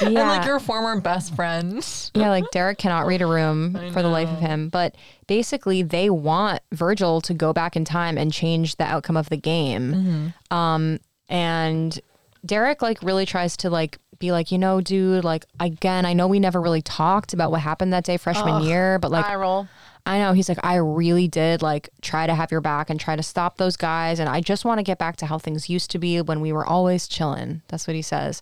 And 0.00 0.14
like 0.14 0.46
your 0.46 0.60
former 0.60 1.00
best 1.00 1.34
friend. 1.34 1.84
Yeah, 2.14 2.28
like 2.30 2.44
Derek 2.52 2.78
cannot 2.78 3.06
read 3.06 3.20
a 3.22 3.26
room 3.26 3.72
for 3.92 4.02
the 4.02 4.08
life 4.08 4.28
of 4.28 4.38
him. 4.38 4.68
But 4.68 4.94
basically, 5.26 5.82
they 5.82 6.08
want 6.10 6.60
Virgil 6.72 7.20
to 7.22 7.34
go 7.34 7.52
back 7.52 7.74
in 7.76 7.84
time 7.84 8.16
and 8.16 8.32
change 8.32 8.76
the 8.76 8.84
outcome 8.84 9.16
of 9.16 9.28
the 9.28 9.36
game. 9.36 10.32
Um, 10.52 11.00
and 11.28 11.98
Derek 12.44 12.82
like 12.82 13.02
really 13.02 13.26
tries 13.26 13.56
to 13.58 13.70
like 13.70 13.98
be 14.18 14.30
like, 14.32 14.52
you 14.52 14.58
know, 14.58 14.80
dude, 14.80 15.24
like 15.24 15.44
again, 15.58 16.04
I 16.06 16.12
know 16.12 16.26
we 16.28 16.38
never 16.40 16.60
really 16.60 16.82
talked 16.82 17.32
about 17.32 17.50
what 17.50 17.60
happened 17.60 17.92
that 17.92 18.04
day 18.04 18.16
freshman 18.18 18.62
year, 18.62 18.98
but 18.98 19.10
like 19.10 19.24
Eye 19.26 19.34
roll. 19.34 19.66
I 20.06 20.18
know 20.18 20.32
he's 20.32 20.48
like, 20.48 20.64
I 20.64 20.76
really 20.76 21.26
did 21.26 21.62
like 21.62 21.90
try 22.00 22.26
to 22.26 22.34
have 22.34 22.52
your 22.52 22.60
back 22.60 22.88
and 22.88 22.98
try 22.98 23.16
to 23.16 23.22
stop 23.22 23.58
those 23.58 23.76
guys. 23.76 24.20
And 24.20 24.28
I 24.28 24.40
just 24.40 24.64
want 24.64 24.78
to 24.78 24.84
get 24.84 24.98
back 24.98 25.16
to 25.16 25.26
how 25.26 25.38
things 25.38 25.68
used 25.68 25.90
to 25.90 25.98
be 25.98 26.20
when 26.20 26.40
we 26.40 26.52
were 26.52 26.64
always 26.64 27.08
chilling. 27.08 27.62
That's 27.68 27.86
what 27.86 27.96
he 27.96 28.02
says. 28.02 28.40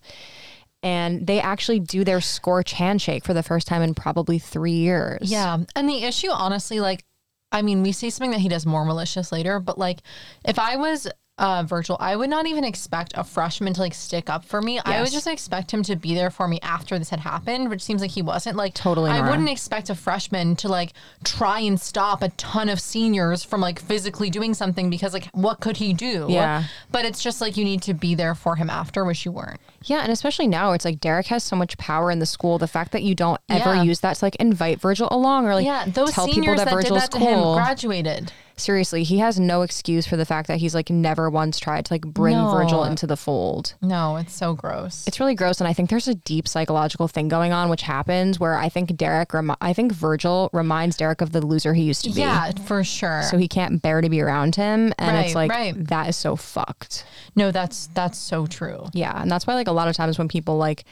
And 0.83 1.25
they 1.25 1.41
actually 1.41 1.79
do 1.79 2.03
their 2.03 2.21
scorch 2.21 2.73
handshake 2.73 3.25
for 3.25 3.33
the 3.33 3.41
first 3.41 3.67
time 3.67 3.81
in 3.81 3.95
probably 3.95 4.37
three 4.37 4.73
years. 4.73 5.31
Yeah. 5.31 5.57
And 5.75 5.89
the 5.89 6.03
issue, 6.03 6.29
honestly, 6.29 6.79
like, 6.79 7.03
I 7.51 7.63
mean, 7.63 7.81
we 7.81 7.91
see 7.91 8.11
something 8.11 8.31
that 8.31 8.41
he 8.41 8.49
does 8.49 8.67
more 8.67 8.85
malicious 8.85 9.31
later, 9.31 9.59
but 9.59 9.79
like, 9.79 10.01
if 10.45 10.59
I 10.59 10.75
was 10.75 11.07
uh, 11.37 11.63
Virgil, 11.63 11.97
I 11.99 12.15
would 12.15 12.29
not 12.29 12.45
even 12.47 12.63
expect 12.63 13.13
a 13.15 13.23
freshman 13.23 13.73
to 13.73 13.81
like 13.81 13.93
stick 13.93 14.29
up 14.29 14.45
for 14.45 14.61
me. 14.61 14.79
I 14.79 15.01
would 15.01 15.11
just 15.11 15.27
expect 15.27 15.71
him 15.71 15.83
to 15.83 15.95
be 15.95 16.15
there 16.15 16.29
for 16.29 16.47
me 16.47 16.59
after 16.61 16.97
this 16.97 17.09
had 17.09 17.19
happened, 17.19 17.69
which 17.69 17.81
seems 17.81 18.01
like 18.01 18.11
he 18.11 18.21
wasn't. 18.21 18.55
Like, 18.55 18.73
Totally, 18.73 19.11
I 19.11 19.17
Nora. 19.17 19.31
wouldn't 19.31 19.49
expect 19.49 19.89
a 19.89 19.95
freshman 19.95 20.55
to 20.57 20.69
like 20.69 20.93
try 21.25 21.59
and 21.59 21.79
stop 21.79 22.23
a 22.23 22.29
ton 22.29 22.69
of 22.69 22.79
seniors 22.79 23.43
from 23.43 23.59
like 23.59 23.79
physically 23.81 24.29
doing 24.29 24.53
something 24.53 24.89
because 24.89 25.13
like, 25.13 25.25
what 25.33 25.59
could 25.59 25.77
he 25.77 25.93
do? 25.93 26.27
Yeah. 26.29 26.63
But 26.91 27.03
it's 27.03 27.21
just 27.21 27.41
like 27.41 27.57
you 27.57 27.65
need 27.65 27.81
to 27.83 27.93
be 27.93 28.15
there 28.15 28.35
for 28.35 28.55
him 28.55 28.69
after, 28.69 29.03
which 29.03 29.25
you 29.25 29.31
weren't. 29.33 29.59
Yeah. 29.85 30.01
And 30.01 30.11
especially 30.11 30.47
now, 30.47 30.71
it's 30.73 30.85
like 30.85 30.99
Derek 30.99 31.27
has 31.27 31.43
so 31.43 31.55
much 31.55 31.77
power 31.77 32.11
in 32.11 32.19
the 32.19 32.25
school. 32.25 32.57
The 32.57 32.67
fact 32.67 32.91
that 32.91 33.03
you 33.03 33.15
don't 33.15 33.39
ever 33.49 33.75
Yeah. 33.75 33.83
use 33.83 33.99
that 34.01 34.17
to 34.17 34.25
like 34.25 34.35
invite 34.35 34.79
Virgil 34.79 35.07
along 35.11 35.45
or 35.47 35.55
like 35.55 35.65
Yeah, 35.65 35.85
those 35.87 36.11
tell 36.11 36.27
people 36.27 36.55
that, 36.55 36.65
that, 36.65 36.73
Virgil's 36.73 37.01
that 37.01 37.11
to 37.11 37.17
cool. 37.19 37.53
him 37.57 37.63
graduated. 37.63 38.31
Seriously, 38.57 39.03
he 39.03 39.17
has 39.17 39.37
no 39.37 39.63
excuse 39.63 40.07
for 40.07 40.15
the 40.15 40.23
fact 40.23 40.47
that 40.47 40.59
he's 40.59 40.73
like 40.73 40.89
never 40.89 41.29
once 41.29 41.59
tried 41.59 41.83
to 41.85 41.93
like 41.93 42.03
bring 42.05 42.37
No. 42.37 42.51
Virgil 42.51 42.85
into 42.85 43.05
the 43.05 43.17
fold. 43.17 43.73
No, 43.81 44.15
it's 44.15 44.33
so 44.33 44.53
gross. 44.53 45.05
It's 45.05 45.19
really 45.19 45.35
gross, 45.35 45.59
and 45.59 45.67
I 45.67 45.73
think 45.73 45.89
there's 45.89 46.07
a 46.07 46.15
deep 46.15 46.47
psychological 46.47 47.09
thing 47.09 47.27
going 47.27 47.51
on, 47.51 47.67
which 47.67 47.81
happens 47.81 48.39
where 48.39 48.57
I 48.57 48.69
think 48.69 48.95
Derek, 48.95 49.31
I 49.59 49.73
think 49.73 49.91
Virgil 49.91 50.49
reminds 50.53 50.95
Derek 50.95 51.19
of 51.19 51.33
the 51.33 51.45
loser 51.45 51.73
he 51.73 51.83
used 51.83 52.05
to 52.05 52.11
be. 52.11 52.21
yeah, 52.21 52.51
for 52.65 52.81
sure. 52.85 53.23
So 53.23 53.37
he 53.37 53.49
can't 53.49 53.81
bear 53.81 53.99
to 53.99 54.07
be 54.07 54.21
around 54.21 54.55
him, 54.55 54.93
and 54.97 55.17
it's 55.17 55.35
like 55.35 55.51
right. 55.51 55.75
that 55.89 56.07
is 56.07 56.15
so 56.15 56.37
fucked. 56.37 57.03
No, 57.35 57.51
that's 57.51 57.87
that's 57.87 58.17
so 58.17 58.47
true. 58.47 58.85
Yeah, 58.93 59.21
and 59.21 59.29
that's 59.29 59.45
why 59.45 59.55
like 59.55 59.67
a 59.67 59.73
lot 59.75 59.87
of 59.87 59.95
times 59.95 60.17
when 60.17 60.27
people 60.27 60.57
like 60.57 60.83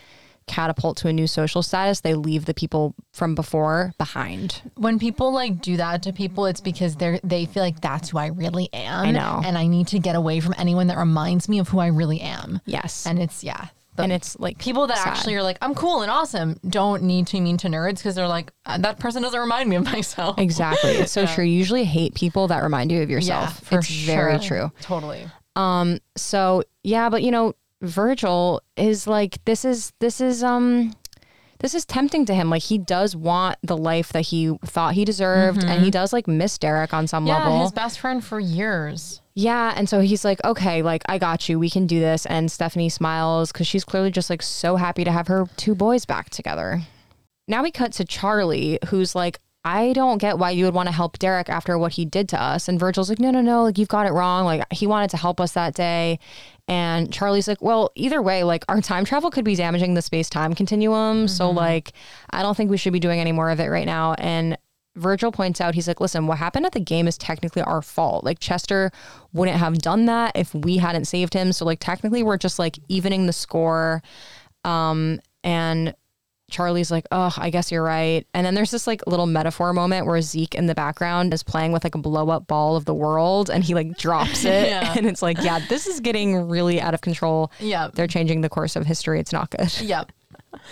catapult 0.45 0.97
to 0.97 1.07
a 1.07 1.13
new 1.13 1.25
social 1.25 1.63
status, 1.63 2.01
they 2.01 2.15
leave 2.15 2.43
the 2.45 2.53
people 2.53 2.93
from 3.13 3.33
before 3.33 3.93
behind. 3.97 4.61
When 4.75 4.99
people 4.99 5.31
like 5.33 5.61
do 5.61 5.77
that 5.77 6.03
to 6.03 6.11
people, 6.13 6.45
it's 6.47 6.59
because 6.61 6.95
they're 6.97 7.19
they 7.23 7.45
feel 7.45 7.63
like 7.63 7.79
that's 7.79 8.09
who 8.09 8.17
I 8.17 8.27
really 8.27 8.69
am. 8.73 9.05
I 9.07 9.11
know. 9.11 9.41
and 9.43 9.57
I 9.57 9.67
need 9.67 9.87
to 9.87 9.99
get 9.99 10.15
away 10.17 10.41
from 10.41 10.53
anyone 10.57 10.87
that 10.87 10.97
reminds 10.97 11.47
me 11.47 11.59
of 11.59 11.69
who 11.69 11.79
I 11.79 11.87
really 11.87 12.19
am. 12.19 12.59
Yes, 12.65 13.05
And 13.05 13.19
it's 13.21 13.41
yeah, 13.41 13.67
the- 13.95 14.03
and 14.03 14.11
it's 14.11 14.37
like 14.37 14.57
people 14.57 14.85
that 14.87 14.97
sad. 14.97 15.07
actually 15.07 15.35
are 15.35 15.43
like 15.43 15.57
I'm 15.61 15.75
cool 15.75 16.01
and 16.01 16.11
awesome 16.11 16.59
don't 16.67 17.03
need 17.03 17.27
to 17.27 17.39
mean 17.39 17.55
to 17.57 17.69
nerds 17.69 17.95
because 17.99 18.15
they're 18.15 18.27
like 18.27 18.51
"Uh, 18.65 18.77
that 18.79 18.99
person 18.99 19.21
doesn't 19.23 19.39
remind 19.39 19.69
me 19.69 19.77
of 19.77 19.85
myself. 19.93 20.37
Exactly. 20.39 20.91
It's 20.91 21.13
so 21.13 21.25
true. 21.33 21.45
You 21.45 21.57
usually 21.57 21.85
hate 21.85 22.15
people 22.15 22.49
that 22.49 22.63
remind 22.63 22.91
you 22.91 23.01
of 23.01 23.09
yourself. 23.09 23.59
Yeah, 23.63 23.69
for 23.69 23.79
it's 23.79 23.89
very 23.89 24.39
true. 24.39 24.73
Totally. 24.81 25.23
Um 25.55 25.99
so 26.17 26.63
yeah, 26.83 27.07
but 27.09 27.23
you 27.23 27.31
know, 27.31 27.53
Virgil 27.83 28.61
is 28.77 29.05
like 29.07 29.43
this 29.45 29.65
is 29.65 29.91
this 29.99 30.19
is 30.21 30.43
um 30.43 30.93
this 31.59 31.73
is 31.75 31.85
tempting 31.85 32.25
to 32.25 32.33
him. 32.33 32.49
Like 32.49 32.63
he 32.63 32.77
does 32.77 33.15
want 33.15 33.57
the 33.63 33.77
life 33.77 34.11
that 34.13 34.21
he 34.21 34.57
thought 34.65 34.95
he 34.95 35.05
deserved, 35.05 35.63
and 35.63 35.83
he 35.83 35.91
does 35.91 36.11
like 36.11 36.27
miss 36.27 36.57
Derek 36.57 36.93
on 36.93 37.07
some 37.07 37.23
Mm-hmm. 37.23 37.27
Yeah, 37.29 37.43
level. 37.45 37.61
his 37.61 37.71
best 37.71 37.99
friend 37.99 38.23
for 38.23 38.39
years. 38.39 39.21
Yeah, 39.35 39.73
and 39.75 39.87
so 39.89 39.99
he's 40.01 40.25
like, 40.25 40.43
okay, 40.43 40.81
like 40.81 41.03
I 41.07 41.17
got 41.17 41.47
you. 41.49 41.57
We 41.59 41.69
can 41.69 41.87
do 41.87 41.99
this. 41.99 42.25
And 42.25 42.51
Stephanie 42.51 42.89
smiles 42.89 43.51
because 43.51 43.65
she's 43.67 43.83
clearly 43.85 44.11
just 44.11 44.29
like 44.29 44.41
so 44.41 44.75
happy 44.75 45.03
to 45.03 45.11
have 45.11 45.27
her 45.27 45.45
two 45.57 45.73
boys 45.75 46.05
back 46.05 46.29
together. 46.29 46.81
Now 47.47 47.63
we 47.63 47.71
cut 47.71 47.93
to 47.93 48.05
Charlie, 48.05 48.79
who's 48.87 49.15
like, 49.15 49.39
I 49.65 49.93
don't 49.93 50.17
get 50.17 50.37
why 50.37 50.51
you 50.51 50.65
would 50.65 50.73
want 50.73 50.87
to 50.87 50.93
help 50.93 51.19
Derek 51.19 51.49
after 51.49 51.77
what 51.77 51.93
he 51.93 52.03
did 52.03 52.27
to 52.29 52.41
us. 52.41 52.67
And 52.67 52.79
Virgil's 52.79 53.09
like, 53.09 53.19
no, 53.19 53.31
no, 53.31 53.41
no, 53.41 53.63
like 53.63 53.77
you've 53.77 53.87
got 53.87 54.07
it 54.07 54.11
wrong. 54.11 54.43
Like 54.45 54.65
he 54.71 54.87
wanted 54.87 55.09
to 55.11 55.17
help 55.17 55.39
us 55.39 55.53
that 55.53 55.73
day. 55.73 56.19
And 56.67 57.11
Charlie's 57.11 57.47
like, 57.47 57.61
well, 57.61 57.91
either 57.95 58.21
way, 58.21 58.43
like 58.43 58.65
our 58.67 58.81
time 58.81 59.05
travel 59.05 59.31
could 59.31 59.45
be 59.45 59.55
damaging 59.55 59.93
the 59.93 60.01
space 60.01 60.29
time 60.29 60.53
continuum. 60.53 61.27
So, 61.27 61.49
like, 61.49 61.91
I 62.31 62.41
don't 62.41 62.55
think 62.55 62.71
we 62.71 62.77
should 62.77 62.93
be 62.93 62.99
doing 62.99 63.19
any 63.19 63.31
more 63.31 63.49
of 63.49 63.59
it 63.59 63.67
right 63.67 63.85
now. 63.85 64.13
And 64.13 64.57
Virgil 64.95 65.31
points 65.31 65.59
out, 65.59 65.75
he's 65.75 65.87
like, 65.87 65.99
listen, 65.99 66.27
what 66.27 66.37
happened 66.37 66.65
at 66.65 66.71
the 66.71 66.79
game 66.79 67.07
is 67.07 67.17
technically 67.17 67.63
our 67.63 67.81
fault. 67.81 68.23
Like, 68.23 68.39
Chester 68.39 68.91
wouldn't 69.33 69.57
have 69.57 69.79
done 69.79 70.05
that 70.05 70.33
if 70.35 70.53
we 70.53 70.77
hadn't 70.77 71.05
saved 71.05 71.33
him. 71.33 71.51
So, 71.51 71.65
like, 71.65 71.79
technically, 71.79 72.23
we're 72.23 72.37
just 72.37 72.59
like 72.59 72.79
evening 72.87 73.25
the 73.25 73.33
score. 73.33 74.01
Um, 74.63 75.19
and 75.43 75.93
Charlie's 76.53 76.91
like, 76.91 77.07
oh, 77.11 77.33
I 77.35 77.49
guess 77.49 77.71
you're 77.71 77.83
right. 77.83 78.27
And 78.35 78.45
then 78.45 78.53
there's 78.53 78.69
this 78.69 78.85
like 78.85 79.05
little 79.07 79.25
metaphor 79.25 79.73
moment 79.73 80.05
where 80.05 80.21
Zeke 80.21 80.53
in 80.53 80.67
the 80.67 80.75
background 80.75 81.33
is 81.33 81.41
playing 81.41 81.71
with 81.71 81.83
like 81.83 81.95
a 81.95 81.97
blow 81.97 82.29
up 82.29 82.45
ball 82.45 82.75
of 82.75 82.85
the 82.85 82.93
world 82.93 83.49
and 83.49 83.63
he 83.63 83.73
like 83.73 83.97
drops 83.97 84.45
it. 84.45 84.67
Yeah. 84.69 84.93
And 84.95 85.07
it's 85.07 85.23
like, 85.23 85.37
yeah, 85.41 85.59
this 85.67 85.87
is 85.87 85.99
getting 85.99 86.47
really 86.47 86.79
out 86.79 86.93
of 86.93 87.01
control. 87.01 87.51
Yeah. 87.59 87.89
They're 87.91 88.07
changing 88.07 88.41
the 88.41 88.49
course 88.49 88.75
of 88.75 88.85
history. 88.85 89.19
It's 89.19 89.33
not 89.33 89.49
good. 89.49 89.73
Yep. 89.83 90.11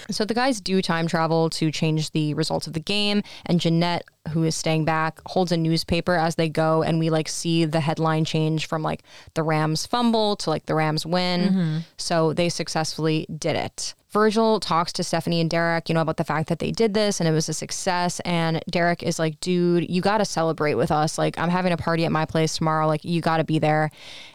So 0.09 0.25
the 0.25 0.36
guys 0.36 0.61
do 0.61 0.82
time 0.82 1.07
travel 1.07 1.49
to 1.51 1.71
change 1.71 2.11
the 2.11 2.34
results 2.36 2.67
of 2.67 2.73
the 2.73 2.79
game, 2.79 3.23
and 3.47 3.59
Jeanette, 3.59 4.05
who 4.29 4.43
is 4.43 4.55
staying 4.55 4.86
back, 4.86 5.19
holds 5.25 5.51
a 5.51 5.57
newspaper 5.57 6.15
as 6.15 6.36
they 6.36 6.49
go, 6.49 6.84
and 6.84 6.99
we 6.99 7.09
like 7.09 7.27
see 7.27 7.65
the 7.65 7.79
headline 7.79 8.23
change 8.23 8.67
from 8.67 8.84
like 8.84 9.03
the 9.34 9.41
Rams 9.43 9.88
fumble 9.88 10.36
to 10.38 10.49
like 10.51 10.67
the 10.67 10.75
Rams 10.75 11.05
win. 11.05 11.41
Mm-hmm. 11.41 11.77
So 11.97 12.32
they 12.32 12.49
successfully 12.49 13.25
did 13.36 13.55
it. 13.55 13.95
Virgil 14.12 14.59
talks 14.59 14.91
to 14.93 15.03
Stephanie 15.03 15.39
and 15.39 15.49
Derek, 15.49 15.88
you 15.88 15.95
know, 15.95 16.01
about 16.01 16.18
the 16.18 16.24
fact 16.24 16.49
that 16.49 16.59
they 16.59 16.72
did 16.72 16.93
this 16.93 17.20
and 17.20 17.30
it 17.30 17.32
was 17.32 17.47
a 17.47 17.53
success. 17.53 18.20
And 18.22 18.62
Derek 18.70 19.03
is 19.03 19.20
like, 19.20 19.39
dude, 19.39 19.89
you 19.89 20.01
got 20.01 20.18
to 20.18 20.26
celebrate 20.26 20.76
with 20.76 20.91
us. 20.91 21.18
Like, 21.18 21.38
I'm 21.39 21.49
having 21.49 21.72
a 21.72 21.78
party 21.78 22.03
at 22.03 22.12
my 22.12 22.26
place 22.26 22.57
tomorrow. 22.57 22.88
Like, 22.88 23.05
you 23.05 23.22
got 23.22 23.38
to 23.38 23.45
be 23.45 23.57
there. 23.57 23.89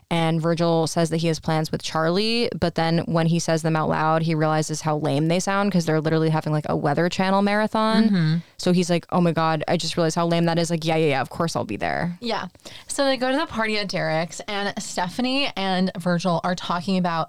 And 0.09 0.41
Virgil 0.41 0.87
says 0.87 1.11
that 1.11 1.17
he 1.17 1.27
has 1.27 1.41
plans 1.41 1.73
with 1.73 1.83
Charlie, 1.83 2.49
but 2.59 2.77
then 2.77 3.01
when 3.07 3.27
he 3.27 3.41
says 3.41 3.63
them 3.63 3.75
out 3.75 3.89
loud, 3.89 4.23
he 4.23 4.37
realizes 4.37 4.81
how 4.81 4.99
lame 4.99 5.27
they 5.27 5.41
sound 5.41 5.71
because 5.71 5.85
they're 5.85 6.01
literally 6.01 6.31
having 6.31 6.53
like 6.53 6.67
a 6.69 6.77
Weather 6.77 7.09
Channel 7.09 7.43
marathon. 7.43 8.05
Mm-hmm. 8.05 8.37
So 8.57 8.73
he's 8.73 8.89
like, 8.89 9.05
oh 9.11 9.21
my 9.21 9.33
God, 9.33 9.65
I 9.67 9.77
just 9.77 9.97
realized 9.97 10.15
how 10.15 10.27
lame 10.27 10.45
that 10.45 10.61
is. 10.61 10.71
Like, 10.71 10.85
yeah, 10.85 10.95
yeah, 10.95 11.09
yeah, 11.09 11.21
of 11.21 11.31
course 11.31 11.57
I'll 11.57 11.65
be 11.65 11.77
there. 11.77 12.17
Yeah. 12.21 12.47
So 12.87 13.05
they 13.05 13.17
go 13.17 13.33
to 13.33 13.37
the 13.37 13.47
party 13.47 13.79
at 13.79 13.89
Derek's, 13.89 14.41
and 14.47 14.73
Stephanie 14.81 15.51
and 15.57 15.91
Virgil 15.99 16.41
are 16.45 16.55
talking 16.55 16.99
about 16.99 17.29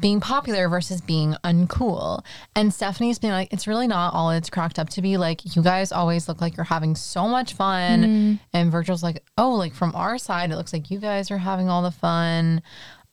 being 0.00 0.20
popular 0.20 0.68
versus 0.68 1.00
being 1.00 1.36
uncool. 1.44 2.24
And 2.56 2.74
Stephanie's 2.74 3.18
being 3.18 3.32
like, 3.32 3.52
it's 3.52 3.66
really 3.66 3.86
not 3.86 4.12
all 4.14 4.30
it's 4.30 4.50
cracked 4.50 4.78
up 4.78 4.88
to 4.90 5.02
be. 5.02 5.16
Like, 5.16 5.54
you 5.56 5.62
guys 5.62 5.92
always 5.92 6.28
look 6.28 6.40
like 6.40 6.56
you're 6.56 6.64
having 6.64 6.94
so 6.94 7.28
much 7.28 7.54
fun. 7.54 8.04
And 8.52 8.72
Virgil's 8.72 9.02
like, 9.02 9.22
oh, 9.38 9.52
like 9.54 9.74
from 9.74 9.94
our 9.94 10.18
side, 10.18 10.50
it 10.50 10.56
looks 10.56 10.72
like 10.72 10.90
you 10.90 10.98
guys 10.98 11.30
are 11.30 11.38
having 11.38 11.68
all 11.68 11.82
the 11.82 11.90
fun. 11.92 12.62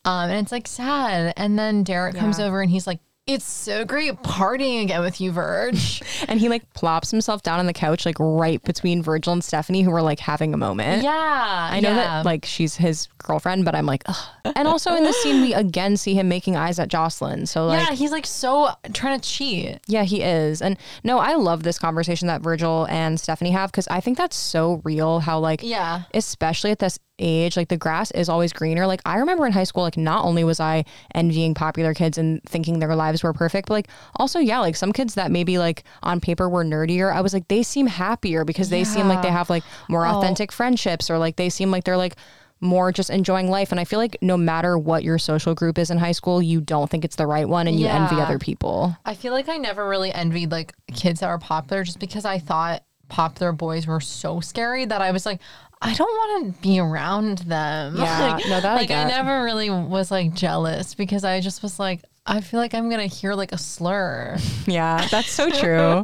Um, 0.05 0.29
and 0.32 0.39
it's 0.39 0.51
like 0.51 0.67
sad. 0.67 1.34
And 1.38 1.59
then 1.59 1.84
Derek 1.84 2.15
comes 2.15 2.39
over 2.39 2.61
and 2.61 2.71
he's 2.71 2.88
like, 2.88 2.99
it's 3.28 3.45
so 3.45 3.86
great 3.86 4.13
partying 4.24 4.84
again 4.84 5.01
with 5.01 5.22
you, 5.22 5.32
Virg. 5.32 5.78
And 6.28 6.39
he 6.39 6.49
like 6.49 6.72
plops 6.74 7.09
himself 7.11 7.41
down 7.41 7.59
on 7.59 7.65
the 7.65 7.74
couch, 7.74 8.05
like 8.05 8.17
right 8.19 8.61
between 8.63 9.01
Virgil 9.01 9.34
and 9.34 9.43
Stephanie, 9.43 9.82
who 9.82 9.89
were 9.91 10.01
like 10.03 10.19
having 10.19 10.53
a 10.53 10.57
moment. 10.57 11.03
yeah. 11.03 11.69
I 11.72 11.80
know 11.80 11.89
yeah. 11.89 11.95
that 11.95 12.26
like 12.26 12.45
she's 12.45 12.76
his 12.76 13.07
girlfriend, 13.17 13.65
but 13.65 13.74
I'm 13.76 13.86
like, 13.88 14.03
Ugh. 14.05 14.53
and 14.55 14.67
also 14.67 14.95
in 14.95 15.03
this 15.03 15.19
scene, 15.24 15.41
we 15.41 15.53
again 15.53 15.97
see 15.97 16.13
him 16.13 16.30
making 16.30 16.55
eyes 16.55 16.78
at 16.80 16.89
Jocelyn. 16.89 17.47
So 17.47 17.65
like, 17.65 17.89
yeah, 17.89 17.95
he's 17.95 18.11
like 18.11 18.26
so 18.28 18.69
trying 18.93 19.19
to 19.19 19.28
cheat. 19.30 19.80
Yeah, 19.88 20.03
he 20.03 20.22
is. 20.22 20.61
And 20.61 20.78
no, 21.03 21.17
I 21.17 21.34
love 21.34 21.63
this 21.63 21.80
conversation 21.80 22.28
that 22.28 22.41
Virgil 22.41 22.86
and 22.89 23.19
Stephanie 23.19 23.51
have 23.51 23.72
because 23.72 23.88
I 23.88 23.99
think 23.99 24.17
that's 24.17 24.36
so 24.36 24.80
real 24.84 25.19
how, 25.19 25.39
like, 25.39 25.63
Yeah. 25.63 26.03
especially 26.13 26.69
at 26.72 26.80
this 26.80 26.99
age, 27.22 27.55
like, 27.55 27.69
the 27.69 27.78
grass 27.78 28.11
is 28.11 28.28
always 28.28 28.51
greener. 28.51 28.88
Like, 28.88 29.01
I 29.05 29.17
remember 29.17 29.45
in 29.45 29.51
high 29.53 29.63
school, 29.63 29.84
like, 29.84 29.97
not 29.97 30.26
only 30.26 30.43
was 30.43 30.59
I 30.59 30.84
envying 31.15 31.53
popular 31.53 31.93
kids 31.93 32.17
and 32.17 32.43
thinking 32.43 32.80
their 32.80 32.95
lives 32.95 33.24
were 33.24 33.34
perfect, 33.34 33.67
but 33.69 33.76
like, 33.76 33.88
also, 34.15 34.39
yeah, 34.39 34.59
like, 34.59 34.76
some 34.76 34.91
kids 34.91 35.15
that 35.15 35.32
maybe, 35.32 35.57
like, 35.57 35.84
on 36.03 36.19
paper 36.19 36.49
were 36.49 36.65
nerdier, 36.65 37.13
I 37.13 37.22
was 37.22 37.34
like, 37.34 37.47
they 37.47 37.63
seem 37.63 37.88
happier 37.88 38.43
because 38.43 38.69
they 38.69 38.84
seem 38.84 39.07
like 39.07 39.22
they 39.22 39.32
have, 39.32 39.49
like, 39.49 39.63
more 39.88 40.05
Oh. 40.05 40.17
authentic 40.17 40.51
friendships 40.51 41.09
or, 41.09 41.17
like, 41.17 41.36
they 41.36 41.49
seem 41.49 41.72
like 41.72 41.84
they're, 41.84 41.97
like, 41.97 42.15
more 42.63 42.91
just 42.91 43.09
enjoying 43.09 43.49
life. 43.49 43.72
And 43.72 43.80
I 43.80 43.86
feel 43.86 43.97
like 43.97 44.15
no 44.22 44.38
matter 44.38 44.78
what 44.78 45.03
your 45.03 45.17
social 45.17 45.55
group 45.55 45.80
is 45.80 45.89
in 45.89 45.97
high 45.97 46.11
school, 46.11 46.41
you 46.43 46.61
don't 46.61 46.89
think 46.89 47.03
it's 47.03 47.15
the 47.15 47.26
right 47.26 47.49
one 47.49 47.67
and 47.67 47.80
you 47.80 47.88
envy 47.88 48.22
other 48.22 48.38
people. 48.38 48.95
I 49.03 49.15
feel 49.15 49.34
like 49.34 49.49
I 49.49 49.57
never 49.57 49.88
really 49.89 50.13
envied 50.13 50.51
like 50.51 50.74
kids 50.93 51.22
that 51.22 51.30
were 51.30 51.39
popular 51.39 51.84
just 51.84 51.99
because 51.99 52.24
I 52.24 52.38
thought 52.38 52.84
popular 53.09 53.51
boys 53.51 53.88
were 53.88 53.99
so 53.99 54.41
scary 54.41 54.86
that 54.86 55.01
I 55.01 55.09
was 55.09 55.26
like, 55.26 55.39
I 55.84 55.93
don't 55.95 56.07
want 56.11 56.55
to 56.55 56.61
be 56.61 56.79
around 56.79 57.39
them. 57.39 57.95
Yeah, 57.97 58.34
like, 58.36 58.45
no, 58.45 58.61
that 58.61 58.65
I 58.65 58.75
like 58.75 58.91
I 58.91 59.05
get. 59.05 59.07
never 59.07 59.43
really 59.43 59.69
was 59.69 60.11
like 60.11 60.34
jealous 60.34 60.93
because 60.95 61.23
I 61.23 61.39
just 61.41 61.63
was 61.63 61.79
like, 61.79 62.01
I 62.25 62.41
feel 62.41 62.59
like 62.59 62.73
I'm 62.75 62.89
gonna 62.89 63.07
hear 63.07 63.34
like 63.34 63.51
a 63.51 63.57
slur. 63.57 64.38
Yeah, 64.67 65.07
that's 65.09 65.32
so 65.32 65.49
true. 65.59 66.03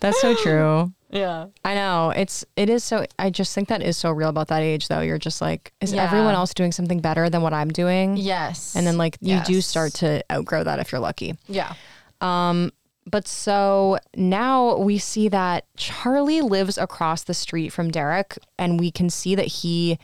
that's 0.00 0.20
so 0.22 0.34
true. 0.36 0.92
Yeah. 1.10 1.46
I 1.64 1.74
know. 1.74 2.10
It's 2.16 2.44
it 2.56 2.70
is 2.70 2.82
so 2.82 3.04
I 3.18 3.28
just 3.30 3.54
think 3.54 3.68
that 3.68 3.82
is 3.82 3.96
so 3.98 4.10
real 4.10 4.28
about 4.30 4.48
that 4.48 4.62
age 4.62 4.88
though. 4.88 5.00
You're 5.00 5.18
just 5.18 5.40
like, 5.42 5.72
is 5.80 5.92
Yeah. 5.92 6.04
everyone 6.04 6.34
else 6.34 6.54
doing 6.54 6.72
something 6.72 7.00
better 7.00 7.28
than 7.28 7.42
what 7.42 7.52
I'm 7.52 7.68
doing? 7.68 8.16
Yes. 8.16 8.74
And 8.74 8.86
then 8.86 8.96
like 8.96 9.18
you 9.20 9.40
do 9.44 9.60
start 9.60 9.92
to 9.94 10.24
outgrow 10.32 10.64
that 10.64 10.78
if 10.78 10.92
you're 10.92 11.00
lucky. 11.00 11.34
Yeah. 11.46 11.74
Um, 12.22 12.70
But 13.06 13.26
so 13.26 13.98
now 14.14 14.76
we 14.76 14.98
see 14.98 15.28
that 15.28 15.64
Charlie 15.76 16.42
lives 16.42 16.78
across 16.78 17.24
the 17.24 17.34
street 17.34 17.70
from 17.70 17.90
Derek 17.90 18.38
and 18.58 18.78
we 18.78 18.90
can 18.90 19.10
see 19.10 19.34
that 19.34 19.46
he 19.46 19.98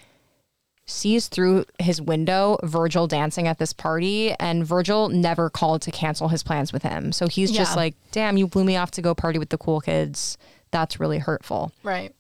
sees 0.87 1.29
through 1.29 1.65
his 1.81 2.01
window 2.01 2.59
Virgil 2.63 3.07
dancing 3.07 3.49
at 3.49 3.59
this 3.59 3.73
party 3.73 4.33
and 4.39 4.65
Virgil 4.65 5.09
never 5.09 5.51
called 5.51 5.83
to 5.83 5.91
cancel 5.91 6.29
his 6.29 6.43
plans 6.43 6.73
with 6.73 6.83
him. 6.83 7.13
So 7.13 7.27
he's 7.27 7.51
just 7.51 7.77
like, 7.77 7.95
"Damn, 8.13 8.37
you 8.37 8.47
blew 8.47 8.65
me 8.65 8.77
off 8.77 8.93
to 8.93 9.03
go 9.03 9.15
party 9.15 9.39
with 9.39 9.51
the 9.51 9.59
cool 9.59 9.81
kids." 9.81 10.39
That's 10.71 10.99
really 11.01 11.19
hurtful. 11.19 11.73
Right. 11.83 12.15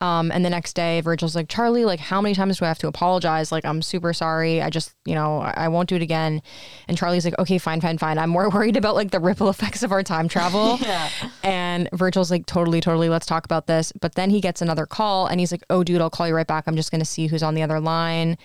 Um, 0.00 0.30
and 0.30 0.44
the 0.44 0.50
next 0.50 0.74
day, 0.74 1.00
Virgil's 1.00 1.34
like, 1.34 1.48
Charlie, 1.48 1.84
like, 1.84 1.98
how 1.98 2.20
many 2.20 2.32
times 2.32 2.58
do 2.58 2.64
I 2.64 2.68
have 2.68 2.78
to 2.78 2.86
apologize? 2.86 3.50
Like, 3.50 3.64
I'm 3.64 3.82
super 3.82 4.12
sorry. 4.12 4.62
I 4.62 4.70
just, 4.70 4.94
you 5.04 5.14
know, 5.14 5.40
I 5.40 5.54
I 5.56 5.68
won't 5.68 5.88
do 5.88 5.96
it 5.96 6.02
again. 6.02 6.40
And 6.86 6.96
Charlie's 6.96 7.24
like, 7.24 7.36
okay, 7.38 7.58
fine, 7.58 7.80
fine, 7.80 7.98
fine. 7.98 8.16
I'm 8.16 8.30
more 8.30 8.48
worried 8.54 8.76
about 8.76 8.94
like 8.94 9.10
the 9.10 9.18
ripple 9.18 9.48
effects 9.48 9.82
of 9.82 9.90
our 9.92 10.02
time 10.02 10.28
travel. 10.28 10.78
Yeah. 10.88 11.10
And 11.42 11.88
Virgil's 11.92 12.30
like, 12.30 12.46
totally, 12.46 12.80
totally, 12.80 13.08
let's 13.08 13.26
talk 13.26 13.44
about 13.44 13.66
this. 13.66 13.92
But 14.00 14.14
then 14.14 14.30
he 14.30 14.40
gets 14.40 14.62
another 14.62 14.86
call 14.86 15.26
and 15.26 15.40
he's 15.40 15.50
like, 15.52 15.64
oh, 15.68 15.82
dude, 15.82 16.00
I'll 16.00 16.08
call 16.08 16.26
you 16.28 16.34
right 16.34 16.46
back. 16.46 16.64
I'm 16.66 16.76
just 16.76 16.90
going 16.90 17.00
to 17.00 17.04
see 17.04 17.26
who's 17.26 17.42
on 17.42 17.54
the 17.54 17.62
other 17.62 17.80
line. 17.80 18.38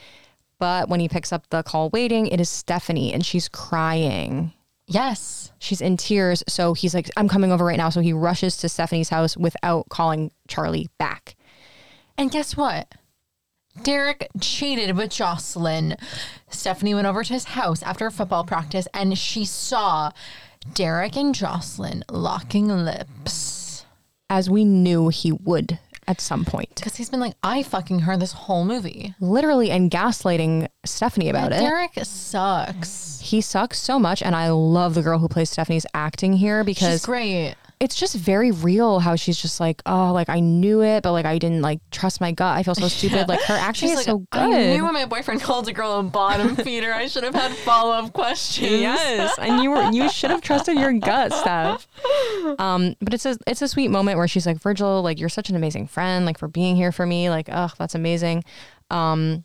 But 0.59 0.89
when 0.89 0.99
he 0.99 1.07
picks 1.07 1.31
up 1.31 1.47
the 1.49 1.63
call 1.63 1.89
waiting, 1.91 2.27
it 2.27 2.41
is 2.41 2.49
Stephanie 2.49 3.13
and 3.13 3.25
she's 3.25 3.47
crying. 3.47 4.51
Yes. 4.87 5.51
She's 5.59 5.81
in 5.81 5.95
tears. 5.97 6.43
So 6.47 6.73
he's 6.73 6.93
like, 6.93 7.09
I'm 7.15 7.29
coming 7.29 7.51
over 7.51 7.63
right 7.63 7.77
now. 7.77 7.89
So 7.89 8.01
he 8.01 8.13
rushes 8.13 8.57
to 8.57 8.69
Stephanie's 8.69 9.09
house 9.09 9.37
without 9.37 9.89
calling 9.89 10.31
Charlie 10.47 10.89
back. 10.97 11.35
And 12.17 12.31
guess 12.31 12.55
what? 12.55 12.93
Derek 13.81 14.27
cheated 14.39 14.95
with 14.95 15.09
Jocelyn. 15.11 15.95
Stephanie 16.49 16.93
went 16.93 17.07
over 17.07 17.23
to 17.23 17.33
his 17.33 17.43
house 17.45 17.81
after 17.81 18.09
football 18.11 18.43
practice 18.43 18.87
and 18.93 19.17
she 19.17 19.45
saw 19.45 20.11
Derek 20.75 21.17
and 21.17 21.33
Jocelyn 21.33 22.03
locking 22.11 22.67
lips. 22.67 23.85
as 24.29 24.49
we 24.49 24.63
knew 24.63 25.09
he 25.09 25.31
would 25.31 25.79
at 26.07 26.21
some 26.21 26.45
point. 26.45 26.75
Because 26.75 26.95
he's 26.95 27.09
been 27.09 27.19
like, 27.19 27.35
I 27.43 27.63
fucking 27.63 27.99
heard 27.99 28.19
this 28.19 28.31
whole 28.33 28.65
movie. 28.65 29.15
Literally, 29.19 29.71
and 29.71 29.89
gaslighting 29.89 30.67
Stephanie 30.85 31.29
about 31.29 31.51
it. 31.51 31.59
Derek 31.59 31.93
sucks. 32.03 33.19
He 33.21 33.41
sucks 33.41 33.79
so 33.79 33.99
much, 33.99 34.21
and 34.21 34.35
I 34.35 34.49
love 34.49 34.95
the 34.95 35.01
girl 35.01 35.19
who 35.19 35.27
plays 35.27 35.49
Stephanie's 35.49 35.85
acting 35.93 36.33
here 36.33 36.63
because. 36.63 36.93
She's 36.93 37.05
great. 37.05 37.55
It's 37.83 37.95
just 37.95 38.15
very 38.15 38.49
real 38.49 38.99
how 38.99 39.17
she's 39.17 39.37
just 39.37 39.59
like, 39.59 39.81
oh, 39.85 40.13
like 40.13 40.29
I 40.29 40.39
knew 40.39 40.81
it, 40.81 41.03
but 41.03 41.11
like 41.11 41.25
I 41.25 41.37
didn't 41.37 41.61
like 41.61 41.81
trust 41.91 42.21
my 42.21 42.31
gut. 42.31 42.57
I 42.57 42.63
feel 42.63 42.75
so 42.75 42.87
stupid. 42.87 43.27
Like 43.27 43.41
her 43.41 43.55
acting 43.55 43.89
She's 43.89 43.91
is 43.91 43.95
like, 43.97 44.05
so 44.05 44.19
good. 44.31 44.41
I 44.41 44.73
knew 44.73 44.85
when 44.85 44.93
my 44.93 45.05
boyfriend 45.05 45.41
called 45.41 45.67
a 45.67 45.73
girl 45.73 45.99
a 45.99 46.03
bottom 46.03 46.55
feeder, 46.63 46.93
I 46.93 47.07
should 47.07 47.25
have 47.25 47.35
had 47.35 47.51
follow 47.51 47.91
up 47.91 48.13
questions. 48.13 48.71
Yes, 48.71 49.37
and 49.37 49.61
you 49.61 49.69
were 49.69 49.91
you 49.91 50.09
should 50.09 50.31
have 50.31 50.39
trusted 50.39 50.77
your 50.77 50.93
gut, 50.93 51.33
Steph. 51.33 51.85
Um, 52.57 52.95
but 53.01 53.13
it's 53.13 53.25
a 53.25 53.37
it's 53.47 53.61
a 53.61 53.67
sweet 53.67 53.89
moment 53.89 54.17
where 54.17 54.29
she's 54.29 54.45
like, 54.45 54.61
Virgil, 54.61 55.01
like 55.01 55.19
you're 55.19 55.27
such 55.27 55.49
an 55.49 55.57
amazing 55.57 55.87
friend, 55.87 56.25
like 56.25 56.37
for 56.37 56.47
being 56.47 56.77
here 56.77 56.93
for 56.93 57.05
me, 57.05 57.29
like 57.29 57.49
oh, 57.51 57.71
that's 57.77 57.95
amazing. 57.95 58.45
Um, 58.91 59.43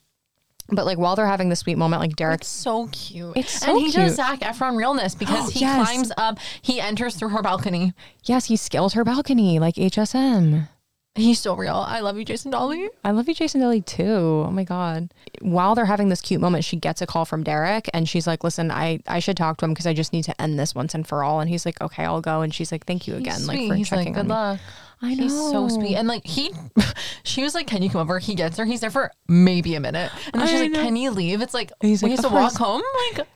But 0.70 0.84
like 0.84 0.98
while 0.98 1.16
they're 1.16 1.26
having 1.26 1.48
this 1.48 1.60
sweet 1.60 1.78
moment, 1.78 2.00
like 2.02 2.14
Derek, 2.16 2.40
It's 2.42 2.48
so 2.48 2.88
cute. 2.88 3.36
It's 3.36 3.60
so 3.60 3.70
and 3.70 3.78
he 3.80 3.84
cute. 3.90 3.94
does 4.06 4.16
Zac 4.16 4.40
Efron 4.40 4.76
realness 4.76 5.14
because 5.14 5.50
he 5.54 5.60
Yes. 5.60 5.88
climbs 5.88 6.12
up, 6.18 6.38
he 6.60 6.80
enters 6.80 7.16
through 7.16 7.30
her 7.30 7.42
balcony. 7.42 7.94
yes, 8.24 8.46
he 8.46 8.56
scales 8.56 8.92
her 8.94 9.04
balcony 9.04 9.58
like 9.58 9.76
HSM. 9.76 10.68
He's 11.14 11.40
so 11.40 11.56
real. 11.56 11.74
I 11.74 11.98
love 11.98 12.16
you, 12.16 12.24
Jason 12.24 12.52
Dolley. 12.52 12.90
I 13.02 13.10
love 13.10 13.26
you, 13.26 13.34
Jason 13.34 13.60
Dilly, 13.60 13.80
too. 13.80 14.44
Oh 14.46 14.50
my 14.52 14.62
God. 14.62 15.12
While 15.40 15.74
they're 15.74 15.86
having 15.86 16.10
this 16.10 16.20
cute 16.20 16.40
moment, 16.40 16.62
she 16.64 16.76
gets 16.76 17.02
a 17.02 17.06
call 17.08 17.24
from 17.24 17.42
Derek 17.42 17.90
and 17.92 18.08
she's 18.08 18.24
like, 18.28 18.44
listen, 18.44 18.70
I, 18.70 19.00
I 19.08 19.18
should 19.18 19.36
talk 19.36 19.56
to 19.56 19.64
him 19.64 19.72
because 19.72 19.86
I 19.86 19.94
just 19.94 20.12
need 20.12 20.22
to 20.24 20.40
end 20.40 20.60
this 20.60 20.76
once 20.76 20.94
and 20.94 21.04
for 21.04 21.24
all. 21.24 21.40
And 21.40 21.48
he's 21.50 21.66
like, 21.66 21.80
okay, 21.80 22.04
I'll 22.04 22.20
go. 22.20 22.42
And 22.42 22.54
she's 22.54 22.70
like, 22.70 22.86
thank 22.86 23.08
you 23.08 23.16
again, 23.16 23.34
He's 23.38 23.48
like 23.48 23.56
sweet. 23.56 23.68
for 23.68 23.74
He's 23.74 23.88
checking 23.88 24.14
like, 24.14 24.26
good 24.26 24.30
on 24.30 24.54
me. 24.56 24.60
I 25.00 25.10
He's 25.14 25.32
so 25.32 25.68
sweet. 25.68 25.94
And 25.96 26.08
like 26.08 26.26
he, 26.26 26.52
she 27.22 27.42
was 27.42 27.54
like, 27.54 27.66
"Can 27.66 27.82
you 27.82 27.90
come 27.90 28.00
over?" 28.00 28.18
He 28.18 28.34
gets 28.34 28.56
her. 28.58 28.64
He's 28.64 28.80
there 28.80 28.90
for 28.90 29.12
maybe 29.28 29.74
a 29.76 29.80
minute, 29.80 30.10
and 30.32 30.40
then 30.42 30.48
she's 30.48 30.58
I 30.58 30.62
like, 30.64 30.72
know. 30.72 30.82
"Can 30.82 30.96
you 30.96 31.10
leave?" 31.12 31.40
It's 31.40 31.54
like 31.54 31.70
He's 31.80 32.02
we 32.02 32.10
like, 32.10 32.18
have 32.18 32.30
to 32.30 32.36
"Of 32.36 32.42
walk 32.42 32.54
home. 32.54 32.82
Like 33.16 33.26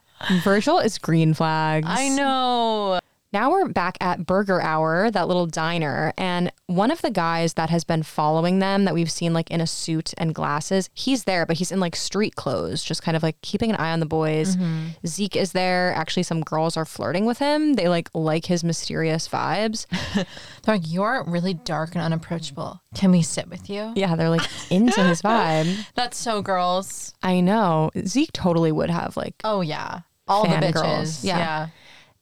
Virgil 0.43 0.79
is 0.79 0.99
green 0.99 1.35
flags. 1.35 1.87
I 1.89 2.09
know. 2.09 3.01
Now 3.33 3.51
we're 3.51 3.67
back 3.69 3.97
at 3.99 4.27
Burger 4.27 4.61
Hour, 4.61 5.11
that 5.11 5.27
little 5.27 5.47
diner, 5.47 6.13
and 6.19 6.53
one 6.67 6.91
of 6.91 7.01
the 7.01 7.11
guys 7.11 7.55
that 7.55 7.71
has 7.71 7.83
been 7.83 8.03
following 8.03 8.59
them 8.59 8.85
that 8.85 8.93
we've 8.93 9.11
seen 9.11 9.33
like 9.33 9.51
in 9.51 9.63
a 9.63 9.67
suit 9.67 10.13
and 10.19 10.35
glasses, 10.35 10.91
he's 10.93 11.25
there, 11.25 11.47
but 11.47 11.57
he's 11.57 11.73
in 11.73 11.81
like 11.81 11.97
street 11.97 12.37
clothes, 12.37 12.85
just 12.85 13.03
kind 13.03 13.17
of 13.17 13.23
like 13.23 13.41
keeping 13.41 13.71
an 13.71 13.77
eye 13.77 13.91
on 13.91 14.01
the 14.01 14.07
boys. 14.07 14.57
Mm-hmm. 14.57 14.89
Zeke 15.07 15.37
is 15.37 15.53
there. 15.53 15.95
Actually, 15.95 16.25
some 16.25 16.43
girls 16.43 16.77
are 16.77 16.85
flirting 16.85 17.25
with 17.25 17.39
him. 17.39 17.73
They 17.73 17.89
like 17.89 18.11
like 18.13 18.45
his 18.45 18.63
mysterious 18.63 19.27
vibes. 19.29 19.87
They're 20.15 20.75
like, 20.75 20.93
"You're 20.93 21.25
really 21.27 21.55
dark 21.55 21.95
and 21.95 22.05
unapproachable. 22.05 22.83
Can 22.95 23.13
we 23.13 23.23
sit 23.23 23.49
with 23.49 23.71
you?" 23.71 23.95
Yeah, 23.97 24.15
they're 24.15 24.29
like 24.29 24.47
into 24.71 25.03
his 25.03 25.23
vibe. 25.23 25.87
That's 25.95 26.19
so 26.19 26.43
girls. 26.43 27.15
I 27.23 27.41
know. 27.41 27.91
Zeke 28.07 28.33
totally 28.35 28.73
would 28.73 28.91
have 28.91 29.17
like 29.17 29.37
Oh 29.43 29.63
yeah, 29.63 30.01
all 30.29 30.43
the 30.43 30.57
bitches. 30.57 31.25
yeah. 31.25 31.39
yeah. 31.39 31.69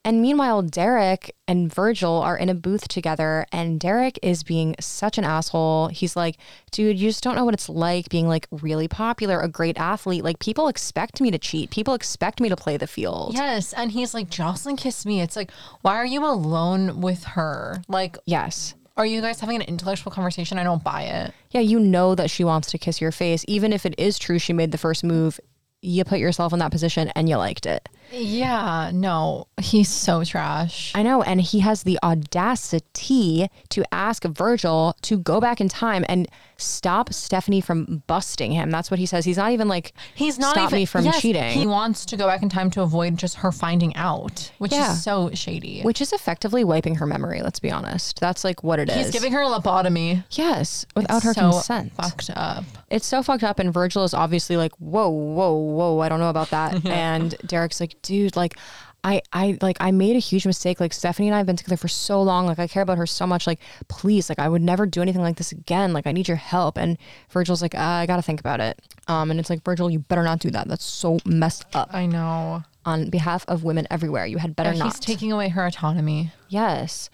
And 0.02 0.22
meanwhile, 0.22 0.62
Derek 0.62 1.34
and 1.46 1.72
Virgil 1.72 2.14
are 2.14 2.36
in 2.36 2.48
a 2.48 2.54
booth 2.54 2.88
together, 2.88 3.44
and 3.52 3.78
Derek 3.78 4.18
is 4.22 4.42
being 4.42 4.74
such 4.80 5.18
an 5.18 5.24
asshole. 5.24 5.88
He's 5.88 6.16
like, 6.16 6.38
dude, 6.70 6.98
you 6.98 7.10
just 7.10 7.22
don't 7.22 7.36
know 7.36 7.44
what 7.44 7.52
it's 7.52 7.68
like 7.68 8.08
being 8.08 8.26
like 8.26 8.46
really 8.50 8.88
popular, 8.88 9.40
a 9.40 9.48
great 9.48 9.78
athlete. 9.78 10.24
Like, 10.24 10.38
people 10.38 10.68
expect 10.68 11.20
me 11.20 11.30
to 11.30 11.38
cheat, 11.38 11.70
people 11.70 11.92
expect 11.92 12.40
me 12.40 12.48
to 12.48 12.56
play 12.56 12.78
the 12.78 12.86
field. 12.86 13.34
Yes, 13.34 13.74
and 13.74 13.92
he's 13.92 14.14
like, 14.14 14.30
Jocelyn 14.30 14.76
kissed 14.76 15.04
me. 15.04 15.20
It's 15.20 15.36
like, 15.36 15.50
why 15.82 15.96
are 15.96 16.06
you 16.06 16.24
alone 16.24 17.02
with 17.02 17.24
her? 17.24 17.82
Like, 17.86 18.16
Yes. 18.24 18.74
are 18.96 19.04
you 19.04 19.20
guys 19.20 19.38
having 19.40 19.56
an 19.56 19.62
intellectual 19.68 20.10
conversation? 20.12 20.58
I 20.58 20.64
don't 20.64 20.82
buy 20.82 21.02
it. 21.02 21.34
Yeah, 21.50 21.60
you 21.60 21.78
know 21.78 22.14
that 22.14 22.30
she 22.30 22.42
wants 22.42 22.70
to 22.70 22.78
kiss 22.78 23.02
your 23.02 23.12
face. 23.12 23.44
Even 23.48 23.70
if 23.74 23.84
it 23.84 23.94
is 23.98 24.18
true 24.18 24.38
she 24.38 24.54
made 24.54 24.72
the 24.72 24.78
first 24.78 25.04
move, 25.04 25.38
you 25.82 26.04
put 26.04 26.18
yourself 26.20 26.54
in 26.54 26.58
that 26.60 26.70
position 26.70 27.08
and 27.14 27.28
you 27.28 27.36
liked 27.36 27.66
it. 27.66 27.86
Yeah, 28.12 28.90
no, 28.92 29.46
he's 29.60 29.88
so 29.88 30.24
trash. 30.24 30.92
I 30.94 31.02
know. 31.02 31.22
And 31.22 31.40
he 31.40 31.60
has 31.60 31.82
the 31.84 31.98
audacity 32.02 33.48
to 33.68 33.84
ask 33.94 34.24
Virgil 34.24 34.96
to 35.02 35.18
go 35.18 35.40
back 35.40 35.60
in 35.60 35.68
time 35.68 36.04
and 36.08 36.28
stop 36.56 37.12
Stephanie 37.12 37.60
from 37.60 38.02
busting 38.06 38.52
him. 38.52 38.70
That's 38.70 38.90
what 38.90 38.98
he 39.00 39.06
says. 39.06 39.24
He's 39.24 39.36
not 39.36 39.52
even 39.52 39.68
like, 39.68 39.92
He's 40.14 40.38
not 40.38 40.52
stop 40.54 40.68
even, 40.70 40.80
me 40.80 40.84
from 40.86 41.04
yes, 41.04 41.20
cheating. 41.20 41.42
He 41.52 41.66
wants 41.66 42.04
to 42.06 42.16
go 42.16 42.26
back 42.26 42.42
in 42.42 42.48
time 42.48 42.70
to 42.72 42.82
avoid 42.82 43.16
just 43.16 43.36
her 43.36 43.52
finding 43.52 43.94
out, 43.96 44.50
which 44.58 44.72
Yeah. 44.72 44.92
is 44.92 45.02
so 45.02 45.30
shady. 45.32 45.82
which 45.82 46.00
is 46.00 46.12
effectively 46.12 46.64
wiping 46.64 46.96
her 46.96 47.06
memory. 47.06 47.42
Let's 47.42 47.60
be 47.60 47.70
honest. 47.70 48.20
That's 48.20 48.44
like 48.44 48.62
what 48.62 48.78
it 48.78 48.88
is. 48.90 48.96
He's 48.96 49.10
giving 49.10 49.32
her 49.32 49.40
a 49.40 49.46
lobotomy. 49.46 50.24
yes, 50.32 50.84
without 50.96 51.22
her 51.22 51.32
so 51.32 51.50
consent. 51.52 51.92
Fucked 51.94 52.30
up. 52.34 52.64
It's 52.90 53.06
so 53.06 53.22
fucked 53.22 53.44
up. 53.44 53.58
And 53.58 53.72
Virgil 53.72 54.04
is 54.04 54.12
obviously 54.14 54.56
like, 54.56 54.72
whoa, 54.78 55.08
whoa, 55.08 55.52
whoa, 55.54 56.00
I 56.00 56.08
don't 56.08 56.20
know 56.20 56.30
about 56.30 56.50
that. 56.50 56.84
And 56.90 57.34
Derek's 57.46 57.80
like, 57.80 57.99
dude, 58.02 58.36
like, 58.36 58.56
I, 59.02 59.22
I 59.32 59.58
like 59.62 59.78
I 59.80 59.90
made 59.92 60.16
a 60.16 60.20
huge 60.20 60.46
mistake. 60.46 60.80
Like 60.80 60.92
Stephanie 60.92 61.28
and 61.28 61.34
I 61.34 61.38
have 61.38 61.46
been 61.46 61.56
together 61.56 61.76
for 61.76 61.88
so 61.88 62.22
long. 62.22 62.46
Like 62.46 62.58
I 62.58 62.66
care 62.66 62.82
about 62.82 62.98
her 62.98 63.06
so 63.06 63.26
much. 63.26 63.46
Like 63.46 63.60
please, 63.88 64.28
like 64.28 64.38
I 64.38 64.48
would 64.48 64.62
never 64.62 64.86
do 64.86 65.00
anything 65.00 65.22
like 65.22 65.36
this 65.36 65.52
again. 65.52 65.92
Like 65.92 66.06
I 66.06 66.12
need 66.12 66.28
your 66.28 66.36
help. 66.36 66.76
And 66.76 66.98
Virgil's 67.30 67.62
like, 67.62 67.74
uh, 67.74 67.78
I 67.78 68.06
gotta 68.06 68.22
think 68.22 68.40
about 68.40 68.60
it. 68.60 68.80
Um, 69.08 69.30
and 69.30 69.40
it's 69.40 69.50
like 69.50 69.64
Virgil, 69.64 69.90
you 69.90 70.00
better 70.00 70.22
not 70.22 70.40
do 70.40 70.50
that. 70.50 70.68
That's 70.68 70.84
so 70.84 71.18
messed 71.24 71.64
up. 71.74 71.90
I 71.92 72.06
know. 72.06 72.62
On 72.84 73.10
behalf 73.10 73.44
of 73.48 73.64
women 73.64 73.86
everywhere, 73.90 74.26
you 74.26 74.38
had 74.38 74.56
better 74.56 74.74
not. 74.74 74.84
He's 74.84 75.00
taking 75.00 75.32
away 75.32 75.48
her 75.48 75.66
autonomy. 75.66 76.32
Yes. 76.48 77.10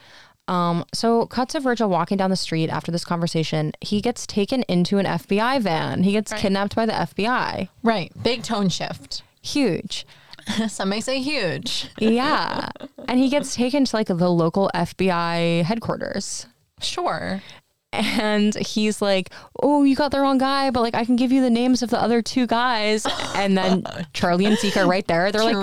Um, 0.48 0.84
so 0.94 1.26
cuts 1.26 1.52
to 1.52 1.60
Virgil 1.60 1.88
walking 1.88 2.16
down 2.16 2.30
the 2.30 2.36
street 2.36 2.70
after 2.70 2.92
this 2.92 3.04
conversation. 3.04 3.72
He 3.80 4.00
gets 4.00 4.26
taken 4.26 4.62
into 4.68 4.98
an 4.98 5.06
FBI 5.06 5.60
van. 5.60 6.04
He 6.04 6.12
gets 6.12 6.32
kidnapped 6.32 6.76
by 6.76 6.86
the 6.86 6.92
FBI. 6.92 7.68
Right. 7.82 8.12
Big 8.22 8.44
tone 8.44 8.68
shift. 8.68 9.22
Huge. 9.42 10.06
Some 10.68 10.88
may 10.88 11.00
say 11.00 11.20
huge. 11.20 11.88
Yeah. 11.98 12.68
and 13.08 13.18
he 13.18 13.28
gets 13.28 13.54
taken 13.54 13.84
to 13.84 13.96
like 13.96 14.06
the 14.08 14.14
local 14.14 14.70
FBI 14.74 15.62
headquarters. 15.64 16.46
Sure. 16.80 17.42
And 17.92 18.54
he's 18.56 19.00
like, 19.00 19.30
Oh, 19.62 19.84
you 19.84 19.96
got 19.96 20.10
the 20.10 20.20
wrong 20.20 20.38
guy, 20.38 20.70
but 20.70 20.80
like 20.82 20.94
I 20.94 21.04
can 21.04 21.16
give 21.16 21.32
you 21.32 21.40
the 21.40 21.50
names 21.50 21.82
of 21.82 21.90
the 21.90 22.00
other 22.00 22.20
two 22.22 22.46
guys. 22.46 23.06
And 23.34 23.56
then 23.56 23.84
Charlie 24.12 24.44
and 24.46 24.58
Zeke 24.58 24.76
are 24.76 24.86
right 24.86 25.06
there. 25.06 25.32
They're 25.32 25.44
like, 25.44 25.56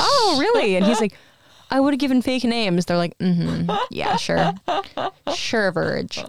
Oh, 0.00 0.36
really? 0.40 0.76
And 0.76 0.86
he's 0.86 1.00
like, 1.00 1.14
I 1.70 1.78
would 1.78 1.92
have 1.92 2.00
given 2.00 2.20
fake 2.22 2.42
names. 2.44 2.86
They're 2.86 2.96
like, 2.96 3.16
mm-hmm. 3.18 3.70
Yeah, 3.90 4.16
sure. 4.16 4.52
Sure, 5.34 5.70
Verge. 5.70 6.24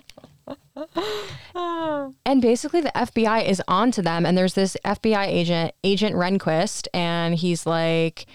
And 2.26 2.42
basically, 2.42 2.82
the 2.82 2.92
FBI 2.96 3.46
is 3.46 3.62
onto 3.68 4.02
them, 4.02 4.26
and 4.26 4.38
there's 4.38 4.54
this 4.54 4.78
FBI 4.86 5.28
agent, 5.28 5.74
Agent 5.84 6.16
Renquist, 6.16 6.88
and 6.94 7.36
he's 7.36 7.66
like, 7.66 8.26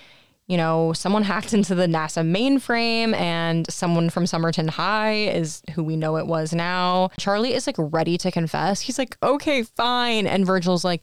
you 0.46 0.56
know, 0.56 0.92
someone 0.92 1.22
hacked 1.22 1.52
into 1.52 1.74
the 1.74 1.86
NASA 1.86 2.24
mainframe, 2.24 3.14
and 3.14 3.70
someone 3.72 4.10
from 4.10 4.26
Somerton 4.26 4.68
High 4.68 5.14
is 5.14 5.62
who 5.74 5.82
we 5.82 5.96
know 5.96 6.16
it 6.16 6.26
was 6.26 6.52
now. 6.52 7.10
Charlie 7.18 7.54
is 7.54 7.66
like 7.66 7.76
ready 7.78 8.18
to 8.18 8.30
confess. 8.30 8.80
He's 8.80 8.98
like, 8.98 9.16
okay, 9.22 9.62
fine. 9.62 10.26
And 10.26 10.46
Virgil's 10.46 10.84
like, 10.84 11.02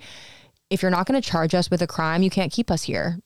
if 0.69 0.81
you're 0.81 0.91
not 0.91 1.07
going 1.07 1.21
to 1.21 1.27
charge 1.27 1.53
us 1.53 1.69
with 1.69 1.81
a 1.81 1.87
crime, 1.87 2.23
you 2.23 2.29
can't 2.29 2.51
keep 2.51 2.71
us 2.71 2.83
here. 2.83 3.19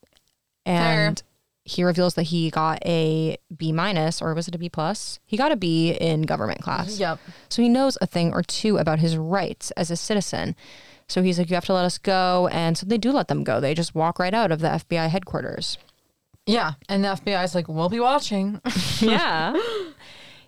And 0.65 1.22
he 1.68 1.84
reveals 1.84 2.14
that 2.14 2.23
he 2.23 2.49
got 2.49 2.80
a 2.85 3.38
B 3.56 3.73
minus, 3.73 4.22
or 4.22 4.34
was 4.34 4.48
it 4.48 4.56
a 4.56 4.57
B 4.57 4.69
plus? 4.69 5.19
He 5.26 5.35
got 5.35 5.52
a 5.52 5.57
B 5.57 5.91
in 5.91 6.22
government 6.22 6.61
class. 6.61 6.98
Yep. 6.98 7.19
So 7.49 7.61
he 7.61 7.68
knows 7.68 7.98
a 7.99 8.07
thing 8.07 8.31
or 8.34 8.41
two 8.41 8.77
about 8.77 8.99
his 8.99 9.18
rights 9.18 9.72
as 9.72 9.91
a 9.91 9.98
citizen. 9.98 10.56
So 11.10 11.22
he's 11.22 11.38
like, 11.38 11.49
you 11.49 11.56
have 11.56 11.65
to 11.65 11.73
let 11.73 11.84
us 11.84 11.98
go. 11.98 12.48
And 12.53 12.77
so 12.77 12.85
they 12.85 12.98
do 12.98 13.11
let 13.11 13.27
them 13.27 13.44
go. 13.44 13.60
They 13.60 13.73
just 13.73 13.94
walk 13.94 14.18
right 14.18 14.34
out 14.34 14.52
of 14.52 14.60
the 14.60 14.69
FBI 14.69 15.10
headquarters. 15.10 15.77
Yeah. 16.45 16.73
And 16.88 17.03
the 17.03 17.10
FBI 17.10 17.44
is 17.44 17.53
like, 17.53 17.68
we'll 17.68 17.89
be 17.89 17.99
watching. 17.99 18.61
Yeah. 19.02 19.53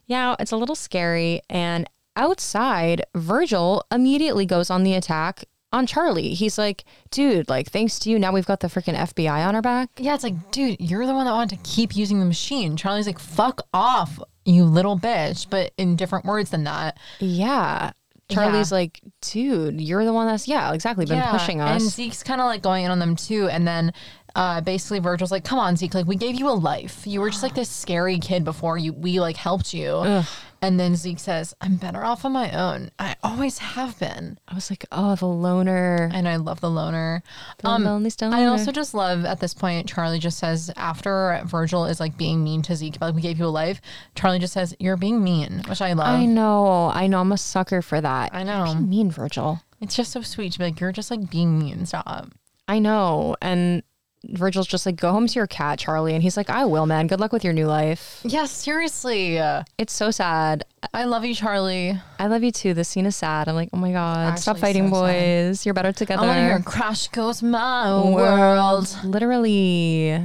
yeah, 0.07 0.35
it's 0.39 0.51
a 0.51 0.57
little 0.57 0.75
scary. 0.75 1.41
And 1.49 1.87
outside, 2.15 3.03
Virgil 3.13 3.83
immediately 3.91 4.45
goes 4.45 4.69
on 4.69 4.83
the 4.83 4.93
attack 4.93 5.43
on 5.71 5.85
Charlie. 5.85 6.33
He's 6.33 6.57
like, 6.57 6.83
dude, 7.11 7.47
like, 7.49 7.69
thanks 7.69 7.99
to 7.99 8.09
you, 8.09 8.17
now 8.19 8.31
we've 8.31 8.45
got 8.45 8.59
the 8.59 8.67
freaking 8.67 8.95
FBI 8.95 9.45
on 9.47 9.55
our 9.55 9.61
back. 9.61 9.89
yeah. 9.97 10.15
It's 10.15 10.23
like, 10.23 10.51
dude, 10.51 10.77
you're 10.79 11.05
the 11.05 11.13
one 11.13 11.25
that 11.25 11.31
wanted 11.31 11.57
to 11.57 11.69
keep 11.69 11.95
using 11.95 12.19
the 12.19 12.25
machine. 12.25 12.75
Charlie's 12.77 13.07
like, 13.07 13.19
fuck 13.19 13.61
off, 13.73 14.19
you 14.45 14.63
little 14.65 14.97
bitch. 14.97 15.49
But 15.49 15.71
in 15.77 15.95
different 15.95 16.25
words 16.25 16.49
than 16.49 16.63
that. 16.63 16.97
Yeah. 17.19 17.91
Charlie's 18.31 18.71
like, 18.71 18.99
dude, 19.21 19.81
you're 19.81 20.05
the 20.05 20.13
one 20.13 20.27
that's, 20.27 20.47
yeah, 20.47 20.71
exactly, 20.73 21.05
been 21.05 21.19
pushing 21.31 21.61
us. 21.61 21.81
And 21.81 21.91
Zeke's 21.91 22.21
kind 22.21 22.39
of 22.39 22.45
like 22.45 22.61
going 22.61 22.85
in 22.85 22.91
on 22.91 22.99
them 22.99 23.15
too. 23.15 23.49
And 23.49 23.67
then 23.67 23.91
uh, 24.35 24.61
basically 24.61 24.99
Virgil's 24.99 25.31
like, 25.31 25.43
come 25.43 25.57
on, 25.57 25.75
Zeke, 25.75 25.95
like 25.95 26.05
we 26.05 26.15
gave 26.15 26.35
you 26.35 26.47
a 26.47 26.53
life. 26.53 27.07
You 27.07 27.21
were 27.21 27.31
just 27.31 27.41
like 27.41 27.55
this 27.55 27.69
scary 27.69 28.19
kid 28.19 28.43
before 28.43 28.77
you 28.77 28.93
we 28.93 29.19
like 29.19 29.35
helped 29.35 29.73
you. 29.73 30.23
And 30.61 30.79
then 30.79 30.95
Zeke 30.95 31.19
says, 31.19 31.53
I'm 31.61 31.77
better 31.77 32.03
off 32.03 32.25
on 32.25 32.33
my 32.33 32.51
own. 32.51 32.91
I 32.99 33.15
always 33.23 33.59
have 33.59 33.97
been. 33.99 34.37
I 34.47 34.55
was 34.55 34.69
like, 34.69 34.85
oh, 34.91 35.15
the 35.15 35.25
loner. 35.25 36.09
And 36.13 36.27
I 36.27 36.35
love 36.35 36.59
the 36.59 36.69
loner. 36.69 37.23
Um, 37.63 37.83
The 37.83 37.89
lonely 37.89 38.09
stoner. 38.09 38.35
I 38.35 38.45
also 38.45 38.71
just 38.71 38.93
love 38.93 39.23
at 39.25 39.39
this 39.39 39.53
point, 39.53 39.87
Charlie 39.87 40.19
just 40.19 40.37
says, 40.37 40.69
after 40.75 41.41
Virgil 41.45 41.85
is 41.85 41.99
like 41.99 42.17
being 42.17 42.43
mean 42.43 42.61
to 42.63 42.75
Zeke, 42.75 42.99
like 42.99 43.15
we 43.15 43.21
gave 43.21 43.39
you 43.39 43.45
a 43.45 43.47
life, 43.47 43.79
Charlie 44.15 44.39
just 44.39 44.53
says, 44.53 44.75
You're 44.79 44.97
being 44.97 45.23
mean, 45.23 45.63
which 45.67 45.81
I 45.81 45.93
love. 45.93 46.07
I 46.19 46.25
know. 46.25 46.91
I 46.93 47.07
know. 47.07 47.21
I'm 47.21 47.31
a 47.31 47.37
sucker 47.37 47.81
for 47.81 48.01
that. 48.01 48.31
I 48.33 48.43
know. 48.43 48.73
Be 48.75 48.81
mean, 48.81 49.11
Virgil. 49.11 49.61
It's 49.81 49.95
just 49.95 50.11
so 50.11 50.21
sweet 50.21 50.51
to 50.53 50.59
be 50.59 50.65
like, 50.65 50.79
You're 50.79 50.91
just 50.91 51.09
like 51.09 51.29
being 51.29 51.57
mean. 51.57 51.85
Stop. 51.85 52.31
I 52.67 52.79
know. 52.79 53.35
And 53.41 53.81
Virgil's 54.25 54.67
just 54.67 54.85
like, 54.85 54.97
go 54.97 55.11
home 55.11 55.27
to 55.27 55.33
your 55.35 55.47
cat, 55.47 55.79
Charlie. 55.79 56.13
And 56.13 56.21
he's 56.21 56.35
like, 56.35 56.49
I 56.49 56.65
will, 56.65 56.85
man. 56.85 57.07
Good 57.07 57.19
luck 57.19 57.31
with 57.31 57.43
your 57.43 57.53
new 57.53 57.67
life. 57.67 58.19
Yeah, 58.23 58.45
seriously. 58.45 59.37
It's 59.77 59.93
so 59.93 60.11
sad. 60.11 60.65
I 60.93 61.05
love 61.05 61.23
you, 61.23 61.33
Charlie. 61.33 61.97
I 62.19 62.27
love 62.27 62.43
you 62.43 62.51
too. 62.51 62.73
The 62.73 62.83
scene 62.83 63.05
is 63.05 63.15
sad. 63.15 63.47
I'm 63.47 63.55
like, 63.55 63.69
oh 63.71 63.77
my 63.77 63.91
God. 63.91 64.37
stop 64.37 64.57
fighting, 64.57 64.89
so 64.89 65.05
sad. 65.05 65.49
boys. 65.49 65.65
You're 65.65 65.73
better 65.73 65.93
together. 65.93 66.23
I 66.23 66.27
want 66.27 66.37
to 66.37 66.43
hear 66.43 66.59
crash 66.59 67.07
goes 67.07 67.41
my 67.41 68.03
world. 68.03 68.93
Literally. 69.03 70.21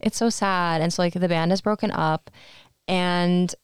It's 0.00 0.16
so 0.16 0.30
sad. 0.30 0.80
And 0.80 0.92
so, 0.92 1.02
like, 1.02 1.14
the 1.14 1.28
band 1.28 1.52
is 1.52 1.60
broken 1.60 1.90
up. 1.90 2.30
And 2.88 3.54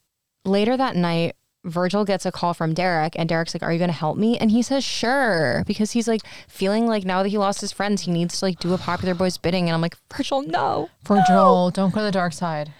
later 0.45 0.77
that 0.77 0.97
night, 0.97 1.37
Virgil 1.65 2.05
gets 2.05 2.25
a 2.25 2.33
call 2.33 2.55
from 2.55 2.73
Derek, 2.75 3.15
and 3.19 3.29
Derek's 3.29 3.55
like, 3.55 3.63
Are 3.63 3.73
you 3.73 3.79
going 3.79 3.91
to 3.91 3.97
help 3.97 4.17
me? 4.17 4.39
And 4.39 4.51
he 4.51 4.63
says, 4.63 4.85
Sure. 4.85 5.65
Because 5.67 5.93
he's 5.93 6.07
like 6.09 6.23
feeling 6.49 6.87
like 6.87 7.05
now 7.05 7.23
that 7.23 7.29
he 7.29 7.39
lost 7.39 7.61
his 7.61 7.73
friends, 7.73 8.03
he 8.03 8.11
needs 8.13 8.39
to 8.39 8.45
like 8.47 8.59
do 8.61 8.73
a 8.75 8.79
popular 8.79 9.15
boy's 9.15 9.39
bidding. 9.39 9.65
And 9.69 9.75
I'm 9.75 9.81
like, 9.81 9.97
Virgil, 10.15 10.43
no. 10.43 10.89
Virgil, 11.05 11.71
don't 11.71 11.93
go 11.93 12.01
to 12.01 12.05
the 12.07 12.13
dark 12.13 12.33
side. 12.33 12.73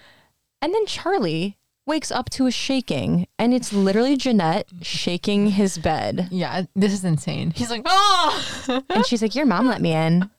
And 0.61 0.73
then 0.73 0.85
Charlie 0.85 1.57
wakes 1.85 2.11
up 2.11 2.29
to 2.29 2.45
a 2.45 2.51
shaking, 2.51 3.27
and 3.39 3.53
it's 3.53 3.73
literally 3.73 4.15
Jeanette 4.15 4.67
shaking 4.81 5.47
his 5.51 5.77
bed. 5.77 6.27
Yeah, 6.31 6.63
this 6.75 6.93
is 6.93 7.03
insane. 7.03 7.51
He's 7.55 7.69
like, 7.71 7.81
oh. 7.85 8.81
And 8.89 9.05
she's 9.05 9.21
like, 9.21 9.35
Your 9.35 9.45
mom 9.45 9.67
let 9.67 9.81
me 9.81 9.93
in. 9.93 10.29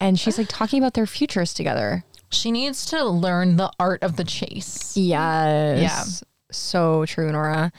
And 0.00 0.18
she's 0.18 0.38
like 0.38 0.48
talking 0.48 0.78
about 0.80 0.94
their 0.94 1.06
futures 1.06 1.52
together. 1.52 2.04
she 2.30 2.50
needs 2.52 2.86
to 2.86 3.04
learn 3.04 3.56
the 3.56 3.70
art 3.78 4.02
of 4.02 4.16
the 4.16 4.24
chase. 4.24 4.96
Yes. 4.96 6.22
So 6.50 7.04
true, 7.06 7.30
Nora. 7.30 7.72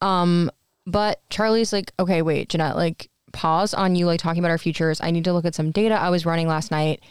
Um, 0.00 0.50
but 0.86 1.20
Charlie's 1.30 1.72
like, 1.72 1.92
okay, 1.98 2.22
wait, 2.22 2.48
Jeanette, 2.48 2.76
like 2.76 3.10
pause 3.32 3.74
on 3.74 3.96
you 3.96 4.06
like 4.06 4.20
talking 4.20 4.40
about 4.40 4.50
our 4.50 4.58
futures. 4.58 5.00
I 5.00 5.10
need 5.10 5.24
to 5.24 5.32
look 5.32 5.44
at 5.44 5.54
some 5.54 5.70
data 5.70 5.94
I 5.94 6.10
was 6.10 6.24
running 6.24 6.48
last 6.48 6.70
night. 6.70 7.02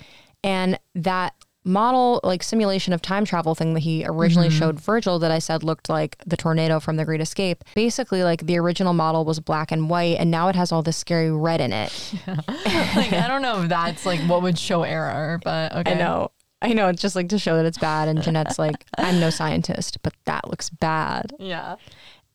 And 0.43 0.79
that 0.95 1.33
model 1.65 2.19
like 2.23 2.43
simulation 2.43 2.93
of 2.93 3.01
time 3.01 3.25
travel 3.25 3.55
thing 3.55 3.73
that 3.73 3.79
he 3.79 4.05
originally 4.05 4.51
showed 4.51 4.79
Virgil 4.79 5.17
that 5.19 5.31
I 5.31 5.39
said 5.39 5.63
looked 5.63 5.89
like 5.89 6.15
the 6.25 6.37
tornado 6.37 6.79
from 6.79 6.95
the 6.95 7.03
Great 7.03 7.21
Escape. 7.21 7.63
Basically, 7.73 8.23
like 8.23 8.45
the 8.45 8.57
original 8.59 8.93
model 8.93 9.25
was 9.25 9.39
black 9.39 9.71
and 9.71 9.89
white, 9.89 10.17
and 10.19 10.29
now 10.29 10.47
it 10.47 10.55
has 10.55 10.71
all 10.71 10.83
this 10.83 10.95
scary 10.95 11.31
red 11.31 11.59
in 11.59 11.73
it. 11.73 12.13
like, 12.27 13.13
I 13.13 13.25
don't 13.27 13.41
know 13.41 13.63
if 13.63 13.69
that's 13.69 14.05
like 14.05 14.19
what 14.21 14.43
would 14.43 14.57
show 14.57 14.83
error, 14.83 15.39
but 15.43 15.73
okay. 15.77 15.93
I 15.93 15.95
know. 15.95 16.31
I 16.61 16.73
know. 16.73 16.87
It's 16.87 17.01
just 17.01 17.15
like 17.15 17.29
to 17.29 17.39
show 17.39 17.57
that 17.57 17.65
it's 17.65 17.77
bad. 17.77 18.07
And 18.07 18.21
Jeanette's 18.21 18.57
like, 18.57 18.85
I'm 18.97 19.19
no 19.19 19.29
scientist, 19.29 19.99
but 20.01 20.13
that 20.25 20.49
looks 20.49 20.69
bad. 20.69 21.33
Yeah. 21.39 21.75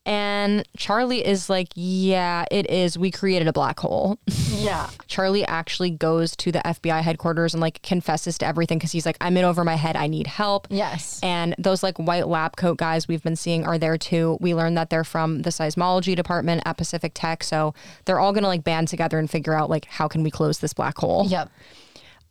And 0.06 0.66
Charlie 0.76 1.24
is 1.24 1.50
like, 1.50 1.68
Yeah, 1.74 2.44
it 2.50 2.70
is. 2.70 2.98
We 2.98 3.10
created 3.10 3.48
a 3.48 3.52
black 3.52 3.78
hole. 3.80 4.18
Yeah. 4.50 4.88
Charlie 5.06 5.44
actually 5.46 5.90
goes 5.90 6.34
to 6.36 6.50
the 6.50 6.60
FBI 6.60 7.02
headquarters 7.02 7.54
and 7.54 7.60
like 7.60 7.82
confesses 7.82 8.38
to 8.38 8.46
everything 8.46 8.78
because 8.78 8.92
he's 8.92 9.04
like, 9.04 9.18
I'm 9.20 9.36
in 9.36 9.44
over 9.44 9.62
my 9.62 9.74
head. 9.74 9.96
I 9.96 10.06
need 10.06 10.26
help. 10.26 10.66
Yes. 10.70 11.20
And 11.22 11.54
those 11.58 11.82
like 11.82 11.98
white 11.98 12.28
lab 12.28 12.56
coat 12.56 12.78
guys 12.78 13.08
we've 13.08 13.22
been 13.22 13.36
seeing 13.36 13.66
are 13.66 13.78
there 13.78 13.98
too. 13.98 14.38
We 14.40 14.54
learned 14.54 14.76
that 14.78 14.90
they're 14.90 15.04
from 15.04 15.42
the 15.42 15.50
seismology 15.50 16.16
department 16.16 16.62
at 16.64 16.76
Pacific 16.78 17.12
Tech. 17.14 17.44
So 17.44 17.74
they're 18.06 18.20
all 18.20 18.32
going 18.32 18.42
to 18.42 18.48
like 18.48 18.64
band 18.64 18.88
together 18.88 19.18
and 19.18 19.30
figure 19.30 19.54
out 19.54 19.68
like, 19.68 19.84
how 19.84 20.08
can 20.08 20.22
we 20.22 20.30
close 20.30 20.60
this 20.60 20.72
black 20.72 20.96
hole? 20.98 21.26
Yep. 21.28 21.50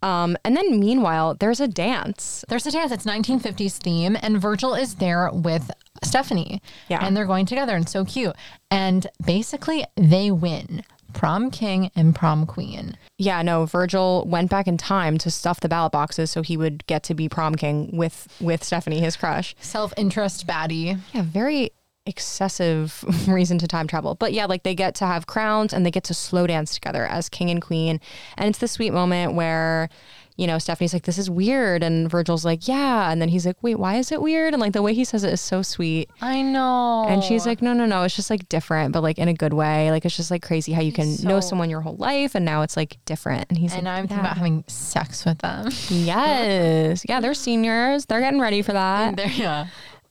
Um, 0.02 0.38
and 0.44 0.56
then 0.56 0.80
meanwhile, 0.80 1.36
there's 1.36 1.60
a 1.60 1.68
dance. 1.68 2.46
There's 2.48 2.66
a 2.66 2.72
dance. 2.72 2.92
It's 2.92 3.06
1950s 3.06 3.78
theme, 3.78 4.18
and 4.22 4.42
Virgil 4.42 4.74
is 4.74 4.96
there 4.96 5.30
with 5.34 5.72
Stephanie. 6.04 6.62
Yeah. 6.88 7.06
And 7.06 7.16
they're 7.16 7.26
going 7.26 7.46
together, 7.46 7.76
and 7.76 7.88
so 7.88 8.06
cute. 8.06 8.36
And 8.72 9.08
basically, 9.26 9.86
they 9.96 10.32
win 10.32 10.84
prom 11.14 11.52
king 11.52 11.92
and 11.96 12.16
prom 12.16 12.46
queen. 12.46 12.98
Yeah, 13.18 13.42
no, 13.42 13.66
Virgil 13.66 14.24
went 14.28 14.50
back 14.50 14.68
in 14.68 14.78
time 14.78 15.18
to 15.20 15.32
stuff 15.32 15.60
the 15.60 15.70
ballot 15.70 15.92
boxes 15.92 16.32
so 16.32 16.42
he 16.42 16.56
would 16.56 16.86
get 16.88 17.04
to 17.04 17.14
be 17.14 17.28
prom 17.28 17.56
king 17.56 17.90
with 17.96 18.28
with 18.40 18.64
Stephanie, 18.64 19.00
his 19.00 19.16
crush. 19.16 19.56
Self 19.60 19.94
interest 19.98 20.48
baddie. 20.48 21.00
Yeah, 21.14 21.24
very 21.24 21.72
excessive 22.10 23.06
reason 23.28 23.58
to 23.60 23.68
time 23.68 23.88
travel. 23.88 24.16
But 24.16 24.34
yeah, 24.34 24.46
like 24.46 24.64
they 24.64 24.76
get 24.76 24.96
to 24.96 25.06
have 25.06 25.28
crowns 25.28 25.72
and 25.72 25.86
they 25.86 25.92
get 25.92 26.04
to 26.06 26.14
slow 26.14 26.48
dance 26.48 26.74
together 26.74 27.06
as 27.06 27.30
king 27.30 27.50
and 27.50 27.62
queen. 27.62 28.02
And 28.38 28.50
it's 28.50 28.60
the 28.60 28.68
sweet 28.68 28.92
moment 28.92 29.34
where, 29.36 29.90
you 30.36 30.48
know, 30.48 30.58
Stephanie's 30.58 30.94
like, 30.94 31.04
this 31.04 31.18
is 31.18 31.30
weird. 31.30 31.84
And 31.84 32.10
Virgil's 32.10 32.46
like, 32.46 32.68
yeah. 32.68 33.12
And 33.12 33.22
then 33.22 33.28
he's 33.30 33.46
like, 33.46 33.58
wait, 33.62 33.76
why 33.76 33.98
is 33.98 34.12
it 34.12 34.22
weird? 34.22 34.54
And 34.54 34.62
like 34.62 34.72
the 34.74 34.82
way 34.82 34.94
he 34.94 35.04
says 35.04 35.24
it 35.26 35.34
is 35.34 35.42
so 35.42 35.62
sweet. 35.62 36.10
I 36.22 36.42
know. 36.42 37.06
And 37.10 37.22
she's 37.24 37.46
like, 37.46 37.62
no, 37.62 37.74
no, 37.74 37.86
no. 37.86 38.04
It's 38.04 38.16
just 38.16 38.30
like 38.30 38.48
different, 38.50 38.94
but 38.94 39.04
like 39.04 39.18
in 39.20 39.28
a 39.28 39.34
good 39.34 39.54
way. 39.54 39.92
Like 39.92 40.06
it's 40.06 40.16
just 40.16 40.32
like 40.32 40.42
crazy 40.42 40.72
how 40.72 40.82
you 40.82 40.94
can 40.94 41.16
know 41.24 41.42
someone 41.42 41.70
your 41.70 41.82
whole 41.82 41.98
life 41.98 42.36
and 42.36 42.46
now 42.46 42.62
it's 42.62 42.78
like 42.78 42.98
different. 43.06 43.46
And 43.50 43.58
he's 43.58 43.72
like 43.72 43.80
and 43.80 43.86
like, 43.88 43.98
I'm 43.98 44.08
thinking 44.08 44.18
"Yeah." 44.18 44.22
about 44.32 44.38
having 44.38 44.64
sex 44.68 45.26
with 45.26 45.40
them. 45.40 45.70
Yes. 45.90 47.04
Yeah, 47.08 47.20
they're 47.20 47.34
seniors. 47.34 48.06
They're 48.06 48.22
getting 48.22 48.40
ready 48.40 48.62
for 48.62 48.74
that. 48.74 49.20
Yeah. 49.40 49.68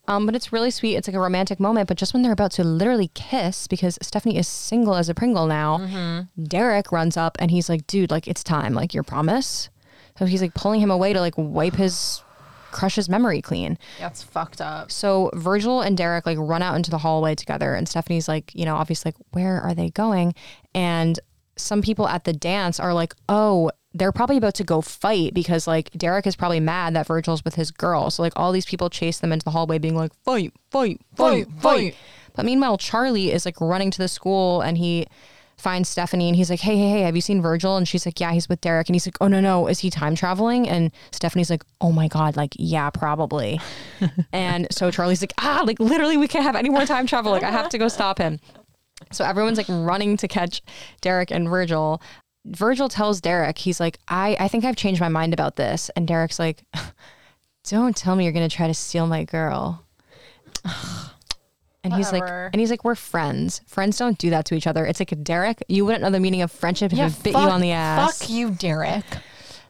Um, 0.09 0.27
but 0.27 0.35
it's 0.35 0.53
really 0.53 0.71
sweet. 0.71 0.97
It's 0.97 1.07
like 1.07 1.15
a 1.15 1.21
romantic 1.21 1.61
moment. 1.61 1.87
But 1.87 1.99
just 1.99 2.15
when 2.15 2.23
they're 2.23 2.33
about 2.33 2.51
to 2.53 2.65
literally 2.65 3.11
kiss, 3.15 3.69
because 3.69 3.99
Stephanie 4.03 4.39
is 4.39 4.49
single 4.49 4.97
as 4.97 5.09
a 5.09 5.15
Pringle 5.15 5.47
now, 5.47 6.27
Derek 6.43 6.91
runs 6.91 7.17
up 7.17 7.37
and 7.39 7.51
he's 7.51 7.69
like, 7.69 7.87
dude, 7.87 8.11
like 8.11 8.27
it's 8.27 8.43
time. 8.43 8.75
Like 8.75 8.95
your 8.95 9.05
promise. 9.05 9.69
So 10.19 10.25
he's 10.25 10.43
like 10.43 10.55
pulling 10.55 10.81
him 10.81 10.91
away 10.91 11.13
to 11.13 11.21
like 11.21 11.35
wipe 11.37 11.77
his 11.77 12.23
crush's 12.71 13.09
memory 13.09 13.41
clean. 13.41 13.79
That's 13.99 14.23
fucked 14.23 14.61
up. 14.61 14.91
So 14.91 15.31
Virgil 15.35 15.81
and 15.81 15.97
Derek 15.97 16.27
like 16.27 16.39
run 16.39 16.63
out 16.63 16.75
into 16.75 16.91
the 16.91 16.99
hallway 16.99 17.35
together, 17.35 17.75
and 17.75 17.89
Stephanie's 17.89 18.29
like, 18.29 18.51
you 18.55 18.65
know, 18.65 18.77
obviously 18.77 19.11
like, 19.11 19.27
where 19.31 19.61
are 19.61 19.75
they 19.75 19.91
going? 19.91 20.35
And 20.75 21.21
some 21.57 21.83
people 21.83 22.09
at 22.09 22.25
the 22.25 22.33
dance 22.33 22.81
are 22.81 22.95
like, 22.95 23.15
oh, 23.29 23.71
they're 23.99 24.13
probably 24.13 24.37
about 24.37 24.55
to 24.55 24.65
go 24.65 24.81
fight 24.81 25.35
because 25.35 25.67
like 25.67 25.91
Derek 25.91 26.27
is 26.27 26.37
probably 26.37 26.61
mad 26.61 26.95
that 26.95 27.07
Virgil's 27.07 27.45
with 27.45 27.57
his 27.57 27.71
girl. 27.71 28.11
So 28.11 28.23
like 28.23 28.33
all 28.37 28.53
these 28.53 28.67
people 28.67 28.89
chase 28.91 29.19
them 29.19 29.33
into 29.33 29.45
the 29.45 29.51
hallway, 29.51 29.79
being 29.79 29.97
like, 29.97 30.13
fight, 30.25 30.53
fight, 30.71 31.01
fight, 31.15 31.47
Fight. 31.61 31.97
But 32.35 32.45
meanwhile, 32.45 32.79
Charlie 32.79 33.33
is 33.33 33.45
like 33.45 33.61
running 33.61 33.91
to 33.91 33.99
the 33.99 34.09
school 34.09 34.61
and 34.61 34.79
he 34.79 35.07
finds 35.57 35.89
Stephanie 35.89 36.29
and 36.29 36.37
he's 36.37 36.51
like, 36.51 36.61
hey, 36.61 36.77
hey, 36.77 36.89
hey, 36.89 37.01
have 37.01 37.17
you 37.17 37.21
seen 37.21 37.43
Virgil? 37.43 37.77
And 37.77 37.89
she's 37.89 38.07
like, 38.07 38.21
yeah, 38.21 38.33
he's 38.33 38.49
with 38.49 38.61
Derek. 38.61 38.89
And 38.89 38.95
he's 38.95 39.07
like, 39.07 39.17
oh, 39.21 39.27
no, 39.27 39.41
no, 39.41 39.67
is 39.67 39.81
he 39.81 39.91
time 39.91 40.15
traveling? 40.15 40.69
And 40.69 40.93
Stephanie's 41.11 41.51
like, 41.51 41.65
oh 41.81 41.91
my 41.91 42.07
God, 42.07 42.37
like, 42.37 42.55
yeah, 42.57 42.91
probably. 42.91 43.61
and 44.33 44.69
so 44.71 44.93
Charlie's 44.93 45.21
like, 45.21 45.33
ah, 45.39 45.65
like 45.67 45.81
literally 45.81 46.17
we 46.17 46.29
can't 46.29 46.45
have 46.45 46.55
any 46.55 46.71
more 46.71 46.87
time 46.87 47.09
travel. 47.09 47.33
Like, 47.33 47.43
I 47.43 47.51
have 47.51 47.69
to 47.71 47.79
go 47.79 47.89
stop 47.89 48.19
him. 48.19 48.39
So 49.11 49.25
everyone's 49.25 49.59
like 49.59 49.69
running 49.69 50.17
to 50.19 50.29
catch 50.29 50.63
Derek 51.01 51.31
and 51.33 51.49
Virgil. 51.49 52.01
Virgil 52.49 52.89
tells 52.89 53.21
Derek, 53.21 53.59
he's 53.59 53.81
like, 53.81 53.99
I, 54.09 54.37
I 54.41 54.49
think 54.49 54.65
I've 54.65 54.77
changed 54.77 55.01
my 55.01 55.09
mind 55.09 55.33
about 55.33 55.57
this. 55.57 55.91
And 55.97 56.07
Derek's 56.09 56.39
like, 56.39 56.63
don't 57.69 57.97
tell 57.97 58.17
me 58.17 58.25
you're 58.25 58.33
going 58.33 58.49
to 58.49 58.55
try 58.55 58.67
to 58.67 58.75
steal 58.75 59.07
my 59.07 59.25
girl. 59.25 59.85
And 61.85 61.95
he's 61.95 62.13
like, 62.13 62.23
Whatever. 62.23 62.51
and 62.53 62.61
he's 62.61 62.71
like, 62.71 62.85
we're 62.85 62.97
friends. 62.97 63.63
Friends 63.67 63.97
don't 63.97 64.19
do 64.19 64.31
that 64.31 64.45
to 64.47 64.55
each 64.57 64.67
other. 64.67 64.85
It's 64.85 65.01
like 65.01 65.15
Derek, 65.23 65.63
you 65.69 65.87
wouldn't 65.87 66.03
know 66.03 66.11
the 66.11 66.21
meaning 66.21 66.43
of 66.43 66.51
friendship 66.51 66.93
if 66.93 66.99
it 67.21 67.23
bit 67.23 67.33
you 67.33 67.39
on 67.39 67.61
the 67.61 67.71
ass. 67.71 68.19
Fuck 68.19 68.29
you, 68.29 68.51
Derek. 68.51 69.05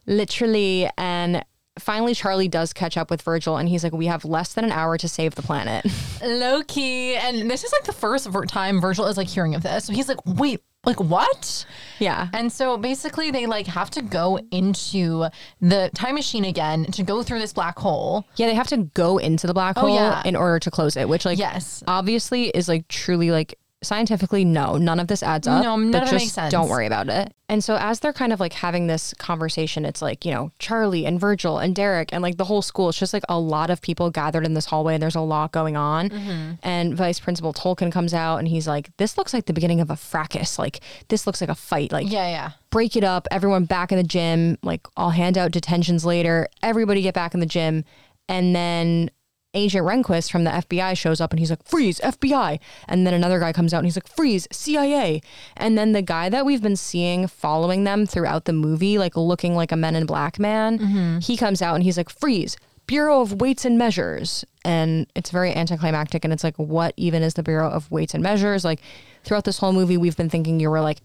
Literally. 0.07 0.89
And 0.97 1.45
finally, 1.79 2.15
Charlie 2.15 2.49
does 2.49 2.73
catch 2.73 2.97
up 2.97 3.11
with 3.11 3.23
Virgil, 3.23 3.57
and 3.59 3.69
he's 3.69 3.85
like, 3.85 3.93
we 3.93 4.07
have 4.07 4.25
less 4.25 4.55
than 4.55 4.65
an 4.65 4.73
hour 4.73 4.97
to 4.99 5.07
save 5.07 5.35
the 5.35 5.43
planet. 5.43 5.85
Low 6.25 6.63
key. 6.63 7.15
And 7.15 7.49
this 7.49 7.63
is 7.63 7.73
like 7.73 7.85
the 7.85 7.93
first 7.93 8.27
ver- 8.29 8.47
time 8.47 8.81
Virgil 8.81 9.07
is 9.07 9.17
like 9.17 9.29
hearing 9.29 9.55
of 9.55 9.63
this. 9.63 9.85
So 9.85 9.93
he's 9.93 10.09
like, 10.09 10.19
wait, 10.25 10.63
like 10.85 11.01
what? 11.01 11.67
yeah. 11.99 12.29
And 12.33 12.53
so 12.53 12.77
basically, 12.77 13.31
they 13.31 13.47
like 13.47 13.67
have 13.67 13.91
to 13.91 14.03
go 14.03 14.39
into 14.51 15.27
the 15.61 15.91
time 15.95 16.15
machine 16.15 16.45
again 16.45 16.85
to 16.93 17.03
go 17.03 17.23
through 17.23 17.41
this 17.41 17.53
black 17.53 17.79
hole. 17.79 18.25
Yeah, 18.37 18.47
they 18.47 18.55
have 18.55 18.69
to 18.69 18.79
go 18.95 19.19
into 19.19 19.47
the 19.47 19.55
black 19.55 19.77
oh, 19.77 19.83
hole 19.83 19.91
Oh, 19.91 19.95
yeah. 19.95 20.23
in 20.25 20.37
order 20.37 20.59
to 20.61 20.71
close 20.71 20.97
it, 20.97 21.09
which 21.09 21.25
like 21.25 21.39
Yes. 21.39 21.83
obviously 21.89 22.45
is 22.49 22.69
like 22.69 22.87
truly 22.89 23.31
like 23.31 23.59
scientifically 23.83 24.45
no, 24.45 24.77
none 24.77 24.99
of 24.99 25.07
this 25.07 25.23
adds 25.23 25.47
up. 25.47 25.63
No, 25.63 25.77
none 25.77 26.03
of 26.03 26.09
it 26.09 26.11
just 26.11 26.25
makes 26.25 26.33
sense. 26.33 26.51
Don't 26.51 26.69
worry 26.69 26.87
about 26.87 27.09
it. 27.09 27.33
And 27.49 27.63
so 27.63 27.77
as 27.77 28.01
they're 28.01 28.13
kind 28.13 28.33
of 28.33 28.41
like 28.41 28.53
having 28.53 28.89
this 28.89 29.15
conversation, 29.15 29.85
it's 29.85 30.03
like, 30.03 30.25
you 30.25 30.33
know, 30.33 30.51
Charlie 30.59 31.07
and 31.07 31.19
Virgil 31.19 31.59
and 31.59 31.75
Derek 31.75 32.13
and 32.13 32.23
like 32.23 32.37
the 32.37 32.45
whole 32.45 32.61
school. 32.61 32.89
It's 32.89 32.99
just 32.99 33.13
like 33.15 33.23
a 33.29 33.39
lot 33.39 33.71
of 33.71 33.81
people 33.81 34.11
gathered 34.11 34.45
in 34.45 34.55
this 34.55 34.67
hallway 34.67 34.95
and 34.95 35.03
there's 35.03 35.15
a 35.15 35.21
lot 35.21 35.53
going 35.53 35.77
on. 35.77 36.11
Mm-hmm. 36.11 36.53
And 36.63 36.97
Vice 36.97 37.21
Principal 37.21 37.55
Tolkien 37.55 37.93
comes 37.93 38.13
out 38.13 38.39
and 38.39 38.49
he's 38.49 38.67
like, 38.67 38.95
This 38.97 39.17
looks 39.17 39.33
like 39.33 39.47
the 39.47 39.53
beginning 39.53 39.81
of 39.81 39.91
a 39.91 39.97
fracas. 39.97 40.59
Like 40.59 40.81
this 41.09 41.27
looks 41.27 41.41
like 41.41 41.51
a 41.51 41.55
fight. 41.55 41.93
Like 41.93 42.11
Yeah, 42.11 42.29
yeah. 42.29 42.51
break 42.71 42.97
it 42.97 43.05
up, 43.05 43.29
everyone 43.31 43.65
back 43.65 43.93
in 43.93 43.99
the 43.99 44.05
gym, 44.05 44.59
like 44.63 44.87
I'll 44.97 45.11
hand 45.11 45.39
out 45.39 45.53
detentions 45.53 46.05
later, 46.05 46.49
everybody 46.63 47.01
get 47.03 47.15
back 47.15 47.33
in 47.33 47.41
the 47.41 47.47
gym. 47.47 47.85
And 48.29 48.55
then 48.55 49.11
Agent 49.59 49.85
Rehnquist 49.85 50.31
from 50.31 50.45
the 50.45 50.51
FBI 50.51 50.97
shows 50.97 51.21
up 51.21 51.33
and 51.33 51.41
he's 51.41 51.51
like, 51.51 51.65
freeze, 51.65 52.01
FBI. 52.01 52.59
And 52.87 53.07
then 53.07 53.13
another 53.15 53.39
guy 53.41 53.53
comes 53.53 53.75
out 53.75 53.79
and 53.79 53.87
he's 53.87 53.97
like, 53.97 54.09
freeze, 54.09 54.47
CIA. 54.53 55.21
And 55.57 55.77
then 55.77 55.93
the 55.93 56.03
guy 56.03 56.29
that 56.29 56.47
we've 56.47 56.63
been 56.63 56.77
seeing 56.77 57.27
following 57.27 57.85
them 57.85 58.07
throughout 58.07 58.45
the 58.45 58.53
movie, 58.53 58.99
like 58.99 59.17
looking 59.17 59.55
like 59.55 59.73
a 59.73 59.77
men 59.77 59.97
in 59.97 60.07
black 60.07 60.39
man, 60.39 61.21
he 61.21 61.37
comes 61.37 61.61
out 61.61 61.75
and 61.75 61.85
he's 61.85 61.97
like, 61.97 62.09
freeze, 62.09 62.57
Bureau 62.87 63.21
of 63.21 63.41
Weights 63.41 63.65
and 63.65 63.77
Measures. 63.77 64.45
And 64.65 65.07
it's 65.15 65.31
very 65.31 65.55
anticlimactic. 65.55 66.25
And 66.25 66.33
it's 66.33 66.45
like, 66.45 66.57
what 66.57 66.95
even 66.97 67.23
is 67.23 67.35
the 67.35 67.43
Bureau 67.43 67.69
of 67.71 67.91
Weights 67.91 68.15
and 68.15 68.23
Measures? 68.23 68.65
Like 68.65 68.81
throughout 69.25 69.45
this 69.45 69.59
whole 69.59 69.73
movie, 69.73 69.97
we've 69.97 70.17
been 70.17 70.31
thinking 70.31 70.61
you 70.61 70.71
were 70.71 70.81
like 70.81 70.99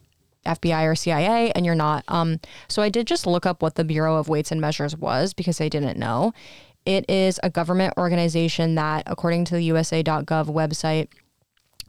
FBI 0.45 0.85
or 0.85 0.95
CIA 0.95 1.51
and 1.51 1.65
you're 1.65 1.75
not. 1.75 2.03
Um, 2.07 2.39
so 2.67 2.81
I 2.81 2.89
did 2.89 3.07
just 3.07 3.25
look 3.25 3.45
up 3.45 3.61
what 3.61 3.75
the 3.75 3.83
Bureau 3.83 4.17
of 4.17 4.27
Weights 4.27 4.51
and 4.51 4.61
Measures 4.61 4.95
was 4.95 5.33
because 5.33 5.59
I 5.61 5.69
didn't 5.69 5.97
know. 5.97 6.33
It 6.85 7.09
is 7.09 7.39
a 7.43 7.49
government 7.49 7.93
organization 7.97 8.75
that, 8.75 9.03
according 9.07 9.45
to 9.45 9.55
the 9.55 9.63
USA.gov 9.63 10.47
website, 10.47 11.07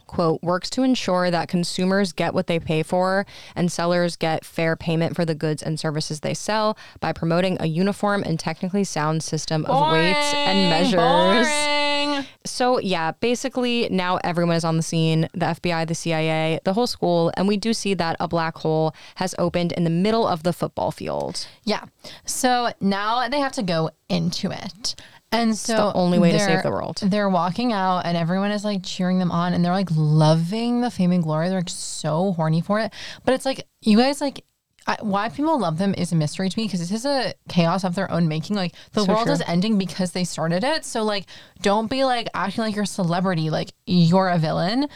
quote, 0.06 0.42
works 0.42 0.70
to 0.70 0.82
ensure 0.82 1.30
that 1.30 1.48
consumers 1.48 2.12
get 2.12 2.34
what 2.34 2.46
they 2.46 2.60
pay 2.60 2.82
for 2.82 3.26
and 3.56 3.72
sellers 3.72 4.16
get 4.16 4.44
fair 4.44 4.76
payment 4.76 5.16
for 5.16 5.24
the 5.24 5.34
goods 5.34 5.62
and 5.62 5.80
services 5.80 6.20
they 6.20 6.34
sell 6.34 6.76
by 7.00 7.12
promoting 7.12 7.56
a 7.58 7.66
uniform 7.66 8.22
and 8.24 8.38
technically 8.38 8.84
sound 8.84 9.22
system 9.22 9.64
of 9.66 9.92
weights 9.92 10.34
and 10.34 10.70
measures. 10.70 10.94
Boring. 10.94 12.23
So, 12.46 12.78
yeah, 12.78 13.12
basically 13.12 13.88
now 13.90 14.18
everyone 14.22 14.56
is 14.56 14.64
on 14.64 14.76
the 14.76 14.82
scene 14.82 15.28
the 15.32 15.46
FBI, 15.46 15.86
the 15.86 15.94
CIA, 15.94 16.60
the 16.64 16.74
whole 16.74 16.86
school. 16.86 17.32
And 17.36 17.48
we 17.48 17.56
do 17.56 17.72
see 17.72 17.94
that 17.94 18.16
a 18.20 18.28
black 18.28 18.58
hole 18.58 18.94
has 19.16 19.34
opened 19.38 19.72
in 19.72 19.84
the 19.84 19.90
middle 19.90 20.26
of 20.26 20.42
the 20.42 20.52
football 20.52 20.90
field. 20.90 21.46
Yeah. 21.64 21.84
So 22.26 22.72
now 22.80 23.28
they 23.28 23.40
have 23.40 23.52
to 23.52 23.62
go 23.62 23.90
into 24.08 24.50
it. 24.50 24.94
And 25.32 25.56
so 25.56 25.76
the 25.76 25.92
only 25.94 26.18
way 26.18 26.32
to 26.32 26.38
save 26.38 26.62
the 26.62 26.70
world. 26.70 27.00
They're 27.02 27.28
walking 27.28 27.72
out 27.72 28.00
and 28.00 28.16
everyone 28.16 28.52
is 28.52 28.64
like 28.64 28.84
cheering 28.84 29.18
them 29.18 29.32
on 29.32 29.52
and 29.52 29.64
they're 29.64 29.72
like 29.72 29.88
loving 29.90 30.80
the 30.80 30.90
fame 30.90 31.10
and 31.10 31.22
glory. 31.22 31.48
They're 31.48 31.58
like 31.58 31.68
so 31.68 32.32
horny 32.32 32.60
for 32.60 32.78
it. 32.78 32.92
But 33.24 33.34
it's 33.34 33.44
like 33.44 33.66
you 33.80 33.98
guys 33.98 34.20
like 34.20 34.44
I, 34.86 34.98
why 35.00 35.28
people 35.30 35.58
love 35.58 35.78
them 35.78 35.94
is 35.96 36.12
a 36.12 36.16
mystery 36.16 36.50
to 36.50 36.58
me 36.58 36.66
because 36.66 36.80
this 36.80 36.90
is 36.90 37.06
a 37.06 37.32
chaos 37.48 37.84
of 37.84 37.94
their 37.94 38.10
own 38.10 38.28
making. 38.28 38.56
Like 38.56 38.74
the 38.92 39.00
So 39.04 39.12
world 39.12 39.24
true. 39.24 39.32
is 39.32 39.42
ending 39.46 39.78
because 39.78 40.12
they 40.12 40.24
started 40.24 40.62
it. 40.62 40.84
So 40.84 41.02
like 41.02 41.24
don't 41.62 41.88
be 41.88 42.04
like 42.04 42.28
acting 42.34 42.64
like 42.64 42.74
you're 42.74 42.84
a 42.84 42.86
celebrity, 42.86 43.48
like 43.50 43.72
you're 43.86 44.28
a 44.28 44.38
villain. 44.38 44.88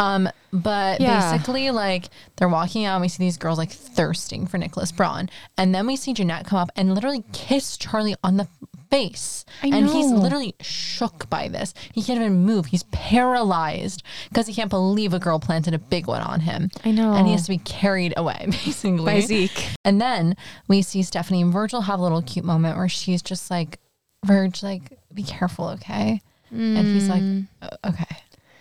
Um, 0.00 0.28
but 0.52 1.00
Yeah. 1.00 1.30
basically 1.32 1.70
like 1.70 2.06
they're 2.36 2.48
walking 2.48 2.84
out 2.84 2.94
and 2.96 3.02
we 3.02 3.08
see 3.08 3.22
these 3.22 3.36
girls 3.36 3.58
like 3.58 3.70
thirsting 3.70 4.46
for 4.46 4.58
Nicholas 4.58 4.90
Braun. 4.92 5.28
And 5.56 5.74
then 5.74 5.86
we 5.86 5.96
see 5.96 6.14
Jeanette 6.14 6.46
come 6.46 6.58
up 6.58 6.70
and 6.76 6.94
literally 6.94 7.24
kiss 7.32 7.76
Charlie 7.76 8.16
on 8.24 8.36
the 8.38 8.48
face. 8.90 9.44
And 9.62 9.88
he's 9.88 10.10
literally 10.10 10.54
shook 10.60 11.28
by 11.30 11.48
this. 11.48 11.74
He 11.92 12.02
can't 12.02 12.18
even 12.20 12.44
move. 12.44 12.66
He's 12.66 12.84
paralyzed 12.84 14.02
because 14.28 14.46
he 14.46 14.54
can't 14.54 14.70
believe 14.70 15.12
a 15.12 15.18
girl 15.18 15.38
planted 15.38 15.74
a 15.74 15.78
big 15.78 16.06
one 16.06 16.22
on 16.22 16.40
him. 16.40 16.70
I 16.84 16.90
know. 16.92 17.12
And 17.12 17.26
he 17.26 17.32
has 17.32 17.44
to 17.44 17.50
be 17.50 17.58
carried 17.58 18.14
away, 18.16 18.46
basically. 18.50 19.04
By 19.04 19.20
Zeke. 19.20 19.68
And 19.84 20.00
then 20.00 20.36
we 20.68 20.82
see 20.82 21.02
Stephanie 21.02 21.42
and 21.42 21.52
Virgil 21.52 21.82
have 21.82 21.98
a 21.98 22.02
little 22.02 22.22
cute 22.22 22.44
moment 22.44 22.76
where 22.76 22.88
she's 22.88 23.22
just 23.22 23.50
like, 23.50 23.78
Virg, 24.24 24.62
like, 24.62 24.98
be 25.14 25.22
careful, 25.22 25.68
okay? 25.70 26.20
And 26.50 26.78
he's 26.86 27.08
like, 27.08 27.22
Mm. 27.22 27.46
"Uh, 27.60 27.68
okay. 27.86 28.16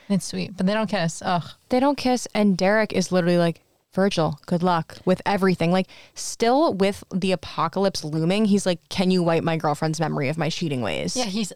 It's 0.09 0.25
sweet, 0.25 0.55
but 0.57 0.65
they 0.65 0.73
don't 0.73 0.89
kiss. 0.89 1.21
Ugh. 1.25 1.43
They 1.69 1.79
don't 1.79 1.97
kiss, 1.97 2.27
and 2.33 2.57
Derek 2.57 2.93
is 2.93 3.11
literally 3.11 3.37
like, 3.37 3.61
Virgil, 3.97 4.39
good 4.45 4.61
luck 4.61 4.99
with 5.05 5.23
everything. 5.25 5.71
Like, 5.71 5.87
still 6.13 6.75
with 6.75 7.03
the 7.11 7.31
apocalypse 7.31 8.03
looming, 8.03 8.45
he's 8.45 8.63
like, 8.63 8.79
Can 8.89 9.09
you 9.09 9.23
wipe 9.23 9.43
my 9.43 9.57
girlfriend's 9.57 9.99
memory 9.99 10.29
of 10.29 10.37
my 10.37 10.49
cheating 10.49 10.81
ways? 10.83 11.17
Yeah, 11.17 11.23
he's 11.25 11.51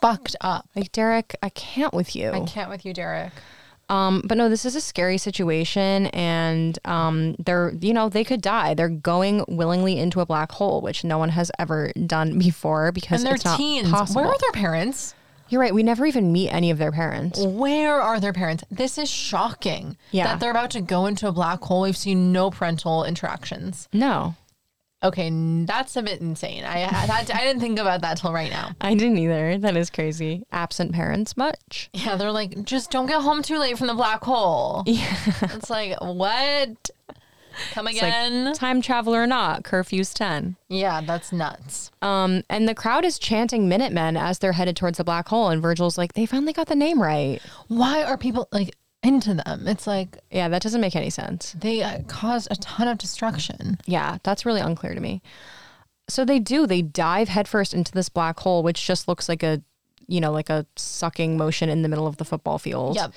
fucked 0.00 0.36
up. 0.40 0.68
Like, 0.76 0.92
Derek, 0.92 1.34
I 1.42 1.48
can't 1.48 1.92
with 1.92 2.14
you. 2.14 2.30
I 2.30 2.40
can't 2.46 2.70
with 2.70 2.86
you, 2.86 2.94
Derek. 2.94 3.32
Um, 3.88 4.22
but 4.24 4.38
no, 4.38 4.48
this 4.48 4.64
is 4.64 4.76
a 4.76 4.80
scary 4.80 5.18
situation, 5.18 6.06
and 6.14 6.78
um, 6.84 7.34
they're 7.40 7.74
you 7.80 7.92
know 7.92 8.08
they 8.08 8.22
could 8.24 8.40
die. 8.40 8.74
They're 8.74 8.88
going 8.88 9.44
willingly 9.48 9.98
into 9.98 10.20
a 10.20 10.24
black 10.26 10.52
hole, 10.52 10.80
which 10.82 11.02
no 11.02 11.18
one 11.18 11.30
has 11.30 11.50
ever 11.58 11.90
done 12.06 12.38
before 12.38 12.92
because 12.92 13.20
And 13.20 13.26
they're 13.26 13.34
it's 13.34 13.44
not 13.44 13.58
teens. 13.58 13.90
possible. 13.90 14.22
Where 14.22 14.30
are 14.30 14.38
their 14.38 14.52
parents? 14.52 15.14
You're 15.52 15.60
right. 15.60 15.74
We 15.74 15.82
never 15.82 16.06
even 16.06 16.32
meet 16.32 16.48
any 16.48 16.70
of 16.70 16.78
their 16.78 16.92
parents. 16.92 17.38
Where 17.38 18.00
are 18.00 18.18
their 18.18 18.32
parents? 18.32 18.64
This 18.70 18.96
is 18.96 19.10
shocking. 19.10 19.98
Yeah. 20.10 20.24
That 20.24 20.40
they're 20.40 20.50
about 20.50 20.70
to 20.70 20.80
go 20.80 21.04
into 21.04 21.28
a 21.28 21.32
black 21.32 21.60
hole. 21.60 21.82
We've 21.82 21.94
seen 21.94 22.32
no 22.32 22.50
parental 22.50 23.04
interactions. 23.04 23.86
No, 23.92 24.34
Okay, 25.04 25.30
that's 25.64 25.96
a 25.96 26.02
bit 26.02 26.20
insane. 26.20 26.62
I 26.64 26.88
that, 27.06 27.34
I 27.34 27.44
didn't 27.44 27.60
think 27.60 27.80
about 27.80 28.02
that 28.02 28.18
till 28.18 28.32
right 28.32 28.50
now. 28.50 28.70
I 28.80 28.94
didn't 28.94 29.18
either. 29.18 29.58
That 29.58 29.76
is 29.76 29.90
crazy. 29.90 30.44
Absent 30.52 30.92
parents, 30.92 31.36
much. 31.36 31.90
Yeah, 31.92 32.14
they're 32.14 32.30
like, 32.30 32.62
just 32.64 32.92
don't 32.92 33.06
get 33.06 33.20
home 33.20 33.42
too 33.42 33.58
late 33.58 33.76
from 33.76 33.88
the 33.88 33.94
black 33.94 34.22
hole. 34.22 34.84
Yeah. 34.92 35.16
It's 35.42 35.70
like, 35.70 35.96
what? 36.00 36.90
Come 37.72 37.88
It's 37.88 38.00
like, 38.02 38.10
again? 38.12 38.52
time 38.54 38.80
travel 38.82 39.14
or 39.14 39.26
not, 39.26 39.64
curfew's 39.64 40.12
ten. 40.14 40.56
yeah, 40.68 41.00
that's 41.00 41.32
nuts. 41.32 41.90
Um, 42.02 42.42
and 42.50 42.68
the 42.68 42.74
crowd 42.74 43.04
is 43.04 43.18
chanting 43.18 43.68
Minutemen 43.68 44.16
as 44.16 44.38
they're 44.38 44.52
headed 44.52 44.76
towards 44.76 44.98
the 44.98 45.04
black 45.04 45.28
hole, 45.28 45.48
and 45.48 45.60
Virgil's 45.62 45.96
like, 45.98 46.12
they 46.14 46.26
finally 46.26 46.52
got 46.52 46.66
the 46.68 46.74
name 46.74 47.00
right. 47.00 47.40
Why 47.68 48.02
are 48.02 48.16
people 48.18 48.48
like 48.52 48.74
into 49.02 49.34
them? 49.34 49.66
It's 49.66 49.86
like 49.86 50.18
Yeah, 50.30 50.48
that 50.48 50.62
doesn't 50.62 50.80
make 50.80 50.94
any 50.96 51.10
sense. 51.10 51.54
they 51.58 51.82
uh, 51.82 52.00
caused 52.06 52.48
a 52.50 52.56
ton 52.56 52.88
of 52.88 52.98
destruction. 52.98 53.78
Yeah, 53.86 54.18
that's 54.22 54.46
really 54.46 54.60
unclear 54.60 54.94
to 54.94 55.00
me. 55.00 55.22
So 56.08 56.24
they 56.24 56.38
do, 56.38 56.66
they 56.66 56.82
dive 56.82 57.28
headfirst 57.28 57.74
into 57.74 57.92
this 57.92 58.08
black 58.08 58.38
hole, 58.40 58.62
which 58.62 58.84
just 58.86 59.08
looks 59.08 59.28
like 59.28 59.42
a, 59.42 59.62
you 60.08 60.20
know, 60.20 60.30
like 60.32 60.50
a 60.50 60.66
sucking 60.76 61.36
motion 61.36 61.68
in 61.68 61.82
the 61.82 61.88
middle 61.88 62.06
of 62.06 62.16
the 62.18 62.24
football 62.24 62.58
field. 62.58 62.96
Yep. 62.96 63.12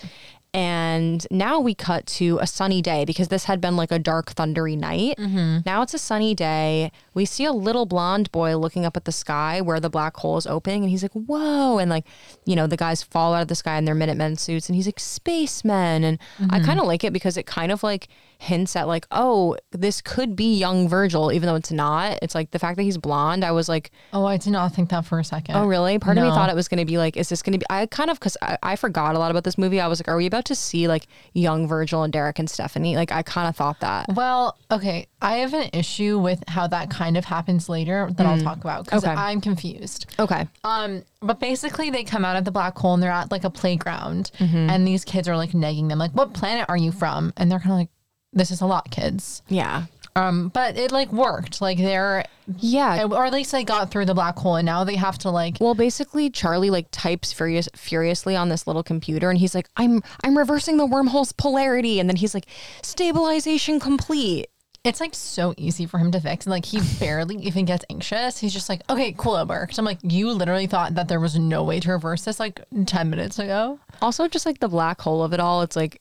And 0.55 1.27
now 1.29 1.59
we 1.59 1.75
cut 1.75 2.05
to 2.05 2.39
a 2.39 2.47
sunny 2.47 2.81
day 2.81 3.03
because 3.03 3.27
this 3.27 3.43
had 3.43 3.59
been 3.59 3.75
like 3.75 3.91
a 3.91 3.99
dark, 3.99 4.33
thundery 4.33 4.77
night. 4.77 5.17
Mm-hmm. 5.17 5.57
Now 5.65 5.81
it's 5.81 5.93
a 5.93 5.97
sunny 5.99 6.33
day. 6.33 6.93
We 7.13 7.25
see 7.25 7.43
a 7.43 7.51
little 7.51 7.85
blonde 7.85 8.31
boy 8.31 8.55
looking 8.55 8.85
up 8.85 8.95
at 8.95 9.03
the 9.03 9.11
sky 9.11 9.59
where 9.59 9.81
the 9.81 9.89
black 9.89 10.15
hole 10.15 10.37
is 10.37 10.47
opening, 10.47 10.83
and 10.83 10.89
he's 10.89 11.03
like, 11.03 11.11
Whoa. 11.11 11.77
And 11.77 11.89
like, 11.89 12.05
you 12.45 12.55
know, 12.55 12.67
the 12.67 12.77
guys 12.77 13.03
fall 13.03 13.33
out 13.33 13.41
of 13.41 13.49
the 13.49 13.55
sky 13.55 13.77
in 13.77 13.83
their 13.83 13.95
Minutemen 13.95 14.37
suits, 14.37 14.69
and 14.69 14.77
he's 14.77 14.85
like, 14.85 14.99
Spacemen. 14.99 16.05
And 16.05 16.19
I 16.39 16.43
mm-hmm. 16.43 16.65
kind 16.65 16.79
of 16.79 16.85
like 16.85 17.03
it 17.03 17.11
because 17.11 17.35
it 17.35 17.45
kind 17.45 17.69
of 17.69 17.83
like 17.83 18.07
hints 18.37 18.77
at 18.77 18.87
like, 18.87 19.07
Oh, 19.11 19.57
this 19.71 19.99
could 19.99 20.37
be 20.37 20.57
young 20.57 20.87
Virgil, 20.87 21.33
even 21.33 21.47
though 21.47 21.55
it's 21.55 21.71
not. 21.71 22.19
It's 22.21 22.33
like 22.33 22.51
the 22.51 22.59
fact 22.59 22.77
that 22.77 22.83
he's 22.83 22.97
blonde, 22.97 23.43
I 23.43 23.51
was 23.51 23.67
like, 23.67 23.91
Oh, 24.13 24.25
I 24.25 24.37
did 24.37 24.51
not 24.51 24.73
think 24.73 24.89
that 24.91 25.03
for 25.03 25.19
a 25.19 25.23
second. 25.25 25.55
Oh, 25.55 25.65
really? 25.67 25.99
Part 25.99 26.17
of 26.17 26.23
me 26.23 26.29
thought 26.29 26.49
it 26.49 26.55
was 26.55 26.69
going 26.69 26.79
to 26.79 26.85
be 26.85 26.97
like, 26.97 27.17
is 27.17 27.27
this 27.27 27.41
going 27.41 27.53
to 27.53 27.59
be? 27.59 27.65
I 27.69 27.87
kind 27.87 28.09
of, 28.09 28.19
because 28.19 28.37
I, 28.41 28.57
I 28.63 28.75
forgot 28.77 29.15
a 29.15 29.19
lot 29.19 29.31
about 29.31 29.43
this 29.43 29.57
movie. 29.57 29.81
I 29.81 29.87
was 29.87 29.99
like, 29.99 30.07
are 30.07 30.15
we 30.15 30.25
about 30.25 30.44
to 30.45 30.55
see 30.55 30.87
like 30.87 31.07
young 31.33 31.67
Virgil 31.67 32.03
and 32.03 32.11
Derek 32.13 32.39
and 32.39 32.49
Stephanie? 32.49 32.95
Like, 32.95 33.11
I 33.11 33.21
kind 33.23 33.47
of 33.47 33.55
thought 33.55 33.79
that. 33.81 34.07
Well, 34.15 34.57
okay. 34.71 35.07
I 35.21 35.37
have 35.37 35.53
an 35.53 35.69
issue 35.73 36.17
with 36.19 36.43
how 36.47 36.67
that 36.67 36.89
kind 36.89 37.17
of 37.17 37.25
happens 37.25 37.67
later 37.69 38.09
that 38.15 38.25
I'll 38.25 38.39
talk 38.41 38.57
about 38.59 38.85
because 38.85 39.03
Okay. 39.03 39.13
I'm 39.13 39.41
confused. 39.41 40.05
Okay. 40.19 40.47
Um, 40.63 41.03
but 41.21 41.39
basically, 41.39 41.89
they 41.89 42.03
come 42.03 42.23
out 42.25 42.35
of 42.35 42.45
the 42.45 42.51
black 42.51 42.77
hole 42.77 42.93
and 42.93 43.01
they're 43.03 43.11
at 43.11 43.31
like 43.31 43.43
a 43.43 43.49
playground, 43.49 44.31
Mm-hmm. 44.39 44.69
and 44.69 44.87
these 44.87 45.03
kids 45.03 45.27
are 45.27 45.37
like 45.37 45.51
negging 45.51 45.89
them, 45.89 45.97
like, 45.99 46.11
"What 46.11 46.33
planet 46.33 46.65
are 46.69 46.77
you 46.77 46.91
from?" 46.91 47.33
And 47.37 47.51
they're 47.51 47.59
kind 47.59 47.71
of 47.71 47.77
like, 47.79 47.89
"This 48.33 48.51
is 48.51 48.61
a 48.61 48.65
lot, 48.65 48.91
kids." 48.91 49.41
Yeah. 49.47 49.85
Um, 50.17 50.47
but 50.49 50.77
it 50.77 50.91
like 50.91 51.11
worked. 51.11 51.59
Like 51.61 51.77
they're, 51.77 52.23
Yeah. 52.59 53.03
or 53.03 53.25
at 53.25 53.33
least 53.33 53.51
they 53.51 53.63
got 53.65 53.91
through 53.91 54.05
the 54.05 54.13
black 54.13 54.37
hole, 54.37 54.55
and 54.55 54.65
now 54.65 54.83
they 54.85 54.95
have 54.95 55.17
to 55.19 55.29
like. 55.29 55.57
Well, 55.59 55.75
basically, 55.75 56.29
Charlie 56.29 56.69
like 56.69 56.87
types 56.91 57.33
furious 57.33 57.67
furiously 57.75 58.35
on 58.35 58.47
this 58.49 58.65
little 58.65 58.83
computer, 58.83 59.29
and 59.29 59.37
he's 59.39 59.53
like, 59.53 59.67
"I'm 59.75 60.01
I'm 60.23 60.37
reversing 60.37 60.77
the 60.77 60.85
wormhole's 60.85 61.33
polarity," 61.33 61.99
and 61.99 62.07
then 62.09 62.15
he's 62.15 62.33
like, 62.33 62.45
"Stabilization 62.81 63.79
complete." 63.79 64.47
It's 64.85 65.01
like 65.01 65.15
so 65.15 65.53
easy 65.57 65.87
for 65.87 65.97
him 65.97 66.11
to 66.11 66.19
fix, 66.21 66.45
and 66.45 66.51
like 66.51 66.63
he 66.65 66.79
barely 66.99 67.35
even 67.37 67.65
gets 67.65 67.83
anxious. 67.89 68.37
He's 68.37 68.53
just 68.53 68.69
like, 68.69 68.81
"Okay, 68.89 69.13
cool, 69.17 69.35
it 69.37 69.47
worked." 69.47 69.77
I'm 69.77 69.83
like, 69.85 69.97
"You 70.03 70.31
literally 70.31 70.67
thought 70.67 70.95
that 70.95 71.07
there 71.09 71.19
was 71.19 71.37
no 71.37 71.63
way 71.63 71.79
to 71.81 71.91
reverse 71.91 72.23
this 72.23 72.39
like 72.39 72.61
ten 72.85 73.09
minutes 73.09 73.37
ago." 73.39 73.79
Also, 74.01 74.27
just 74.27 74.45
like 74.45 74.59
the 74.59 74.69
black 74.69 75.01
hole 75.01 75.23
of 75.23 75.33
it 75.33 75.39
all, 75.41 75.61
it's 75.63 75.75
like 75.75 75.99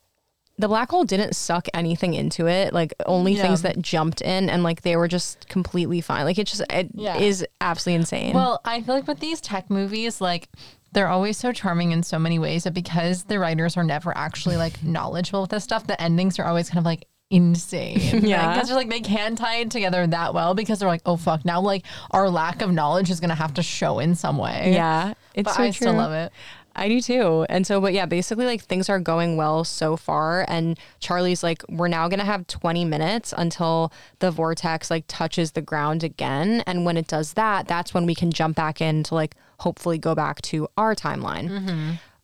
the 0.56 0.68
black 0.68 0.90
hole 0.90 1.04
didn't 1.04 1.34
suck 1.34 1.66
anything 1.74 2.14
into 2.14 2.46
it. 2.46 2.72
Like 2.72 2.94
only 3.06 3.32
Yeah. 3.34 3.42
things 3.42 3.62
that 3.62 3.80
jumped 3.80 4.20
in, 4.20 4.48
and 4.48 4.62
like 4.62 4.82
they 4.82 4.96
were 4.96 5.08
just 5.08 5.48
completely 5.48 6.00
fine. 6.00 6.24
Like 6.24 6.38
it 6.38 6.46
just 6.46 6.62
it 6.70 6.90
is 6.94 7.40
Yeah. 7.40 7.46
absolutely 7.60 7.96
insane. 8.00 8.34
Well, 8.34 8.60
I 8.64 8.80
feel 8.80 8.94
like 8.94 9.08
with 9.08 9.20
these 9.20 9.40
tech 9.40 9.68
movies, 9.70 10.20
like 10.20 10.48
they're 10.92 11.08
always 11.08 11.36
so 11.36 11.50
charming 11.52 11.90
in 11.90 12.04
so 12.04 12.20
many 12.20 12.38
ways, 12.38 12.62
but 12.64 12.72
because 12.74 13.24
the 13.24 13.40
writers 13.40 13.76
are 13.76 13.82
never 13.82 14.16
actually 14.16 14.56
like 14.56 14.82
knowledgeable 14.84 15.40
with 15.40 15.50
this 15.50 15.64
stuff, 15.64 15.86
the 15.88 16.00
endings 16.00 16.38
are 16.38 16.44
always 16.46 16.68
kind 16.70 16.78
of 16.78 16.84
like 16.84 17.06
insane. 17.30 17.98
Yeah. 18.24 18.54
Because 18.54 18.68
they're 18.68 18.76
like 18.76 18.90
they 18.90 19.00
can't 19.00 19.36
tie 19.36 19.56
it 19.56 19.70
together 19.72 20.06
that 20.06 20.34
well 20.34 20.54
because 20.54 20.78
they're 20.78 20.88
like, 20.88 21.02
oh 21.04 21.16
fuck, 21.16 21.44
now 21.44 21.60
like 21.60 21.84
our 22.12 22.30
lack 22.30 22.62
of 22.62 22.70
knowledge 22.70 23.10
is 23.10 23.18
gonna 23.18 23.34
have 23.34 23.54
to 23.54 23.62
show 23.62 23.98
in 23.98 24.14
some 24.14 24.38
way. 24.38 24.72
yeah, 24.72 25.14
it's 25.34 25.46
But 25.46 25.54
so 25.56 25.62
I 25.64 25.70
still 25.70 25.94
love 25.94 26.12
it. 26.12 26.32
I 26.76 26.88
do 26.88 27.00
too. 27.00 27.46
And 27.48 27.66
so, 27.66 27.80
but 27.80 27.92
yeah, 27.92 28.06
basically, 28.06 28.46
like 28.46 28.62
things 28.62 28.88
are 28.88 28.98
going 28.98 29.36
well 29.36 29.64
so 29.64 29.96
far. 29.96 30.44
And 30.48 30.78
Charlie's 30.98 31.42
like, 31.42 31.62
we're 31.68 31.88
now 31.88 32.08
going 32.08 32.18
to 32.18 32.24
have 32.26 32.46
20 32.46 32.84
minutes 32.84 33.32
until 33.36 33.92
the 34.18 34.30
vortex 34.30 34.90
like 34.90 35.04
touches 35.06 35.52
the 35.52 35.62
ground 35.62 36.02
again. 36.02 36.62
And 36.66 36.84
when 36.84 36.96
it 36.96 37.06
does 37.06 37.34
that, 37.34 37.68
that's 37.68 37.94
when 37.94 38.06
we 38.06 38.14
can 38.14 38.30
jump 38.32 38.56
back 38.56 38.80
in 38.80 39.02
to 39.04 39.14
like 39.14 39.34
hopefully 39.60 39.98
go 39.98 40.14
back 40.14 40.42
to 40.42 40.68
our 40.76 40.94
timeline. 40.94 41.48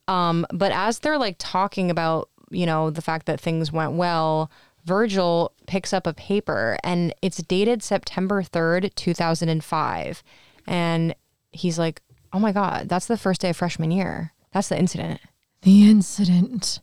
Um, 0.09 0.47
but 0.52 0.72
as 0.72 0.98
they're 0.98 1.18
like 1.18 1.36
talking 1.39 1.90
about, 1.90 2.28
you 2.51 2.66
know, 2.66 2.90
the 2.90 3.02
fact 3.02 3.27
that 3.27 3.40
things 3.40 3.70
went 3.70 3.93
well, 3.93 4.51
Virgil 4.85 5.52
picks 5.66 5.93
up 5.93 6.06
a 6.06 6.14
paper 6.14 6.77
and 6.82 7.14
it's 7.22 7.36
dated 7.43 7.82
September 7.82 8.43
3rd, 8.43 8.94
2005. 8.97 10.22
And 10.66 11.14
he's 11.52 11.78
like, 11.78 12.02
oh 12.32 12.39
my 12.40 12.51
God, 12.52 12.89
that's 12.89 13.06
the 13.06 13.16
first 13.16 13.40
day 13.43 13.51
of 13.51 13.56
freshman 13.56 13.90
year. 13.90 14.32
That's 14.52 14.68
the 14.68 14.78
incident. 14.78 15.20
The 15.62 15.89
incident. 15.90 16.81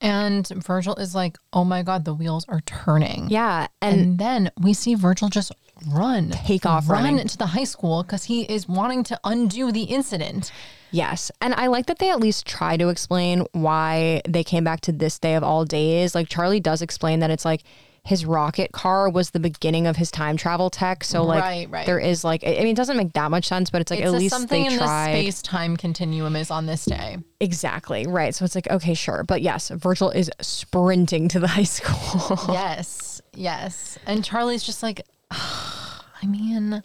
And 0.00 0.46
Virgil 0.48 0.94
is 0.96 1.14
like, 1.14 1.38
oh 1.52 1.64
my 1.64 1.82
God, 1.82 2.04
the 2.04 2.12
wheels 2.14 2.44
are 2.48 2.60
turning. 2.66 3.28
Yeah. 3.30 3.68
And, 3.80 4.00
And 4.00 4.18
then 4.18 4.50
we 4.60 4.74
see 4.74 4.94
Virgil 4.94 5.28
just 5.28 5.52
run, 5.88 6.30
Take 6.30 6.66
off 6.66 6.88
run 6.88 7.04
running. 7.04 7.26
to 7.28 7.38
the 7.38 7.46
high 7.46 7.64
school 7.64 8.02
because 8.02 8.24
he 8.24 8.42
is 8.42 8.68
wanting 8.68 9.02
to 9.04 9.18
undo 9.24 9.72
the 9.72 9.84
incident. 9.84 10.52
yes. 10.90 11.30
And 11.40 11.54
I 11.54 11.68
like 11.68 11.86
that 11.86 11.98
they 12.00 12.10
at 12.10 12.20
least 12.20 12.46
try 12.46 12.76
to 12.76 12.88
explain 12.90 13.46
why 13.52 14.20
they 14.28 14.44
came 14.44 14.64
back 14.64 14.80
to 14.82 14.92
this 14.92 15.18
day 15.18 15.34
of 15.34 15.42
all 15.42 15.64
days. 15.64 16.14
Like 16.14 16.28
Charlie 16.28 16.60
does 16.60 16.82
explain 16.82 17.20
that 17.20 17.30
it's 17.30 17.44
like 17.44 17.62
his 18.04 18.26
rocket 18.26 18.70
car 18.72 19.08
was 19.08 19.30
the 19.30 19.40
beginning 19.40 19.86
of 19.86 19.96
his 19.96 20.10
time 20.10 20.36
travel 20.36 20.68
tech. 20.68 21.02
So 21.02 21.22
like 21.24 21.40
Right, 21.42 21.70
right. 21.70 21.86
there 21.86 21.98
is 21.98 22.22
like 22.22 22.44
I 22.44 22.50
mean 22.58 22.68
it 22.68 22.76
doesn't 22.76 22.96
make 22.98 23.14
that 23.14 23.30
much 23.30 23.46
sense, 23.46 23.70
but 23.70 23.80
it's 23.80 23.90
like 23.90 24.00
It's 24.00 24.06
at 24.12 24.18
least 24.18 24.34
something 24.34 24.62
they 24.64 24.72
in 24.72 24.78
tried. 24.78 25.14
the 25.14 25.20
space 25.22 25.40
time 25.42 25.76
continuum 25.78 26.36
is 26.36 26.50
on 26.50 26.66
this 26.66 26.84
day. 26.84 27.16
Exactly. 27.40 28.06
Right. 28.06 28.34
So 28.34 28.44
it's 28.44 28.54
like, 28.54 28.70
okay, 28.70 28.92
sure. 28.94 29.24
But 29.24 29.40
yes, 29.42 29.70
Virgil 29.70 30.10
is 30.10 30.30
sprinting 30.40 31.28
to 31.28 31.40
the 31.40 31.46
high 31.56 31.62
school. 31.62 32.38
yes, 32.52 33.22
yes. 33.34 33.98
And 34.06 34.22
Charlie's 34.22 34.62
just 34.62 34.82
like, 34.82 35.00
I 35.30 36.26
mean, 36.26 36.82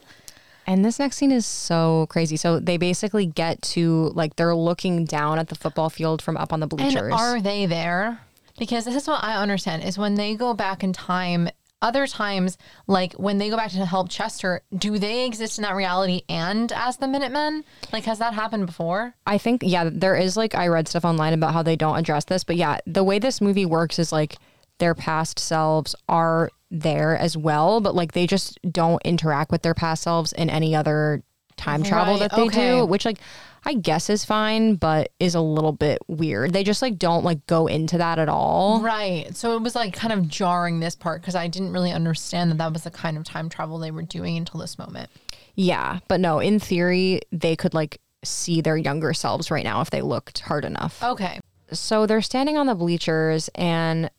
And 0.67 0.85
this 0.85 0.99
next 0.99 1.17
scene 1.17 1.31
is 1.31 1.45
so 1.45 2.07
crazy. 2.09 2.37
So 2.37 2.59
they 2.59 2.77
basically 2.77 3.25
get 3.25 3.61
to 3.73 4.11
like 4.15 4.35
they're 4.37 4.55
looking 4.55 5.03
down 5.05 5.39
at 5.39 5.49
the 5.49 5.55
football 5.55 5.89
field 5.89 6.21
from 6.21 6.37
up 6.37 6.53
on 6.53 6.59
the 6.61 6.67
bleachers. 6.67 6.95
And 6.95 7.13
are 7.13 7.41
they 7.41 7.65
there? 7.65 8.19
Because 8.59 8.85
this 8.85 8.95
is 8.95 9.07
what 9.07 9.23
I 9.23 9.35
understand 9.35 9.83
is 9.83 9.97
when 9.97 10.15
they 10.15 10.35
go 10.35 10.53
back 10.53 10.83
in 10.83 10.93
time, 10.93 11.49
other 11.81 12.05
times, 12.05 12.57
like 12.87 13.13
when 13.13 13.37
they 13.37 13.49
go 13.49 13.55
back 13.55 13.71
to 13.71 13.85
help 13.85 14.09
Chester, 14.09 14.61
do 14.77 14.99
they 14.99 15.25
exist 15.25 15.57
in 15.57 15.61
that 15.63 15.75
reality 15.75 16.23
and 16.27 16.71
as 16.73 16.97
the 16.97 17.07
Minutemen? 17.07 17.63
Like, 17.93 18.03
has 18.03 18.19
that 18.19 18.33
happened 18.33 18.65
before? 18.65 19.15
I 19.25 19.37
think 19.37 19.61
yeah, 19.65 19.89
there 19.91 20.15
is 20.15 20.35
like 20.35 20.55
I 20.55 20.67
read 20.67 20.87
stuff 20.89 21.05
online 21.05 21.33
about 21.33 21.53
how 21.53 21.63
they 21.63 21.77
don't 21.77 21.97
address 21.97 22.25
this, 22.25 22.43
but 22.43 22.57
yeah, 22.57 22.79
the 22.85 23.03
way 23.03 23.17
this 23.17 23.39
movie 23.39 23.65
works 23.65 23.97
is 23.97 24.11
like 24.11 24.37
their 24.79 24.93
past 24.93 25.39
selves 25.39 25.95
are 26.09 26.49
there 26.69 27.17
as 27.17 27.37
well, 27.37 27.79
but 27.79 27.95
like 27.95 28.11
they 28.11 28.27
just 28.27 28.59
don't 28.69 29.01
interact 29.03 29.51
with 29.51 29.61
their 29.61 29.73
past 29.73 30.03
selves 30.03 30.33
in 30.33 30.49
any 30.49 30.75
other 30.75 31.23
time 31.57 31.83
travel 31.83 32.13
Right, 32.13 32.29
that 32.29 32.35
they 32.35 32.43
okay. 32.43 32.79
do, 32.79 32.85
which 32.85 33.05
like 33.05 33.19
I 33.65 33.73
guess 33.73 34.09
is 34.09 34.25
fine, 34.25 34.75
but 34.75 35.11
is 35.19 35.35
a 35.35 35.41
little 35.41 35.71
bit 35.71 35.99
weird. 36.07 36.53
They 36.53 36.63
just 36.63 36.81
like 36.81 36.97
don't 36.97 37.23
like 37.23 37.45
go 37.47 37.67
into 37.67 37.97
that 37.97 38.19
at 38.19 38.29
all. 38.29 38.81
Right. 38.81 39.35
So 39.35 39.55
it 39.55 39.61
was 39.61 39.75
like 39.75 39.93
kind 39.93 40.13
of 40.13 40.27
jarring 40.27 40.79
this 40.79 40.95
part 40.95 41.21
because 41.21 41.35
I 41.35 41.47
didn't 41.47 41.73
really 41.73 41.91
understand 41.91 42.51
that 42.51 42.57
that 42.57 42.73
was 42.73 42.83
the 42.83 42.91
kind 42.91 43.17
of 43.17 43.23
time 43.23 43.49
travel 43.49 43.77
they 43.77 43.91
were 43.91 44.01
doing 44.01 44.37
until 44.37 44.59
this 44.59 44.77
moment. 44.77 45.09
Yeah, 45.55 45.99
but 46.07 46.19
no, 46.19 46.39
in 46.39 46.59
theory, 46.59 47.21
they 47.31 47.55
could 47.55 47.73
like 47.73 47.99
see 48.23 48.61
their 48.61 48.77
younger 48.77 49.13
selves 49.13 49.51
right 49.51 49.63
now 49.63 49.81
if 49.81 49.89
they 49.89 50.01
looked 50.01 50.39
hard 50.39 50.65
enough. 50.65 51.01
Okay. 51.03 51.39
So 51.71 52.05
they're 52.05 52.21
standing 52.21 52.57
on 52.57 52.65
the 52.65 52.75
bleachers, 52.75 53.49
and 53.55 54.09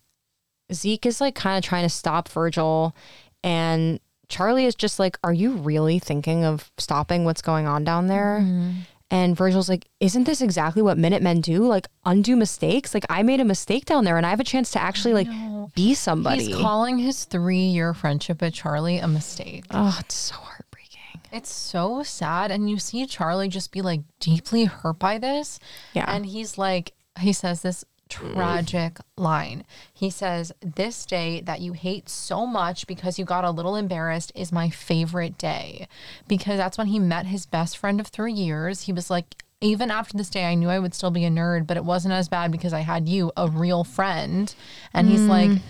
Zeke 0.71 1.05
is 1.05 1.19
like 1.19 1.35
kind 1.35 1.57
of 1.57 1.67
trying 1.67 1.83
to 1.83 1.89
stop 1.89 2.29
Virgil, 2.29 2.95
and 3.43 3.99
Charlie 4.29 4.65
is 4.65 4.75
just 4.75 4.99
like, 4.99 5.17
Are 5.23 5.33
you 5.33 5.53
really 5.53 5.99
thinking 5.99 6.45
of 6.45 6.71
stopping 6.77 7.25
what's 7.25 7.41
going 7.41 7.67
on 7.67 7.83
down 7.83 8.07
there? 8.07 8.39
Mm-hmm. 8.41 8.81
And 9.11 9.35
Virgil's 9.35 9.69
like, 9.69 9.87
Isn't 9.99 10.23
this 10.23 10.41
exactly 10.41 10.81
what 10.81 10.97
Minutemen 10.97 11.41
do? 11.41 11.67
Like, 11.67 11.87
undo 12.05 12.35
mistakes? 12.35 12.93
Like, 12.93 13.05
I 13.09 13.21
made 13.23 13.41
a 13.41 13.45
mistake 13.45 13.85
down 13.85 14.05
there, 14.05 14.17
and 14.17 14.25
I 14.25 14.29
have 14.29 14.39
a 14.39 14.45
chance 14.45 14.71
to 14.71 14.81
actually 14.81 15.13
like 15.13 15.27
be 15.75 15.93
somebody. 15.93 16.45
He's 16.45 16.55
calling 16.55 16.97
his 16.97 17.25
three 17.25 17.57
year 17.57 17.93
friendship 17.93 18.41
with 18.41 18.53
Charlie 18.53 18.97
a 18.97 19.07
mistake. 19.07 19.65
oh, 19.71 19.97
it's 19.99 20.15
so 20.15 20.35
heartbreaking. 20.35 21.21
It's 21.31 21.51
so 21.51 22.03
sad. 22.03 22.51
And 22.51 22.69
you 22.69 22.79
see 22.79 23.05
Charlie 23.05 23.49
just 23.49 23.71
be 23.71 23.81
like 23.81 24.01
deeply 24.19 24.65
hurt 24.65 24.99
by 24.99 25.17
this. 25.17 25.59
Yeah. 25.93 26.13
And 26.13 26.25
he's 26.25 26.57
like, 26.57 26.93
he 27.19 27.33
says 27.33 27.61
this 27.61 27.83
Mm. 28.15 28.33
tragic 28.33 28.99
line. 29.17 29.63
He 29.93 30.09
says, 30.09 30.51
This 30.61 31.05
day 31.05 31.41
that 31.41 31.61
you 31.61 31.73
hate 31.73 32.09
so 32.09 32.45
much 32.45 32.87
because 32.87 33.17
you 33.17 33.25
got 33.25 33.43
a 33.43 33.51
little 33.51 33.75
embarrassed 33.75 34.31
is 34.35 34.51
my 34.51 34.69
favorite 34.69 35.37
day. 35.37 35.87
Because 36.27 36.57
that's 36.57 36.77
when 36.77 36.87
he 36.87 36.99
met 36.99 37.27
his 37.27 37.45
best 37.45 37.77
friend 37.77 37.99
of 37.99 38.07
three 38.07 38.33
years. 38.33 38.81
He 38.83 38.93
was 38.93 39.09
like, 39.09 39.43
even 39.61 39.91
after 39.91 40.17
this 40.17 40.29
day, 40.29 40.45
I 40.45 40.55
knew 40.55 40.69
I 40.69 40.79
would 40.79 40.95
still 40.95 41.11
be 41.11 41.23
a 41.23 41.29
nerd, 41.29 41.67
but 41.67 41.77
it 41.77 41.85
wasn't 41.85 42.15
as 42.15 42.27
bad 42.27 42.51
because 42.51 42.73
I 42.73 42.79
had 42.79 43.07
you, 43.07 43.31
a 43.37 43.47
real 43.47 43.83
friend. 43.83 44.53
And 44.91 45.07
he's 45.07 45.21
mm. 45.21 45.27
like, 45.27 45.61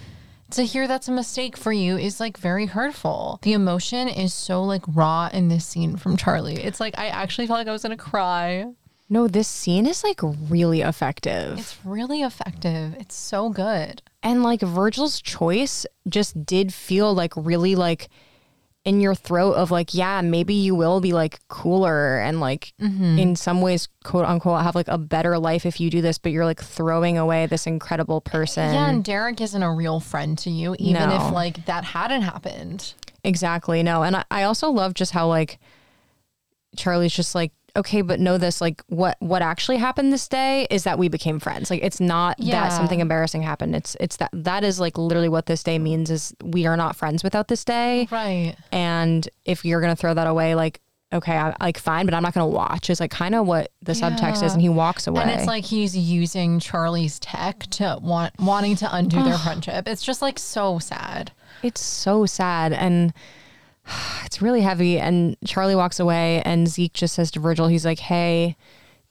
to 0.52 0.64
hear 0.64 0.88
that's 0.88 1.08
a 1.08 1.12
mistake 1.12 1.58
for 1.58 1.72
you 1.72 1.98
is 1.98 2.20
like 2.20 2.38
very 2.38 2.66
hurtful. 2.66 3.40
The 3.42 3.54
emotion 3.54 4.08
is 4.08 4.34
so 4.34 4.64
like 4.64 4.84
raw 4.88 5.30
in 5.32 5.48
this 5.48 5.66
scene 5.66 5.98
from 5.98 6.18
Charlie. 6.18 6.62
It's 6.62 6.80
like 6.80 6.98
I 6.98 7.08
actually 7.08 7.48
felt 7.48 7.60
like 7.60 7.68
I 7.68 7.72
was 7.72 7.84
gonna 7.84 7.98
cry. 7.98 8.66
No, 9.12 9.28
this 9.28 9.50
scene 9.50 9.88
is 9.88 10.06
like 10.06 10.22
really 10.24 10.80
effective. 10.80 11.60
It's 11.60 11.78
really 11.84 12.22
effective. 12.22 12.96
It's 12.98 13.14
so 13.14 13.50
good. 13.50 14.02
And 14.24 14.42
like 14.42 14.62
Virgil's 14.62 15.22
choice 15.22 15.86
just 16.08 16.46
did 16.46 16.74
feel 16.74 17.14
like 17.14 17.34
really 17.36 17.76
like 17.76 18.08
in 18.86 19.02
your 19.02 19.14
throat 19.14 19.56
of 19.56 19.70
like, 19.70 19.94
yeah, 19.94 20.22
maybe 20.22 20.54
you 20.54 20.76
will 20.76 21.02
be 21.02 21.12
like 21.12 21.46
cooler 21.50 22.20
and 22.22 22.40
like 22.40 22.72
mm-hmm. 22.82 23.20
in 23.20 23.36
some 23.36 23.62
ways, 23.62 23.90
quote 24.06 24.24
unquote, 24.24 24.62
have 24.62 24.76
like 24.76 24.88
a 24.88 24.98
better 24.98 25.38
life 25.38 25.66
if 25.66 25.82
you 25.82 25.90
do 25.90 26.02
this, 26.02 26.18
but 26.18 26.32
you're 26.32 26.46
like 26.46 26.62
throwing 26.62 27.18
away 27.18 27.46
this 27.48 27.68
incredible 27.68 28.22
person. 28.22 28.74
yeah, 28.74 28.90
and 28.90 29.04
Derek 29.04 29.42
isn't 29.42 29.62
a 29.62 29.74
real 29.74 30.00
friend 30.00 30.38
to 30.38 30.50
you, 30.50 30.74
even 30.80 31.10
No. 31.10 31.28
if 31.28 31.34
like 31.34 31.66
that 31.66 31.84
hadn't 31.84 32.22
happened. 32.22 32.94
Exactly. 33.26 33.84
No. 33.84 34.04
And 34.04 34.16
I, 34.16 34.24
I 34.32 34.44
also 34.44 34.72
love 34.72 34.94
just 34.94 35.12
how 35.12 35.28
like 35.28 35.60
Charlie's 36.78 37.14
just 37.14 37.36
like, 37.36 37.52
okay, 37.76 38.02
but 38.02 38.20
know 38.20 38.38
this, 38.38 38.62
like 38.62 38.82
what 38.88 39.18
what 39.20 39.42
actually 39.42 39.78
happened 39.78 40.12
this 40.12 40.28
day 40.28 40.68
is 40.70 40.84
that 40.84 40.98
we 41.00 41.08
became 41.08 41.40
friends. 41.40 41.70
Like 41.70 41.84
it's 41.84 42.00
not 42.00 42.40
Yeah. 42.40 42.62
that 42.62 42.74
something 42.74 43.00
embarrassing 43.00 43.42
happened. 43.44 43.76
It's 43.76 43.96
it's 44.00 44.18
that 44.18 44.30
that 44.34 44.64
is 44.64 44.80
like 44.80 44.98
literally 44.98 45.30
what 45.30 45.46
this 45.46 45.64
day 45.64 45.80
means 45.80 46.10
is 46.10 46.34
we 46.44 46.66
are 46.66 46.78
not 46.78 46.96
friends 46.96 47.24
without 47.24 47.48
this 47.48 47.64
day. 47.66 48.08
Right. 48.12 48.56
And 48.72 49.28
if 49.46 49.64
you're 49.66 49.82
gonna 49.82 49.96
throw 49.96 50.14
that 50.14 50.28
away, 50.28 50.56
like, 50.56 50.82
okay, 51.14 51.38
I 51.38 51.56
like 51.62 51.78
fine, 51.78 52.06
but 52.06 52.14
I'm 52.14 52.24
not 52.24 52.34
gonna 52.34 52.48
watch 52.48 52.90
is 52.90 53.00
like 53.00 53.12
kind 53.12 53.36
of 53.36 53.46
what 53.48 53.72
the 53.82 53.94
subtext 53.94 54.44
is, 54.44 54.54
and 54.54 54.62
he 54.62 54.70
walks 54.70 55.08
away. 55.08 55.22
And 55.22 55.32
it's 55.32 55.48
like 55.48 55.66
he's 55.66 55.96
using 55.98 56.60
Charlie's 56.60 57.20
tech 57.20 57.60
to 57.72 58.00
want 58.02 58.34
wanting 58.40 58.76
to 58.78 58.96
undo 58.96 59.22
their 59.24 59.38
friendship. 59.38 59.88
It's 59.88 60.04
just 60.04 60.22
like 60.22 60.40
so 60.40 60.80
sad. 60.80 61.32
It's 61.64 61.82
so 61.82 62.26
sad 62.26 62.74
and 62.74 63.14
it's 64.26 64.42
really 64.42 64.62
heavy. 64.62 65.00
And 65.00 65.36
Charlie 65.46 65.76
walks 65.76 66.00
away 66.00 66.42
and 66.44 66.68
Zeke 66.68 66.94
just 66.94 67.16
says 67.16 67.32
to 67.32 67.40
Virgil, 67.40 67.68
he's 67.68 67.86
like, 67.86 68.00
Hey, 68.00 68.56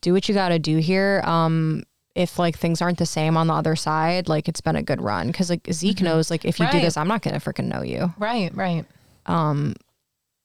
do 0.01 0.13
what 0.13 0.29
you 0.29 0.35
gotta 0.35 0.59
do 0.59 0.79
here. 0.79 1.21
Um, 1.25 1.83
if 2.15 2.39
like 2.39 2.59
things 2.59 2.83
aren't 2.83 2.99
the 2.99 3.07
same 3.07 3.37
on 3.37 3.47
the 3.47 3.55
other 3.55 3.77
side, 3.77 4.29
like 4.29 4.49
it's 4.49 4.61
been 4.61 4.77
a 4.77 4.83
good 4.83 5.01
run. 5.01 5.33
Cause 5.33 5.49
like 5.51 5.67
Zeke 5.73 6.03
knows 6.03 6.31
like 6.31 6.45
if 6.45 6.59
you 6.59 6.67
do 6.71 6.81
this, 6.81 6.97
I'm 6.97 7.09
not 7.09 7.23
gonna 7.23 7.39
freaking 7.41 7.67
know 7.67 7.83
you. 7.83 8.13
Right, 8.19 8.55
right. 8.55 8.85
Um, 9.27 9.75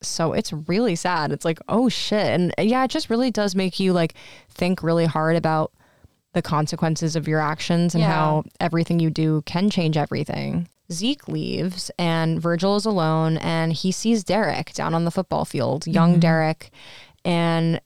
So 0.03 0.33
it's 0.33 0.53
really 0.53 0.95
sad. 0.95 1.31
It's 1.31 1.45
like, 1.45 1.59
oh 1.67 1.89
shit. 1.89 2.25
And 2.27 2.53
yeah, 2.59 2.83
it 2.83 2.91
just 2.91 3.09
really 3.09 3.31
does 3.31 3.55
make 3.55 3.79
you 3.79 3.93
like 3.93 4.13
think 4.49 4.83
really 4.83 5.05
hard 5.05 5.35
about 5.35 5.71
the 6.33 6.41
consequences 6.41 7.15
of 7.15 7.27
your 7.27 7.39
actions 7.39 7.95
and 7.95 8.01
Yeah. 8.03 8.09
how 8.13 8.43
everything 8.59 8.99
you 8.99 9.09
do 9.09 9.41
can 9.45 9.69
change 9.69 9.97
everything. 9.97 10.67
Zeke 10.91 11.27
leaves 11.27 11.91
and 11.97 12.41
Virgil 12.41 12.75
is 12.75 12.85
alone 12.85 13.37
and 13.37 13.73
he 13.73 13.91
sees 13.91 14.23
Derek 14.23 14.73
down 14.73 14.93
on 14.93 15.05
the 15.05 15.11
football 15.11 15.45
field, 15.45 15.87
young 15.87 16.11
mm-hmm. 16.11 16.19
Derek. 16.19 16.71
And 17.23 17.81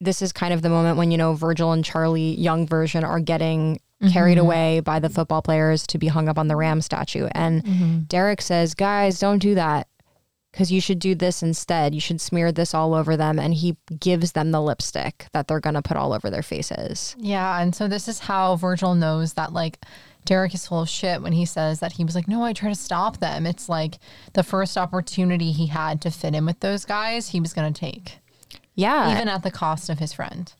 this 0.00 0.22
is 0.22 0.32
kind 0.32 0.54
of 0.54 0.62
the 0.62 0.68
moment 0.68 0.96
when, 0.96 1.10
you 1.10 1.18
know, 1.18 1.34
Virgil 1.34 1.72
and 1.72 1.84
Charlie, 1.84 2.34
young 2.36 2.66
version, 2.66 3.04
are 3.04 3.20
getting 3.20 3.80
carried 4.12 4.38
mm-hmm. 4.38 4.46
away 4.46 4.80
by 4.80 4.98
the 4.98 5.10
football 5.10 5.42
players 5.42 5.86
to 5.88 5.98
be 5.98 6.06
hung 6.06 6.28
up 6.28 6.38
on 6.38 6.48
the 6.48 6.56
Ram 6.56 6.80
statue. 6.80 7.28
And 7.32 7.62
mm-hmm. 7.62 7.98
Derek 8.00 8.40
says, 8.40 8.74
guys, 8.74 9.18
don't 9.18 9.40
do 9.40 9.54
that 9.56 9.88
because 10.52 10.72
you 10.72 10.80
should 10.80 10.98
do 10.98 11.14
this 11.14 11.42
instead. 11.42 11.94
You 11.94 12.00
should 12.00 12.20
smear 12.20 12.50
this 12.50 12.72
all 12.72 12.94
over 12.94 13.16
them. 13.16 13.38
And 13.38 13.52
he 13.52 13.76
gives 13.98 14.32
them 14.32 14.52
the 14.52 14.62
lipstick 14.62 15.26
that 15.32 15.48
they're 15.48 15.60
going 15.60 15.74
to 15.74 15.82
put 15.82 15.96
all 15.96 16.12
over 16.12 16.30
their 16.30 16.42
faces. 16.42 17.14
Yeah, 17.18 17.60
and 17.60 17.74
so 17.74 17.88
this 17.88 18.08
is 18.08 18.20
how 18.20 18.56
Virgil 18.56 18.94
knows 18.94 19.34
that 19.34 19.52
like 19.52 19.78
Derek 20.24 20.54
is 20.54 20.66
full 20.66 20.82
of 20.82 20.88
shit 20.88 21.22
when 21.22 21.32
he 21.32 21.44
says 21.44 21.80
that 21.80 21.92
he 21.92 22.04
was 22.04 22.14
like, 22.14 22.28
"No, 22.28 22.44
I 22.44 22.52
try 22.52 22.68
to 22.68 22.74
stop 22.74 23.18
them." 23.18 23.46
It's 23.46 23.68
like 23.68 23.98
the 24.34 24.42
first 24.42 24.76
opportunity 24.78 25.52
he 25.52 25.66
had 25.66 26.00
to 26.02 26.10
fit 26.10 26.34
in 26.34 26.46
with 26.46 26.60
those 26.60 26.84
guys, 26.84 27.28
he 27.30 27.40
was 27.40 27.52
going 27.52 27.72
to 27.72 27.80
take, 27.80 28.18
Yeah, 28.74 29.12
even 29.14 29.28
at 29.28 29.42
the 29.42 29.50
cost 29.50 29.88
of 29.90 29.98
his 29.98 30.12
friend. 30.12 30.52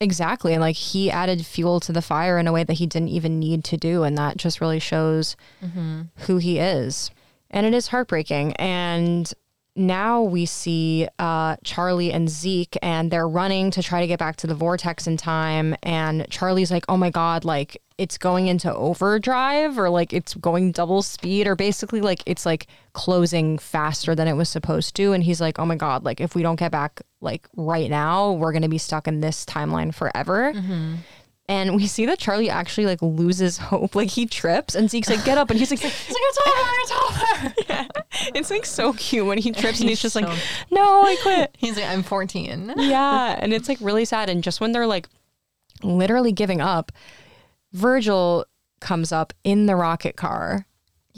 exactly. 0.00 0.52
And 0.54 0.60
like 0.60 0.76
he 0.76 1.10
added 1.10 1.44
fuel 1.44 1.80
to 1.80 1.92
the 1.92 2.02
fire 2.02 2.38
in 2.38 2.46
a 2.46 2.52
way 2.52 2.64
that 2.64 2.74
he 2.74 2.86
didn't 2.86 3.08
even 3.08 3.38
need 3.38 3.64
to 3.64 3.76
do. 3.76 4.04
And 4.04 4.16
that 4.16 4.36
just 4.36 4.60
really 4.60 4.78
shows 4.78 5.36
mm-hmm. 5.62 6.02
who 6.26 6.36
he 6.38 6.58
is. 6.58 7.10
And 7.50 7.66
it 7.66 7.74
is 7.74 7.88
heartbreaking. 7.88 8.52
And 8.54 9.32
now 9.78 10.22
we 10.22 10.44
see 10.46 11.08
uh, 11.18 11.56
Charlie 11.64 12.12
and 12.12 12.28
Zeke, 12.28 12.76
and 12.82 13.10
they're 13.10 13.28
running 13.28 13.70
to 13.70 13.82
try 13.82 14.00
to 14.00 14.06
get 14.06 14.18
back 14.18 14.36
to 14.36 14.46
the 14.46 14.54
vortex 14.54 15.06
in 15.06 15.16
time. 15.16 15.76
And 15.82 16.28
Charlie's 16.30 16.70
like, 16.70 16.84
oh 16.88 16.96
my 16.96 17.10
God, 17.10 17.44
like 17.44 17.80
it's 17.96 18.16
going 18.16 18.46
into 18.46 18.72
overdrive 18.72 19.78
or 19.78 19.90
like 19.90 20.12
it's 20.12 20.34
going 20.34 20.70
double 20.70 21.02
speed 21.02 21.48
or 21.48 21.56
basically 21.56 22.00
like 22.00 22.22
it's 22.26 22.46
like 22.46 22.68
closing 22.92 23.58
faster 23.58 24.14
than 24.14 24.28
it 24.28 24.34
was 24.34 24.48
supposed 24.48 24.94
to. 24.96 25.12
And 25.12 25.24
he's 25.24 25.40
like, 25.40 25.58
oh 25.58 25.66
my 25.66 25.74
God, 25.74 26.04
like 26.04 26.20
if 26.20 26.34
we 26.34 26.42
don't 26.42 26.58
get 26.58 26.70
back 26.70 27.02
like 27.20 27.48
right 27.56 27.90
now, 27.90 28.32
we're 28.32 28.52
going 28.52 28.62
to 28.62 28.68
be 28.68 28.78
stuck 28.78 29.08
in 29.08 29.20
this 29.20 29.44
timeline 29.44 29.92
forever. 29.92 30.52
And 31.48 31.74
we 31.74 31.86
see 31.86 32.04
that 32.06 32.18
Charlie 32.18 32.50
actually 32.50 32.84
like 32.84 33.00
loses 33.00 33.56
hope. 33.56 33.94
Like 33.94 34.10
he 34.10 34.26
trips 34.26 34.74
and 34.74 34.90
Zeke's 34.90 35.08
like, 35.08 35.24
get 35.24 35.38
up. 35.38 35.48
And 35.48 35.58
he's 35.58 35.70
like, 35.70 35.82
it's 35.82 36.38
over, 36.46 36.70
it's 36.74 36.92
over. 36.92 37.86
it's 38.34 38.50
like 38.50 38.66
so 38.66 38.92
cute 38.92 39.24
when 39.24 39.38
he 39.38 39.50
trips 39.52 39.80
and 39.80 39.88
he's 39.88 40.02
just 40.02 40.14
like, 40.14 40.28
no, 40.70 41.02
I 41.02 41.16
quit. 41.22 41.56
He's 41.58 41.76
like, 41.76 41.86
I'm 41.86 42.02
14. 42.02 42.74
yeah. 42.76 43.38
And 43.38 43.54
it's 43.54 43.68
like 43.68 43.78
really 43.80 44.04
sad. 44.04 44.28
And 44.28 44.44
just 44.44 44.60
when 44.60 44.72
they're 44.72 44.86
like 44.86 45.08
literally 45.82 46.32
giving 46.32 46.60
up, 46.60 46.92
Virgil 47.72 48.44
comes 48.80 49.10
up 49.10 49.32
in 49.42 49.66
the 49.66 49.74
rocket 49.74 50.16
car 50.16 50.66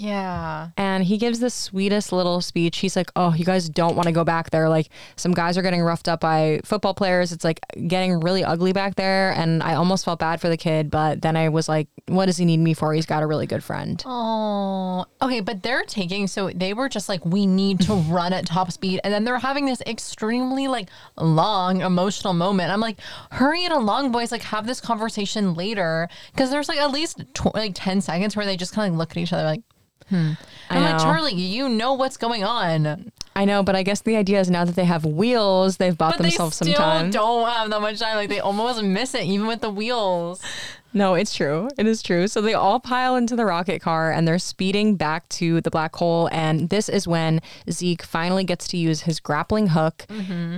Yeah. 0.01 0.71
and 0.79 1.05
he 1.05 1.19
gives 1.19 1.41
the 1.41 1.51
sweetest 1.51 2.11
little 2.11 2.41
speech. 2.41 2.79
He's 2.79 2.97
like, 2.97 3.11
Oh, 3.17 3.35
you 3.35 3.45
guys 3.45 3.69
don't 3.69 3.97
want 3.97 4.07
to 4.07 4.13
go 4.13 4.25
back 4.25 4.49
there. 4.51 4.69
Like, 4.71 4.89
some 5.17 5.33
guys 5.33 5.59
are 5.59 5.63
getting 5.63 5.83
roughed 5.83 6.09
up 6.09 6.21
by 6.21 6.61
football 6.65 6.95
players. 6.95 7.33
It's 7.33 7.45
like 7.45 7.61
getting 7.87 8.19
really 8.21 8.43
ugly 8.43 8.73
back 8.73 8.95
there. 8.95 9.33
And 9.33 9.63
I 9.63 9.75
almost 9.75 10.07
felt 10.07 10.19
bad 10.19 10.41
for 10.41 10.49
the 10.49 10.57
kid, 10.57 10.91
but 10.91 11.21
then 11.21 11.37
I 11.37 11.51
was 11.51 11.69
like, 11.69 11.89
What 12.07 12.27
does 12.27 12.39
he 12.39 12.47
need 12.47 12.61
me 12.61 12.73
for? 12.73 12.95
He's 12.95 13.05
got 13.05 13.23
a 13.23 13.27
really 13.27 13.47
good 13.47 13.63
friend. 13.63 14.03
Oh, 14.07 15.05
okay. 15.21 15.41
But 15.41 15.63
they're 15.63 15.85
taking, 15.85 16.27
so 16.29 16.49
they 16.49 16.73
were 16.73 16.89
just 16.89 17.09
like, 17.11 17.23
we 17.27 17.47
need 17.47 17.81
to 17.81 17.95
run 18.09 18.33
at 18.33 18.47
top 18.47 18.73
speed. 18.73 19.01
And 19.05 19.13
then 19.13 19.25
they're 19.25 19.39
having 19.39 19.67
this 19.67 19.83
extremely 19.87 20.67
like 20.67 20.89
long 21.19 21.83
emotional 21.83 22.33
moment. 22.33 22.71
I'm 22.71 22.81
like, 22.81 22.99
hurry 23.33 23.65
it 23.65 23.73
along, 23.73 24.13
boys. 24.13 24.33
Like, 24.33 24.43
have 24.45 24.67
this 24.67 24.81
conversation 24.81 25.53
later. 25.55 26.09
Cause 26.39 26.51
there's 26.51 26.69
like 26.71 26.79
at 26.79 26.91
least 26.91 27.23
tw- 27.35 27.55
like 27.55 27.73
10 27.75 28.01
seconds 28.01 28.35
where 28.35 28.47
they 28.47 28.57
just 28.57 28.73
kind 28.73 28.91
of 28.93 28.99
look 28.99 29.11
at 29.11 29.19
each 29.19 29.33
other 29.35 29.45
like, 29.45 29.61
hmm. 30.11 30.33
I'm 30.69 30.83
like. 30.83 31.01
Charlie, 31.01 31.35
you 31.35 31.69
know 31.69 31.95
what's 31.95 32.17
going 32.17 32.45
on. 32.45 33.11
I 33.35 33.45
know, 33.45 33.63
but 33.63 33.75
I 33.75 33.83
guess 33.83 34.03
the 34.03 34.17
idea 34.17 34.41
is 34.41 34.51
now 34.51 34.65
that 34.65 34.77
they 34.77 34.85
have 34.85 35.05
wheels, 35.05 35.79
they've 35.79 35.97
bought 35.97 36.19
But 36.19 36.25
themselves 36.25 36.59
they 36.59 36.73
some 36.73 36.75
time. 36.75 37.11
don't 37.11 37.49
have 37.49 37.71
that 37.71 37.81
much 37.81 37.99
time. 37.99 38.17
Like, 38.17 38.29
they 38.29 38.41
almost 38.41 38.83
miss 38.83 39.15
it, 39.15 39.25
even 39.25 39.47
with 39.47 39.61
the 39.61 39.71
wheels. 39.71 40.43
No, 40.93 41.15
it's 41.15 41.35
true. 41.35 41.69
It 41.79 41.87
is 41.87 42.03
true. 42.03 42.27
So 42.27 42.41
they 42.41 42.55
all 42.55 42.81
pile 42.81 43.15
into 43.15 43.37
the 43.37 43.45
rocket 43.45 43.81
car 43.81 44.11
and 44.11 44.27
they're 44.27 44.41
speeding 44.41 44.97
back 44.97 45.29
to 45.31 45.61
the 45.61 45.71
black 45.71 45.95
hole. 45.95 46.29
And 46.33 46.69
this 46.69 46.89
is 46.89 47.07
when 47.07 47.41
Zeke 47.71 48.03
finally 48.03 48.43
gets 48.43 48.67
to 48.69 48.77
use 48.77 49.03
his 49.03 49.21
grappling 49.21 49.69
hook. 49.69 50.05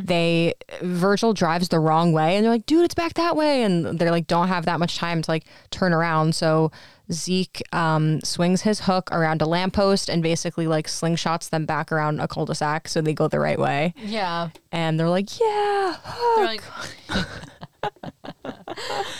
They 0.06 0.54
Virgil 0.80 1.34
drives 1.34 1.68
the 1.68 1.78
wrong 1.78 2.12
way 2.12 2.36
and 2.36 2.44
they're 2.44 2.52
like, 2.52 2.64
dude, 2.64 2.84
it's 2.84 2.94
back 2.94 3.14
that 3.14 3.36
way. 3.36 3.62
And 3.62 3.98
they're 3.98 4.10
like, 4.10 4.26
don't 4.26 4.48
have 4.48 4.64
that 4.64 4.78
much 4.80 4.96
time 4.96 5.20
to 5.20 5.30
like 5.30 5.44
turn 5.70 5.92
around. 5.92 6.34
So 6.34 6.72
Zeke 7.12 7.62
um, 7.72 8.20
swings 8.22 8.62
his 8.62 8.80
hook 8.80 9.10
around 9.12 9.42
a 9.42 9.46
lamppost 9.46 10.08
and 10.08 10.22
basically 10.22 10.66
like 10.66 10.86
slingshots 10.86 11.50
them 11.50 11.66
back 11.66 11.92
around 11.92 12.20
a 12.20 12.26
cul-de-sac 12.28 12.88
so 12.88 13.00
they 13.00 13.12
go 13.14 13.28
the 13.28 13.38
right 13.40 13.58
way. 13.58 13.94
Yeah. 13.98 14.48
And 14.70 14.98
they're 14.98 15.08
like, 15.08 15.38
yeah, 15.40 15.96
They're 16.36 16.44
like, 16.44 16.62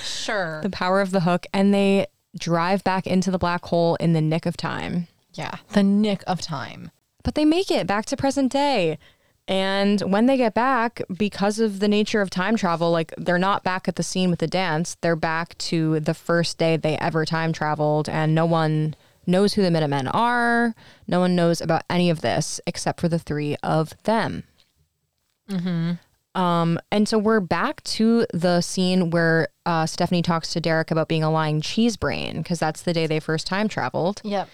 sure. 0.03 0.61
the 0.63 0.71
power 0.71 1.01
of 1.01 1.11
the 1.11 1.21
hook. 1.21 1.47
And 1.53 1.73
they 1.73 2.07
drive 2.39 2.83
back 2.85 3.07
into 3.07 3.31
the 3.31 3.39
black 3.39 3.65
hole 3.67 3.97
in 3.97 4.13
the 4.13 4.21
nick 4.21 4.47
of 4.47 4.57
time. 4.57 5.09
Yeah. 5.35 5.57
The 5.71 5.83
nick 5.83 6.23
of 6.27 6.41
time. 6.41 6.91
but 7.25 7.35
they 7.37 7.45
make 7.45 7.71
it 7.71 7.87
back 7.87 8.05
to 8.07 8.17
present 8.17 8.51
day. 8.53 8.99
And 9.49 10.01
when 10.03 10.27
they 10.27 10.37
get 10.37 10.55
back, 10.55 11.03
because 11.17 11.59
of 11.59 11.81
the 11.81 11.89
nature 11.89 12.21
of 12.21 12.31
time 12.31 12.57
travel, 12.57 12.91
like 12.91 13.13
they're 13.19 13.39
not 13.39 13.65
back 13.65 13.89
at 13.89 13.97
the 13.97 14.03
scene 14.03 14.31
with 14.31 14.39
the 14.39 14.47
dance. 14.47 14.97
They're 15.01 15.17
back 15.17 15.59
to 15.59 16.01
the 16.01 16.15
first 16.15 16.59
day 16.59 16.77
they 16.77 16.97
ever 16.99 17.25
time 17.25 17.53
traveled, 17.53 18.09
and 18.09 18.35
no 18.35 18.47
one 18.47 18.95
knows 19.27 19.55
who 19.55 19.63
the 19.63 19.71
Minutemen 19.71 20.09
are. 20.09 20.75
No 21.07 21.21
one 21.21 21.35
knows 21.35 21.61
about 21.61 21.83
any 21.91 22.09
of 22.11 22.21
this 22.21 22.61
except 22.67 23.01
for 23.01 23.09
the 23.09 23.19
three 23.19 23.57
of 23.63 23.95
them. 24.05 24.45
Um, 26.35 26.79
and 26.91 27.09
so 27.09 27.19
we're 27.19 27.41
back 27.41 27.83
to 27.85 28.27
the 28.33 28.63
scene 28.63 29.11
where 29.11 29.49
uh, 29.67 29.87
Stephanie 29.87 30.23
talks 30.23 30.53
to 30.55 30.61
Derek 30.61 30.91
about 30.91 31.09
being 31.09 31.23
a 31.23 31.31
lying 31.31 31.61
cheese 31.61 31.97
brain 31.97 32.39
because 32.39 32.59
that's 32.59 32.83
the 32.83 32.93
day 32.93 33.07
they 33.07 33.21
first 33.21 33.47
time 33.47 33.69
traveled. 33.69 34.23
Yep. 34.25 34.49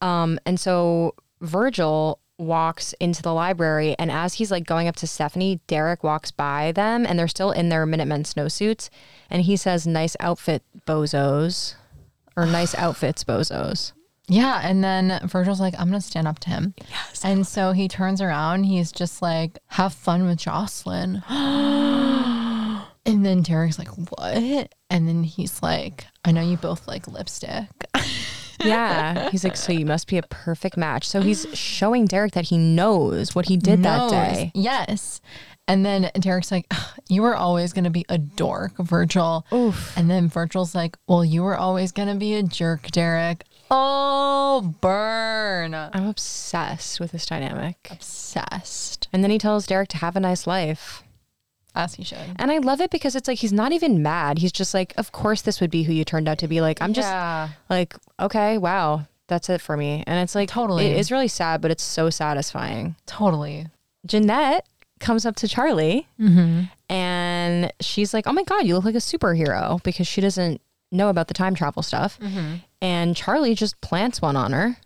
Um, 0.00 0.40
and 0.44 0.58
so 0.58 1.14
Virgil 1.40 2.18
walks 2.42 2.92
into 2.94 3.22
the 3.22 3.32
library, 3.32 3.94
and 3.98 4.10
as 4.10 4.34
he's 4.34 4.50
like 4.50 4.66
going 4.66 4.88
up 4.88 4.96
to 4.96 5.06
Stephanie, 5.06 5.60
Derek 5.66 6.02
walks 6.02 6.30
by 6.30 6.72
them, 6.72 7.06
and 7.06 7.18
they're 7.18 7.28
still 7.28 7.50
in 7.52 7.68
their 7.68 7.86
Minutemen 7.86 8.24
snowsuits, 8.24 8.90
and 9.30 9.42
he 9.42 9.56
says, 9.56 9.86
"Nice 9.86 10.16
outfit, 10.20 10.62
bozos," 10.86 11.74
or 12.36 12.46
"Nice 12.46 12.74
outfits, 12.74 13.24
bozos." 13.24 13.92
Yeah, 14.28 14.60
and 14.62 14.82
then 14.82 15.20
Virgil's 15.24 15.60
like, 15.60 15.74
I'm 15.78 15.88
gonna 15.88 16.00
stand 16.00 16.28
up 16.28 16.38
to 16.40 16.50
him. 16.50 16.74
Yes. 16.88 17.24
And 17.24 17.46
so 17.46 17.72
he 17.72 17.88
turns 17.88 18.20
around, 18.20 18.64
he's 18.64 18.92
just 18.92 19.20
like, 19.20 19.58
have 19.66 19.92
fun 19.92 20.26
with 20.26 20.38
Jocelyn. 20.38 21.22
and 21.28 22.86
then 23.04 23.42
Derek's 23.42 23.78
like, 23.78 23.88
What? 23.88 24.72
And 24.88 25.08
then 25.08 25.24
he's 25.24 25.62
like, 25.62 26.06
I 26.24 26.32
know 26.32 26.40
you 26.40 26.56
both 26.56 26.86
like 26.86 27.08
lipstick. 27.08 27.68
Yeah, 28.64 29.30
he's 29.30 29.44
like, 29.44 29.56
"So 29.56 29.72
you 29.72 29.86
must 29.86 30.06
be 30.08 30.18
a 30.18 30.22
perfect 30.22 30.76
match." 30.76 31.08
So 31.08 31.20
he's 31.20 31.46
showing 31.54 32.06
Derek 32.06 32.32
that 32.32 32.46
he 32.46 32.58
knows 32.58 33.34
what 33.34 33.46
he 33.46 33.56
did 33.56 33.82
that 33.82 33.98
Knows. 33.98 34.10
day. 34.10 34.52
Yes. 34.54 35.20
And 35.68 35.86
then 35.86 36.10
Derek's 36.18 36.50
like, 36.50 36.66
"Ugh, 36.70 36.98
You 37.08 37.22
were 37.22 37.36
always 37.36 37.72
gonna 37.72 37.90
be 37.90 38.04
a 38.08 38.18
dork, 38.18 38.72
Virgil. 38.78 39.46
Oof. 39.52 39.96
And 39.96 40.10
then 40.10 40.28
Virgil's 40.28 40.74
like, 40.74 40.96
Well, 41.06 41.24
you 41.24 41.42
were 41.42 41.56
always 41.56 41.92
gonna 41.92 42.16
be 42.16 42.34
a 42.34 42.42
jerk, 42.42 42.90
Derek. 42.90 43.44
Oh, 43.70 44.74
burn. 44.80 45.72
I'm 45.74 46.06
obsessed 46.08 46.98
with 47.00 47.12
this 47.12 47.26
dynamic. 47.26 47.88
Obsessed. 47.90 49.08
And 49.12 49.22
then 49.22 49.30
he 49.30 49.38
tells 49.38 49.66
Derek 49.66 49.88
to 49.90 49.98
have 49.98 50.16
a 50.16 50.20
nice 50.20 50.46
life. 50.46 51.02
As 51.74 51.94
he 51.94 52.04
should. 52.04 52.18
And 52.36 52.50
I 52.50 52.58
love 52.58 52.80
it 52.80 52.90
because 52.90 53.16
it's 53.16 53.26
like 53.28 53.38
he's 53.38 53.52
not 53.52 53.72
even 53.72 54.02
mad. 54.02 54.38
He's 54.38 54.52
just 54.52 54.74
like, 54.74 54.92
of 54.98 55.10
course 55.12 55.42
this 55.42 55.60
would 55.60 55.70
be 55.70 55.84
who 55.84 55.92
you 55.92 56.04
turned 56.04 56.28
out 56.28 56.38
to 56.38 56.48
be. 56.48 56.60
Like, 56.60 56.82
I'm 56.82 56.92
just 56.92 57.08
Yeah. 57.08 57.48
like, 57.70 57.94
okay, 58.20 58.58
wow, 58.58 59.06
that's 59.28 59.48
it 59.48 59.60
for 59.62 59.76
me. 59.76 60.04
And 60.06 60.20
it's 60.22 60.34
like, 60.34 60.50
Totally. 60.50 60.86
it 60.86 60.98
is 60.98 61.10
really 61.10 61.28
sad, 61.28 61.60
but 61.62 61.70
it's 61.70 61.82
so 61.82 62.10
satisfying. 62.10 62.96
Totally. 63.06 63.68
Jeanette 64.06 64.66
comes 65.00 65.24
up 65.24 65.34
to 65.36 65.48
Charlie 65.48 66.06
mm-hmm. 66.20 66.64
and 66.88 67.72
she's 67.80 68.12
like, 68.12 68.26
oh 68.26 68.32
my 68.32 68.42
God, 68.44 68.66
you 68.66 68.74
look 68.74 68.84
like 68.84 68.94
a 68.94 68.98
superhero 68.98 69.82
because 69.82 70.06
she 70.06 70.20
doesn't 70.20 70.60
know 70.90 71.08
about 71.08 71.28
the 71.28 71.34
time 71.34 71.54
travel 71.54 71.82
stuff. 71.82 72.18
Mm-hmm. 72.20 72.56
And 72.82 73.16
Charlie 73.16 73.54
just 73.54 73.80
plants 73.80 74.20
one 74.20 74.36
on 74.36 74.52
her. 74.52 74.76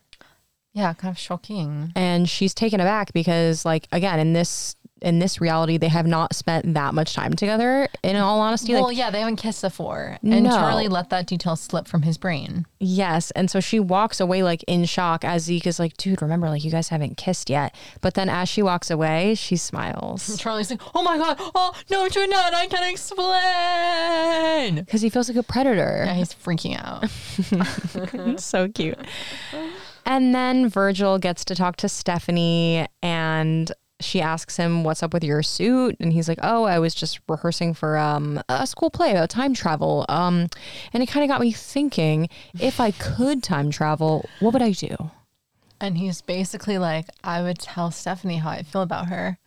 Yeah, 0.73 0.93
kind 0.93 1.11
of 1.11 1.19
shocking. 1.19 1.91
and 1.97 2.29
she's 2.29 2.53
taken 2.53 2.81
aback 2.81 3.13
because 3.15 3.65
like 3.65 3.89
again 3.93 4.21
in 4.21 4.35
this 4.35 4.77
in 5.03 5.19
this 5.19 5.41
reality 5.43 5.77
they 5.77 5.89
have 5.89 6.07
not 6.07 6.35
spent 6.35 6.73
that 6.73 6.95
much 6.95 7.13
time 7.15 7.35
together 7.35 7.87
in 8.03 8.17
all 8.17 8.41
honesty 8.41 8.73
Well, 8.73 8.85
like 8.89 8.97
yeah, 8.97 9.11
they 9.11 9.19
haven't 9.21 9.37
kissed 9.37 9.61
before. 9.61 10.17
And 10.23 10.45
No. 10.45 10.51
Charlie 10.51 10.89
let 10.89 11.11
that 11.11 11.27
detail 11.27 11.55
slip 11.55 11.87
from 11.87 12.01
his 12.03 12.17
brain. 12.17 12.65
yes 12.81 13.31
and 13.33 13.51
so 13.51 13.61
she 13.61 13.79
walks 13.79 14.21
away 14.21 14.43
like 14.43 14.63
in 14.67 14.87
shock 14.87 15.23
as 15.25 15.43
zeke 15.45 15.67
is 15.67 15.79
like 15.79 15.97
dude 15.99 16.23
remember 16.23 16.49
like 16.49 16.65
you 16.65 16.71
guys 16.71 16.89
haven't 16.89 17.17
kissed 17.19 17.51
yet 17.51 17.75
but 18.01 18.15
then 18.15 18.29
as 18.31 18.49
she 18.49 18.63
walks 18.63 18.91
away 18.91 19.35
she 19.35 19.57
smiles 19.57 20.37
Charlie's 20.41 20.71
like, 20.71 20.81
oh 20.95 21.03
my 21.03 21.19
God, 21.19 21.37
oh, 21.55 21.73
no, 21.91 22.07
not 22.27 22.55
I 22.55 22.67
can't 22.67 22.91
explain. 22.91 24.77
because 24.85 25.03
he 25.03 25.11
feels 25.11 25.29
like 25.29 25.37
a 25.37 25.43
predator 25.43 26.05
Yeah, 26.07 26.15
he's 26.15 26.33
freaking 26.33 26.79
out. 26.83 27.11
So 28.41 28.69
cute 28.69 28.99
and 30.05 30.35
then 30.35 30.69
virgil 30.69 31.19
gets 31.19 31.45
to 31.47 31.55
talk 31.55 31.77
to 31.77 31.89
stephanie 31.89 32.87
and 33.03 33.71
she 34.01 34.21
asks 34.21 34.57
him 34.57 34.85
what's 34.85 35.03
up 35.03 35.13
with 35.13 35.25
your 35.25 35.43
suit? 35.43 35.97
And 36.01 36.13
he's 36.13 36.29
like 36.29 36.39
oh 36.43 36.65
i 36.65 36.79
was 36.79 36.95
just 36.95 37.21
rehearsing 37.29 37.75
for 37.75 37.97
um, 37.97 38.41
a 38.49 38.67
school 38.67 38.91
play 38.91 39.13
about 39.13 39.31
time 39.31 39.55
travel. 39.55 40.05
Um, 40.09 40.49
and 40.93 41.03
it 41.03 41.07
kind 41.07 41.25
of 41.25 41.29
got 41.29 41.41
me 41.41 41.53
thinking 41.53 42.29
if 42.61 42.81
i 42.81 42.91
could 42.91 43.43
time 43.43 43.71
travel 43.71 44.29
what 44.41 44.53
would 44.53 44.63
i 44.63 44.73
do? 44.73 45.11
And 45.81 45.99
he's 45.99 46.23
basically 46.23 46.79
like, 46.79 47.07
I 47.23 47.43
would 47.43 47.59
tell 47.59 47.91
Stephanie 47.91 48.39
how 48.39 48.51
I 48.51 48.63
feel 48.63 48.83
about 48.83 49.09
her. 49.09 49.39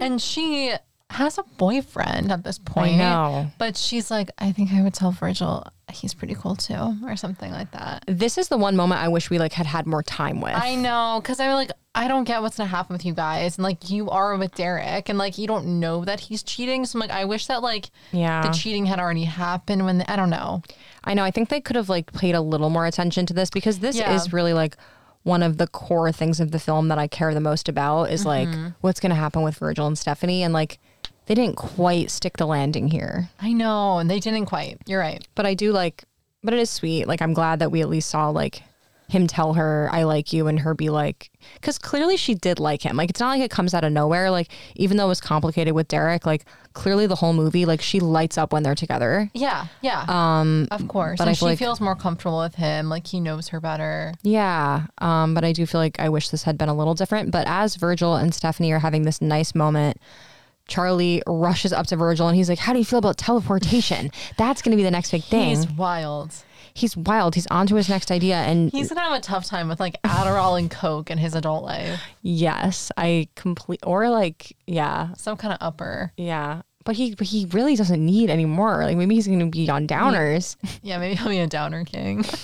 And 0.00 0.20
she 0.20 0.74
has 1.14 1.38
a 1.38 1.42
boyfriend 1.58 2.30
at 2.30 2.44
this 2.44 2.58
point. 2.58 2.98
know. 2.98 3.46
But 3.58 3.76
she's 3.76 4.10
like, 4.10 4.30
I 4.38 4.52
think 4.52 4.72
I 4.72 4.82
would 4.82 4.94
tell 4.94 5.10
Virgil 5.12 5.66
he's 5.92 6.14
pretty 6.14 6.34
cool 6.34 6.56
too, 6.56 6.96
or 7.04 7.16
something 7.16 7.52
like 7.52 7.70
that. 7.72 8.04
this 8.06 8.36
is 8.38 8.48
the 8.48 8.56
one 8.56 8.74
moment 8.74 9.00
i 9.00 9.06
wish 9.06 9.30
we 9.30 9.38
like 9.38 9.52
had 9.52 9.66
had 9.66 9.86
more 9.86 10.02
time 10.02 10.40
with 10.40 10.54
I 10.54 10.74
know, 10.74 11.20
because 11.22 11.38
I'm 11.38 11.52
like, 11.52 11.70
I 11.94 12.08
don't 12.08 12.24
get 12.24 12.42
what's 12.42 12.56
gonna 12.56 12.68
happen 12.68 12.94
with 12.94 13.04
you 13.04 13.14
guys, 13.14 13.56
and 13.56 13.62
like 13.62 13.90
you 13.90 14.10
are 14.10 14.36
with 14.36 14.54
Derek, 14.54 15.08
and 15.08 15.18
like 15.18 15.38
you 15.38 15.46
don't 15.46 15.78
know 15.80 16.04
that 16.04 16.20
he's 16.20 16.42
cheating. 16.42 16.84
So 16.84 16.96
I'm 16.96 17.00
like, 17.00 17.10
I 17.10 17.24
wish 17.24 17.46
that 17.46 17.62
like 17.62 17.90
Yeah. 18.12 18.42
the 18.42 18.48
cheating 18.52 18.86
had 18.86 18.98
already 18.98 19.24
happened 19.24 19.84
when 19.84 19.98
the, 19.98 20.10
I 20.10 20.16
don't 20.16 20.30
know. 20.30 20.62
I 21.04 21.14
know. 21.14 21.22
I 21.22 21.30
think 21.30 21.48
they 21.48 21.60
could 21.60 21.76
have 21.76 21.88
like 21.88 22.12
paid 22.12 22.34
a 22.34 22.40
little 22.40 22.70
more 22.70 22.86
attention 22.86 23.26
to 23.26 23.34
this 23.34 23.50
because 23.50 23.78
this 23.78 23.96
Yeah. 23.96 24.14
is 24.14 24.32
really 24.32 24.54
like 24.54 24.76
one 25.22 25.42
of 25.42 25.56
the 25.58 25.66
core 25.66 26.10
things 26.12 26.40
of 26.40 26.50
the 26.50 26.58
film 26.58 26.88
that 26.88 26.98
I 26.98 27.06
care 27.06 27.32
the 27.32 27.40
most 27.40 27.68
about 27.68 28.10
is 28.10 28.26
like 28.26 28.48
mm-hmm. 28.48 28.68
what's 28.80 29.00
going 29.00 29.10
to 29.10 29.16
happen 29.16 29.42
with 29.42 29.56
Virgil 29.56 29.86
and 29.86 29.96
Stephanie 29.96 30.42
and 30.42 30.52
like 30.52 30.78
they 31.26 31.34
didn't 31.34 31.56
quite 31.56 32.10
stick 32.10 32.36
the 32.36 32.46
landing 32.46 32.88
here. 32.88 33.30
I 33.40 33.52
know, 33.52 33.98
and 33.98 34.10
they 34.10 34.20
didn't 34.20 34.46
quite. 34.46 34.78
You're 34.86 35.00
right. 35.00 35.26
But 35.34 35.46
I 35.46 35.54
do 35.54 35.72
like 35.72 36.04
but 36.42 36.52
it 36.52 36.60
is 36.60 36.68
sweet. 36.70 37.08
Like 37.08 37.22
I'm 37.22 37.32
glad 37.32 37.60
that 37.60 37.70
we 37.72 37.80
at 37.80 37.88
least 37.88 38.10
saw 38.10 38.28
like 38.28 38.62
him 39.08 39.26
tell 39.26 39.52
her 39.54 39.88
I 39.92 40.02
like 40.04 40.32
you 40.32 40.46
and 40.46 40.60
her 40.60 40.74
be 40.74 40.88
like 40.88 41.30
cuz 41.60 41.78
clearly 41.78 42.16
she 42.18 42.34
did 42.34 42.58
like 42.58 42.82
him. 42.82 42.96
Like 42.96 43.08
it's 43.10 43.20
not 43.20 43.30
like 43.30 43.40
it 43.42 43.50
comes 43.50 43.72
out 43.74 43.84
of 43.84 43.92
nowhere 43.92 44.30
like 44.30 44.48
even 44.76 44.96
though 44.96 45.06
it 45.06 45.08
was 45.08 45.20
complicated 45.22 45.74
with 45.74 45.88
Derek, 45.88 46.26
like 46.26 46.44
clearly 46.74 47.06
the 47.06 47.14
whole 47.16 47.32
movie 47.32 47.64
like 47.64 47.80
she 47.80 48.00
lights 48.00 48.36
up 48.36 48.52
when 48.52 48.62
they're 48.62 48.74
together. 48.74 49.30
Yeah, 49.32 49.66
yeah. 49.82 50.04
Um, 50.08 50.68
of 50.70 50.86
course. 50.88 51.16
but 51.18 51.24
and 51.24 51.30
I 51.30 51.32
she 51.34 51.44
like- 51.46 51.58
feels 51.58 51.80
more 51.80 51.94
comfortable 51.94 52.38
with 52.40 52.56
him. 52.56 52.88
Like 52.90 53.06
he 53.06 53.20
knows 53.20 53.48
her 53.48 53.60
better. 53.60 54.12
Yeah, 54.22 54.86
um, 54.98 55.32
but 55.34 55.44
I 55.44 55.52
do 55.52 55.64
feel 55.66 55.80
like 55.80 55.98
I 56.00 56.08
wish 56.10 56.28
this 56.30 56.42
had 56.42 56.58
been 56.58 56.68
a 56.68 56.74
little 56.74 56.94
different. 56.94 57.30
But 57.30 57.46
as 57.46 57.76
Virgil 57.76 58.16
and 58.16 58.34
Stephanie 58.34 58.72
are 58.72 58.80
having 58.80 59.02
this 59.04 59.20
nice 59.22 59.54
moment, 59.54 59.98
Charlie 60.68 61.22
rushes 61.26 61.72
up 61.72 61.86
to 61.88 61.96
Virgil 61.96 62.26
and 62.28 62.36
he's 62.36 62.48
like, 62.48 62.58
"How 62.58 62.72
do 62.72 62.78
you 62.78 62.84
feel 62.84 62.98
about 62.98 63.16
teleportation? 63.18 64.10
That's 64.36 64.62
going 64.62 64.70
to 64.70 64.76
be 64.76 64.82
the 64.82 64.90
next 64.90 65.10
big 65.10 65.22
thing." 65.24 65.50
He's 65.50 65.68
wild. 65.70 66.32
He's, 66.76 66.96
wild. 66.96 67.36
He's 67.36 67.46
on 67.48 67.68
to 67.68 67.76
his 67.76 67.88
next 67.88 68.10
idea, 68.10 68.34
and 68.36 68.72
He's 68.72 68.88
gonna 68.88 69.00
have 69.02 69.12
a 69.16 69.20
tough 69.20 69.44
time 69.46 69.68
with 69.68 69.78
like 69.78 70.00
Adderall 70.02 70.58
and 70.58 70.68
Coke 70.68 71.08
in 71.08 71.18
his 71.18 71.34
adult 71.36 71.62
life. 71.62 72.00
yes, 72.22 72.90
I 72.96 73.28
complete 73.36 73.78
or 73.84 74.10
like, 74.10 74.56
yeah, 74.66 75.14
Some 75.16 75.36
kind 75.36 75.52
of 75.52 75.58
upper. 75.60 76.12
yeah. 76.16 76.62
But 76.84 76.96
he, 76.96 77.14
but 77.14 77.26
he 77.28 77.46
really 77.52 77.76
doesn't 77.76 78.04
need 78.04 78.28
any 78.28 78.44
more. 78.44 78.84
Like 78.84 78.96
maybe 78.96 79.14
he's 79.14 79.26
going 79.26 79.38
to 79.38 79.46
be 79.46 79.70
on 79.70 79.86
downers. 79.86 80.56
Yeah, 80.82 80.98
maybe 80.98 81.14
he'll 81.14 81.28
be 81.28 81.38
a 81.38 81.46
downer 81.46 81.84
king. 81.84 82.24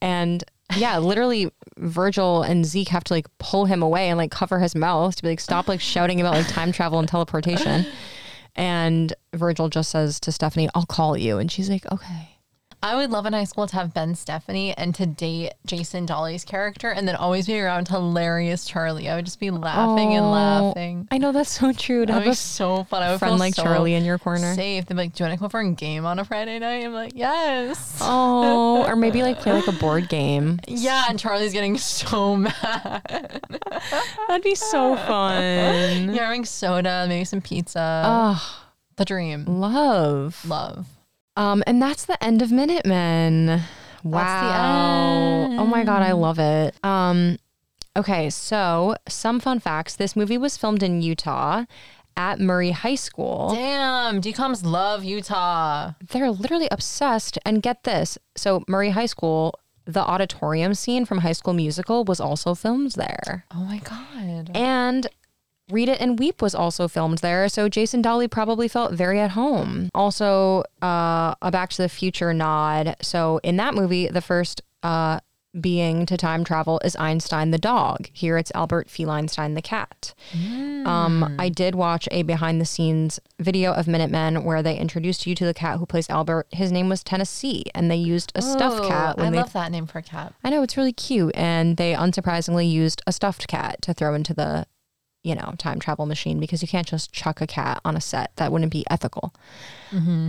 And 0.00 0.44
yeah, 0.76 0.98
literally 0.98 1.50
Virgil 1.78 2.42
and 2.42 2.64
Zeke 2.66 2.88
have 2.88 3.04
to 3.04 3.14
like 3.14 3.26
pull 3.38 3.64
him 3.64 3.82
away 3.82 4.08
and 4.08 4.18
like 4.18 4.30
cover 4.30 4.58
his 4.58 4.74
mouth 4.74 5.16
to 5.16 5.22
be 5.22 5.28
like, 5.28 5.40
stop 5.40 5.68
like 5.68 5.80
shouting 5.80 6.20
about 6.20 6.34
like 6.34 6.48
time 6.48 6.72
travel 6.72 6.98
and 6.98 7.08
teleportation. 7.08 7.86
And 8.54 9.12
Virgil 9.34 9.68
just 9.68 9.90
says 9.90 10.18
to 10.20 10.32
Stephanie, 10.32 10.68
I'll 10.74 10.86
call 10.86 11.16
you. 11.16 11.38
And 11.38 11.50
she's 11.50 11.70
like, 11.70 11.90
okay. 11.92 12.37
I 12.80 12.94
would 12.94 13.10
love 13.10 13.26
in 13.26 13.32
high 13.32 13.42
school 13.44 13.66
to 13.66 13.74
have 13.74 13.92
Ben 13.92 14.14
Stephanie 14.14 14.72
and 14.76 14.94
to 14.94 15.04
date 15.04 15.54
Jason 15.66 16.06
Dolley's 16.06 16.44
character 16.44 16.90
and 16.90 17.08
then 17.08 17.16
always 17.16 17.46
be 17.48 17.58
around 17.60 17.88
hilarious 17.88 18.64
Charlie. 18.64 19.08
I 19.08 19.16
would 19.16 19.24
just 19.24 19.40
be 19.40 19.50
laughing 19.50 20.14
and 20.14 20.24
Oh, 20.26 20.30
laughing. 20.30 21.08
I 21.10 21.18
know 21.18 21.32
that's 21.32 21.50
so 21.50 21.72
true 21.72 22.06
That 22.06 22.14
would 22.18 22.24
be 22.24 22.34
so 22.34 22.84
fun. 22.84 23.02
I 23.02 23.10
would 23.10 23.18
friend 23.18 23.32
feel 23.32 23.38
like 23.40 23.54
so 23.56 23.64
Charlie 23.64 23.94
in 23.94 24.04
your 24.04 24.18
corner. 24.18 24.54
Safe. 24.54 24.86
They'd 24.86 24.94
be 24.94 25.02
like, 25.02 25.12
"Do 25.14 25.24
you 25.24 25.28
want 25.28 25.38
to 25.40 25.42
go 25.44 25.48
for 25.48 25.58
a 25.58 25.72
game 25.72 26.06
on 26.06 26.20
a 26.20 26.24
Friday 26.24 26.60
night?" 26.60 26.84
I'm 26.84 26.92
like, 26.92 27.12
"Yes." 27.16 27.98
Oh, 28.00 28.84
or 28.86 28.94
maybe 28.94 29.22
like 29.24 29.40
play 29.40 29.54
like 29.54 29.66
a 29.66 29.72
board 29.72 30.08
game. 30.08 30.60
Yeah, 30.68 31.06
and 31.08 31.18
Charlie's 31.18 31.52
getting 31.52 31.76
so 31.78 32.36
mad. 32.36 33.42
That'd 34.28 34.44
be 34.44 34.54
so 34.54 34.94
fun. 34.94 36.14
You're 36.14 36.24
having 36.24 36.44
soda, 36.44 37.06
maybe 37.08 37.24
some 37.24 37.40
pizza. 37.40 38.02
Oh, 38.06 38.66
the 38.96 39.04
dream. 39.04 39.46
love. 39.46 40.40
Love. 40.46 40.86
Um, 41.38 41.62
and 41.68 41.80
that's 41.80 42.04
the 42.04 42.22
end 42.22 42.42
of 42.42 42.50
Minutemen. 42.50 43.62
Wow. 44.02 45.46
Oh 45.52 45.66
my 45.66 45.84
god, 45.84 46.02
I 46.02 46.10
love 46.12 46.40
it. 46.40 46.74
Um, 46.84 47.38
okay, 47.96 48.28
so 48.28 48.96
some 49.08 49.38
fun 49.38 49.60
facts. 49.60 49.94
This 49.94 50.16
movie 50.16 50.36
was 50.36 50.56
filmed 50.56 50.82
in 50.82 51.00
Utah 51.00 51.64
at 52.16 52.40
Murray 52.40 52.72
High 52.72 52.96
School. 52.96 53.52
Damn, 53.54 54.20
DComs 54.20 54.64
love 54.64 55.04
Utah. 55.04 55.92
They're 56.10 56.32
literally 56.32 56.66
obsessed. 56.72 57.38
And 57.46 57.62
get 57.62 57.84
this. 57.84 58.18
So 58.36 58.64
Murray 58.66 58.90
High 58.90 59.06
School, 59.06 59.54
the 59.84 60.00
auditorium 60.00 60.74
scene 60.74 61.04
from 61.04 61.18
High 61.18 61.32
School 61.32 61.54
Musical 61.54 62.04
was 62.04 62.18
also 62.18 62.56
filmed 62.56 62.92
there. 62.92 63.44
Oh 63.54 63.62
my 63.62 63.78
god. 63.78 64.50
And 64.56 65.06
Read 65.70 65.88
It 65.88 66.00
and 66.00 66.18
Weep 66.18 66.40
was 66.40 66.54
also 66.54 66.88
filmed 66.88 67.18
there, 67.18 67.48
so 67.48 67.68
Jason 67.68 68.00
Dolley 68.02 68.28
probably 68.28 68.68
felt 68.68 68.92
very 68.92 69.20
at 69.20 69.32
home. 69.32 69.90
Also, 69.94 70.64
uh, 70.82 71.34
a 71.42 71.50
Back 71.50 71.70
to 71.70 71.82
the 71.82 71.88
Future 71.88 72.32
nod. 72.32 72.96
So 73.02 73.38
in 73.42 73.56
that 73.56 73.74
movie, 73.74 74.08
the 74.08 74.22
first 74.22 74.62
uh, 74.82 75.20
being 75.58 76.06
to 76.06 76.16
time 76.16 76.44
travel 76.44 76.80
is 76.84 76.94
Einstein 76.96 77.50
the 77.50 77.58
dog. 77.58 78.08
Here 78.12 78.38
it's 78.38 78.52
Albert 78.54 78.88
Feinstein 78.88 79.54
the 79.54 79.62
cat. 79.62 80.14
Um, 80.86 81.36
I 81.38 81.48
did 81.48 81.74
watch 81.74 82.08
a 82.10 82.22
behind 82.22 82.60
the 82.60 82.64
scenes 82.64 83.18
video 83.38 83.72
of 83.72 83.86
Minutemen 83.88 84.44
where 84.44 84.62
they 84.62 84.76
introduced 84.76 85.26
you 85.26 85.34
to 85.34 85.44
the 85.44 85.54
cat 85.54 85.78
who 85.78 85.86
plays 85.86 86.08
Albert. 86.08 86.46
His 86.50 86.70
name 86.72 86.88
was 86.88 87.02
Tennessee, 87.04 87.64
and 87.74 87.90
they 87.90 87.96
used 87.96 88.32
a 88.34 88.40
stuffed 88.42 88.84
Oh, 88.84 88.88
cat 88.88 89.16
I 89.18 89.28
they 89.30 89.36
love 89.38 89.52
that 89.52 89.70
name 89.72 89.86
for 89.86 89.98
a 89.98 90.02
cat. 90.02 90.32
I 90.42 90.50
know 90.50 90.62
it's 90.62 90.76
really 90.76 90.92
cute, 90.92 91.34
and 91.34 91.76
they 91.76 91.92
unsurprisingly 91.92 92.70
used 92.70 93.02
a 93.06 93.12
stuffed 93.12 93.48
cat 93.48 93.82
to 93.82 93.92
throw 93.92 94.14
into 94.14 94.32
the, 94.32 94.66
you 95.28 95.34
know, 95.34 95.54
time 95.58 95.78
travel 95.78 96.06
machine 96.06 96.40
because 96.40 96.62
you 96.62 96.68
can't 96.68 96.86
just 96.86 97.12
chuck 97.12 97.40
a 97.40 97.46
cat 97.46 97.80
on 97.84 97.96
a 97.96 98.00
set. 98.00 98.34
That 98.36 98.50
wouldn't 98.50 98.72
be 98.72 98.84
ethical. 98.90 99.34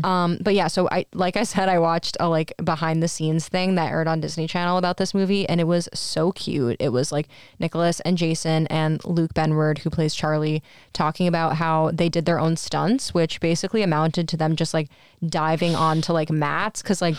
Um, 0.05 0.38
but 0.41 0.53
yeah, 0.53 0.67
so 0.67 0.88
I 0.91 1.05
like 1.13 1.35
I 1.38 1.43
said, 1.43 1.69
I 1.69 1.80
watched 1.80 2.17
a 2.19 2.27
like 2.30 2.53
behind 2.63 3.01
the 3.01 3.07
scenes 3.07 3.47
thing 3.47 3.76
that 3.76 3.91
aired 3.91 4.07
on 4.07 4.21
Disney 4.21 4.47
Channel 4.47 4.77
about 4.77 4.97
this 4.97 5.13
movie, 5.13 5.47
and 5.47 5.59
it 5.59 5.65
was 5.65 5.89
so 5.93 6.31
cute. 6.31 6.77
It 6.80 6.89
was 6.89 7.11
like 7.11 7.27
Nicholas 7.59 7.99
and 8.01 8.17
Jason 8.17 8.67
and 8.67 9.03
Luke 9.05 9.34
Benward, 9.34 9.80
who 9.80 9.89
plays 9.89 10.15
Charlie, 10.15 10.61
talking 10.93 11.27
about 11.27 11.55
how 11.55 11.91
they 11.91 12.09
did 12.09 12.26
their 12.26 12.39
own 12.39 12.55
stunts, 12.57 13.13
which 13.13 13.39
basically 13.39 13.81
amounted 13.81 14.27
to 14.30 14.38
them 14.38 14.55
just 14.55 14.73
like 14.73 14.89
diving 15.26 15.76
onto 15.76 16.13
like 16.13 16.30
mats 16.30 16.81
because 16.81 17.01
like 17.01 17.15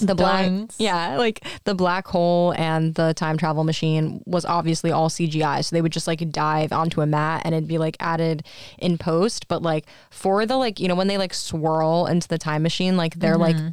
the 0.00 0.14
black 0.14 0.50
yeah 0.78 1.16
like 1.16 1.44
the 1.62 1.74
black 1.74 2.08
hole 2.08 2.52
and 2.56 2.96
the 2.96 3.14
time 3.14 3.36
travel 3.36 3.62
machine 3.62 4.20
was 4.26 4.44
obviously 4.44 4.90
all 4.90 5.08
cgi 5.08 5.64
so 5.64 5.74
they 5.74 5.80
would 5.80 5.92
just 5.92 6.08
like 6.08 6.28
dive 6.32 6.72
onto 6.72 7.00
a 7.00 7.06
mat 7.06 7.42
and 7.44 7.54
it'd 7.54 7.68
be 7.68 7.78
like 7.78 7.96
added 8.00 8.44
in 8.78 8.98
post 8.98 9.46
but 9.46 9.62
like 9.62 9.86
for 10.10 10.44
the 10.46 10.56
like 10.56 10.80
you 10.80 10.88
know 10.88 10.96
when 10.96 11.06
they 11.06 11.16
like 11.16 11.32
swirl 11.32 12.06
into 12.06 12.26
the 12.26 12.38
time 12.38 12.62
machine 12.62 12.96
like 12.96 13.14
they're 13.20 13.36
like 13.36 13.54
mm-hmm. 13.54 13.68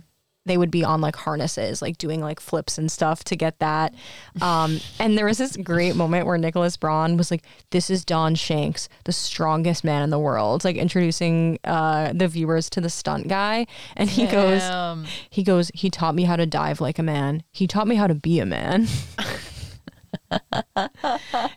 They 0.46 0.58
would 0.58 0.72
be 0.72 0.84
on 0.84 1.02
like 1.02 1.16
harnesses 1.16 1.82
like 1.82 1.98
doing 1.98 2.22
like 2.22 2.40
flips 2.40 2.78
and 2.78 2.92
stuff 2.92 3.24
to 3.24 3.36
get 3.36 3.58
that 3.60 3.94
um 4.42 4.80
and 5.00 5.18
there 5.18 5.26
was 5.26 5.38
this 5.38 5.58
great 5.58 5.96
moment 5.96 6.26
where 6.26 6.38
nicholas 6.38 6.78
braun 6.78 7.18
was 7.18 7.32
like 7.32 7.44
this 7.72 7.90
is 7.90 8.06
don 8.06 8.36
shanks 8.36 8.88
the 9.06 9.12
strongest 9.12 9.84
man 9.84 10.02
in 10.02 10.10
the 10.10 10.20
world 10.20 10.64
like 10.64 10.76
introducing 10.76 11.58
uh 11.64 12.12
the 12.14 12.28
viewers 12.28 12.70
to 12.70 12.82
the 12.82 12.90
stunt 12.90 13.28
guy 13.28 13.66
and 13.96 14.10
he 14.10 14.26
goes 14.28 14.62
Damn. 14.62 15.06
he 15.30 15.44
goes, 15.44 15.72
he 15.74 15.90
taught 15.90 16.16
me 16.16 16.24
how 16.24 16.36
to 16.36 16.46
dive 16.46 16.82
like 16.82 17.00
a 17.00 17.04
man. 17.04 17.44
He 17.52 17.68
taught 17.68 17.88
me 17.88 17.96
how 17.96 18.08
to 18.08 18.16
be 18.16 18.40
a 18.40 18.46
man. 18.46 18.88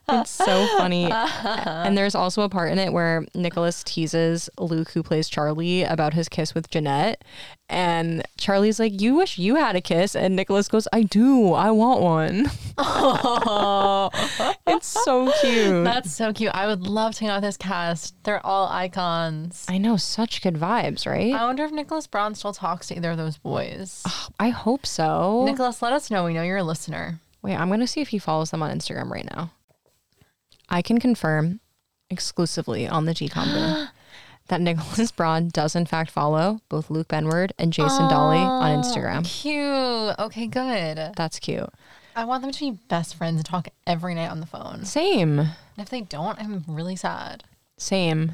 it's 0.08 0.30
so 0.30 0.66
funny. 0.78 1.10
And 1.10 1.96
there's 1.96 2.14
also 2.14 2.42
a 2.42 2.48
part 2.48 2.72
in 2.72 2.78
it 2.78 2.92
where 2.92 3.26
Nicholas 3.34 3.82
teases 3.82 4.50
Luke, 4.58 4.90
who 4.90 5.02
plays 5.02 5.28
Charlie, 5.28 5.82
about 5.82 6.14
his 6.14 6.28
kiss 6.28 6.54
with 6.54 6.70
Jeanette. 6.70 7.24
And 7.70 8.22
Charlie's 8.38 8.80
like, 8.80 8.98
You 9.00 9.14
wish 9.14 9.38
you 9.38 9.56
had 9.56 9.76
a 9.76 9.80
kiss. 9.80 10.16
And 10.16 10.34
Nicholas 10.36 10.68
goes, 10.68 10.88
I 10.92 11.02
do. 11.02 11.52
I 11.52 11.70
want 11.70 12.00
one. 12.00 12.46
it's 14.66 14.86
so 14.86 15.32
cute. 15.40 15.84
That's 15.84 16.12
so 16.12 16.32
cute. 16.32 16.52
I 16.54 16.66
would 16.66 16.86
love 16.86 17.14
to 17.16 17.20
hang 17.20 17.30
out 17.30 17.36
with 17.36 17.44
this 17.44 17.56
cast. 17.56 18.14
They're 18.24 18.44
all 18.44 18.68
icons. 18.68 19.66
I 19.68 19.78
know, 19.78 19.96
such 19.96 20.42
good 20.42 20.54
vibes, 20.54 21.06
right? 21.06 21.34
I 21.34 21.44
wonder 21.44 21.64
if 21.64 21.72
Nicholas 21.72 22.06
Braun 22.06 22.34
still 22.34 22.52
talks 22.52 22.88
to 22.88 22.96
either 22.96 23.10
of 23.10 23.18
those 23.18 23.36
boys. 23.36 24.02
I 24.40 24.48
hope 24.48 24.86
so. 24.86 25.44
Nicholas, 25.44 25.82
let 25.82 25.92
us 25.92 26.10
know. 26.10 26.24
We 26.24 26.34
know 26.34 26.42
you're 26.42 26.58
a 26.58 26.64
listener. 26.64 27.20
Wait, 27.48 27.56
I'm 27.56 27.68
going 27.68 27.80
to 27.80 27.86
see 27.86 28.02
if 28.02 28.08
he 28.08 28.18
follows 28.18 28.50
them 28.50 28.62
on 28.62 28.70
Instagram 28.70 29.10
right 29.10 29.24
now. 29.24 29.52
I 30.68 30.82
can 30.82 31.00
confirm 31.00 31.60
exclusively 32.10 32.86
on 32.86 33.06
the 33.06 33.14
DCOM 33.14 33.54
Boom 33.54 33.88
that 34.48 34.60
Nicholas 34.60 35.10
Braun 35.10 35.48
does 35.48 35.74
in 35.74 35.86
fact 35.86 36.10
follow 36.10 36.60
both 36.68 36.90
Luke 36.90 37.08
Benward 37.08 37.52
and 37.58 37.72
Jason 37.72 38.06
Dolley 38.10 38.36
on 38.36 38.82
Instagram. 38.82 39.24
Cute. 39.24 40.18
Okay, 40.18 40.46
good. 40.46 41.14
That's 41.16 41.38
cute. 41.38 41.70
I 42.14 42.26
want 42.26 42.42
them 42.42 42.52
to 42.52 42.60
be 42.60 42.78
best 42.88 43.14
friends 43.14 43.36
and 43.36 43.46
talk 43.46 43.68
every 43.86 44.14
night 44.14 44.30
on 44.30 44.40
the 44.40 44.46
phone. 44.46 44.84
Same. 44.84 45.38
And 45.38 45.48
if 45.78 45.88
they 45.88 46.02
don't, 46.02 46.38
I'm 46.38 46.64
really 46.68 46.96
sad. 46.96 47.44
Same. 47.78 48.32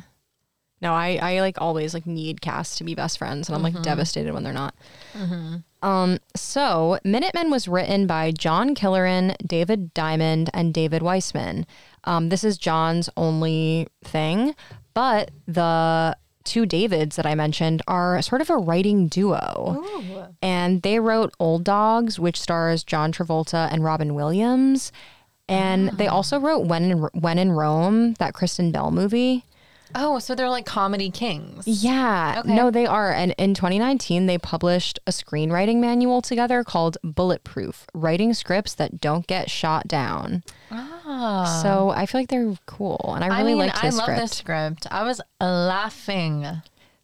No, 0.82 0.92
I, 0.92 1.20
I 1.22 1.40
like 1.40 1.60
always 1.60 1.94
like 1.94 2.04
need 2.04 2.40
casts 2.40 2.78
to 2.78 2.84
be 2.84 2.96
best 2.96 3.18
friends 3.18 3.48
and 3.48 3.54
I'm 3.54 3.62
like 3.62 3.74
mm-hmm. 3.74 3.82
devastated 3.82 4.34
when 4.34 4.42
they're 4.42 4.52
not. 4.52 4.74
Mm-hmm. 5.12 5.58
Um, 5.84 6.18
so 6.34 6.98
Minutemen 7.04 7.50
was 7.50 7.68
written 7.68 8.06
by 8.06 8.30
John 8.30 8.74
Killoran, 8.74 9.36
David 9.46 9.92
Diamond, 9.92 10.48
and 10.54 10.72
David 10.72 11.02
Weissman. 11.02 11.66
Um, 12.04 12.30
this 12.30 12.42
is 12.42 12.56
John's 12.56 13.10
only 13.18 13.88
thing, 14.02 14.54
but 14.94 15.30
the 15.46 16.16
two 16.44 16.64
Davids 16.64 17.16
that 17.16 17.26
I 17.26 17.34
mentioned 17.34 17.82
are 17.86 18.20
sort 18.22 18.40
of 18.40 18.48
a 18.48 18.56
writing 18.56 19.08
duo. 19.08 19.84
And 20.40 20.80
they 20.80 21.00
wrote 21.00 21.34
Old 21.38 21.64
Dogs, 21.64 22.18
which 22.18 22.40
stars 22.40 22.82
John 22.82 23.12
Travolta 23.12 23.68
and 23.70 23.84
Robin 23.84 24.14
Williams. 24.14 24.90
And 25.48 25.90
they 25.98 26.06
also 26.06 26.40
wrote 26.40 26.66
When 26.66 26.84
in, 26.84 26.98
when 27.12 27.38
in 27.38 27.52
Rome, 27.52 28.14
that 28.14 28.32
Kristen 28.32 28.72
Bell 28.72 28.90
movie. 28.90 29.44
Oh, 29.94 30.18
so 30.18 30.34
they're 30.34 30.48
like 30.50 30.66
comedy 30.66 31.10
kings. 31.10 31.66
Yeah, 31.66 32.36
Okay. 32.44 32.52
no, 32.54 32.70
they 32.70 32.86
are. 32.86 33.12
And 33.12 33.32
in 33.38 33.54
2019, 33.54 34.26
they 34.26 34.38
published 34.38 34.98
a 35.06 35.10
screenwriting 35.10 35.76
manual 35.76 36.20
together 36.22 36.64
called 36.64 36.98
Bulletproof 37.04 37.86
Writing 37.94 38.34
Scripts 38.34 38.74
That 38.74 39.00
Don't 39.00 39.26
Get 39.26 39.50
Shot 39.50 39.86
Down. 39.86 40.42
Ah. 40.70 41.60
So 41.62 41.90
I 41.90 42.06
feel 42.06 42.20
like 42.20 42.28
they're 42.28 42.54
cool. 42.66 43.12
And 43.14 43.24
I 43.24 43.28
I 43.28 43.38
really 43.38 43.52
mean, 43.52 43.58
liked 43.58 43.84
I 43.84 43.90
love 43.90 44.02
script. 44.02 44.20
this 44.20 44.32
script. 44.32 44.86
I 44.90 45.02
was 45.04 45.20
laughing. 45.40 46.46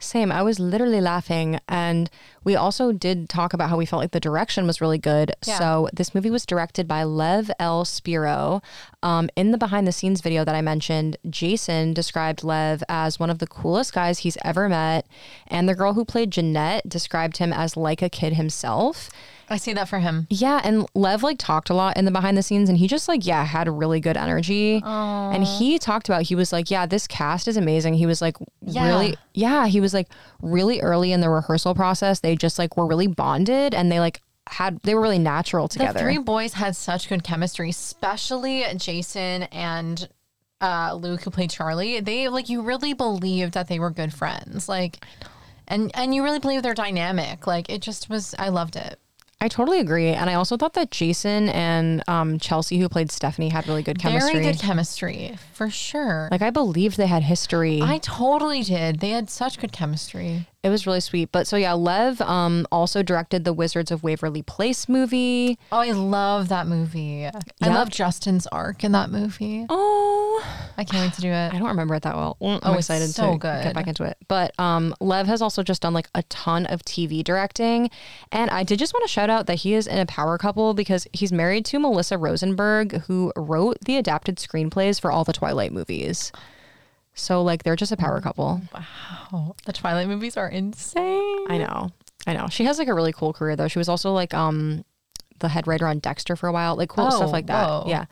Same. 0.00 0.32
I 0.32 0.42
was 0.42 0.58
literally 0.58 1.00
laughing. 1.00 1.60
And 1.68 2.10
we 2.42 2.56
also 2.56 2.90
did 2.90 3.28
talk 3.28 3.52
about 3.52 3.70
how 3.70 3.76
we 3.76 3.86
felt 3.86 4.00
like 4.00 4.10
the 4.10 4.20
direction 4.20 4.66
was 4.66 4.80
really 4.80 4.98
good. 4.98 5.32
Yeah. 5.46 5.58
So 5.58 5.88
this 5.92 6.14
movie 6.14 6.30
was 6.30 6.46
directed 6.46 6.88
by 6.88 7.04
Lev 7.04 7.50
L. 7.58 7.84
Spiro. 7.84 8.62
Um, 9.02 9.28
in 9.36 9.52
the 9.52 9.58
behind 9.58 9.86
the 9.86 9.92
scenes 9.92 10.20
video 10.20 10.44
that 10.44 10.54
I 10.54 10.62
mentioned, 10.62 11.16
Jason 11.28 11.92
described 11.92 12.42
Lev 12.42 12.82
as 12.88 13.20
one 13.20 13.30
of 13.30 13.38
the 13.38 13.46
coolest 13.46 13.92
guys 13.92 14.20
he's 14.20 14.38
ever 14.42 14.68
met. 14.68 15.06
And 15.46 15.68
the 15.68 15.74
girl 15.74 15.92
who 15.92 16.04
played 16.04 16.30
Jeanette 16.30 16.88
described 16.88 17.36
him 17.36 17.52
as 17.52 17.76
like 17.76 18.02
a 18.02 18.08
kid 18.08 18.32
himself. 18.32 19.10
I 19.50 19.56
see 19.56 19.72
that 19.72 19.88
for 19.88 19.98
him. 19.98 20.28
Yeah, 20.30 20.60
and 20.62 20.86
Lev 20.94 21.24
like 21.24 21.38
talked 21.38 21.70
a 21.70 21.74
lot 21.74 21.96
in 21.96 22.04
the 22.04 22.10
behind 22.12 22.38
the 22.38 22.42
scenes 22.42 22.68
and 22.68 22.78
he 22.78 22.86
just 22.86 23.08
like 23.08 23.26
yeah, 23.26 23.44
had 23.44 23.68
really 23.68 23.98
good 24.00 24.16
energy. 24.16 24.80
And 24.84 25.42
he 25.44 25.78
talked 25.78 26.08
about 26.08 26.22
he 26.22 26.34
was 26.36 26.52
like, 26.52 26.70
yeah, 26.70 26.86
this 26.86 27.06
cast 27.06 27.48
is 27.48 27.56
amazing. 27.56 27.94
He 27.94 28.06
was 28.06 28.22
like 28.22 28.36
Yeah. 28.62 28.86
really 28.86 29.16
yeah, 29.34 29.66
he 29.66 29.80
was 29.80 29.92
like 29.92 30.08
really 30.40 30.80
early 30.80 31.12
in 31.12 31.20
the 31.20 31.28
rehearsal 31.28 31.74
process. 31.74 32.20
They 32.20 32.36
just 32.36 32.58
like 32.58 32.76
were 32.76 32.86
really 32.86 33.08
bonded 33.08 33.74
and 33.74 33.90
they 33.90 33.98
like 33.98 34.22
had 34.46 34.80
they 34.82 34.94
were 34.94 35.00
really 35.00 35.18
natural 35.18 35.68
together. 35.68 35.94
The 35.94 36.04
three 36.04 36.18
boys 36.18 36.54
had 36.54 36.76
such 36.76 37.08
good 37.08 37.24
chemistry, 37.24 37.70
especially 37.70 38.64
Jason 38.76 39.44
and 39.44 40.08
uh, 40.60 40.94
Luke, 40.94 41.22
who 41.22 41.30
played 41.30 41.50
Charlie. 41.50 42.00
They 42.00 42.28
like 42.28 42.48
you 42.48 42.62
really 42.62 42.92
believed 42.92 43.54
that 43.54 43.68
they 43.68 43.78
were 43.78 43.90
good 43.90 44.12
friends, 44.12 44.68
like, 44.68 45.04
and 45.66 45.90
and 45.94 46.14
you 46.14 46.22
really 46.22 46.38
believed 46.38 46.64
their 46.64 46.74
dynamic. 46.74 47.46
Like 47.46 47.70
it 47.70 47.80
just 47.80 48.10
was. 48.10 48.34
I 48.38 48.50
loved 48.50 48.76
it. 48.76 48.98
I 49.42 49.48
totally 49.48 49.80
agree. 49.80 50.08
And 50.08 50.28
I 50.28 50.34
also 50.34 50.56
thought 50.56 50.74
that 50.74 50.90
Jason 50.90 51.48
and 51.48 52.02
um, 52.06 52.38
Chelsea, 52.38 52.78
who 52.78 52.88
played 52.88 53.10
Stephanie, 53.10 53.48
had 53.48 53.66
really 53.66 53.82
good 53.82 53.98
chemistry. 53.98 54.34
Very 54.34 54.52
good 54.52 54.60
chemistry 54.60 55.38
for 55.54 55.70
sure. 55.70 56.28
like 56.30 56.42
I 56.42 56.50
believed 56.50 56.96
they 56.96 57.06
had 57.06 57.22
history. 57.22 57.80
I 57.82 57.98
totally 57.98 58.62
did. 58.62 59.00
They 59.00 59.10
had 59.10 59.30
such 59.30 59.58
good 59.58 59.72
chemistry. 59.72 60.46
It 60.62 60.68
was 60.68 60.86
really 60.86 61.00
sweet. 61.00 61.32
But 61.32 61.46
so 61.46 61.56
yeah, 61.56 61.72
Lev 61.72 62.20
um, 62.20 62.66
also 62.70 63.02
directed 63.02 63.44
the 63.44 63.52
Wizards 63.54 63.90
of 63.90 64.02
Waverly 64.02 64.42
Place 64.42 64.90
movie. 64.90 65.58
Oh, 65.72 65.78
I 65.78 65.92
love 65.92 66.48
that 66.50 66.66
movie. 66.66 67.24
I 67.26 67.68
love 67.68 67.88
Justin's 67.88 68.46
arc 68.48 68.84
in 68.84 68.92
that 68.92 69.10
movie. 69.10 69.64
Oh, 69.70 70.44
I 70.76 70.84
can't 70.84 71.06
wait 71.06 71.14
to 71.14 71.22
do 71.22 71.28
it. 71.28 71.54
I 71.54 71.58
don't 71.58 71.68
remember 71.68 71.94
it 71.94 72.02
that 72.02 72.14
well. 72.14 72.36
Mm, 72.42 72.60
I'm 72.62 72.74
Oh, 72.74 72.78
excited 72.78 73.08
so 73.08 73.32
to 73.32 73.38
good. 73.38 73.62
get 73.64 73.74
back 73.74 73.86
into 73.86 74.04
it. 74.04 74.18
But 74.28 74.52
um, 74.60 74.94
Lev 75.00 75.26
has 75.28 75.40
also 75.40 75.62
just 75.62 75.80
done 75.80 75.94
like 75.94 76.08
a 76.14 76.22
ton 76.24 76.66
of 76.66 76.82
TV 76.82 77.24
directing, 77.24 77.88
and 78.30 78.50
I 78.50 78.62
did 78.62 78.78
just 78.78 78.92
want 78.92 79.04
to 79.04 79.08
shout 79.10 79.30
out 79.30 79.46
that 79.46 79.56
he 79.60 79.72
is 79.72 79.86
in 79.86 79.96
a 79.98 80.04
power 80.06 80.36
couple 80.36 80.74
because 80.74 81.06
he's 81.14 81.32
married 81.32 81.64
to 81.66 81.78
Melissa 81.78 82.18
Rosenberg, 82.18 83.00
who 83.06 83.32
wrote 83.34 83.78
the 83.86 83.96
adapted 83.96 84.36
screenplays 84.36 85.00
for 85.00 85.10
all 85.10 85.24
the 85.24 85.32
Twilight 85.32 85.72
movies. 85.72 86.32
So 87.20 87.42
like 87.42 87.62
they're 87.62 87.76
just 87.76 87.92
a 87.92 87.96
power 87.96 88.20
couple. 88.20 88.60
Oh, 89.32 89.54
the 89.66 89.72
Twilight 89.72 90.08
movies 90.08 90.36
are 90.36 90.48
insane. 90.48 91.46
I 91.48 91.58
know. 91.58 91.90
I 92.26 92.34
know. 92.34 92.48
She 92.48 92.64
has 92.64 92.78
like 92.78 92.88
a 92.88 92.94
really 92.94 93.12
cool 93.12 93.32
career 93.32 93.56
though. 93.56 93.68
She 93.68 93.78
was 93.78 93.88
also 93.88 94.12
like 94.12 94.34
um 94.34 94.84
the 95.38 95.48
head 95.48 95.66
writer 95.66 95.86
on 95.86 95.98
Dexter 96.00 96.36
for 96.36 96.48
a 96.48 96.52
while. 96.52 96.76
Like 96.76 96.88
cool 96.90 97.06
Oh, 97.06 97.10
stuff 97.10 97.32
like 97.32 97.46
that. 97.46 97.66
whoa. 97.68 97.84
Yeah. 97.86 98.04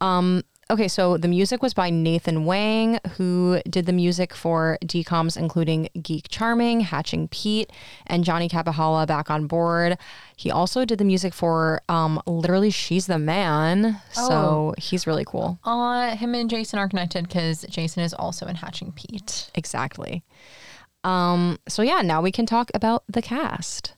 Um 0.00 0.42
okay, 0.70 0.88
so 0.88 1.16
the 1.16 1.28
music 1.28 1.62
was 1.62 1.74
by 1.74 1.90
Nathan 1.90 2.44
Wang, 2.44 2.98
who 3.16 3.60
did 3.68 3.86
the 3.86 3.92
music 3.92 4.34
for 4.34 4.78
DComs 4.84 5.36
including 5.36 5.88
Geek 6.00 6.28
Charming, 6.28 6.80
Hatching 6.80 7.28
Pete, 7.28 7.70
and 8.06 8.24
Johnny 8.24 8.48
Kapahala 8.48 9.06
back 9.06 9.30
on 9.30 9.46
board. 9.46 9.98
He 10.36 10.50
also 10.50 10.84
did 10.84 10.98
the 10.98 11.04
music 11.04 11.34
for 11.34 11.80
um 11.88 12.20
literally 12.26 12.70
She's 12.70 13.06
the 13.06 13.18
Man. 13.18 14.00
Oh. 14.16 14.28
So 14.28 14.74
he's 14.78 15.06
really 15.06 15.24
cool. 15.24 15.58
Uh, 15.64 16.16
him 16.16 16.34
and 16.34 16.50
Jason 16.50 16.78
are 16.78 16.88
connected 16.88 17.26
because 17.26 17.62
Jason 17.68 18.02
is 18.02 18.14
also 18.14 18.46
in 18.46 18.56
Hatching 18.56 18.92
Pete. 18.92 19.50
Exactly. 19.54 20.24
Um, 21.04 21.58
so 21.68 21.82
yeah, 21.82 22.02
now 22.02 22.20
we 22.20 22.32
can 22.32 22.46
talk 22.46 22.70
about 22.74 23.04
the 23.08 23.22
cast. 23.22 23.94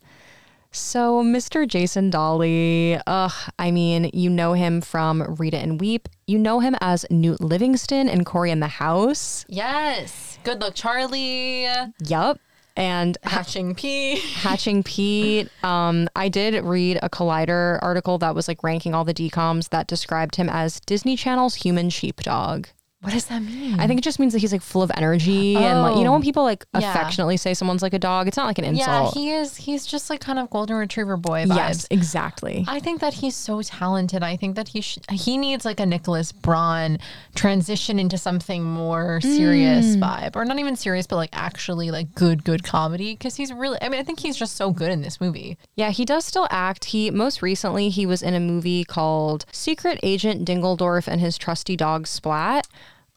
So 0.70 1.22
Mr. 1.22 1.66
Jason 1.66 2.10
Dolley, 2.10 2.98
ugh, 3.06 3.32
I 3.58 3.70
mean, 3.70 4.10
you 4.12 4.28
know 4.30 4.52
him 4.52 4.80
from 4.80 5.22
Read 5.38 5.54
It 5.54 5.62
and 5.62 5.80
Weep. 5.80 6.08
You 6.26 6.38
know 6.38 6.60
him 6.60 6.76
as 6.80 7.06
Newt 7.10 7.40
Livingston 7.40 8.08
in 8.08 8.24
Corey 8.24 8.50
in 8.50 8.60
the 8.60 8.68
House. 8.68 9.44
Yes. 9.48 10.38
Good 10.44 10.60
luck, 10.60 10.74
Charlie. 10.74 11.66
Yup. 12.06 12.38
And 12.76 13.18
Hatching 13.24 13.74
Pete. 13.74 14.18
Hatching 14.34 14.84
Pete. 14.84 15.48
Um, 15.64 16.08
I 16.14 16.28
did 16.28 16.62
read 16.62 17.00
a 17.02 17.08
Collider 17.10 17.80
article 17.82 18.18
that 18.18 18.36
was 18.36 18.46
like 18.46 18.62
ranking 18.62 18.94
all 18.94 19.04
the 19.04 19.14
DComs 19.14 19.70
that 19.70 19.88
described 19.88 20.36
him 20.36 20.48
as 20.48 20.78
Disney 20.80 21.16
Channel's 21.16 21.56
human 21.56 21.90
sheepdog. 21.90 22.68
What 23.00 23.12
does 23.12 23.26
that 23.26 23.40
mean? 23.42 23.78
I 23.78 23.86
think 23.86 23.98
it 24.00 24.02
just 24.02 24.18
means 24.18 24.32
that 24.32 24.40
he's 24.40 24.50
like 24.50 24.60
full 24.60 24.82
of 24.82 24.90
energy 24.96 25.54
and 25.54 25.82
like 25.82 25.96
you 25.96 26.02
know 26.02 26.10
Oh. 26.10 26.14
when 26.14 26.22
people 26.22 26.42
like 26.42 26.66
Yeah. 26.76 26.90
affectionately 26.90 27.36
say 27.36 27.54
someone's 27.54 27.80
like 27.80 27.94
a 27.94 27.98
dog, 27.98 28.26
it's 28.26 28.36
not 28.36 28.46
like 28.46 28.58
an 28.58 28.64
insult. 28.64 29.14
yeah, 29.14 29.20
he 29.20 29.30
is. 29.30 29.56
He's 29.56 29.86
just 29.86 30.10
like 30.10 30.20
kind 30.20 30.36
of 30.38 30.50
golden 30.50 30.76
retriever 30.76 31.16
boy 31.16 31.44
vibes. 31.44 31.56
yes, 31.56 31.86
exactly. 31.92 32.64
I 32.66 32.80
think 32.80 33.00
that 33.00 33.14
he's 33.14 33.36
so 33.36 33.62
talented. 33.62 34.24
I 34.24 34.36
think 34.36 34.56
that 34.56 34.68
he 34.68 34.80
sh- 34.80 34.98
he 35.12 35.38
needs 35.38 35.64
like 35.64 35.78
a 35.78 35.86
Nicholas 35.86 36.32
Braun 36.32 36.98
transition 37.36 38.00
into 38.00 38.18
something 38.18 38.64
more 38.64 39.20
serious 39.20 39.94
mm. 39.94 40.00
vibe, 40.02 40.34
or 40.34 40.44
not 40.44 40.58
even 40.58 40.74
serious, 40.74 41.06
but 41.06 41.16
like 41.16 41.30
actually 41.32 41.92
like 41.92 42.12
good 42.16 42.42
good 42.42 42.64
comedy. 42.64 43.12
Because 43.12 43.36
he's 43.36 43.52
really, 43.52 43.78
I 43.80 43.88
mean, 43.88 44.00
I 44.00 44.02
think 44.02 44.18
he's 44.18 44.36
just 44.36 44.56
so 44.56 44.72
good 44.72 44.90
in 44.90 45.02
this 45.02 45.20
movie. 45.20 45.56
Yeah, 45.76 45.90
he 45.90 46.04
does 46.04 46.24
still 46.24 46.48
act. 46.50 46.86
He 46.86 47.12
most 47.12 47.42
recently 47.42 47.90
he 47.90 48.06
was 48.06 48.22
in 48.22 48.34
a 48.34 48.40
movie 48.40 48.82
called 48.82 49.44
Secret 49.52 50.00
Agent 50.02 50.46
Dingledorf 50.46 51.06
and 51.06 51.20
His 51.20 51.38
Trusty 51.38 51.76
Dog 51.76 52.08
Splat, 52.08 52.66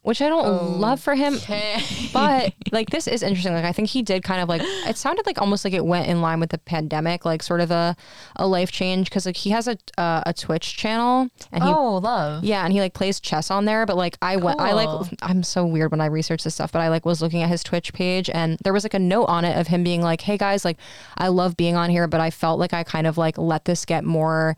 which 0.02 0.20
I 0.20 0.28
don't 0.28 0.80
love 0.80 1.00
for 1.00 1.14
him. 1.14 1.38
But 2.12 2.52
like 2.72 2.90
this 2.90 3.06
is 3.06 3.22
interesting. 3.22 3.54
Like 3.54 3.64
I 3.64 3.72
think 3.72 3.88
he 3.88 4.02
did 4.02 4.24
kind 4.24 4.42
of 4.42 4.48
like 4.48 4.60
it 4.62 4.96
sounded 4.96 5.26
like 5.26 5.40
almost 5.40 5.64
like 5.64 5.74
it 5.74 5.84
went 5.84 6.08
in 6.08 6.20
line 6.20 6.40
with 6.40 6.50
the 6.50 6.58
pandemic, 6.58 7.24
like 7.24 7.42
sort 7.42 7.60
of 7.60 7.70
a 7.70 7.96
a 8.36 8.46
life 8.46 8.72
change 8.72 9.08
because 9.08 9.26
like 9.26 9.36
he 9.36 9.50
has 9.50 9.68
a 9.68 9.76
uh, 9.96 10.22
a 10.26 10.32
Twitch 10.32 10.76
channel 10.76 11.28
and 11.52 11.62
he 11.62 11.70
oh, 11.70 11.98
love. 11.98 12.42
Yeah, 12.42 12.64
and 12.64 12.72
he 12.72 12.80
like 12.80 12.94
plays 12.94 13.20
chess 13.20 13.50
on 13.50 13.64
there. 13.64 13.86
But 13.86 13.96
like 13.96 14.18
I 14.20 14.36
went, 14.36 14.60
I 14.60 14.72
like 14.72 15.08
I'm 15.22 15.44
so 15.44 15.64
weird 15.64 15.92
when 15.92 16.00
I 16.00 16.06
research 16.06 16.42
this 16.42 16.54
stuff. 16.54 16.72
But 16.72 16.82
I 16.82 16.88
like 16.88 17.06
was 17.06 17.22
looking 17.22 17.42
at 17.42 17.48
his 17.48 17.62
Twitch 17.62 17.92
page, 17.92 18.28
and 18.28 18.58
there 18.64 18.72
was 18.72 18.84
like 18.84 18.94
a 18.94 18.98
note 18.98 19.26
on 19.26 19.44
it 19.44 19.56
of 19.56 19.68
him 19.68 19.84
being 19.84 20.02
like, 20.02 20.20
"Hey 20.20 20.36
guys, 20.36 20.64
like 20.64 20.78
I 21.16 21.28
love 21.28 21.56
being 21.56 21.76
on 21.76 21.90
here, 21.90 22.08
but 22.08 22.20
I 22.20 22.30
felt 22.30 22.58
like 22.58 22.72
I 22.72 22.82
kind 22.82 23.06
of 23.06 23.18
like 23.18 23.38
let 23.38 23.64
this 23.64 23.84
get 23.84 24.04
more." 24.04 24.56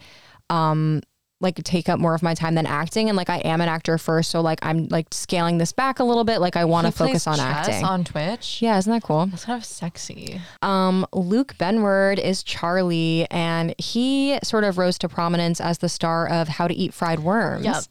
um 0.50 1.00
like 1.44 1.62
take 1.62 1.88
up 1.88 2.00
more 2.00 2.14
of 2.16 2.22
my 2.24 2.34
time 2.34 2.56
than 2.56 2.66
acting 2.66 3.08
and 3.08 3.16
like 3.16 3.30
I 3.30 3.36
am 3.38 3.60
an 3.60 3.68
actor 3.68 3.96
first 3.98 4.30
so 4.32 4.40
like 4.40 4.58
I'm 4.62 4.88
like 4.88 5.06
scaling 5.12 5.58
this 5.58 5.70
back 5.72 6.00
a 6.00 6.04
little 6.04 6.24
bit 6.24 6.40
like 6.40 6.56
I 6.56 6.64
want 6.64 6.86
to 6.88 6.92
focus 6.92 7.28
on 7.28 7.38
acting. 7.38 7.84
on 7.84 8.02
Twitch. 8.02 8.60
yeah, 8.60 8.76
isn't 8.78 8.90
that 8.92 9.02
cool? 9.04 9.26
That's 9.26 9.44
kind 9.44 9.56
of 9.56 9.64
sexy. 9.64 10.40
Um, 10.62 11.06
Luke 11.12 11.54
Benward 11.58 12.18
is 12.18 12.42
Charlie, 12.42 13.26
and 13.30 13.74
he 13.78 14.38
sort 14.42 14.64
of 14.64 14.76
rose 14.78 14.98
to 14.98 15.08
prominence 15.08 15.60
as 15.60 15.78
the 15.78 15.88
star 15.88 16.26
of 16.28 16.48
How 16.48 16.66
to 16.66 16.74
Eat 16.74 16.92
Fried 16.92 17.20
Worms. 17.20 17.64
Yep. 17.64 17.84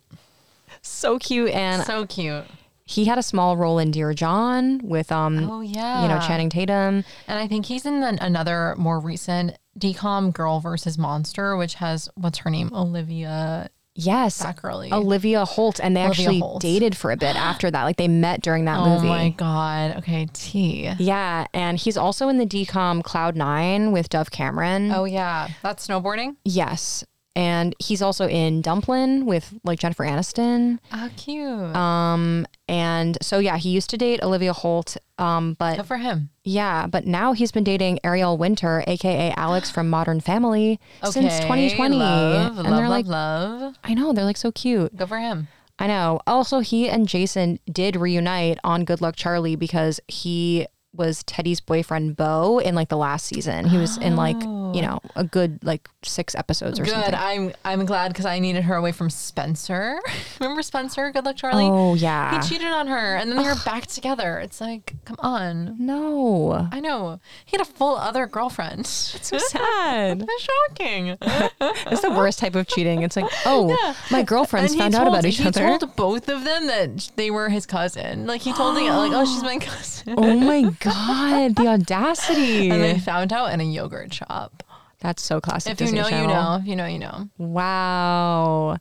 So 0.81 1.17
cute, 1.19 1.51
and 1.51 1.83
So 1.83 2.05
cute. 2.05 2.43
he 2.85 3.05
had 3.05 3.17
a 3.17 3.23
small 3.23 3.55
role 3.55 3.79
in 3.79 3.91
Dear 3.91 4.13
John 4.13 4.79
with 4.83 5.11
um, 5.11 5.49
Oh 5.49 5.61
yeah. 5.61 6.01
you 6.01 6.07
know, 6.09 6.19
Channing 6.19 6.49
Tatum. 6.49 7.05
And 7.27 7.39
I 7.39 7.47
think 7.47 7.65
he's 7.67 7.85
in 7.85 8.01
the, 8.01 8.17
another 8.21 8.75
more 8.77 8.99
recent 8.99 9.57
DCOM 9.79 10.33
Girl 10.33 10.59
versus 10.59 10.97
Monster, 10.97 11.55
which 11.57 11.75
has 11.75 12.09
what's 12.15 12.39
her 12.39 12.49
name, 12.49 12.71
Olivia 12.73 13.69
Yes, 13.95 14.43
girly. 14.59 14.91
Olivia 14.91 15.45
Holt, 15.45 15.79
and 15.79 15.95
they 15.95 16.03
Olivia 16.03 16.23
actually 16.25 16.39
Holt. 16.39 16.61
dated 16.63 16.97
for 16.97 17.11
a 17.11 17.17
bit 17.17 17.35
after 17.35 17.69
that. 17.69 17.83
Like 17.83 17.97
they 17.97 18.07
met 18.07 18.41
during 18.41 18.65
that 18.65 18.79
oh 18.79 18.89
movie. 18.89 19.07
Oh 19.07 19.11
my 19.11 19.29
god. 19.29 19.97
Okay, 19.97 20.27
T. 20.33 20.89
Yeah, 20.97 21.45
and 21.53 21.77
he's 21.77 21.95
also 21.95 22.27
in 22.29 22.39
the 22.39 22.45
DCOM 22.45 23.03
Cloud 23.03 23.35
Nine 23.35 23.91
with 23.91 24.09
Dove 24.09 24.31
Cameron. 24.31 24.91
Oh 24.91 25.05
yeah, 25.05 25.49
that's 25.61 25.87
snowboarding. 25.87 26.37
yes, 26.43 27.03
and 27.35 27.75
he's 27.79 28.01
also 28.01 28.27
in 28.27 28.61
Dumplin 28.61 29.25
with 29.25 29.53
like 29.63 29.79
Jennifer 29.79 30.03
Aniston. 30.03 30.79
Oh, 30.91 31.09
cute. 31.17 31.75
Um, 31.75 32.45
and 32.67 33.17
so 33.21 33.39
yeah, 33.39 33.57
he 33.57 33.69
used 33.69 33.89
to 33.91 33.97
date 33.97 34.21
Olivia 34.23 34.53
Holt. 34.53 34.97
Um, 35.17 35.55
but 35.59 35.77
Good 35.77 35.85
for 35.85 35.97
him. 35.97 36.29
yeah, 36.43 36.87
but 36.87 37.05
now 37.05 37.33
he's 37.33 37.51
been 37.51 37.63
dating 37.63 37.99
Ariel 38.03 38.37
Winter, 38.37 38.83
aka 38.87 39.33
Alex 39.37 39.69
from 39.71 39.89
Modern 39.89 40.19
Family, 40.19 40.79
since 41.03 41.39
2020. 41.39 41.95
Love, 41.95 42.57
and 42.59 42.67
love, 42.69 42.77
they're 42.77 42.89
like, 42.89 43.05
love, 43.05 43.61
love. 43.61 43.75
I 43.83 43.93
know 43.93 44.13
they're 44.13 44.25
like 44.25 44.37
so 44.37 44.51
cute. 44.51 44.95
Good 44.95 45.07
for 45.09 45.19
him. 45.19 45.47
I 45.79 45.87
know. 45.87 46.19
Also, 46.27 46.59
he 46.59 46.87
and 46.87 47.07
Jason 47.07 47.59
did 47.71 47.95
reunite 47.95 48.59
on 48.63 48.85
Good 48.85 49.01
Luck 49.01 49.15
Charlie 49.15 49.55
because 49.55 49.99
he 50.07 50.67
was 50.93 51.23
Teddy's 51.23 51.59
boyfriend 51.59 52.15
Bo 52.15 52.59
in 52.59 52.75
like 52.75 52.89
the 52.89 52.97
last 52.97 53.25
season. 53.25 53.65
He 53.65 53.77
was 53.77 53.97
in 53.97 54.15
like 54.15 54.41
you 54.73 54.81
oh. 54.81 54.81
know, 54.81 54.99
a 55.15 55.23
good 55.23 55.63
like 55.63 55.89
six 56.03 56.35
episodes 56.35 56.79
or 56.79 56.83
Good. 56.83 56.93
something. 56.93 57.15
I'm 57.15 57.53
I'm 57.63 57.85
glad 57.85 58.09
because 58.09 58.25
I 58.25 58.39
needed 58.39 58.63
her 58.63 58.75
away 58.75 58.91
from 58.91 59.09
Spencer. 59.09 59.99
Remember 60.39 60.61
Spencer? 60.61 61.11
Good 61.11 61.25
luck, 61.25 61.35
Charlie. 61.35 61.65
Oh, 61.65 61.93
yeah. 61.93 62.41
He 62.41 62.49
cheated 62.49 62.71
on 62.71 62.87
her, 62.87 63.15
and 63.15 63.31
then 63.31 63.37
they 63.37 63.45
were 63.45 63.59
back 63.65 63.87
together. 63.87 64.39
It's 64.39 64.59
like, 64.59 64.93
come 65.05 65.17
on. 65.19 65.75
no. 65.79 66.67
I 66.71 66.79
know. 66.79 67.19
He 67.45 67.57
had 67.57 67.65
a 67.65 67.69
full 67.69 67.95
other 67.95 68.25
girlfriend. 68.27 68.81
It's 68.81 69.29
So 69.29 69.37
sad. 69.37 70.25
shocking. 70.39 71.17
it's 71.21 72.01
the 72.01 72.11
worst 72.11 72.39
type 72.39 72.55
of 72.55 72.67
cheating. 72.67 73.03
It's 73.03 73.15
like, 73.15 73.31
oh, 73.45 73.95
my 74.11 74.23
girlfriends 74.23 74.71
And 74.71 74.81
he 74.81 74.83
found 74.83 74.95
out 74.95 75.07
about 75.07 75.25
each 75.25 75.37
he 75.37 75.47
other. 75.47 75.77
told 75.77 75.95
both 75.95 76.29
of 76.29 76.43
them 76.43 76.67
that 76.67 77.11
they 77.15 77.31
were 77.31 77.49
his 77.49 77.65
cousin. 77.65 78.25
Like 78.25 78.41
he 78.41 78.53
told 78.53 78.75
the 78.77 78.81
like, 78.81 79.11
oh, 79.13 79.25
she's 79.25 79.43
my 79.43 79.57
cousin. 79.61 80.15
oh 80.17 80.37
my 80.37 80.71
god, 80.83 81.55
the 81.55 81.67
audacity! 81.67 82.69
And 82.71 82.81
they 82.83 82.99
found 82.99 83.31
out 83.33 83.51
in 83.53 83.61
a 83.61 83.63
yogurt 83.63 84.13
shop. 84.13 84.63
That's 84.99 85.21
so 85.21 85.41
classic. 85.41 85.73
If 85.73 85.81
you 85.81 85.85
Disney 85.87 85.99
know, 86.01 86.07
you 86.07 86.27
know. 86.27 86.57
If 86.61 86.67
you 86.67 86.75
know, 86.75 86.85
you 86.85 86.99
know. 86.99 87.29
Wow. 87.37 88.77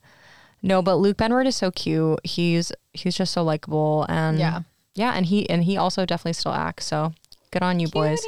No, 0.62 0.80
but 0.82 0.96
Luke 0.96 1.16
Benward 1.16 1.46
is 1.46 1.56
so 1.56 1.70
cute. 1.70 2.20
He's 2.24 2.72
he's 2.92 3.16
just 3.16 3.32
so 3.32 3.42
likable 3.42 4.06
and 4.08 4.38
Yeah. 4.38 4.60
yeah, 4.94 5.12
and 5.12 5.26
he 5.26 5.48
and 5.50 5.64
he 5.64 5.76
also 5.76 6.06
definitely 6.06 6.34
still 6.34 6.52
acts. 6.52 6.86
So 6.86 7.12
good 7.50 7.62
on 7.62 7.80
you, 7.80 7.88
boys. 7.88 8.20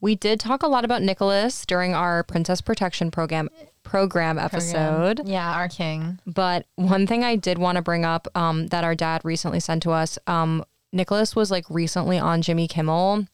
We 0.00 0.14
did 0.16 0.40
talk 0.40 0.62
a 0.62 0.66
lot 0.66 0.84
about 0.84 1.02
Nicholas 1.02 1.64
during 1.66 1.94
our 1.94 2.22
Princess 2.24 2.60
Protection 2.60 3.10
program 3.10 3.48
program 3.82 4.38
episode. 4.38 5.20
Yeah, 5.26 5.52
our 5.52 5.68
king. 5.68 6.18
But 6.26 6.66
one 6.76 7.06
thing 7.06 7.22
I 7.22 7.36
did 7.36 7.58
want 7.58 7.76
to 7.76 7.82
bring 7.82 8.04
up 8.04 8.26
um, 8.34 8.68
that 8.68 8.84
our 8.84 8.94
dad 8.94 9.20
recently 9.22 9.60
sent 9.60 9.82
to 9.82 9.90
us, 9.90 10.18
um, 10.26 10.64
Nicholas 10.92 11.34
was 11.34 11.50
like 11.50 11.64
recently 11.70 12.18
on 12.18 12.42
Jimmy 12.42 12.68
Kimmel. 12.68 13.26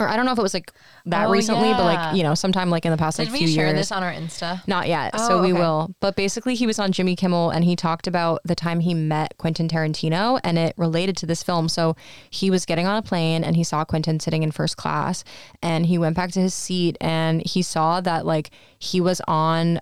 Or 0.00 0.08
I 0.08 0.16
don't 0.16 0.26
know 0.26 0.32
if 0.32 0.38
it 0.38 0.42
was 0.42 0.54
like 0.54 0.72
that 1.06 1.28
Oh, 1.28 1.30
recently, 1.30 1.70
but 1.70 1.84
like, 1.84 2.16
you 2.16 2.24
know, 2.24 2.34
sometime 2.34 2.68
like 2.68 2.84
in 2.84 2.90
the 2.90 2.96
past 2.96 3.16
Did 3.16 3.26
like 3.28 3.32
we 3.32 3.38
few 3.46 3.48
share 3.54 3.66
years. 3.66 3.78
this 3.78 3.92
on 3.92 4.02
our 4.02 4.12
Insta? 4.12 4.66
Not 4.66 4.88
yet, 4.88 5.12
Oh, 5.14 5.28
so 5.28 5.40
we 5.40 5.52
okay. 5.52 5.60
will. 5.60 5.94
But 6.00 6.16
basically, 6.16 6.56
he 6.56 6.66
was 6.66 6.80
on 6.80 6.90
Jimmy 6.90 7.14
Kimmel 7.14 7.50
and 7.50 7.64
he 7.64 7.76
talked 7.76 8.08
about 8.08 8.40
the 8.44 8.56
time 8.56 8.80
he 8.80 8.92
met 8.92 9.34
Quentin 9.38 9.68
Tarantino 9.68 10.40
and 10.42 10.58
it 10.58 10.74
related 10.76 11.16
to 11.18 11.26
this 11.26 11.44
film. 11.44 11.68
So 11.68 11.94
he 12.28 12.50
was 12.50 12.66
getting 12.66 12.88
on 12.88 12.96
a 12.96 13.02
plane 13.02 13.44
and 13.44 13.54
he 13.54 13.62
saw 13.62 13.84
Quentin 13.84 14.18
sitting 14.18 14.42
in 14.42 14.50
first 14.50 14.76
class 14.76 15.22
and 15.62 15.86
he 15.86 15.96
went 15.96 16.16
back 16.16 16.32
to 16.32 16.40
his 16.40 16.54
seat 16.54 16.96
and 17.00 17.40
he 17.46 17.62
saw 17.62 18.00
that 18.00 18.26
like 18.26 18.50
he 18.80 19.00
was 19.00 19.20
on 19.28 19.78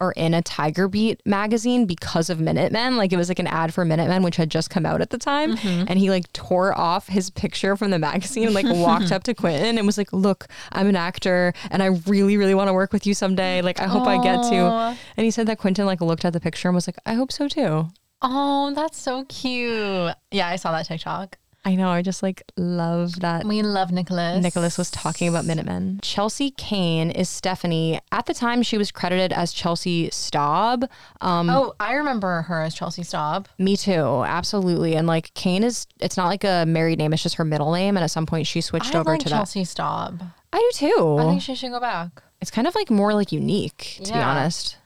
or 0.00 0.12
in 0.12 0.34
a 0.34 0.42
Tiger 0.42 0.88
Beat 0.88 1.20
magazine 1.26 1.86
because 1.86 2.30
of 2.30 2.40
Minutemen. 2.40 2.96
Like 2.96 3.12
it 3.12 3.16
was 3.16 3.28
like 3.28 3.38
an 3.38 3.46
ad 3.46 3.74
for 3.74 3.84
Minutemen, 3.84 4.22
which 4.22 4.36
had 4.36 4.50
just 4.50 4.70
come 4.70 4.86
out 4.86 5.00
at 5.00 5.10
the 5.10 5.18
time. 5.18 5.56
Mm-hmm. 5.56 5.84
And 5.88 5.98
he 5.98 6.10
like 6.10 6.32
tore 6.32 6.76
off 6.76 7.08
his 7.08 7.30
picture 7.30 7.76
from 7.76 7.90
the 7.90 7.98
magazine 7.98 8.46
and 8.46 8.54
like 8.54 8.66
walked 8.66 9.12
up 9.12 9.22
to 9.24 9.34
Quentin 9.34 9.78
and 9.78 9.86
was 9.86 9.98
like, 9.98 10.12
Look, 10.12 10.46
I'm 10.72 10.88
an 10.88 10.96
actor 10.96 11.52
and 11.70 11.82
I 11.82 11.86
really, 12.06 12.36
really 12.36 12.54
want 12.54 12.68
to 12.68 12.74
work 12.74 12.92
with 12.92 13.06
you 13.06 13.14
someday. 13.14 13.62
Like 13.62 13.80
I 13.80 13.86
hope 13.86 14.06
I 14.06 14.22
get 14.22 14.42
to. 14.50 14.96
And 15.16 15.24
he 15.24 15.30
said 15.30 15.46
that 15.48 15.58
Quentin 15.58 15.86
like 15.86 16.00
looked 16.00 16.24
at 16.24 16.32
the 16.32 16.40
picture 16.40 16.68
and 16.68 16.74
was 16.74 16.88
like, 16.88 16.98
I 17.06 17.14
hope 17.14 17.32
so 17.32 17.48
too. 17.48 17.88
Oh, 18.22 18.72
that's 18.74 18.98
so 18.98 19.24
cute. 19.24 20.14
Yeah, 20.30 20.48
I 20.48 20.56
saw 20.56 20.72
that 20.72 20.86
TikTok. 20.86 21.38
I 21.64 21.74
know. 21.74 21.88
I 21.90 22.00
just 22.00 22.22
like 22.22 22.42
love 22.56 23.20
that 23.20 23.44
We 23.44 23.62
love 23.62 23.90
Nicholas. 23.92 24.42
Nicholas 24.42 24.78
was 24.78 24.90
talking 24.90 25.28
about 25.28 25.44
Minutemen. 25.44 26.00
Chelsea 26.02 26.52
Kane 26.52 27.10
is 27.10 27.28
Stephanie. 27.28 28.00
At 28.10 28.24
the 28.26 28.32
time, 28.32 28.62
she 28.62 28.78
was 28.78 28.90
credited 28.90 29.32
as 29.32 29.52
Chelsea 29.52 30.08
Staub. 30.10 30.88
Um, 31.20 31.50
Oh, 31.50 31.74
I 31.78 31.92
remember 31.94 32.42
her 32.42 32.62
as 32.62 32.74
Chelsea 32.74 33.02
Staub. 33.02 33.46
Me 33.58 33.76
too, 33.76 34.24
absolutely. 34.26 34.94
And 34.96 35.06
like 35.06 35.34
Kane 35.34 35.62
is, 35.62 35.86
it's 36.00 36.16
not 36.16 36.28
like 36.28 36.44
a 36.44 36.64
married 36.66 36.98
name; 36.98 37.12
it's 37.12 37.22
just 37.22 37.34
her 37.34 37.44
middle 37.44 37.72
name. 37.72 37.96
And 37.96 38.04
at 38.04 38.10
some 38.10 38.24
point, 38.24 38.46
she 38.46 38.62
switched 38.62 38.94
I 38.94 39.00
over 39.00 39.10
like 39.10 39.20
to 39.20 39.28
Chelsea 39.28 39.64
Staub. 39.64 40.22
I 40.52 40.58
do 40.72 40.88
too. 40.88 41.16
I 41.20 41.24
think 41.24 41.42
she 41.42 41.54
should 41.54 41.70
go 41.72 41.78
back. 41.80 42.22
it's 42.40 42.50
kind 42.50 42.66
of 42.66 42.74
like 42.74 42.90
more 42.90 43.12
like 43.12 43.32
unique, 43.32 44.00
to 44.04 44.12
be 44.12 44.18
honest. 44.18 44.76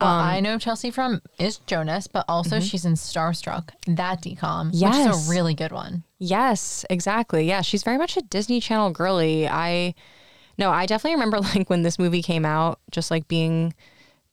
Um, 0.00 0.08
I 0.08 0.40
know 0.40 0.58
Chelsea 0.58 0.90
from 0.90 1.22
is 1.38 1.58
Jonas, 1.66 2.06
but 2.06 2.24
also 2.28 2.60
she's 2.60 2.84
in 2.84 2.94
Starstruck, 2.94 3.70
that 3.86 4.22
DCOM, 4.22 4.72
which 4.72 4.82
Mm-hmm. 4.82 4.92
Yes. 4.92 5.16
is 5.16 5.28
a 5.28 5.30
really 5.30 5.54
good 5.54 5.72
one. 5.72 6.02
Yes, 6.18 6.84
exactly. 6.90 7.46
Yeah, 7.46 7.62
she's 7.62 7.82
very 7.82 7.98
much 7.98 8.16
a 8.16 8.22
Disney 8.22 8.60
Channel 8.60 8.90
girly. 8.90 9.48
I 9.48 9.94
no, 10.58 10.70
I 10.70 10.86
definitely 10.86 11.14
remember 11.16 11.38
like 11.54 11.68
when 11.70 11.82
this 11.82 11.98
movie 11.98 12.22
came 12.22 12.44
out, 12.44 12.78
just 12.90 13.10
like 13.10 13.28
being 13.28 13.74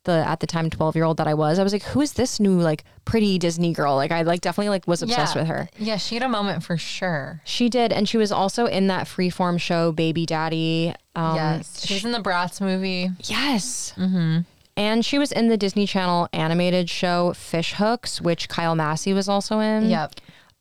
the 0.05 0.11
at 0.27 0.41
the 0.41 0.47
time 0.47 0.69
12 0.69 0.95
year 0.95 1.05
old 1.05 1.17
that 1.17 1.27
I 1.27 1.33
was, 1.33 1.59
I 1.59 1.63
was 1.63 1.71
like, 1.71 1.83
who 1.83 2.01
is 2.01 2.13
this 2.13 2.39
new 2.39 2.59
like 2.59 2.83
pretty 3.05 3.37
Disney 3.39 3.71
girl? 3.73 3.95
Like 3.95 4.11
I 4.11 4.23
like 4.23 4.41
definitely 4.41 4.69
like 4.69 4.85
was 4.87 5.01
obsessed 5.01 5.35
yeah. 5.35 5.41
with 5.41 5.47
her. 5.49 5.69
Yeah, 5.77 5.97
she 5.97 6.15
had 6.15 6.23
a 6.23 6.29
moment 6.29 6.63
for 6.63 6.77
sure. 6.77 7.41
She 7.45 7.69
did, 7.69 7.93
and 7.93 8.07
she 8.07 8.17
was 8.17 8.31
also 8.31 8.65
in 8.65 8.87
that 8.87 9.07
freeform 9.07 9.59
show 9.59 9.91
Baby 9.91 10.25
Daddy. 10.25 10.93
Um, 11.15 11.35
yes, 11.35 11.85
she 11.85 12.05
in 12.05 12.11
the 12.11 12.19
Bratz 12.19 12.59
movie. 12.59 13.09
Yes. 13.23 13.93
Mm-hmm. 13.97 14.39
And 14.75 15.05
she 15.05 15.19
was 15.19 15.31
in 15.31 15.49
the 15.49 15.57
Disney 15.57 15.85
Channel 15.85 16.27
animated 16.33 16.89
show 16.89 17.33
Fish 17.33 17.73
Hooks, 17.73 18.19
which 18.21 18.49
Kyle 18.49 18.75
Massey 18.75 19.13
was 19.13 19.29
also 19.29 19.59
in. 19.59 19.89
Yep. 19.89 20.15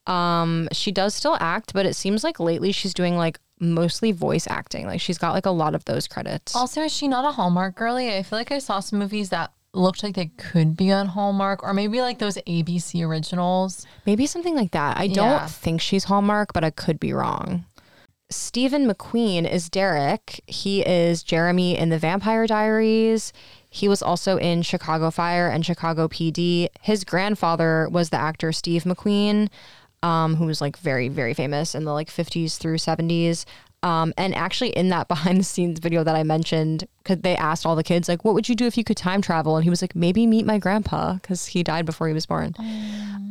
Um, 0.07 0.69
she 0.73 0.93
does 0.93 1.15
still 1.15 1.37
act, 1.41 1.73
but 1.73 1.87
it 1.87 1.95
seems 1.95 2.23
like 2.25 2.39
lately 2.41 2.73
she's 2.73 2.93
doing 2.93 3.17
like 3.17 3.39
mostly 3.61 4.13
voice 4.13 4.47
acting. 4.49 4.87
Like 4.87 5.01
she's 5.01 5.17
got 5.19 5.33
like 5.33 5.47
a 5.47 5.51
lot 5.51 5.75
of 5.75 5.85
those 5.87 6.09
credits. 6.09 6.55
Also, 6.55 6.83
is 6.83 6.93
she 6.93 7.09
not 7.09 7.25
a 7.25 7.33
Hallmark 7.33 7.77
girly? 7.77 8.15
I 8.15 8.23
feel 8.23 8.39
like 8.39 8.53
I 8.53 8.59
saw 8.59 8.81
some 8.81 8.99
movies 8.99 9.31
that 9.31 9.53
looked 9.75 10.03
like 10.03 10.15
they 10.17 10.27
could 10.37 10.77
be 10.77 10.93
on 10.93 11.07
Hallmark, 11.07 11.63
or 11.63 11.73
maybe 11.73 12.03
like 12.03 12.19
those 12.19 12.37
ABC 12.47 13.07
originals. 13.07 13.87
Maybe 14.05 14.27
something 14.27 14.55
like 14.55 14.73
that. 14.73 14.99
I 14.99 15.07
don't 15.07 15.25
Yeah. 15.31 15.47
think 15.47 15.81
she's 15.81 16.05
Hallmark, 16.05 16.53
but 16.53 16.65
I 16.65 16.71
could 16.71 17.01
be 17.01 17.15
wrong. 17.15 17.65
Stephen 18.31 18.87
McQueen 18.91 19.51
is 19.51 19.71
Derek. 19.71 20.43
He 20.47 20.81
is 20.87 21.23
Jeremy 21.23 21.77
in 21.79 21.89
the 21.91 21.99
Vampire 21.99 22.47
Diaries. 22.47 23.33
He 23.75 23.89
was 23.89 24.03
also 24.03 24.37
in 24.37 24.61
Chicago 24.61 25.11
Fire 25.11 25.49
and 25.49 25.65
Chicago 25.65 26.07
PD. 26.07 26.69
His 26.83 27.05
grandfather 27.05 27.89
was 27.91 28.11
the 28.11 28.19
actor 28.19 28.53
Steve 28.53 28.85
McQueen, 28.85 29.49
um, 30.03 30.37
who 30.37 30.45
was 30.45 30.61
like 30.61 30.77
very, 30.77 31.09
very 31.09 31.33
famous 31.33 31.75
in 31.75 31.85
the 31.85 31.93
like 31.93 32.11
50s 32.11 32.59
through 32.59 32.77
70s. 32.77 33.47
Um, 33.83 34.13
and 34.19 34.35
actually, 34.35 34.71
in 34.77 34.91
that 34.91 35.09
behind 35.15 35.41
the 35.41 35.45
scenes 35.45 35.81
video 35.81 36.05
that 36.05 36.15
I 36.15 36.23
mentioned, 36.23 36.87
because 36.99 37.23
they 37.23 37.35
asked 37.35 37.65
all 37.65 37.75
the 37.75 37.83
kids, 37.83 38.11
like, 38.11 38.27
what 38.27 38.35
would 38.35 38.47
you 38.47 38.55
do 38.55 38.67
if 38.67 38.77
you 38.77 38.85
could 38.85 38.99
time 38.99 39.23
travel? 39.23 39.57
And 39.57 39.65
he 39.65 39.71
was 39.71 39.81
like, 39.81 39.97
maybe 39.97 40.27
meet 40.27 40.45
my 40.45 40.59
grandpa, 40.59 41.15
because 41.15 41.47
he 41.47 41.63
died 41.63 41.87
before 41.87 42.09
he 42.09 42.13
was 42.13 42.27
born. 42.27 42.55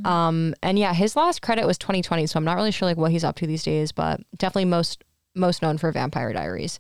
Um, 0.06 0.56
and 0.64 0.80
yeah, 0.80 0.96
his 0.96 1.16
last 1.16 1.44
credit 1.44 1.68
was 1.68 1.78
2020, 1.78 2.26
so 2.26 2.38
I'm 2.38 2.44
not 2.44 2.56
really 2.56 2.72
sure 2.72 2.88
like 2.88 2.98
what 2.98 3.12
he's 3.12 3.24
up 3.24 3.36
to 3.36 3.46
these 3.46 3.64
days, 3.64 3.92
but 3.92 4.22
definitely 4.38 4.66
most 4.66 5.04
most 5.36 5.62
known 5.62 5.78
for 5.78 5.92
Vampire 5.92 6.34
Diaries. 6.34 6.80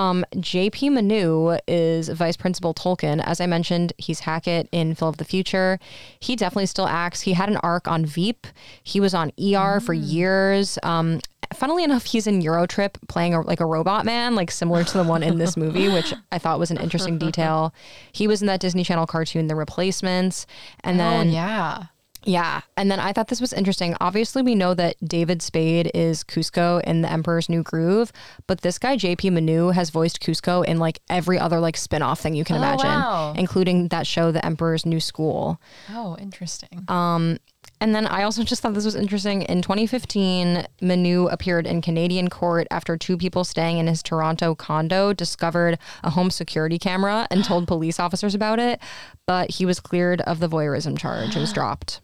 Um, 0.00 0.24
JP 0.34 0.92
Manoux 0.92 1.58
is 1.68 2.08
Vice 2.08 2.38
Principal 2.38 2.72
Tolkien. 2.72 3.22
As 3.22 3.38
I 3.38 3.46
mentioned, 3.46 3.92
he's 3.98 4.20
Hackett 4.20 4.66
in 4.72 4.94
Phil 4.94 5.08
of 5.08 5.18
the 5.18 5.26
Future. 5.26 5.78
He 6.18 6.36
definitely 6.36 6.66
still 6.66 6.86
acts. 6.86 7.20
He 7.20 7.34
had 7.34 7.50
an 7.50 7.58
arc 7.58 7.86
on 7.86 8.06
Veep. 8.06 8.46
He 8.82 8.98
was 8.98 9.12
on 9.12 9.30
ER 9.38 9.78
for 9.78 9.92
years. 9.92 10.78
Um, 10.82 11.20
funnily 11.52 11.84
enough, 11.84 12.06
he's 12.06 12.26
in 12.26 12.40
Eurotrip 12.40 12.94
playing 13.08 13.34
a, 13.34 13.42
like 13.42 13.60
a 13.60 13.66
robot 13.66 14.06
man, 14.06 14.34
like 14.34 14.50
similar 14.50 14.84
to 14.84 14.96
the 14.96 15.04
one 15.04 15.22
in 15.22 15.36
this 15.36 15.54
movie, 15.54 15.88
which 15.92 16.14
I 16.32 16.38
thought 16.38 16.58
was 16.58 16.70
an 16.70 16.78
interesting 16.78 17.18
detail. 17.18 17.74
He 18.10 18.26
was 18.26 18.40
in 18.40 18.46
that 18.46 18.60
Disney 18.60 18.84
Channel 18.84 19.06
cartoon, 19.06 19.48
The 19.48 19.54
Replacements, 19.54 20.46
and 20.82 20.98
then 20.98 21.28
oh 21.28 21.30
yeah. 21.30 21.84
Yeah. 22.24 22.60
And 22.76 22.90
then 22.90 23.00
I 23.00 23.12
thought 23.12 23.28
this 23.28 23.40
was 23.40 23.52
interesting. 23.52 23.96
Obviously, 24.00 24.42
we 24.42 24.54
know 24.54 24.74
that 24.74 24.96
David 25.02 25.40
Spade 25.42 25.90
is 25.94 26.22
Kuzco 26.22 26.82
in 26.84 27.00
The 27.02 27.10
Emperor's 27.10 27.48
New 27.48 27.62
Groove, 27.62 28.12
but 28.46 28.60
this 28.60 28.78
guy, 28.78 28.96
JP 28.96 29.32
Manoux, 29.32 29.72
has 29.72 29.90
voiced 29.90 30.20
Kuzco 30.20 30.64
in 30.64 30.78
like 30.78 31.00
every 31.08 31.38
other 31.38 31.60
like 31.60 31.76
spin 31.76 32.02
off 32.02 32.20
thing 32.20 32.34
you 32.34 32.44
can 32.44 32.56
Oh, 32.56 32.58
imagine, 32.58 32.86
wow. 32.88 33.32
including 33.36 33.88
that 33.88 34.06
show, 34.06 34.32
The 34.32 34.44
Emperor's 34.44 34.84
New 34.84 35.00
School. 35.00 35.60
Oh, 35.90 36.16
interesting. 36.20 36.84
Um, 36.88 37.38
and 37.80 37.94
then 37.94 38.06
I 38.06 38.22
also 38.24 38.42
just 38.50 38.60
thought 38.62 38.74
this 38.74 38.84
was 38.84 38.94
interesting. 38.96 39.42
In 39.42 39.62
2015, 39.62 40.66
Manoux 40.82 41.26
appeared 41.32 41.66
in 41.66 41.80
Canadian 41.80 42.28
court 42.28 42.66
after 42.70 42.96
two 42.98 43.16
people 43.16 43.44
staying 43.44 43.78
in 43.78 43.86
his 43.86 44.02
Toronto 44.02 44.54
condo 44.54 45.14
discovered 45.14 45.78
a 46.04 46.10
home 46.10 46.30
security 46.30 46.78
camera 46.78 47.26
and 47.30 47.44
told 47.44 47.66
police 47.66 47.98
officers 47.98 48.34
about 48.34 48.58
it. 48.58 48.78
But 49.26 49.52
he 49.52 49.64
was 49.64 49.80
cleared 49.80 50.20
of 50.22 50.40
the 50.40 50.48
voyeurism 50.48 50.98
charge. 50.98 51.34
It 51.36 51.40
was 51.40 51.52
dropped. 51.54 52.00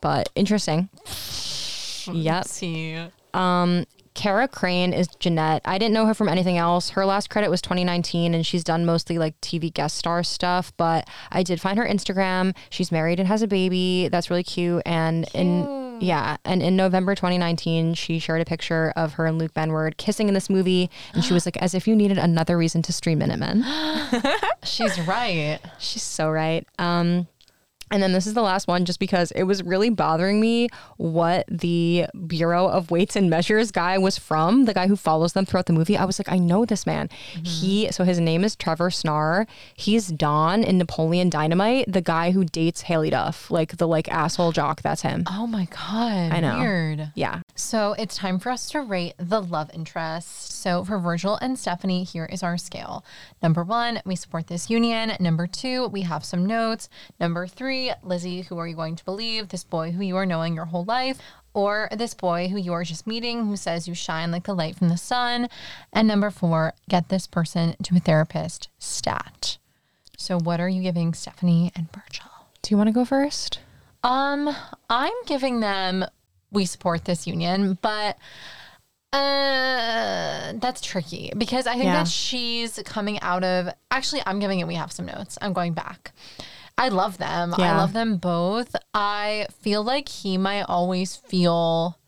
But 0.00 0.30
interesting. 0.34 0.88
Yep. 2.12 2.44
see. 2.46 2.98
Kara 4.18 4.48
Crane 4.48 4.92
is 4.92 5.06
Jeanette. 5.20 5.62
I 5.64 5.78
didn't 5.78 5.94
know 5.94 6.04
her 6.06 6.12
from 6.12 6.28
anything 6.28 6.58
else. 6.58 6.90
Her 6.90 7.06
last 7.06 7.30
credit 7.30 7.50
was 7.50 7.62
2019 7.62 8.34
and 8.34 8.44
she's 8.44 8.64
done 8.64 8.84
mostly 8.84 9.16
like 9.16 9.40
TV 9.40 9.72
guest 9.72 9.96
star 9.96 10.24
stuff, 10.24 10.72
but 10.76 11.08
I 11.30 11.44
did 11.44 11.60
find 11.60 11.78
her 11.78 11.86
Instagram. 11.86 12.52
She's 12.68 12.90
married 12.90 13.20
and 13.20 13.28
has 13.28 13.42
a 13.42 13.46
baby. 13.46 14.08
That's 14.08 14.28
really 14.28 14.42
cute. 14.42 14.82
And 14.84 15.28
in 15.34 15.98
yeah, 16.00 16.36
and 16.44 16.64
in 16.64 16.74
November 16.74 17.14
2019, 17.14 17.94
she 17.94 18.18
shared 18.18 18.40
a 18.40 18.44
picture 18.44 18.92
of 18.96 19.12
her 19.14 19.26
and 19.26 19.38
Luke 19.38 19.54
Benward 19.54 19.98
kissing 19.98 20.26
in 20.26 20.34
this 20.34 20.50
movie 20.50 20.90
and 21.14 21.22
she 21.22 21.32
was 21.32 21.46
like 21.46 21.56
as 21.58 21.72
if 21.72 21.86
you 21.86 21.94
needed 21.94 22.18
another 22.18 22.58
reason 22.58 22.82
to 22.82 22.92
stream 22.92 23.20
Minutemen. 23.20 23.64
She's 24.64 25.00
right. 25.02 25.60
She's 25.78 26.02
so 26.02 26.28
right. 26.28 26.66
Um 26.80 27.28
And 27.90 28.02
then 28.02 28.12
this 28.12 28.26
is 28.26 28.34
the 28.34 28.42
last 28.42 28.68
one 28.68 28.84
just 28.84 29.00
because 29.00 29.30
it 29.32 29.44
was 29.44 29.62
really 29.62 29.90
bothering 29.90 30.40
me 30.40 30.68
what 30.96 31.46
the 31.48 32.06
Bureau 32.26 32.66
of 32.66 32.90
Weights 32.90 33.16
and 33.16 33.30
Measures 33.30 33.70
guy 33.70 33.98
was 33.98 34.18
from, 34.18 34.64
the 34.64 34.74
guy 34.74 34.86
who 34.86 34.96
follows 34.96 35.32
them 35.32 35.44
throughout 35.44 35.66
the 35.66 35.72
movie. 35.72 35.96
I 35.96 36.04
was 36.04 36.18
like, 36.18 36.30
I 36.30 36.38
know 36.38 36.64
this 36.64 36.86
man. 36.86 37.08
Mm-hmm. 37.08 37.44
He 37.44 37.90
so 37.90 38.04
his 38.04 38.20
name 38.20 38.44
is 38.44 38.56
Trevor 38.56 38.90
Snarr. 38.90 39.46
He's 39.74 40.08
Don 40.08 40.64
in 40.64 40.78
Napoleon 40.78 41.30
Dynamite, 41.30 41.90
the 41.90 42.00
guy 42.02 42.30
who 42.32 42.44
dates 42.44 42.84
Haylie 42.84 43.10
Duff, 43.10 43.50
like 43.50 43.76
the 43.76 43.88
like 43.88 44.08
asshole 44.08 44.52
jock, 44.52 44.82
that's 44.82 45.02
him. 45.02 45.24
Oh 45.30 45.46
my 45.46 45.66
god. 45.66 46.32
I 46.32 46.40
know. 46.40 46.58
Weird. 46.58 47.12
Yeah. 47.14 47.40
So 47.54 47.94
it's 47.94 48.16
time 48.16 48.38
for 48.38 48.50
us 48.50 48.68
to 48.70 48.80
rate 48.80 49.14
the 49.18 49.40
love 49.40 49.70
interest. 49.72 50.52
So 50.52 50.84
for 50.84 50.98
Virgil 50.98 51.36
and 51.36 51.58
Stephanie, 51.58 52.04
here 52.04 52.26
is 52.26 52.42
our 52.42 52.58
scale. 52.58 53.04
Number 53.42 53.62
one, 53.62 54.00
we 54.04 54.16
support 54.16 54.48
this 54.48 54.68
union. 54.68 55.12
Number 55.20 55.46
two, 55.46 55.86
we 55.88 56.02
have 56.02 56.24
some 56.24 56.44
notes. 56.46 56.88
Number 57.20 57.46
three, 57.46 57.77
Lizzie, 58.02 58.42
who 58.42 58.58
are 58.58 58.66
you 58.66 58.76
going 58.76 58.96
to 58.96 59.04
believe? 59.04 59.48
This 59.48 59.64
boy 59.64 59.92
who 59.92 60.02
you 60.02 60.16
are 60.16 60.26
knowing 60.26 60.54
your 60.54 60.66
whole 60.66 60.84
life, 60.84 61.18
or 61.54 61.88
this 61.96 62.14
boy 62.14 62.48
who 62.48 62.58
you 62.58 62.72
are 62.72 62.84
just 62.84 63.06
meeting 63.06 63.46
who 63.46 63.56
says 63.56 63.88
you 63.88 63.94
shine 63.94 64.30
like 64.30 64.44
the 64.44 64.54
light 64.54 64.76
from 64.76 64.88
the 64.88 64.96
sun. 64.96 65.48
And 65.92 66.06
number 66.06 66.30
four, 66.30 66.74
get 66.88 67.08
this 67.08 67.26
person 67.26 67.74
to 67.84 67.96
a 67.96 68.00
therapist. 68.00 68.68
Stat. 68.78 69.58
So 70.16 70.38
what 70.38 70.60
are 70.60 70.68
you 70.68 70.82
giving 70.82 71.14
Stephanie 71.14 71.72
and 71.76 71.88
Virgil? 71.92 72.30
Do 72.62 72.72
you 72.72 72.76
want 72.76 72.88
to 72.88 72.92
go 72.92 73.04
first? 73.04 73.60
Um, 74.02 74.54
I'm 74.90 75.14
giving 75.26 75.60
them 75.60 76.04
we 76.50 76.64
support 76.64 77.04
this 77.04 77.26
union, 77.26 77.78
but 77.82 78.16
uh 79.10 80.52
that's 80.60 80.82
tricky 80.82 81.32
because 81.38 81.66
I 81.66 81.72
think 81.72 81.84
Yeah. 81.86 82.02
that 82.04 82.08
she's 82.08 82.78
coming 82.84 83.18
out 83.20 83.42
of 83.42 83.70
actually 83.90 84.20
I'm 84.26 84.38
giving 84.38 84.60
it 84.60 84.66
we 84.66 84.74
have 84.74 84.92
some 84.92 85.06
notes. 85.06 85.38
I'm 85.40 85.52
going 85.54 85.72
back. 85.72 86.12
I 86.78 86.88
love 86.88 87.18
them. 87.18 87.52
I 87.54 87.76
love 87.76 87.92
them 87.92 88.16
both. 88.16 88.74
I 88.94 89.46
feel 89.60 89.82
like 89.82 90.08
he 90.08 90.38
might 90.38 90.62
always 90.62 91.16
feel 91.16 91.98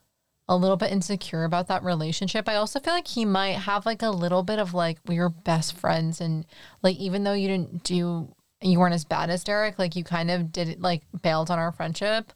a 0.49 0.57
little 0.57 0.77
bit 0.77 0.91
insecure 0.93 1.45
about 1.45 1.69
that 1.69 1.83
relationship. 1.85 2.49
I 2.49 2.55
also 2.57 2.81
feel 2.81 2.95
like 2.95 3.07
he 3.09 3.25
might 3.25 3.57
have 3.57 3.85
like 3.87 4.03
a 4.03 4.11
little 4.11 4.43
bit 4.43 4.59
of 4.59 4.73
like 4.75 4.99
we 5.07 5.19
were 5.19 5.29
best 5.29 5.77
friends 5.77 6.21
and 6.21 6.45
like 6.83 6.97
even 6.97 7.25
though 7.25 7.33
you 7.35 7.49
didn't 7.49 7.83
do 7.85 8.35
you 8.63 8.79
weren't 8.79 8.95
as 8.95 9.05
bad 9.05 9.31
as 9.31 9.43
Derek, 9.45 9.79
like 9.79 9.97
you 9.97 10.05
kind 10.05 10.31
of 10.31 10.53
did 10.53 10.81
like 10.83 11.03
bailed 11.23 11.51
on 11.51 11.59
our 11.59 11.73
friendship. 11.73 12.33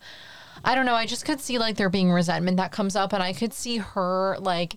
I 0.65 0.75
don't 0.75 0.87
know. 0.87 0.95
I 0.95 1.07
just 1.07 1.25
could 1.25 1.41
see 1.41 1.59
like 1.59 1.77
there 1.77 1.91
being 1.91 2.11
resentment 2.11 2.57
that 2.57 2.73
comes 2.73 2.97
up 2.97 3.13
and 3.13 3.23
I 3.23 3.33
could 3.33 3.53
see 3.53 3.77
her 3.79 4.37
like 4.41 4.77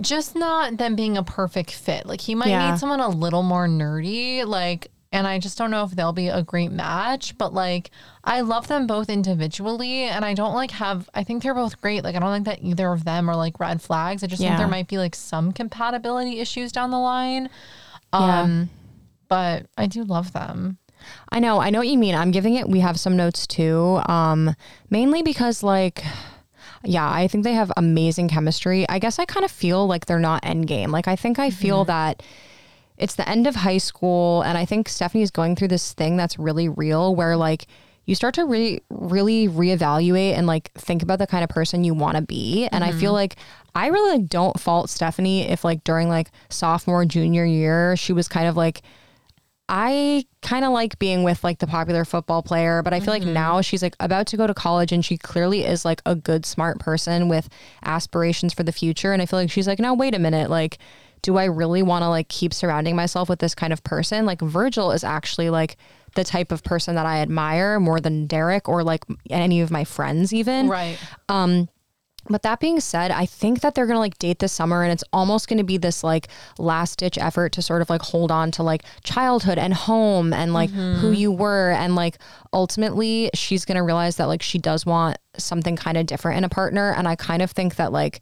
just 0.00 0.34
not 0.34 0.76
them 0.76 0.96
being 0.96 1.16
a 1.16 1.22
perfect 1.22 1.70
fit. 1.72 2.06
Like 2.06 2.20
he 2.20 2.34
might 2.34 2.48
Yeah. 2.48 2.70
need 2.72 2.78
someone 2.80 3.00
a 3.00 3.08
little 3.08 3.42
more 3.42 3.68
nerdy, 3.68 4.44
like 4.44 4.90
and 5.14 5.28
I 5.28 5.38
just 5.38 5.56
don't 5.56 5.70
know 5.70 5.84
if 5.84 5.92
they'll 5.92 6.12
be 6.12 6.26
a 6.26 6.42
great 6.42 6.72
match, 6.72 7.38
but 7.38 7.54
like 7.54 7.92
I 8.24 8.40
love 8.40 8.66
them 8.66 8.88
both 8.88 9.08
individually 9.08 10.02
and 10.02 10.24
I 10.24 10.34
don't 10.34 10.54
like 10.54 10.72
have 10.72 11.08
I 11.14 11.22
think 11.22 11.44
they're 11.44 11.54
both 11.54 11.80
great. 11.80 12.02
Like 12.02 12.16
I 12.16 12.18
don't 12.18 12.32
think 12.32 12.46
that 12.46 12.66
either 12.66 12.92
of 12.92 13.04
them 13.04 13.30
are 13.30 13.36
like 13.36 13.60
red 13.60 13.80
flags. 13.80 14.24
I 14.24 14.26
just 14.26 14.42
think 14.42 14.58
there 14.58 14.66
might 14.66 14.88
be 14.88 14.98
like 14.98 15.14
some 15.14 15.52
compatibility 15.52 16.40
issues 16.40 16.72
down 16.72 16.90
the 16.90 16.98
line. 16.98 17.48
Yeah. 18.12 18.40
Um 18.40 18.70
but 19.28 19.66
I 19.78 19.86
do 19.86 20.02
love 20.02 20.32
them. 20.32 20.78
I 21.30 21.38
know, 21.38 21.60
I 21.60 21.70
know 21.70 21.78
what 21.78 21.88
you 21.88 21.98
mean. 21.98 22.16
I'm 22.16 22.32
giving 22.32 22.56
it 22.56 22.68
we 22.68 22.80
have 22.80 22.98
some 22.98 23.16
notes 23.16 23.46
too. 23.46 24.00
Um 24.06 24.56
mainly 24.90 25.22
because 25.22 25.62
like 25.62 26.02
yeah, 26.82 27.08
I 27.08 27.28
think 27.28 27.44
they 27.44 27.54
have 27.54 27.70
amazing 27.76 28.28
chemistry. 28.28 28.84
I 28.88 28.98
guess 28.98 29.20
I 29.20 29.26
kind 29.26 29.44
of 29.44 29.52
feel 29.52 29.86
like 29.86 30.06
they're 30.06 30.18
not 30.18 30.42
endgame. 30.42 30.88
Like 30.88 31.06
I 31.06 31.14
think 31.14 31.38
I 31.38 31.50
feel 31.50 31.84
that 31.84 32.20
it's 33.04 33.16
the 33.16 33.28
end 33.28 33.46
of 33.46 33.54
high 33.54 33.76
school 33.76 34.40
and 34.40 34.56
I 34.56 34.64
think 34.64 34.88
Stephanie's 34.88 35.30
going 35.30 35.56
through 35.56 35.68
this 35.68 35.92
thing 35.92 36.16
that's 36.16 36.38
really 36.38 36.70
real 36.70 37.14
where 37.14 37.36
like 37.36 37.66
you 38.06 38.14
start 38.14 38.32
to 38.36 38.46
really 38.46 38.82
really 38.88 39.46
reevaluate 39.46 40.32
and 40.32 40.46
like 40.46 40.72
think 40.72 41.02
about 41.02 41.18
the 41.18 41.26
kind 41.26 41.44
of 41.44 41.50
person 41.50 41.84
you 41.84 41.92
want 41.92 42.16
to 42.16 42.22
be 42.22 42.66
and 42.72 42.82
I 42.82 42.92
feel 42.92 43.10
mm-hmm. 43.10 43.16
like 43.16 43.36
I 43.74 43.88
really 43.88 44.20
like, 44.20 44.30
don't 44.30 44.58
fault 44.58 44.88
Stephanie 44.88 45.42
if 45.42 45.64
like 45.64 45.84
during 45.84 46.08
like 46.08 46.30
sophomore 46.48 47.04
junior 47.04 47.44
year 47.44 47.94
she 47.94 48.14
was 48.14 48.26
kind 48.26 48.48
of 48.48 48.56
like 48.56 48.80
I 49.68 50.24
kind 50.40 50.64
of 50.64 50.72
like 50.72 50.98
being 50.98 51.24
with 51.24 51.44
like 51.44 51.58
the 51.58 51.66
popular 51.66 52.04
football 52.04 52.42
player, 52.42 52.82
but 52.82 52.92
I 52.92 53.00
feel 53.00 53.14
like 53.14 53.22
mm-hmm. 53.22 53.32
now 53.32 53.60
she's 53.62 53.82
like 53.82 53.96
about 53.98 54.26
to 54.28 54.36
go 54.36 54.46
to 54.46 54.52
college 54.52 54.92
and 54.92 55.02
she 55.02 55.16
clearly 55.16 55.64
is 55.64 55.86
like 55.86 56.02
a 56.04 56.14
good, 56.14 56.44
smart 56.44 56.80
person 56.80 57.28
with 57.28 57.48
aspirations 57.82 58.52
for 58.52 58.62
the 58.62 58.72
future. 58.72 59.14
And 59.14 59.22
I 59.22 59.26
feel 59.26 59.38
like 59.38 59.50
she's 59.50 59.66
like, 59.66 59.78
now, 59.78 59.94
wait 59.94 60.14
a 60.14 60.18
minute. 60.18 60.50
Like, 60.50 60.76
do 61.24 61.38
I 61.38 61.46
really 61.46 61.82
want 61.82 62.02
to 62.02 62.08
like 62.10 62.28
keep 62.28 62.52
surrounding 62.52 62.94
myself 62.94 63.30
with 63.30 63.38
this 63.38 63.54
kind 63.54 63.72
of 63.72 63.82
person? 63.82 64.26
Like, 64.26 64.42
Virgil 64.42 64.92
is 64.92 65.02
actually 65.02 65.48
like 65.48 65.78
the 66.14 66.22
type 66.22 66.52
of 66.52 66.62
person 66.62 66.94
that 66.96 67.06
I 67.06 67.20
admire 67.20 67.80
more 67.80 67.98
than 67.98 68.26
Derek 68.26 68.68
or 68.68 68.84
like 68.84 69.04
any 69.30 69.62
of 69.62 69.70
my 69.70 69.84
friends, 69.84 70.32
even. 70.32 70.68
Right. 70.68 70.98
Um 71.28 71.68
but 72.30 72.40
that 72.42 72.58
being 72.58 72.80
said, 72.80 73.10
I 73.10 73.26
think 73.26 73.60
that 73.60 73.74
they're 73.74 73.86
gonna 73.86 73.98
like 73.98 74.18
date 74.18 74.38
this 74.38 74.52
summer 74.52 74.82
and 74.82 74.92
it's 74.92 75.04
almost 75.12 75.48
gonna 75.48 75.64
be 75.64 75.76
this 75.78 76.04
like 76.04 76.28
last 76.58 76.98
ditch 76.98 77.18
effort 77.18 77.52
to 77.52 77.62
sort 77.62 77.82
of 77.82 77.90
like 77.90 78.02
hold 78.02 78.30
on 78.30 78.50
to 78.52 78.62
like 78.62 78.84
childhood 79.02 79.58
and 79.58 79.74
home 79.74 80.32
and 80.32 80.52
like 80.52 80.70
who 80.70 81.10
you 81.10 81.32
were. 81.32 81.72
And 81.72 81.94
like 81.96 82.18
ultimately 82.52 83.30
she's 83.34 83.64
gonna 83.64 83.82
realize 83.82 84.16
that 84.16 84.28
like 84.28 84.42
she 84.42 84.58
does 84.58 84.84
want 84.84 85.16
something 85.38 85.74
kind 85.74 85.96
of 85.96 86.06
different 86.06 86.38
in 86.38 86.44
a 86.44 86.50
partner. 86.50 86.92
And 86.92 87.08
I 87.08 87.16
kind 87.16 87.42
of 87.42 87.50
think 87.50 87.76
that 87.76 87.92
like 87.92 88.20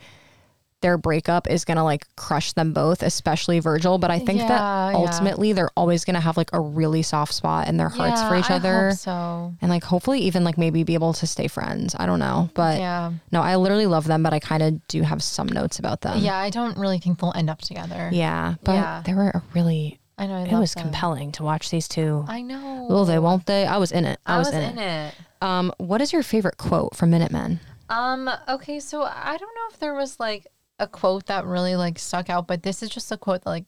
their 0.82 0.98
breakup 0.98 1.48
is 1.48 1.64
gonna 1.64 1.82
like 1.84 2.06
crush 2.16 2.52
them 2.52 2.72
both, 2.72 3.02
especially 3.02 3.58
Virgil. 3.60 3.98
But 3.98 4.10
I 4.10 4.18
think 4.18 4.40
Yeah, 4.40 4.48
that 4.48 4.60
yeah. 4.92 4.96
ultimately 4.96 5.52
they're 5.52 5.70
always 5.76 6.04
gonna 6.04 6.20
have 6.20 6.36
like 6.36 6.50
a 6.52 6.60
really 6.60 7.02
soft 7.02 7.32
spot 7.32 7.68
in 7.68 7.76
their 7.78 7.88
hearts 7.88 8.22
for 8.22 8.34
Yeah, 8.34 8.40
each 8.40 8.50
I 8.50 8.54
other. 8.56 8.90
so. 8.92 9.54
And 9.62 9.70
like 9.70 9.84
hopefully 9.84 10.20
even 10.20 10.44
like 10.44 10.58
maybe 10.58 10.82
be 10.84 10.94
able 10.94 11.14
to 11.14 11.26
stay 11.26 11.48
friends. 11.48 11.96
I 11.98 12.06
don't 12.06 12.18
know. 12.18 12.50
But 12.54 12.78
Yeah. 12.78 13.12
no, 13.30 13.40
I 13.40 13.56
literally 13.56 13.86
love 13.86 14.06
them, 14.06 14.22
but 14.22 14.32
I 14.34 14.38
kind 14.40 14.62
of 14.62 14.86
do 14.88 15.02
have 15.02 15.22
some 15.22 15.46
notes 15.48 15.78
about 15.78 16.02
them. 16.02 16.18
Yeah, 16.18 16.36
I 16.36 16.50
don't 16.50 16.76
really 16.76 16.98
think 16.98 17.18
they'll 17.20 17.32
end 17.34 17.48
up 17.48 17.60
together. 17.62 18.10
Yeah. 18.12 18.54
But 18.64 18.72
Yeah. 18.74 19.02
they 19.06 19.14
were 19.14 19.30
a 19.30 19.42
really, 19.54 19.98
I 20.18 20.26
know. 20.26 20.36
I 20.36 20.42
it 20.42 20.52
was 20.58 20.74
them. 20.74 20.82
compelling 20.84 21.32
to 21.32 21.42
watch 21.42 21.70
these 21.70 21.88
two. 21.88 22.24
I 22.28 22.42
know. 22.42 22.86
Will 22.90 23.04
they, 23.04 23.18
won't 23.18 23.46
they? 23.46 23.66
I 23.66 23.78
was 23.78 23.92
in 23.92 24.04
it. 24.04 24.18
I, 24.26 24.34
I 24.34 24.38
was, 24.38 24.48
was, 24.48 24.54
in, 24.56 24.62
in 24.62 24.78
it. 24.78 25.08
it. 25.08 25.14
Um, 25.42 25.72
what 25.78 26.00
is 26.00 26.12
your 26.12 26.22
favorite 26.22 26.56
quote 26.58 26.94
from 26.96 27.10
Minutemen? 27.10 27.60
Um, 27.90 28.30
okay, 28.48 28.78
so 28.80 29.02
I 29.02 29.36
don't 29.36 29.54
know 29.54 29.68
if 29.72 29.78
there 29.78 29.92
was 29.94 30.18
like 30.20 30.46
a 30.82 30.86
quote 30.86 31.26
that 31.26 31.46
really 31.46 31.76
like 31.76 31.98
stuck 31.98 32.28
out, 32.28 32.46
but 32.46 32.62
this 32.62 32.82
is 32.82 32.90
just 32.90 33.10
a 33.12 33.16
quote 33.16 33.44
that 33.44 33.50
like 33.50 33.64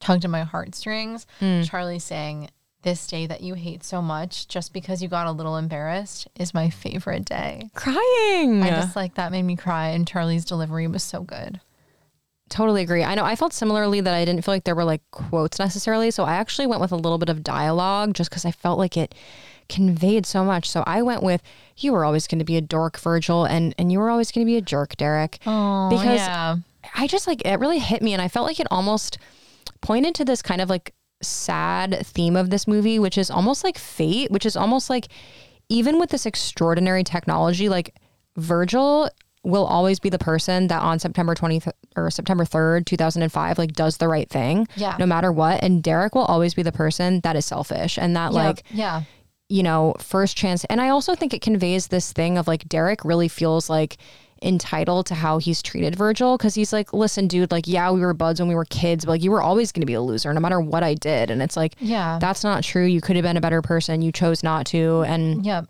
tugged 0.00 0.24
at 0.24 0.30
my 0.30 0.42
heartstrings. 0.44 1.26
Mm. 1.40 1.68
Charlie 1.68 1.98
saying, 1.98 2.50
This 2.82 3.06
day 3.06 3.26
that 3.26 3.40
you 3.42 3.54
hate 3.54 3.82
so 3.82 4.00
much, 4.00 4.46
just 4.48 4.72
because 4.72 5.02
you 5.02 5.08
got 5.08 5.26
a 5.26 5.32
little 5.32 5.56
embarrassed, 5.56 6.28
is 6.36 6.54
my 6.54 6.70
favorite 6.70 7.24
day. 7.24 7.70
Crying. 7.74 8.62
I 8.62 8.70
just 8.70 8.96
like 8.96 9.14
that 9.14 9.32
made 9.32 9.42
me 9.42 9.56
cry, 9.56 9.88
and 9.88 10.06
Charlie's 10.06 10.44
delivery 10.44 10.86
was 10.86 11.02
so 11.02 11.22
good. 11.22 11.60
totally 12.50 12.82
agree. 12.82 13.02
I 13.02 13.14
know 13.14 13.24
I 13.24 13.36
felt 13.36 13.52
similarly 13.52 14.00
that 14.00 14.14
I 14.14 14.24
didn't 14.24 14.44
feel 14.44 14.54
like 14.54 14.64
there 14.64 14.74
were 14.76 14.84
like 14.84 15.02
quotes 15.10 15.58
necessarily. 15.58 16.10
So 16.10 16.24
I 16.24 16.34
actually 16.34 16.66
went 16.66 16.80
with 16.80 16.92
a 16.92 16.96
little 16.96 17.18
bit 17.18 17.30
of 17.30 17.42
dialogue 17.42 18.14
just 18.14 18.30
because 18.30 18.44
I 18.44 18.52
felt 18.52 18.78
like 18.78 18.96
it 18.96 19.14
conveyed 19.68 20.26
so 20.26 20.44
much. 20.44 20.68
So 20.68 20.82
I 20.86 21.02
went 21.02 21.22
with 21.22 21.42
you 21.76 21.92
were 21.92 22.04
always 22.04 22.26
going 22.26 22.38
to 22.38 22.44
be 22.44 22.56
a 22.56 22.60
dork, 22.60 22.98
Virgil, 22.98 23.44
and 23.44 23.74
and 23.78 23.90
you 23.90 23.98
were 23.98 24.10
always 24.10 24.30
going 24.30 24.46
to 24.46 24.50
be 24.50 24.56
a 24.56 24.62
jerk, 24.62 24.96
Derek. 24.96 25.38
Oh, 25.46 25.88
because 25.90 26.20
yeah. 26.20 26.56
I 26.94 27.06
just 27.06 27.26
like 27.26 27.44
it 27.44 27.58
really 27.58 27.78
hit 27.78 28.02
me 28.02 28.12
and 28.12 28.22
I 28.22 28.28
felt 28.28 28.46
like 28.46 28.60
it 28.60 28.66
almost 28.70 29.18
pointed 29.80 30.14
to 30.16 30.24
this 30.24 30.42
kind 30.42 30.60
of 30.60 30.68
like 30.68 30.94
sad 31.22 32.06
theme 32.06 32.36
of 32.36 32.50
this 32.50 32.66
movie, 32.66 32.98
which 32.98 33.18
is 33.18 33.30
almost 33.30 33.64
like 33.64 33.78
fate, 33.78 34.30
which 34.30 34.46
is 34.46 34.56
almost 34.56 34.90
like 34.90 35.08
even 35.68 35.98
with 35.98 36.10
this 36.10 36.26
extraordinary 36.26 37.04
technology, 37.04 37.68
like 37.68 37.94
Virgil 38.36 39.08
will 39.44 39.66
always 39.66 40.00
be 40.00 40.08
the 40.08 40.18
person 40.18 40.68
that 40.68 40.80
on 40.80 40.98
September 40.98 41.34
20th 41.34 41.70
or 41.96 42.10
September 42.10 42.44
3rd, 42.44 42.86
2005, 42.86 43.58
like 43.58 43.72
does 43.72 43.98
the 43.98 44.08
right 44.08 44.28
thing. 44.28 44.66
Yeah. 44.74 44.96
No 44.98 45.06
matter 45.06 45.30
what. 45.30 45.62
And 45.62 45.82
Derek 45.82 46.14
will 46.14 46.24
always 46.24 46.54
be 46.54 46.62
the 46.62 46.72
person 46.72 47.20
that 47.20 47.36
is 47.36 47.44
selfish 47.44 47.98
and 47.98 48.16
that 48.16 48.32
Yeah, 48.32 48.42
like 48.42 48.62
yeah. 48.70 49.02
You 49.54 49.62
know, 49.62 49.94
first 50.00 50.36
chance. 50.36 50.64
And 50.64 50.80
I 50.80 50.88
also 50.88 51.14
think 51.14 51.32
it 51.32 51.40
conveys 51.40 51.86
this 51.86 52.12
thing 52.12 52.38
of 52.38 52.48
like 52.48 52.68
Derek 52.68 53.04
really 53.04 53.28
feels 53.28 53.70
like 53.70 53.96
entitled 54.42 55.06
to 55.06 55.14
how 55.14 55.38
he's 55.38 55.62
treated 55.62 55.94
Virgil 55.94 56.36
because 56.36 56.56
he's 56.56 56.72
like, 56.72 56.92
listen, 56.92 57.28
dude, 57.28 57.52
like, 57.52 57.68
yeah, 57.68 57.88
we 57.92 58.00
were 58.00 58.12
buds 58.14 58.40
when 58.40 58.48
we 58.48 58.56
were 58.56 58.64
kids, 58.64 59.04
but 59.04 59.12
like, 59.12 59.22
you 59.22 59.30
were 59.30 59.40
always 59.40 59.70
going 59.70 59.82
to 59.82 59.86
be 59.86 59.94
a 59.94 60.00
loser 60.02 60.34
no 60.34 60.40
matter 60.40 60.60
what 60.60 60.82
I 60.82 60.94
did. 60.94 61.30
And 61.30 61.40
it's 61.40 61.56
like, 61.56 61.74
Yeah. 61.78 62.18
that's 62.20 62.42
not 62.42 62.64
true. 62.64 62.84
You 62.84 63.00
could 63.00 63.14
have 63.14 63.22
been 63.22 63.36
a 63.36 63.40
better 63.40 63.62
person. 63.62 64.02
You 64.02 64.10
chose 64.10 64.42
not 64.42 64.66
to. 64.66 65.02
And 65.06 65.46
yeah, 65.46 65.62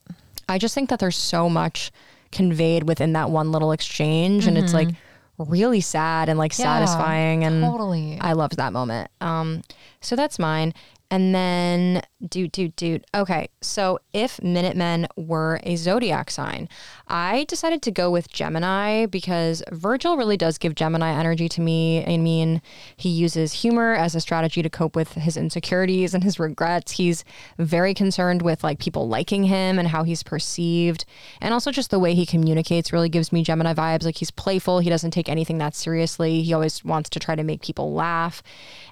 I 0.49 0.57
just 0.59 0.75
think 0.75 0.89
that 0.89 0.99
there's 0.99 1.17
so 1.17 1.51
much 1.51 1.93
conveyed 2.33 2.85
within 2.85 3.13
that 3.13 3.29
one 3.29 3.53
little 3.53 3.71
exchange. 3.73 4.47
And 4.47 4.57
it's 4.57 4.73
like 4.73 4.89
really 5.37 5.81
sad 5.83 6.29
and 6.31 6.39
like 6.39 6.53
Mm-hmm. 6.53 6.63
Yeah, 6.63 6.85
satisfying. 6.87 7.45
And 7.45 7.63
Totally. 7.63 8.19
I 8.21 8.33
loved 8.33 8.57
that 8.57 8.73
moment. 8.73 9.11
Um, 9.21 9.63
so 10.01 10.17
that's 10.17 10.39
mine. 10.39 10.73
And 11.15 11.33
then, 11.33 12.03
doot, 12.29 12.51
doot, 12.51 12.75
doot. 12.75 13.05
Okay, 13.15 13.49
so 13.61 14.01
if 14.13 14.43
Minutemen 14.43 15.07
were 15.17 15.61
a 15.63 15.77
zodiac 15.77 16.29
sign, 16.29 16.69
I 17.07 17.45
decided 17.45 17.83
to 17.83 17.91
go 17.91 18.11
with 18.11 18.33
Gemini 18.33 19.07
because 19.07 19.63
Virgil 19.71 20.17
really 20.17 20.39
does 20.39 20.57
give 20.57 20.75
Gemini 20.75 21.13
energy 21.13 21.49
to 21.51 21.61
me. 21.61 22.05
I 22.07 22.17
mean, 22.17 22.63
he 22.97 23.11
uses 23.11 23.53
humor 23.53 23.95
as 23.95 24.15
a 24.15 24.21
strategy 24.21 24.63
to 24.63 24.71
cope 24.71 24.97
with 24.97 25.13
his 25.13 25.37
insecurities 25.37 26.15
and 26.15 26.25
his 26.25 26.41
regrets. 26.41 26.93
He's 26.93 27.25
very 27.59 27.93
concerned 27.93 28.41
with 28.41 28.65
like 28.65 28.79
people 28.79 29.07
liking 29.07 29.45
him 29.45 29.79
and 29.79 29.89
how 29.89 30.05
he's 30.05 30.23
perceived. 30.23 31.05
And 31.43 31.53
also 31.53 31.71
just 31.71 31.91
the 31.91 31.99
way 31.99 32.15
he 32.15 32.25
communicates 32.25 32.93
really 32.93 33.11
gives 33.11 33.33
me 33.33 33.43
Gemini 33.43 33.75
vibes. 33.75 34.05
Like 34.05 34.17
he's 34.17 34.31
playful, 34.31 34.79
he 34.79 34.89
doesn't 34.89 35.11
take 35.11 35.29
anything 35.29 35.59
that 35.59 35.75
seriously. 35.75 36.43
He 36.43 36.55
always 36.55 36.85
wants 36.85 37.11
to 37.11 37.21
try 37.21 37.35
to 37.35 37.45
make 37.45 37.63
people 37.63 37.93
laugh. 37.93 38.43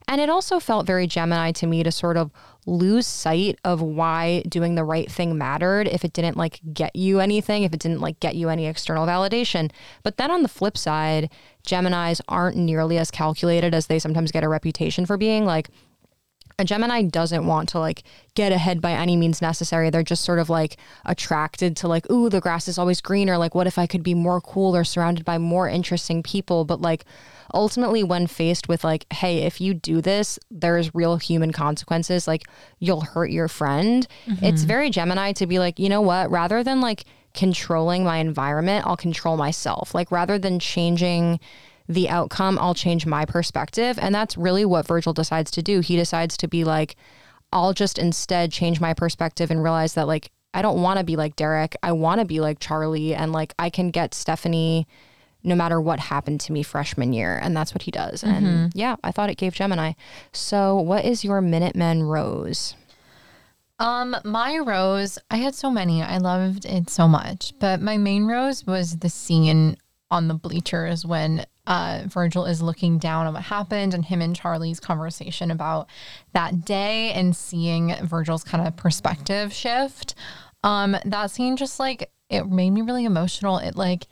And 0.06 0.20
it 0.20 0.28
also 0.28 0.60
felt 0.60 0.86
very 0.86 1.06
Gemini 1.06 1.52
to 1.52 1.66
me 1.66 1.82
to 1.82 1.90
sort 1.90 2.18
of 2.18 2.30
lose 2.66 3.06
sight 3.06 3.58
of 3.64 3.82
why 3.82 4.42
doing 4.48 4.74
the 4.74 4.84
right 4.84 5.10
thing 5.10 5.36
mattered 5.36 5.88
if 5.88 6.04
it 6.04 6.12
didn't 6.12 6.36
like 6.36 6.60
get 6.72 6.94
you 6.94 7.20
anything, 7.20 7.64
if 7.64 7.72
it 7.72 7.80
didn't 7.80 8.00
like 8.00 8.20
get 8.20 8.36
you 8.36 8.48
any 8.48 8.66
external 8.66 9.06
validation. 9.06 9.70
But 10.02 10.16
then 10.16 10.30
on 10.30 10.42
the 10.42 10.48
flip 10.48 10.78
side, 10.78 11.30
Geminis 11.66 12.20
aren't 12.28 12.56
nearly 12.56 12.98
as 12.98 13.10
calculated 13.10 13.74
as 13.74 13.86
they 13.86 13.98
sometimes 13.98 14.32
get 14.32 14.44
a 14.44 14.48
reputation 14.48 15.06
for 15.06 15.16
being. 15.16 15.44
Like, 15.44 15.70
a 16.58 16.64
Gemini 16.64 17.02
doesn't 17.02 17.46
want 17.46 17.68
to 17.70 17.78
like 17.78 18.02
get 18.34 18.52
ahead 18.52 18.80
by 18.80 18.92
any 18.92 19.16
means 19.16 19.42
necessary. 19.42 19.90
They're 19.90 20.02
just 20.02 20.24
sort 20.24 20.38
of 20.38 20.50
like 20.50 20.76
attracted 21.04 21.76
to 21.78 21.88
like, 21.88 22.10
ooh, 22.10 22.28
the 22.28 22.40
grass 22.40 22.68
is 22.68 22.78
always 22.78 23.00
greener. 23.00 23.38
Like, 23.38 23.54
what 23.54 23.66
if 23.66 23.78
I 23.78 23.86
could 23.86 24.02
be 24.02 24.14
more 24.14 24.40
cool 24.40 24.76
or 24.76 24.84
surrounded 24.84 25.24
by 25.24 25.38
more 25.38 25.68
interesting 25.68 26.22
people? 26.22 26.64
But 26.64 26.80
like, 26.80 27.04
ultimately, 27.54 28.02
when 28.02 28.26
faced 28.26 28.68
with 28.68 28.84
like, 28.84 29.10
hey, 29.12 29.38
if 29.38 29.60
you 29.60 29.74
do 29.74 30.00
this, 30.00 30.38
there's 30.50 30.94
real 30.94 31.16
human 31.16 31.52
consequences. 31.52 32.26
Like, 32.26 32.44
you'll 32.78 33.02
hurt 33.02 33.30
your 33.30 33.48
friend. 33.48 34.06
Mm-hmm. 34.26 34.44
It's 34.44 34.62
very 34.62 34.90
Gemini 34.90 35.32
to 35.32 35.46
be 35.46 35.58
like, 35.58 35.78
you 35.78 35.88
know 35.88 36.00
what? 36.00 36.30
Rather 36.30 36.62
than 36.62 36.80
like 36.80 37.04
controlling 37.34 38.04
my 38.04 38.18
environment, 38.18 38.86
I'll 38.86 38.96
control 38.96 39.36
myself. 39.36 39.94
Like, 39.94 40.10
rather 40.10 40.38
than 40.38 40.58
changing 40.58 41.40
the 41.92 42.08
outcome, 42.08 42.58
I'll 42.58 42.74
change 42.74 43.06
my 43.06 43.24
perspective. 43.24 43.98
And 44.00 44.14
that's 44.14 44.36
really 44.36 44.64
what 44.64 44.86
Virgil 44.86 45.12
decides 45.12 45.50
to 45.52 45.62
do. 45.62 45.80
He 45.80 45.96
decides 45.96 46.36
to 46.38 46.48
be 46.48 46.64
like, 46.64 46.96
I'll 47.52 47.72
just 47.72 47.98
instead 47.98 48.50
change 48.50 48.80
my 48.80 48.94
perspective 48.94 49.50
and 49.50 49.62
realize 49.62 49.94
that, 49.94 50.06
like, 50.06 50.30
I 50.54 50.62
don't 50.62 50.82
want 50.82 50.98
to 50.98 51.04
be 51.04 51.16
like 51.16 51.36
Derek. 51.36 51.76
I 51.82 51.92
want 51.92 52.20
to 52.20 52.24
be 52.24 52.40
like 52.40 52.58
Charlie. 52.60 53.14
And 53.14 53.32
like, 53.32 53.54
I 53.58 53.70
can 53.70 53.90
get 53.90 54.14
Stephanie 54.14 54.86
no 55.44 55.54
matter 55.54 55.80
what 55.80 55.98
happened 55.98 56.40
to 56.42 56.52
me 56.52 56.62
freshman 56.62 57.12
year. 57.12 57.38
And 57.42 57.56
that's 57.56 57.74
what 57.74 57.82
he 57.82 57.90
does. 57.90 58.22
And 58.22 58.72
yeah, 58.74 58.96
I 59.02 59.10
thought 59.12 59.30
it 59.30 59.38
gave 59.38 59.54
Gemini. 59.54 59.92
So, 60.32 60.76
what 60.76 61.04
is 61.04 61.24
your 61.24 61.40
Minutemen 61.40 62.04
Rose? 62.04 62.74
Um, 63.78 64.14
my 64.24 64.58
rose, 64.58 65.18
I 65.30 65.38
had 65.38 65.56
so 65.56 65.68
many. 65.68 66.02
I 66.02 66.18
loved 66.18 66.64
it 66.64 66.88
so 66.88 67.08
much. 67.08 67.52
But 67.58 67.80
my 67.80 67.98
main 67.98 68.26
rose 68.26 68.64
was 68.64 68.98
the 68.98 69.08
scene 69.08 69.76
on 70.10 70.28
the 70.28 70.34
bleachers 70.34 71.04
when 71.04 71.44
uh, 71.66 72.02
Virgil 72.06 72.44
is 72.44 72.60
looking 72.60 72.98
down 72.98 73.26
on 73.26 73.34
what 73.34 73.44
happened 73.44 73.94
and 73.94 74.04
him 74.04 74.20
and 74.20 74.34
Charlie's 74.34 74.80
conversation 74.80 75.50
about 75.50 75.88
that 76.32 76.64
day 76.64 77.12
and 77.12 77.36
seeing 77.36 77.94
Virgil's 78.02 78.44
kind 78.44 78.66
of 78.66 78.76
perspective 78.76 79.52
shift. 79.52 80.14
Um, 80.64 80.96
that 81.04 81.30
scene 81.30 81.56
just 81.56 81.78
like 81.78 82.10
it 82.28 82.48
made 82.48 82.70
me 82.70 82.82
really 82.82 83.04
emotional. 83.04 83.58
It 83.58 83.76
like 83.76 84.06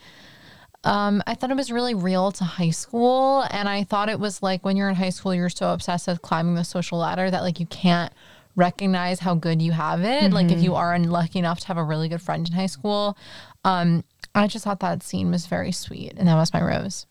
um, 0.85 1.23
I 1.27 1.35
thought 1.35 1.51
it 1.51 1.57
was 1.57 1.71
really 1.71 1.95
real 1.95 2.33
to 2.33 2.45
high 2.45 2.71
school. 2.71 3.45
And 3.51 3.69
I 3.69 3.85
thought 3.85 4.09
it 4.09 4.19
was 4.19 4.43
like 4.43 4.65
when 4.65 4.77
you're 4.77 4.89
in 4.89 4.95
high 4.95 5.11
school, 5.11 5.35
you're 5.35 5.51
so 5.51 5.73
obsessed 5.73 6.07
with 6.07 6.23
climbing 6.23 6.55
the 6.55 6.65
social 6.65 6.99
ladder 6.99 7.31
that 7.31 7.43
like 7.43 7.61
you 7.61 7.67
can't 7.67 8.13
recognize 8.57 9.21
how 9.21 9.35
good 9.35 9.61
you 9.61 9.73
have 9.73 10.03
it. 10.03 10.33
Like 10.33 10.51
if 10.51 10.61
you 10.61 10.75
are 10.75 10.99
lucky 10.99 11.39
enough 11.39 11.61
to 11.61 11.67
have 11.69 11.77
a 11.77 11.85
really 11.85 12.09
good 12.09 12.23
friend 12.23 12.47
in 12.49 12.55
high 12.55 12.67
school. 12.67 13.17
Um, 13.65 14.05
I 14.35 14.47
just 14.47 14.65
thought 14.65 14.81
that 14.81 15.03
scene 15.03 15.31
was 15.31 15.47
very 15.47 15.73
sweet. 15.73 16.15
And 16.17 16.29
that 16.29 16.35
was 16.35 16.53
my 16.53 16.63
rose. 16.63 17.07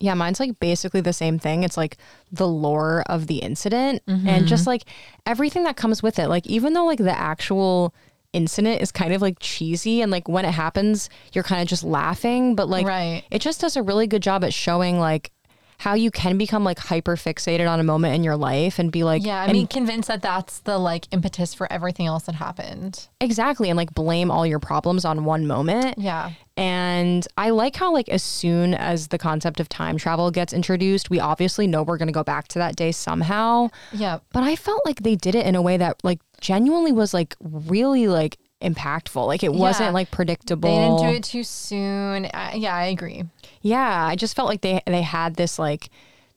Yeah, 0.00 0.14
mine's 0.14 0.38
like 0.38 0.60
basically 0.60 1.00
the 1.00 1.12
same 1.12 1.38
thing. 1.38 1.64
It's 1.64 1.76
like 1.76 1.96
the 2.30 2.46
lore 2.46 3.02
of 3.06 3.26
the 3.26 3.38
incident 3.38 4.02
and 4.06 4.24
mm-hmm. 4.26 4.46
just 4.46 4.66
like 4.66 4.84
everything 5.26 5.64
that 5.64 5.76
comes 5.76 6.02
with 6.02 6.18
it. 6.20 6.28
Like, 6.28 6.46
even 6.46 6.72
though 6.72 6.86
like 6.86 6.98
the 6.98 7.18
actual 7.18 7.92
incident 8.32 8.80
is 8.80 8.92
kind 8.92 9.12
of 9.12 9.22
like 9.22 9.38
cheesy 9.40 10.02
and 10.02 10.12
like 10.12 10.28
when 10.28 10.44
it 10.44 10.52
happens, 10.52 11.10
you're 11.32 11.44
kind 11.44 11.62
of 11.62 11.68
just 11.68 11.82
laughing, 11.82 12.54
but 12.54 12.68
like 12.68 12.86
Right. 12.86 13.24
it 13.30 13.40
just 13.40 13.60
does 13.60 13.76
a 13.76 13.82
really 13.82 14.06
good 14.06 14.22
job 14.22 14.44
at 14.44 14.54
showing 14.54 15.00
like 15.00 15.32
how 15.78 15.94
you 15.94 16.10
can 16.10 16.36
become 16.38 16.64
like 16.64 16.78
hyper 16.78 17.14
fixated 17.16 17.70
on 17.70 17.78
a 17.78 17.84
moment 17.84 18.14
in 18.14 18.24
your 18.24 18.36
life 18.36 18.78
and 18.80 18.90
be 18.90 19.04
like, 19.04 19.24
Yeah, 19.24 19.40
I 19.40 19.44
and- 19.44 19.52
mean, 19.52 19.66
convinced 19.68 20.08
that 20.08 20.22
that's 20.22 20.58
the 20.60 20.76
like 20.76 21.06
impetus 21.12 21.54
for 21.54 21.70
everything 21.72 22.06
else 22.06 22.24
that 22.24 22.34
happened. 22.34 23.08
exactly. 23.20 23.70
And 23.70 23.76
like 23.76 23.94
blame 23.94 24.30
all 24.30 24.44
your 24.46 24.58
problems 24.58 25.04
on 25.04 25.24
one 25.24 25.46
moment. 25.46 25.94
Yeah. 25.98 26.32
And 26.56 27.24
I 27.36 27.50
like 27.50 27.76
how, 27.76 27.92
like, 27.92 28.08
as 28.08 28.20
soon 28.24 28.74
as 28.74 29.08
the 29.08 29.18
concept 29.18 29.60
of 29.60 29.68
time 29.68 29.96
travel 29.96 30.32
gets 30.32 30.52
introduced, 30.52 31.08
we 31.08 31.20
obviously 31.20 31.68
know 31.68 31.84
we're 31.84 31.98
going 31.98 32.08
to 32.08 32.12
go 32.12 32.24
back 32.24 32.48
to 32.48 32.58
that 32.58 32.74
day 32.74 32.90
somehow. 32.90 33.68
Yeah. 33.92 34.18
But 34.32 34.42
I 34.42 34.56
felt 34.56 34.80
like 34.84 35.04
they 35.04 35.14
did 35.14 35.36
it 35.36 35.46
in 35.46 35.54
a 35.54 35.62
way 35.62 35.76
that, 35.76 35.98
like, 36.02 36.18
genuinely 36.40 36.90
was, 36.90 37.14
like, 37.14 37.36
really, 37.40 38.08
like, 38.08 38.38
impactful. 38.62 39.26
Like, 39.26 39.42
it 39.42 39.52
wasn't, 39.52 39.94
like, 39.94 40.10
predictable. 40.10 40.68
They 40.68 40.76
didn't 40.84 40.98
do 41.12 41.16
it 41.18 41.24
too 41.24 41.44
soon. 41.44 42.28
I, 42.34 42.54
yeah, 42.54 42.74
I 42.74 42.86
agree. 42.86 43.24
Yeah. 43.62 44.06
I 44.06 44.16
just 44.16 44.34
felt 44.36 44.48
like 44.48 44.60
they, 44.62 44.82
they 44.86 45.02
had 45.02 45.36
this, 45.36 45.58
like, 45.58 45.90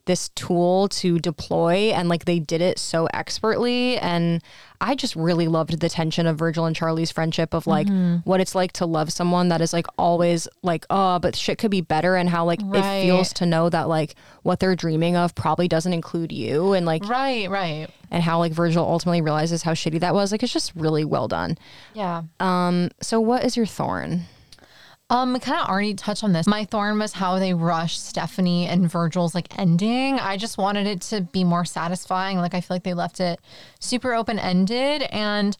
this 0.05 0.29
tool 0.29 0.87
to 0.89 1.19
deploy 1.19 1.91
and 1.93 2.09
like 2.09 2.25
they 2.25 2.39
did 2.39 2.59
it 2.59 2.79
so 2.79 3.05
expertly 3.13 3.99
and 3.99 4.41
i 4.81 4.95
just 4.95 5.15
really 5.15 5.47
loved 5.47 5.79
the 5.79 5.87
tension 5.87 6.25
of 6.25 6.39
virgil 6.39 6.65
and 6.65 6.75
charlie's 6.75 7.11
friendship 7.11 7.53
of 7.53 7.67
like 7.67 7.85
Mm-hmm. 7.85 8.27
what 8.27 8.41
it's 8.41 8.55
like 8.55 8.71
to 8.73 8.87
love 8.87 9.11
someone 9.13 9.49
that 9.49 9.61
is 9.61 9.73
like 9.73 9.85
always 9.99 10.47
like 10.63 10.87
oh 10.89 11.19
but 11.19 11.35
shit 11.35 11.59
could 11.59 11.69
be 11.69 11.81
better 11.81 12.15
and 12.15 12.27
how 12.31 12.45
like 12.45 12.59
Right. 12.63 12.97
it 12.97 13.03
feels 13.03 13.31
to 13.33 13.45
know 13.45 13.69
that 13.69 13.87
like 13.87 14.15
what 14.41 14.59
they're 14.59 14.75
dreaming 14.75 15.15
of 15.15 15.35
probably 15.35 15.67
doesn't 15.67 15.93
include 15.93 16.31
you 16.31 16.73
and 16.73 16.83
like 16.83 17.07
Right, 17.07 17.47
right. 17.47 17.87
And 18.11 18.21
how 18.23 18.37
like 18.37 18.51
virgil 18.51 18.83
ultimately 18.85 19.21
realizes 19.21 19.63
how 19.63 19.71
shitty 19.73 19.99
that 20.01 20.13
was 20.13 20.31
like 20.31 20.43
it's 20.43 20.53
just 20.53 20.71
really 20.75 21.03
well 21.05 21.27
done 21.27 21.57
Yeah. 21.93 22.23
um 22.39 22.89
so 23.01 23.19
what 23.19 23.43
is 23.43 23.55
your 23.57 23.65
thorn 23.65 24.25
Um, 25.09 25.37
kind 25.41 25.59
of 25.59 25.67
already 25.67 25.93
touched 25.93 26.23
on 26.23 26.31
this. 26.31 26.47
My 26.47 26.63
thorn 26.63 26.97
was 26.97 27.11
how 27.11 27.37
they 27.37 27.53
rushed 27.53 28.01
Stephanie 28.01 28.65
and 28.65 28.89
Virgil's 28.89 29.35
like 29.35 29.47
ending. 29.59 30.17
I 30.19 30.37
just 30.37 30.57
wanted 30.57 30.87
it 30.87 31.01
to 31.11 31.19
be 31.19 31.43
more 31.43 31.65
satisfying. 31.65 32.37
Like 32.37 32.53
I 32.53 32.61
feel 32.61 32.75
like 32.75 32.83
they 32.83 32.93
left 32.93 33.19
it 33.19 33.41
super 33.81 34.13
open 34.13 34.39
ended 34.39 35.01
and 35.11 35.57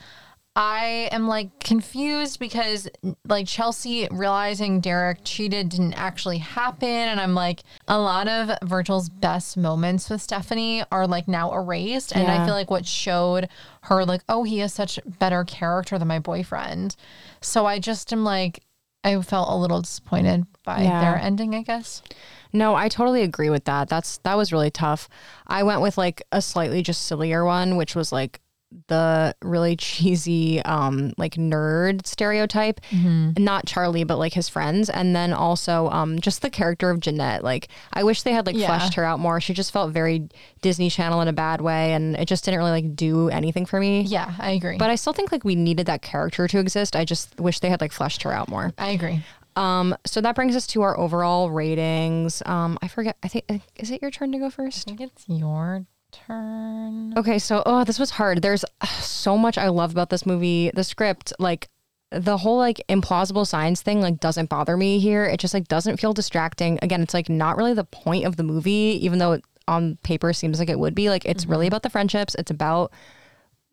I 0.55 1.07
am 1.13 1.27
like 1.29 1.59
confused 1.61 2.37
because 2.39 2.89
like 3.25 3.47
Chelsea 3.47 4.07
realizing 4.11 4.81
Derek 4.81 5.19
cheated 5.23 5.69
didn't 5.69 5.93
actually 5.93 6.39
happen. 6.39 6.89
And 6.89 7.21
I'm 7.21 7.33
like, 7.33 7.63
a 7.87 7.97
lot 7.97 8.27
of 8.27 8.57
Virgil's 8.67 9.07
best 9.07 9.55
moments 9.55 10.09
with 10.09 10.21
Stephanie 10.21 10.83
are 10.91 11.07
like 11.07 11.27
now 11.29 11.53
erased. 11.53 12.13
And 12.13 12.29
I 12.29 12.45
feel 12.45 12.53
like 12.53 12.69
what 12.69 12.85
showed 12.85 13.47
her, 13.83 14.03
like, 14.05 14.21
oh, 14.27 14.43
he 14.43 14.59
is 14.59 14.73
such 14.73 14.99
better 15.05 15.45
character 15.45 15.97
than 15.97 16.09
my 16.09 16.19
boyfriend. 16.19 16.97
So 17.39 17.65
I 17.65 17.79
just 17.79 18.11
am 18.11 18.25
like, 18.25 18.61
I 19.05 19.19
felt 19.21 19.49
a 19.49 19.55
little 19.55 19.81
disappointed 19.81 20.45
by 20.65 20.81
Yeah. 20.83 20.99
their 20.99 21.15
ending, 21.17 21.55
I 21.55 21.61
guess. 21.61 22.03
No, 22.51 22.75
I 22.75 22.89
totally 22.89 23.21
agree 23.23 23.49
with 23.49 23.63
that. 23.65 23.87
That's 23.87 24.17
that 24.19 24.35
was 24.35 24.51
really 24.51 24.69
tough. 24.69 25.07
I 25.47 25.63
went 25.63 25.79
with 25.81 25.97
like 25.97 26.21
a 26.33 26.41
slightly 26.41 26.81
just 26.83 27.03
sillier 27.03 27.45
one, 27.45 27.77
which 27.77 27.95
was 27.95 28.11
like 28.11 28.41
the 28.88 29.35
really 29.41 29.76
cheesy 29.76 30.61
um 30.64 31.14
like 31.18 31.35
nerd 31.35 32.06
stereotype. 32.06 32.80
Not 32.91 33.65
Charlie, 33.65 34.03
but 34.03 34.18
like 34.18 34.34
his 34.34 34.48
friends. 34.49 34.89
And 34.89 35.15
then 35.15 35.34
also 35.34 35.89
um 35.89 36.19
just 36.19 36.41
the 36.41 36.49
character 36.49 36.89
of 36.89 36.99
Jeanette. 36.99 37.43
Like 37.43 37.68
I 37.93 38.03
wish 38.03 38.23
they 38.23 38.31
had 38.34 38.45
like 38.45 38.56
Yeah. 38.56 38.68
fleshed 38.68 38.93
her 38.95 39.03
out 39.03 39.19
more. 39.19 39.41
She 39.41 39.53
just 39.53 39.72
felt 39.72 39.91
very 39.91 40.30
Disney 40.61 40.89
Channel 40.89 41.22
in 41.22 41.27
a 41.27 41.34
bad 41.34 41.61
way 41.61 41.93
and 41.93 42.15
it 42.15 42.27
just 42.27 42.45
didn't 42.45 42.60
really 42.60 42.72
like 42.72 42.95
do 42.95 43.30
anything 43.30 43.65
for 43.65 43.80
me. 43.80 44.02
Yeah, 44.02 44.34
I 44.39 44.52
agree. 44.52 44.77
But 44.77 44.89
I 44.89 44.95
still 44.95 45.14
think 45.14 45.31
like 45.31 45.43
we 45.43 45.56
needed 45.56 45.85
that 45.88 46.02
character 46.02 46.48
to 46.48 46.60
exist. 46.60 46.95
I 46.95 47.06
just 47.06 47.39
wish 47.39 47.60
they 47.60 47.69
had 47.69 47.81
like 47.81 47.91
fleshed 47.91 48.23
her 48.23 48.31
out 48.31 48.48
more. 48.49 48.72
I 48.77 48.91
agree. 48.91 49.22
Um, 49.57 49.95
so 50.06 50.22
that 50.22 50.34
brings 50.35 50.56
us 50.56 50.65
to 50.68 50.81
our 50.81 50.98
overall 50.98 51.52
ratings. 51.52 52.41
Um, 52.45 52.80
I 52.81 52.88
forget. 52.88 53.18
I 53.22 53.27
think 53.27 53.45
is 53.76 53.91
it 53.91 54.02
your 54.02 54.10
turn 54.10 54.31
to 54.31 54.38
go 54.39 54.45
I 54.45 54.49
first? 54.49 54.88
think 54.88 55.02
it's 55.02 55.26
your 55.27 55.85
turn. 56.11 57.13
Okay, 57.17 57.39
so 57.39 57.63
oh, 57.65 57.83
this 57.83 57.99
was 57.99 58.11
hard. 58.11 58.41
There's 58.41 58.63
uh, 58.81 58.85
so 58.88 59.38
much 59.38 59.57
I 59.57 59.69
love 59.69 59.91
about 59.91 60.09
this 60.09 60.25
movie. 60.25 60.71
The 60.73 60.83
script, 60.83 61.33
like 61.39 61.69
the 62.11 62.38
whole 62.38 62.57
like 62.57 62.81
implausible 62.89 63.47
science 63.47 63.81
thing, 63.81 64.01
like 64.01 64.19
doesn't 64.19 64.49
bother 64.49 64.77
me 64.77 64.99
here. 64.99 65.25
It 65.25 65.39
just 65.39 65.53
like 65.53 65.67
doesn't 65.67 65.97
feel 65.97 66.13
distracting. 66.13 66.77
Again, 66.81 67.01
it's 67.01 67.13
like 67.13 67.29
not 67.29 67.57
really 67.57 67.73
the 67.73 67.85
point 67.85 68.25
of 68.25 68.35
the 68.35 68.43
movie, 68.43 68.99
even 69.01 69.19
though 69.19 69.33
it 69.33 69.43
on 69.67 69.97
paper 70.03 70.33
seems 70.33 70.59
like 70.59 70.69
it 70.69 70.79
would 70.79 70.95
be. 70.95 71.09
Like 71.09 71.25
it's 71.25 71.45
really 71.45 71.67
about 71.67 71.83
the 71.83 71.89
friendships. 71.89 72.35
It's 72.35 72.51
about 72.51 72.91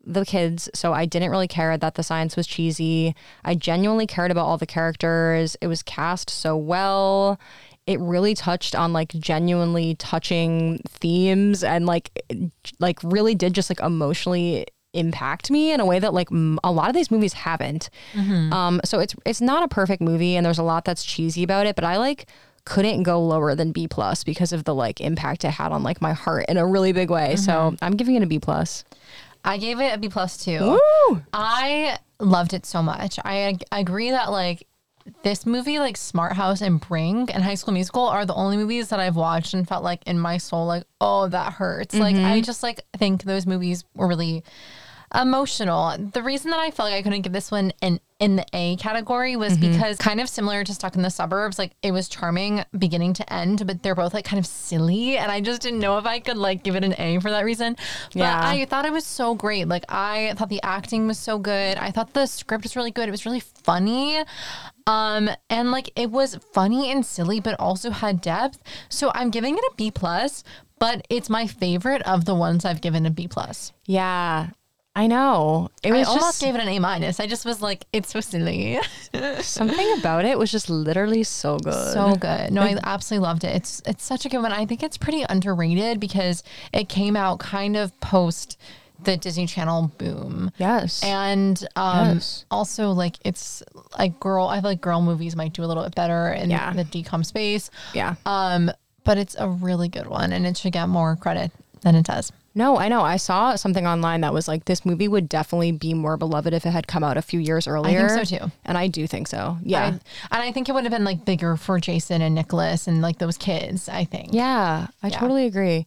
the 0.05 0.25
kids. 0.25 0.69
So 0.73 0.93
I 0.93 1.05
didn't 1.05 1.31
really 1.31 1.47
care 1.47 1.77
that 1.77 1.95
the 1.95 2.03
science 2.03 2.35
was 2.35 2.47
cheesy. 2.47 3.15
I 3.43 3.55
genuinely 3.55 4.07
cared 4.07 4.31
about 4.31 4.45
all 4.45 4.57
the 4.57 4.65
characters. 4.65 5.55
It 5.61 5.67
was 5.67 5.83
cast 5.83 6.29
so 6.29 6.55
well. 6.55 7.39
It 7.89 7.99
really 7.99 8.35
touched 8.35 8.75
on 8.75 8.93
like 8.93 9.09
genuinely 9.09 9.95
touching 9.95 10.79
themes 10.87 11.63
and 11.63 11.85
like 11.87 12.11
like 12.79 12.99
really 13.03 13.33
did 13.35 13.53
just 13.53 13.69
like 13.69 13.79
emotionally 13.81 14.65
impact 14.93 15.51
me 15.51 15.71
in 15.71 15.79
a 15.79 15.85
way 15.85 15.99
that 15.99 16.13
like 16.13 16.31
m- 16.31 16.59
a 16.63 16.71
lot 16.71 16.87
of 16.89 16.95
these 16.95 17.11
movies 17.11 17.33
haven't. 17.33 17.89
Um, 18.53 18.79
so 18.85 18.99
it's 18.99 19.15
it's 19.25 19.41
not 19.41 19.63
a 19.63 19.67
perfect 19.67 20.01
movie, 20.01 20.35
and 20.35 20.45
there's 20.45 20.59
a 20.59 20.63
lot 20.63 20.85
that's 20.85 21.03
cheesy 21.03 21.43
about 21.43 21.65
it. 21.65 21.75
But 21.75 21.83
I 21.83 21.97
like 21.97 22.27
couldn't 22.65 23.03
go 23.03 23.19
lower 23.25 23.55
than 23.55 23.71
B 23.71 23.87
plus 23.87 24.23
because 24.23 24.53
of 24.53 24.63
the 24.65 24.75
like 24.75 25.01
impact 25.01 25.43
it 25.43 25.49
had 25.51 25.71
on 25.71 25.81
like 25.81 26.01
my 26.01 26.13
heart 26.13 26.45
in 26.49 26.57
a 26.57 26.65
really 26.65 26.91
big 26.91 27.09
way. 27.09 27.35
So 27.37 27.75
I'm 27.81 27.95
giving 27.97 28.15
it 28.15 28.23
a 28.23 28.27
B 28.27 28.37
plus. 28.39 28.83
I 29.43 29.57
gave 29.57 29.79
it 29.79 29.93
a 29.93 29.97
B 29.97 30.09
plus 30.09 30.37
too. 30.37 30.59
Woo! 30.59 31.21
I 31.33 31.97
loved 32.19 32.53
it 32.53 32.65
so 32.65 32.83
much. 32.83 33.17
I 33.23 33.35
ag- 33.49 33.63
agree 33.71 34.11
that 34.11 34.31
like 34.31 34.67
this 35.23 35.45
movie, 35.45 35.79
like 35.79 35.97
Smart 35.97 36.33
House 36.33 36.61
and 36.61 36.79
Bring 36.79 37.29
and 37.31 37.43
High 37.43 37.55
School 37.55 37.73
Musical, 37.73 38.05
are 38.07 38.25
the 38.25 38.33
only 38.33 38.57
movies 38.57 38.89
that 38.89 38.99
I've 38.99 39.15
watched 39.15 39.53
and 39.53 39.67
felt 39.67 39.83
like 39.83 40.01
in 40.07 40.19
my 40.19 40.37
soul, 40.37 40.65
like, 40.65 40.83
oh, 41.01 41.27
that 41.27 41.53
hurts. 41.53 41.95
Like 41.95 42.15
I 42.15 42.19
mm-hmm. 42.19 42.41
just 42.41 42.63
like 42.63 42.81
think 42.97 43.23
those 43.23 43.45
movies 43.45 43.83
were 43.95 44.07
really 44.07 44.43
emotional. 45.13 45.95
The 45.97 46.21
reason 46.23 46.51
that 46.51 46.59
I 46.59 46.71
felt 46.71 46.89
like 46.89 46.99
I 46.99 47.01
couldn't 47.01 47.21
give 47.21 47.33
this 47.33 47.51
one 47.51 47.71
an 47.81 47.99
in 48.19 48.35
the 48.35 48.45
A 48.51 48.75
category 48.75 49.37
was 49.37 49.57
because 49.57 49.97
kind 49.97 50.19
of 50.19 50.27
similar 50.27 50.65
to 50.65 50.73
Stuck 50.73 50.95
in 50.97 51.03
the 51.03 51.09
Suburbs, 51.09 51.57
like 51.57 51.71
it 51.81 51.91
was 51.91 52.09
charming 52.09 52.65
beginning 52.77 53.13
to 53.13 53.33
end, 53.33 53.65
but 53.65 53.81
they're 53.81 53.95
both 53.95 54.13
like 54.13 54.25
kind 54.25 54.39
of 54.39 54.45
silly. 54.45 55.17
And 55.17 55.31
I 55.31 55.39
just 55.39 55.61
didn't 55.61 55.79
know 55.79 55.97
if 55.97 56.05
I 56.05 56.19
could 56.19 56.35
like 56.35 56.61
give 56.63 56.75
it 56.75 56.83
an 56.83 56.95
A 56.99 57.19
for 57.21 57.31
that 57.31 57.45
reason. 57.45 57.75
But 58.13 58.15
Yeah. 58.19 58.41
I 58.43 58.65
thought 58.65 58.85
it 58.85 58.91
was 58.91 59.05
so 59.05 59.35
great. 59.35 59.69
Like 59.69 59.85
I 59.87 60.33
thought 60.35 60.49
the 60.49 60.61
acting 60.63 61.07
was 61.07 61.17
so 61.17 61.39
good. 61.39 61.77
I 61.77 61.91
thought 61.91 62.13
the 62.13 62.25
script 62.25 62.63
was 62.65 62.75
really 62.75 62.91
good. 62.91 63.07
It 63.07 63.11
was 63.11 63.25
really 63.25 63.39
funny. 63.39 64.21
Um, 64.85 65.29
and 65.49 65.71
like 65.71 65.89
it 65.95 66.11
was 66.11 66.35
funny 66.51 66.91
and 66.91 67.05
silly, 67.05 67.39
but 67.39 67.57
also 67.57 67.89
had 67.91 68.19
depth. 68.19 68.61
So 68.89 69.11
I'm 69.15 69.29
giving 69.29 69.55
it 69.57 69.63
a 69.63 69.71
B 69.77 69.91
plus, 69.91 70.43
but 70.77 71.05
it's 71.09 71.29
my 71.29 71.47
favorite 71.47 72.01
of 72.01 72.25
the 72.25 72.35
ones 72.35 72.65
I've 72.65 72.81
given 72.81 73.05
a 73.05 73.11
B 73.11 73.29
plus. 73.29 73.71
Yeah, 73.85 74.47
I 74.95 75.07
know. 75.07 75.69
It 75.83 75.93
I 75.93 75.97
was 75.99 76.07
almost 76.07 76.25
just 76.25 76.41
gave 76.41 76.55
it 76.55 76.61
an 76.61 76.67
A 76.67 76.79
minus. 76.79 77.19
I 77.19 77.27
just 77.27 77.45
was 77.45 77.61
like, 77.61 77.85
it's 77.93 78.09
so 78.09 78.19
silly. 78.19 78.79
something 79.41 79.97
about 79.99 80.25
it 80.25 80.37
was 80.37 80.51
just 80.51 80.69
literally 80.69 81.23
so 81.23 81.57
good. 81.57 81.93
so 81.93 82.15
good. 82.15 82.51
No, 82.51 82.63
I 82.63 82.75
absolutely 82.83 83.25
loved 83.25 83.43
it. 83.43 83.55
It's 83.55 83.81
it's 83.85 84.03
such 84.03 84.25
a 84.25 84.29
good 84.29 84.39
one. 84.41 84.51
I 84.51 84.65
think 84.65 84.83
it's 84.83 84.97
pretty 84.97 85.23
underrated 85.29 85.99
because 85.99 86.43
it 86.73 86.89
came 86.89 87.15
out 87.15 87.39
kind 87.39 87.77
of 87.77 87.97
post 88.01 88.57
the 89.01 89.15
Disney 89.15 89.45
Channel 89.45 89.91
boom. 89.97 90.51
yes. 90.57 91.01
And 91.03 91.65
um, 91.77 92.15
Yes. 92.15 92.43
also 92.51 92.91
like 92.91 93.15
it's 93.23 93.63
like 93.97 94.19
girl. 94.19 94.47
I 94.47 94.59
feel 94.59 94.71
like 94.71 94.81
girl 94.81 95.01
movies 95.01 95.35
might 95.35 95.53
do 95.53 95.63
a 95.63 95.67
little 95.67 95.83
bit 95.83 95.95
better 95.95 96.29
in 96.33 96.49
Yeah. 96.49 96.73
the 96.73 96.83
DCOM 96.83 97.25
space. 97.25 97.69
yeah. 97.93 98.15
Um, 98.25 98.69
but 99.05 99.17
it's 99.17 99.35
a 99.39 99.47
really 99.47 99.87
good 99.87 100.07
one, 100.07 100.33
and 100.33 100.45
it 100.45 100.57
should 100.57 100.73
get 100.73 100.87
more 100.89 101.15
credit 101.15 101.51
than 101.81 101.95
it 101.95 102.05
does. 102.05 102.33
No, 102.59 102.77
I 102.77 102.89
know. 102.89 103.01
I 103.01 103.15
saw 103.15 103.55
something 103.55 103.87
online 103.87 104.19
that 104.19 104.33
was 104.33 104.49
like 104.49 104.65
this 104.65 104.85
movie 104.85 105.07
would 105.07 105.29
definitely 105.29 105.71
be 105.71 105.93
more 105.93 106.17
beloved 106.17 106.53
if 106.53 106.65
it 106.65 106.71
had 106.71 106.87
come 106.87 107.05
out 107.05 107.15
a 107.15 107.21
few 107.21 107.39
years 107.39 107.67
earlier. 107.69 108.05
I 108.05 108.09
think 108.09 108.27
so, 108.27 108.37
too. 108.37 108.51
And 108.65 108.77
I 108.77 108.87
do 108.87 109.07
think 109.07 109.29
so. 109.29 109.57
Yeah. 109.63 109.85
I, 110.29 110.35
and 110.35 110.43
I 110.43 110.51
think 110.51 110.67
it 110.67 110.73
would 110.73 110.83
have 110.83 110.91
been 110.91 111.05
like 111.05 111.23
bigger 111.23 111.55
for 111.55 111.79
Jason 111.79 112.21
and 112.21 112.35
Nicholas 112.35 112.85
and 112.85 113.01
like 113.01 113.17
those 113.17 113.37
kids. 113.37 113.87
I 113.87 114.03
think. 114.03 114.33
yeah, 114.33 114.87
I 115.01 115.09
totally 115.09 115.45
agree. 115.45 115.85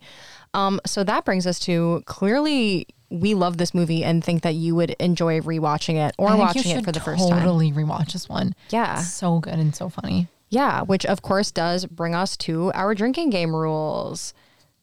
Um, 0.55 0.81
so 0.87 1.05
that 1.05 1.27
brings 1.27 1.47
us 1.47 1.59
to 1.61 2.03
clearly 2.07 2.87
we 3.11 3.35
love 3.35 3.59
this 3.59 3.75
movie 3.75 4.03
and 4.03 4.25
think 4.25 4.43
that 4.43 4.55
you 4.55 4.75
would 4.75 4.91
enjoy 4.99 5.41
rewatching 5.41 5.97
it 5.97 6.15
or 6.19 6.35
watching 6.39 6.75
it 6.75 6.85
for 6.85 6.93
the 6.93 7.01
first 7.01 7.29
time. 7.29 7.41
Totally 7.41 7.71
rewatch 7.71 8.13
this 8.15 8.31
one. 8.31 8.55
Yeah. 8.71 8.97
so 8.97 9.41
good 9.41 9.59
and 9.59 9.77
so 9.77 9.91
funny. 9.91 10.29
Yeah, 10.49 10.83
which 10.83 11.05
of 11.07 11.21
course 11.23 11.51
does 11.51 11.85
bring 11.87 12.15
us 12.15 12.37
to 12.39 12.73
our 12.73 12.95
drinking 12.95 13.29
game 13.31 13.55
rules. 13.55 14.33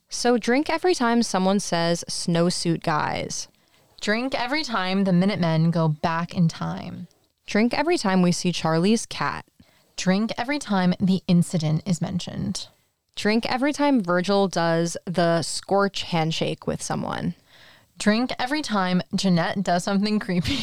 So 0.09 0.37
drink 0.37 0.69
every 0.69 0.95
time 0.95 1.21
someone 1.21 1.59
says 1.59 2.03
snowsuit 2.09 2.81
guys. 2.81 3.47
Drink 4.01 4.33
every 4.33 4.63
time 4.63 5.03
the 5.03 5.13
Minutemen 5.13 5.69
go 5.69 5.87
back 5.87 6.33
in 6.33 6.47
time. 6.47 7.07
Drink 7.45 7.77
every 7.77 7.97
time 7.97 8.23
we 8.23 8.31
see 8.31 8.51
Charlie's 8.51 9.05
cat. 9.05 9.45
Drink 9.97 10.31
every 10.37 10.57
time 10.57 10.95
the 10.99 11.21
incident 11.27 11.83
is 11.85 12.01
mentioned. 12.01 12.67
Drink 13.15 13.45
every 13.47 13.71
time 13.71 14.01
Virgil 14.01 14.47
does 14.47 14.97
the 15.05 15.43
scorch 15.43 16.03
handshake 16.03 16.65
with 16.65 16.81
someone. 16.81 17.35
Drink 17.99 18.31
every 18.39 18.61
time 18.61 19.01
Jeanette 19.13 19.61
does 19.61 19.83
something 19.83 20.19
creepy. 20.19 20.57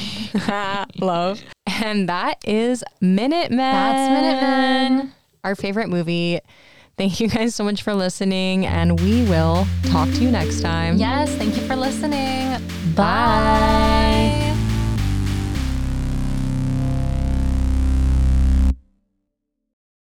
Love. 0.98 1.42
And 1.66 2.08
that 2.08 2.38
is 2.44 2.82
Minutemen. 3.00 3.58
That's 3.58 4.22
Minutemen. 4.22 5.12
Our 5.44 5.54
favorite 5.54 5.88
movie. 5.88 6.40
Thank 6.98 7.20
you 7.20 7.28
guys 7.28 7.54
so 7.54 7.62
much 7.62 7.82
for 7.82 7.94
listening, 7.94 8.64
and 8.64 8.98
we 9.00 9.22
will 9.24 9.66
talk 9.84 10.08
to 10.08 10.18
you 10.22 10.30
next 10.30 10.62
time. 10.62 10.96
yes, 10.96 11.30
thank 11.36 11.54
you 11.54 11.62
for 11.66 11.76
listening. 11.76 12.58
Bye. 12.94 14.45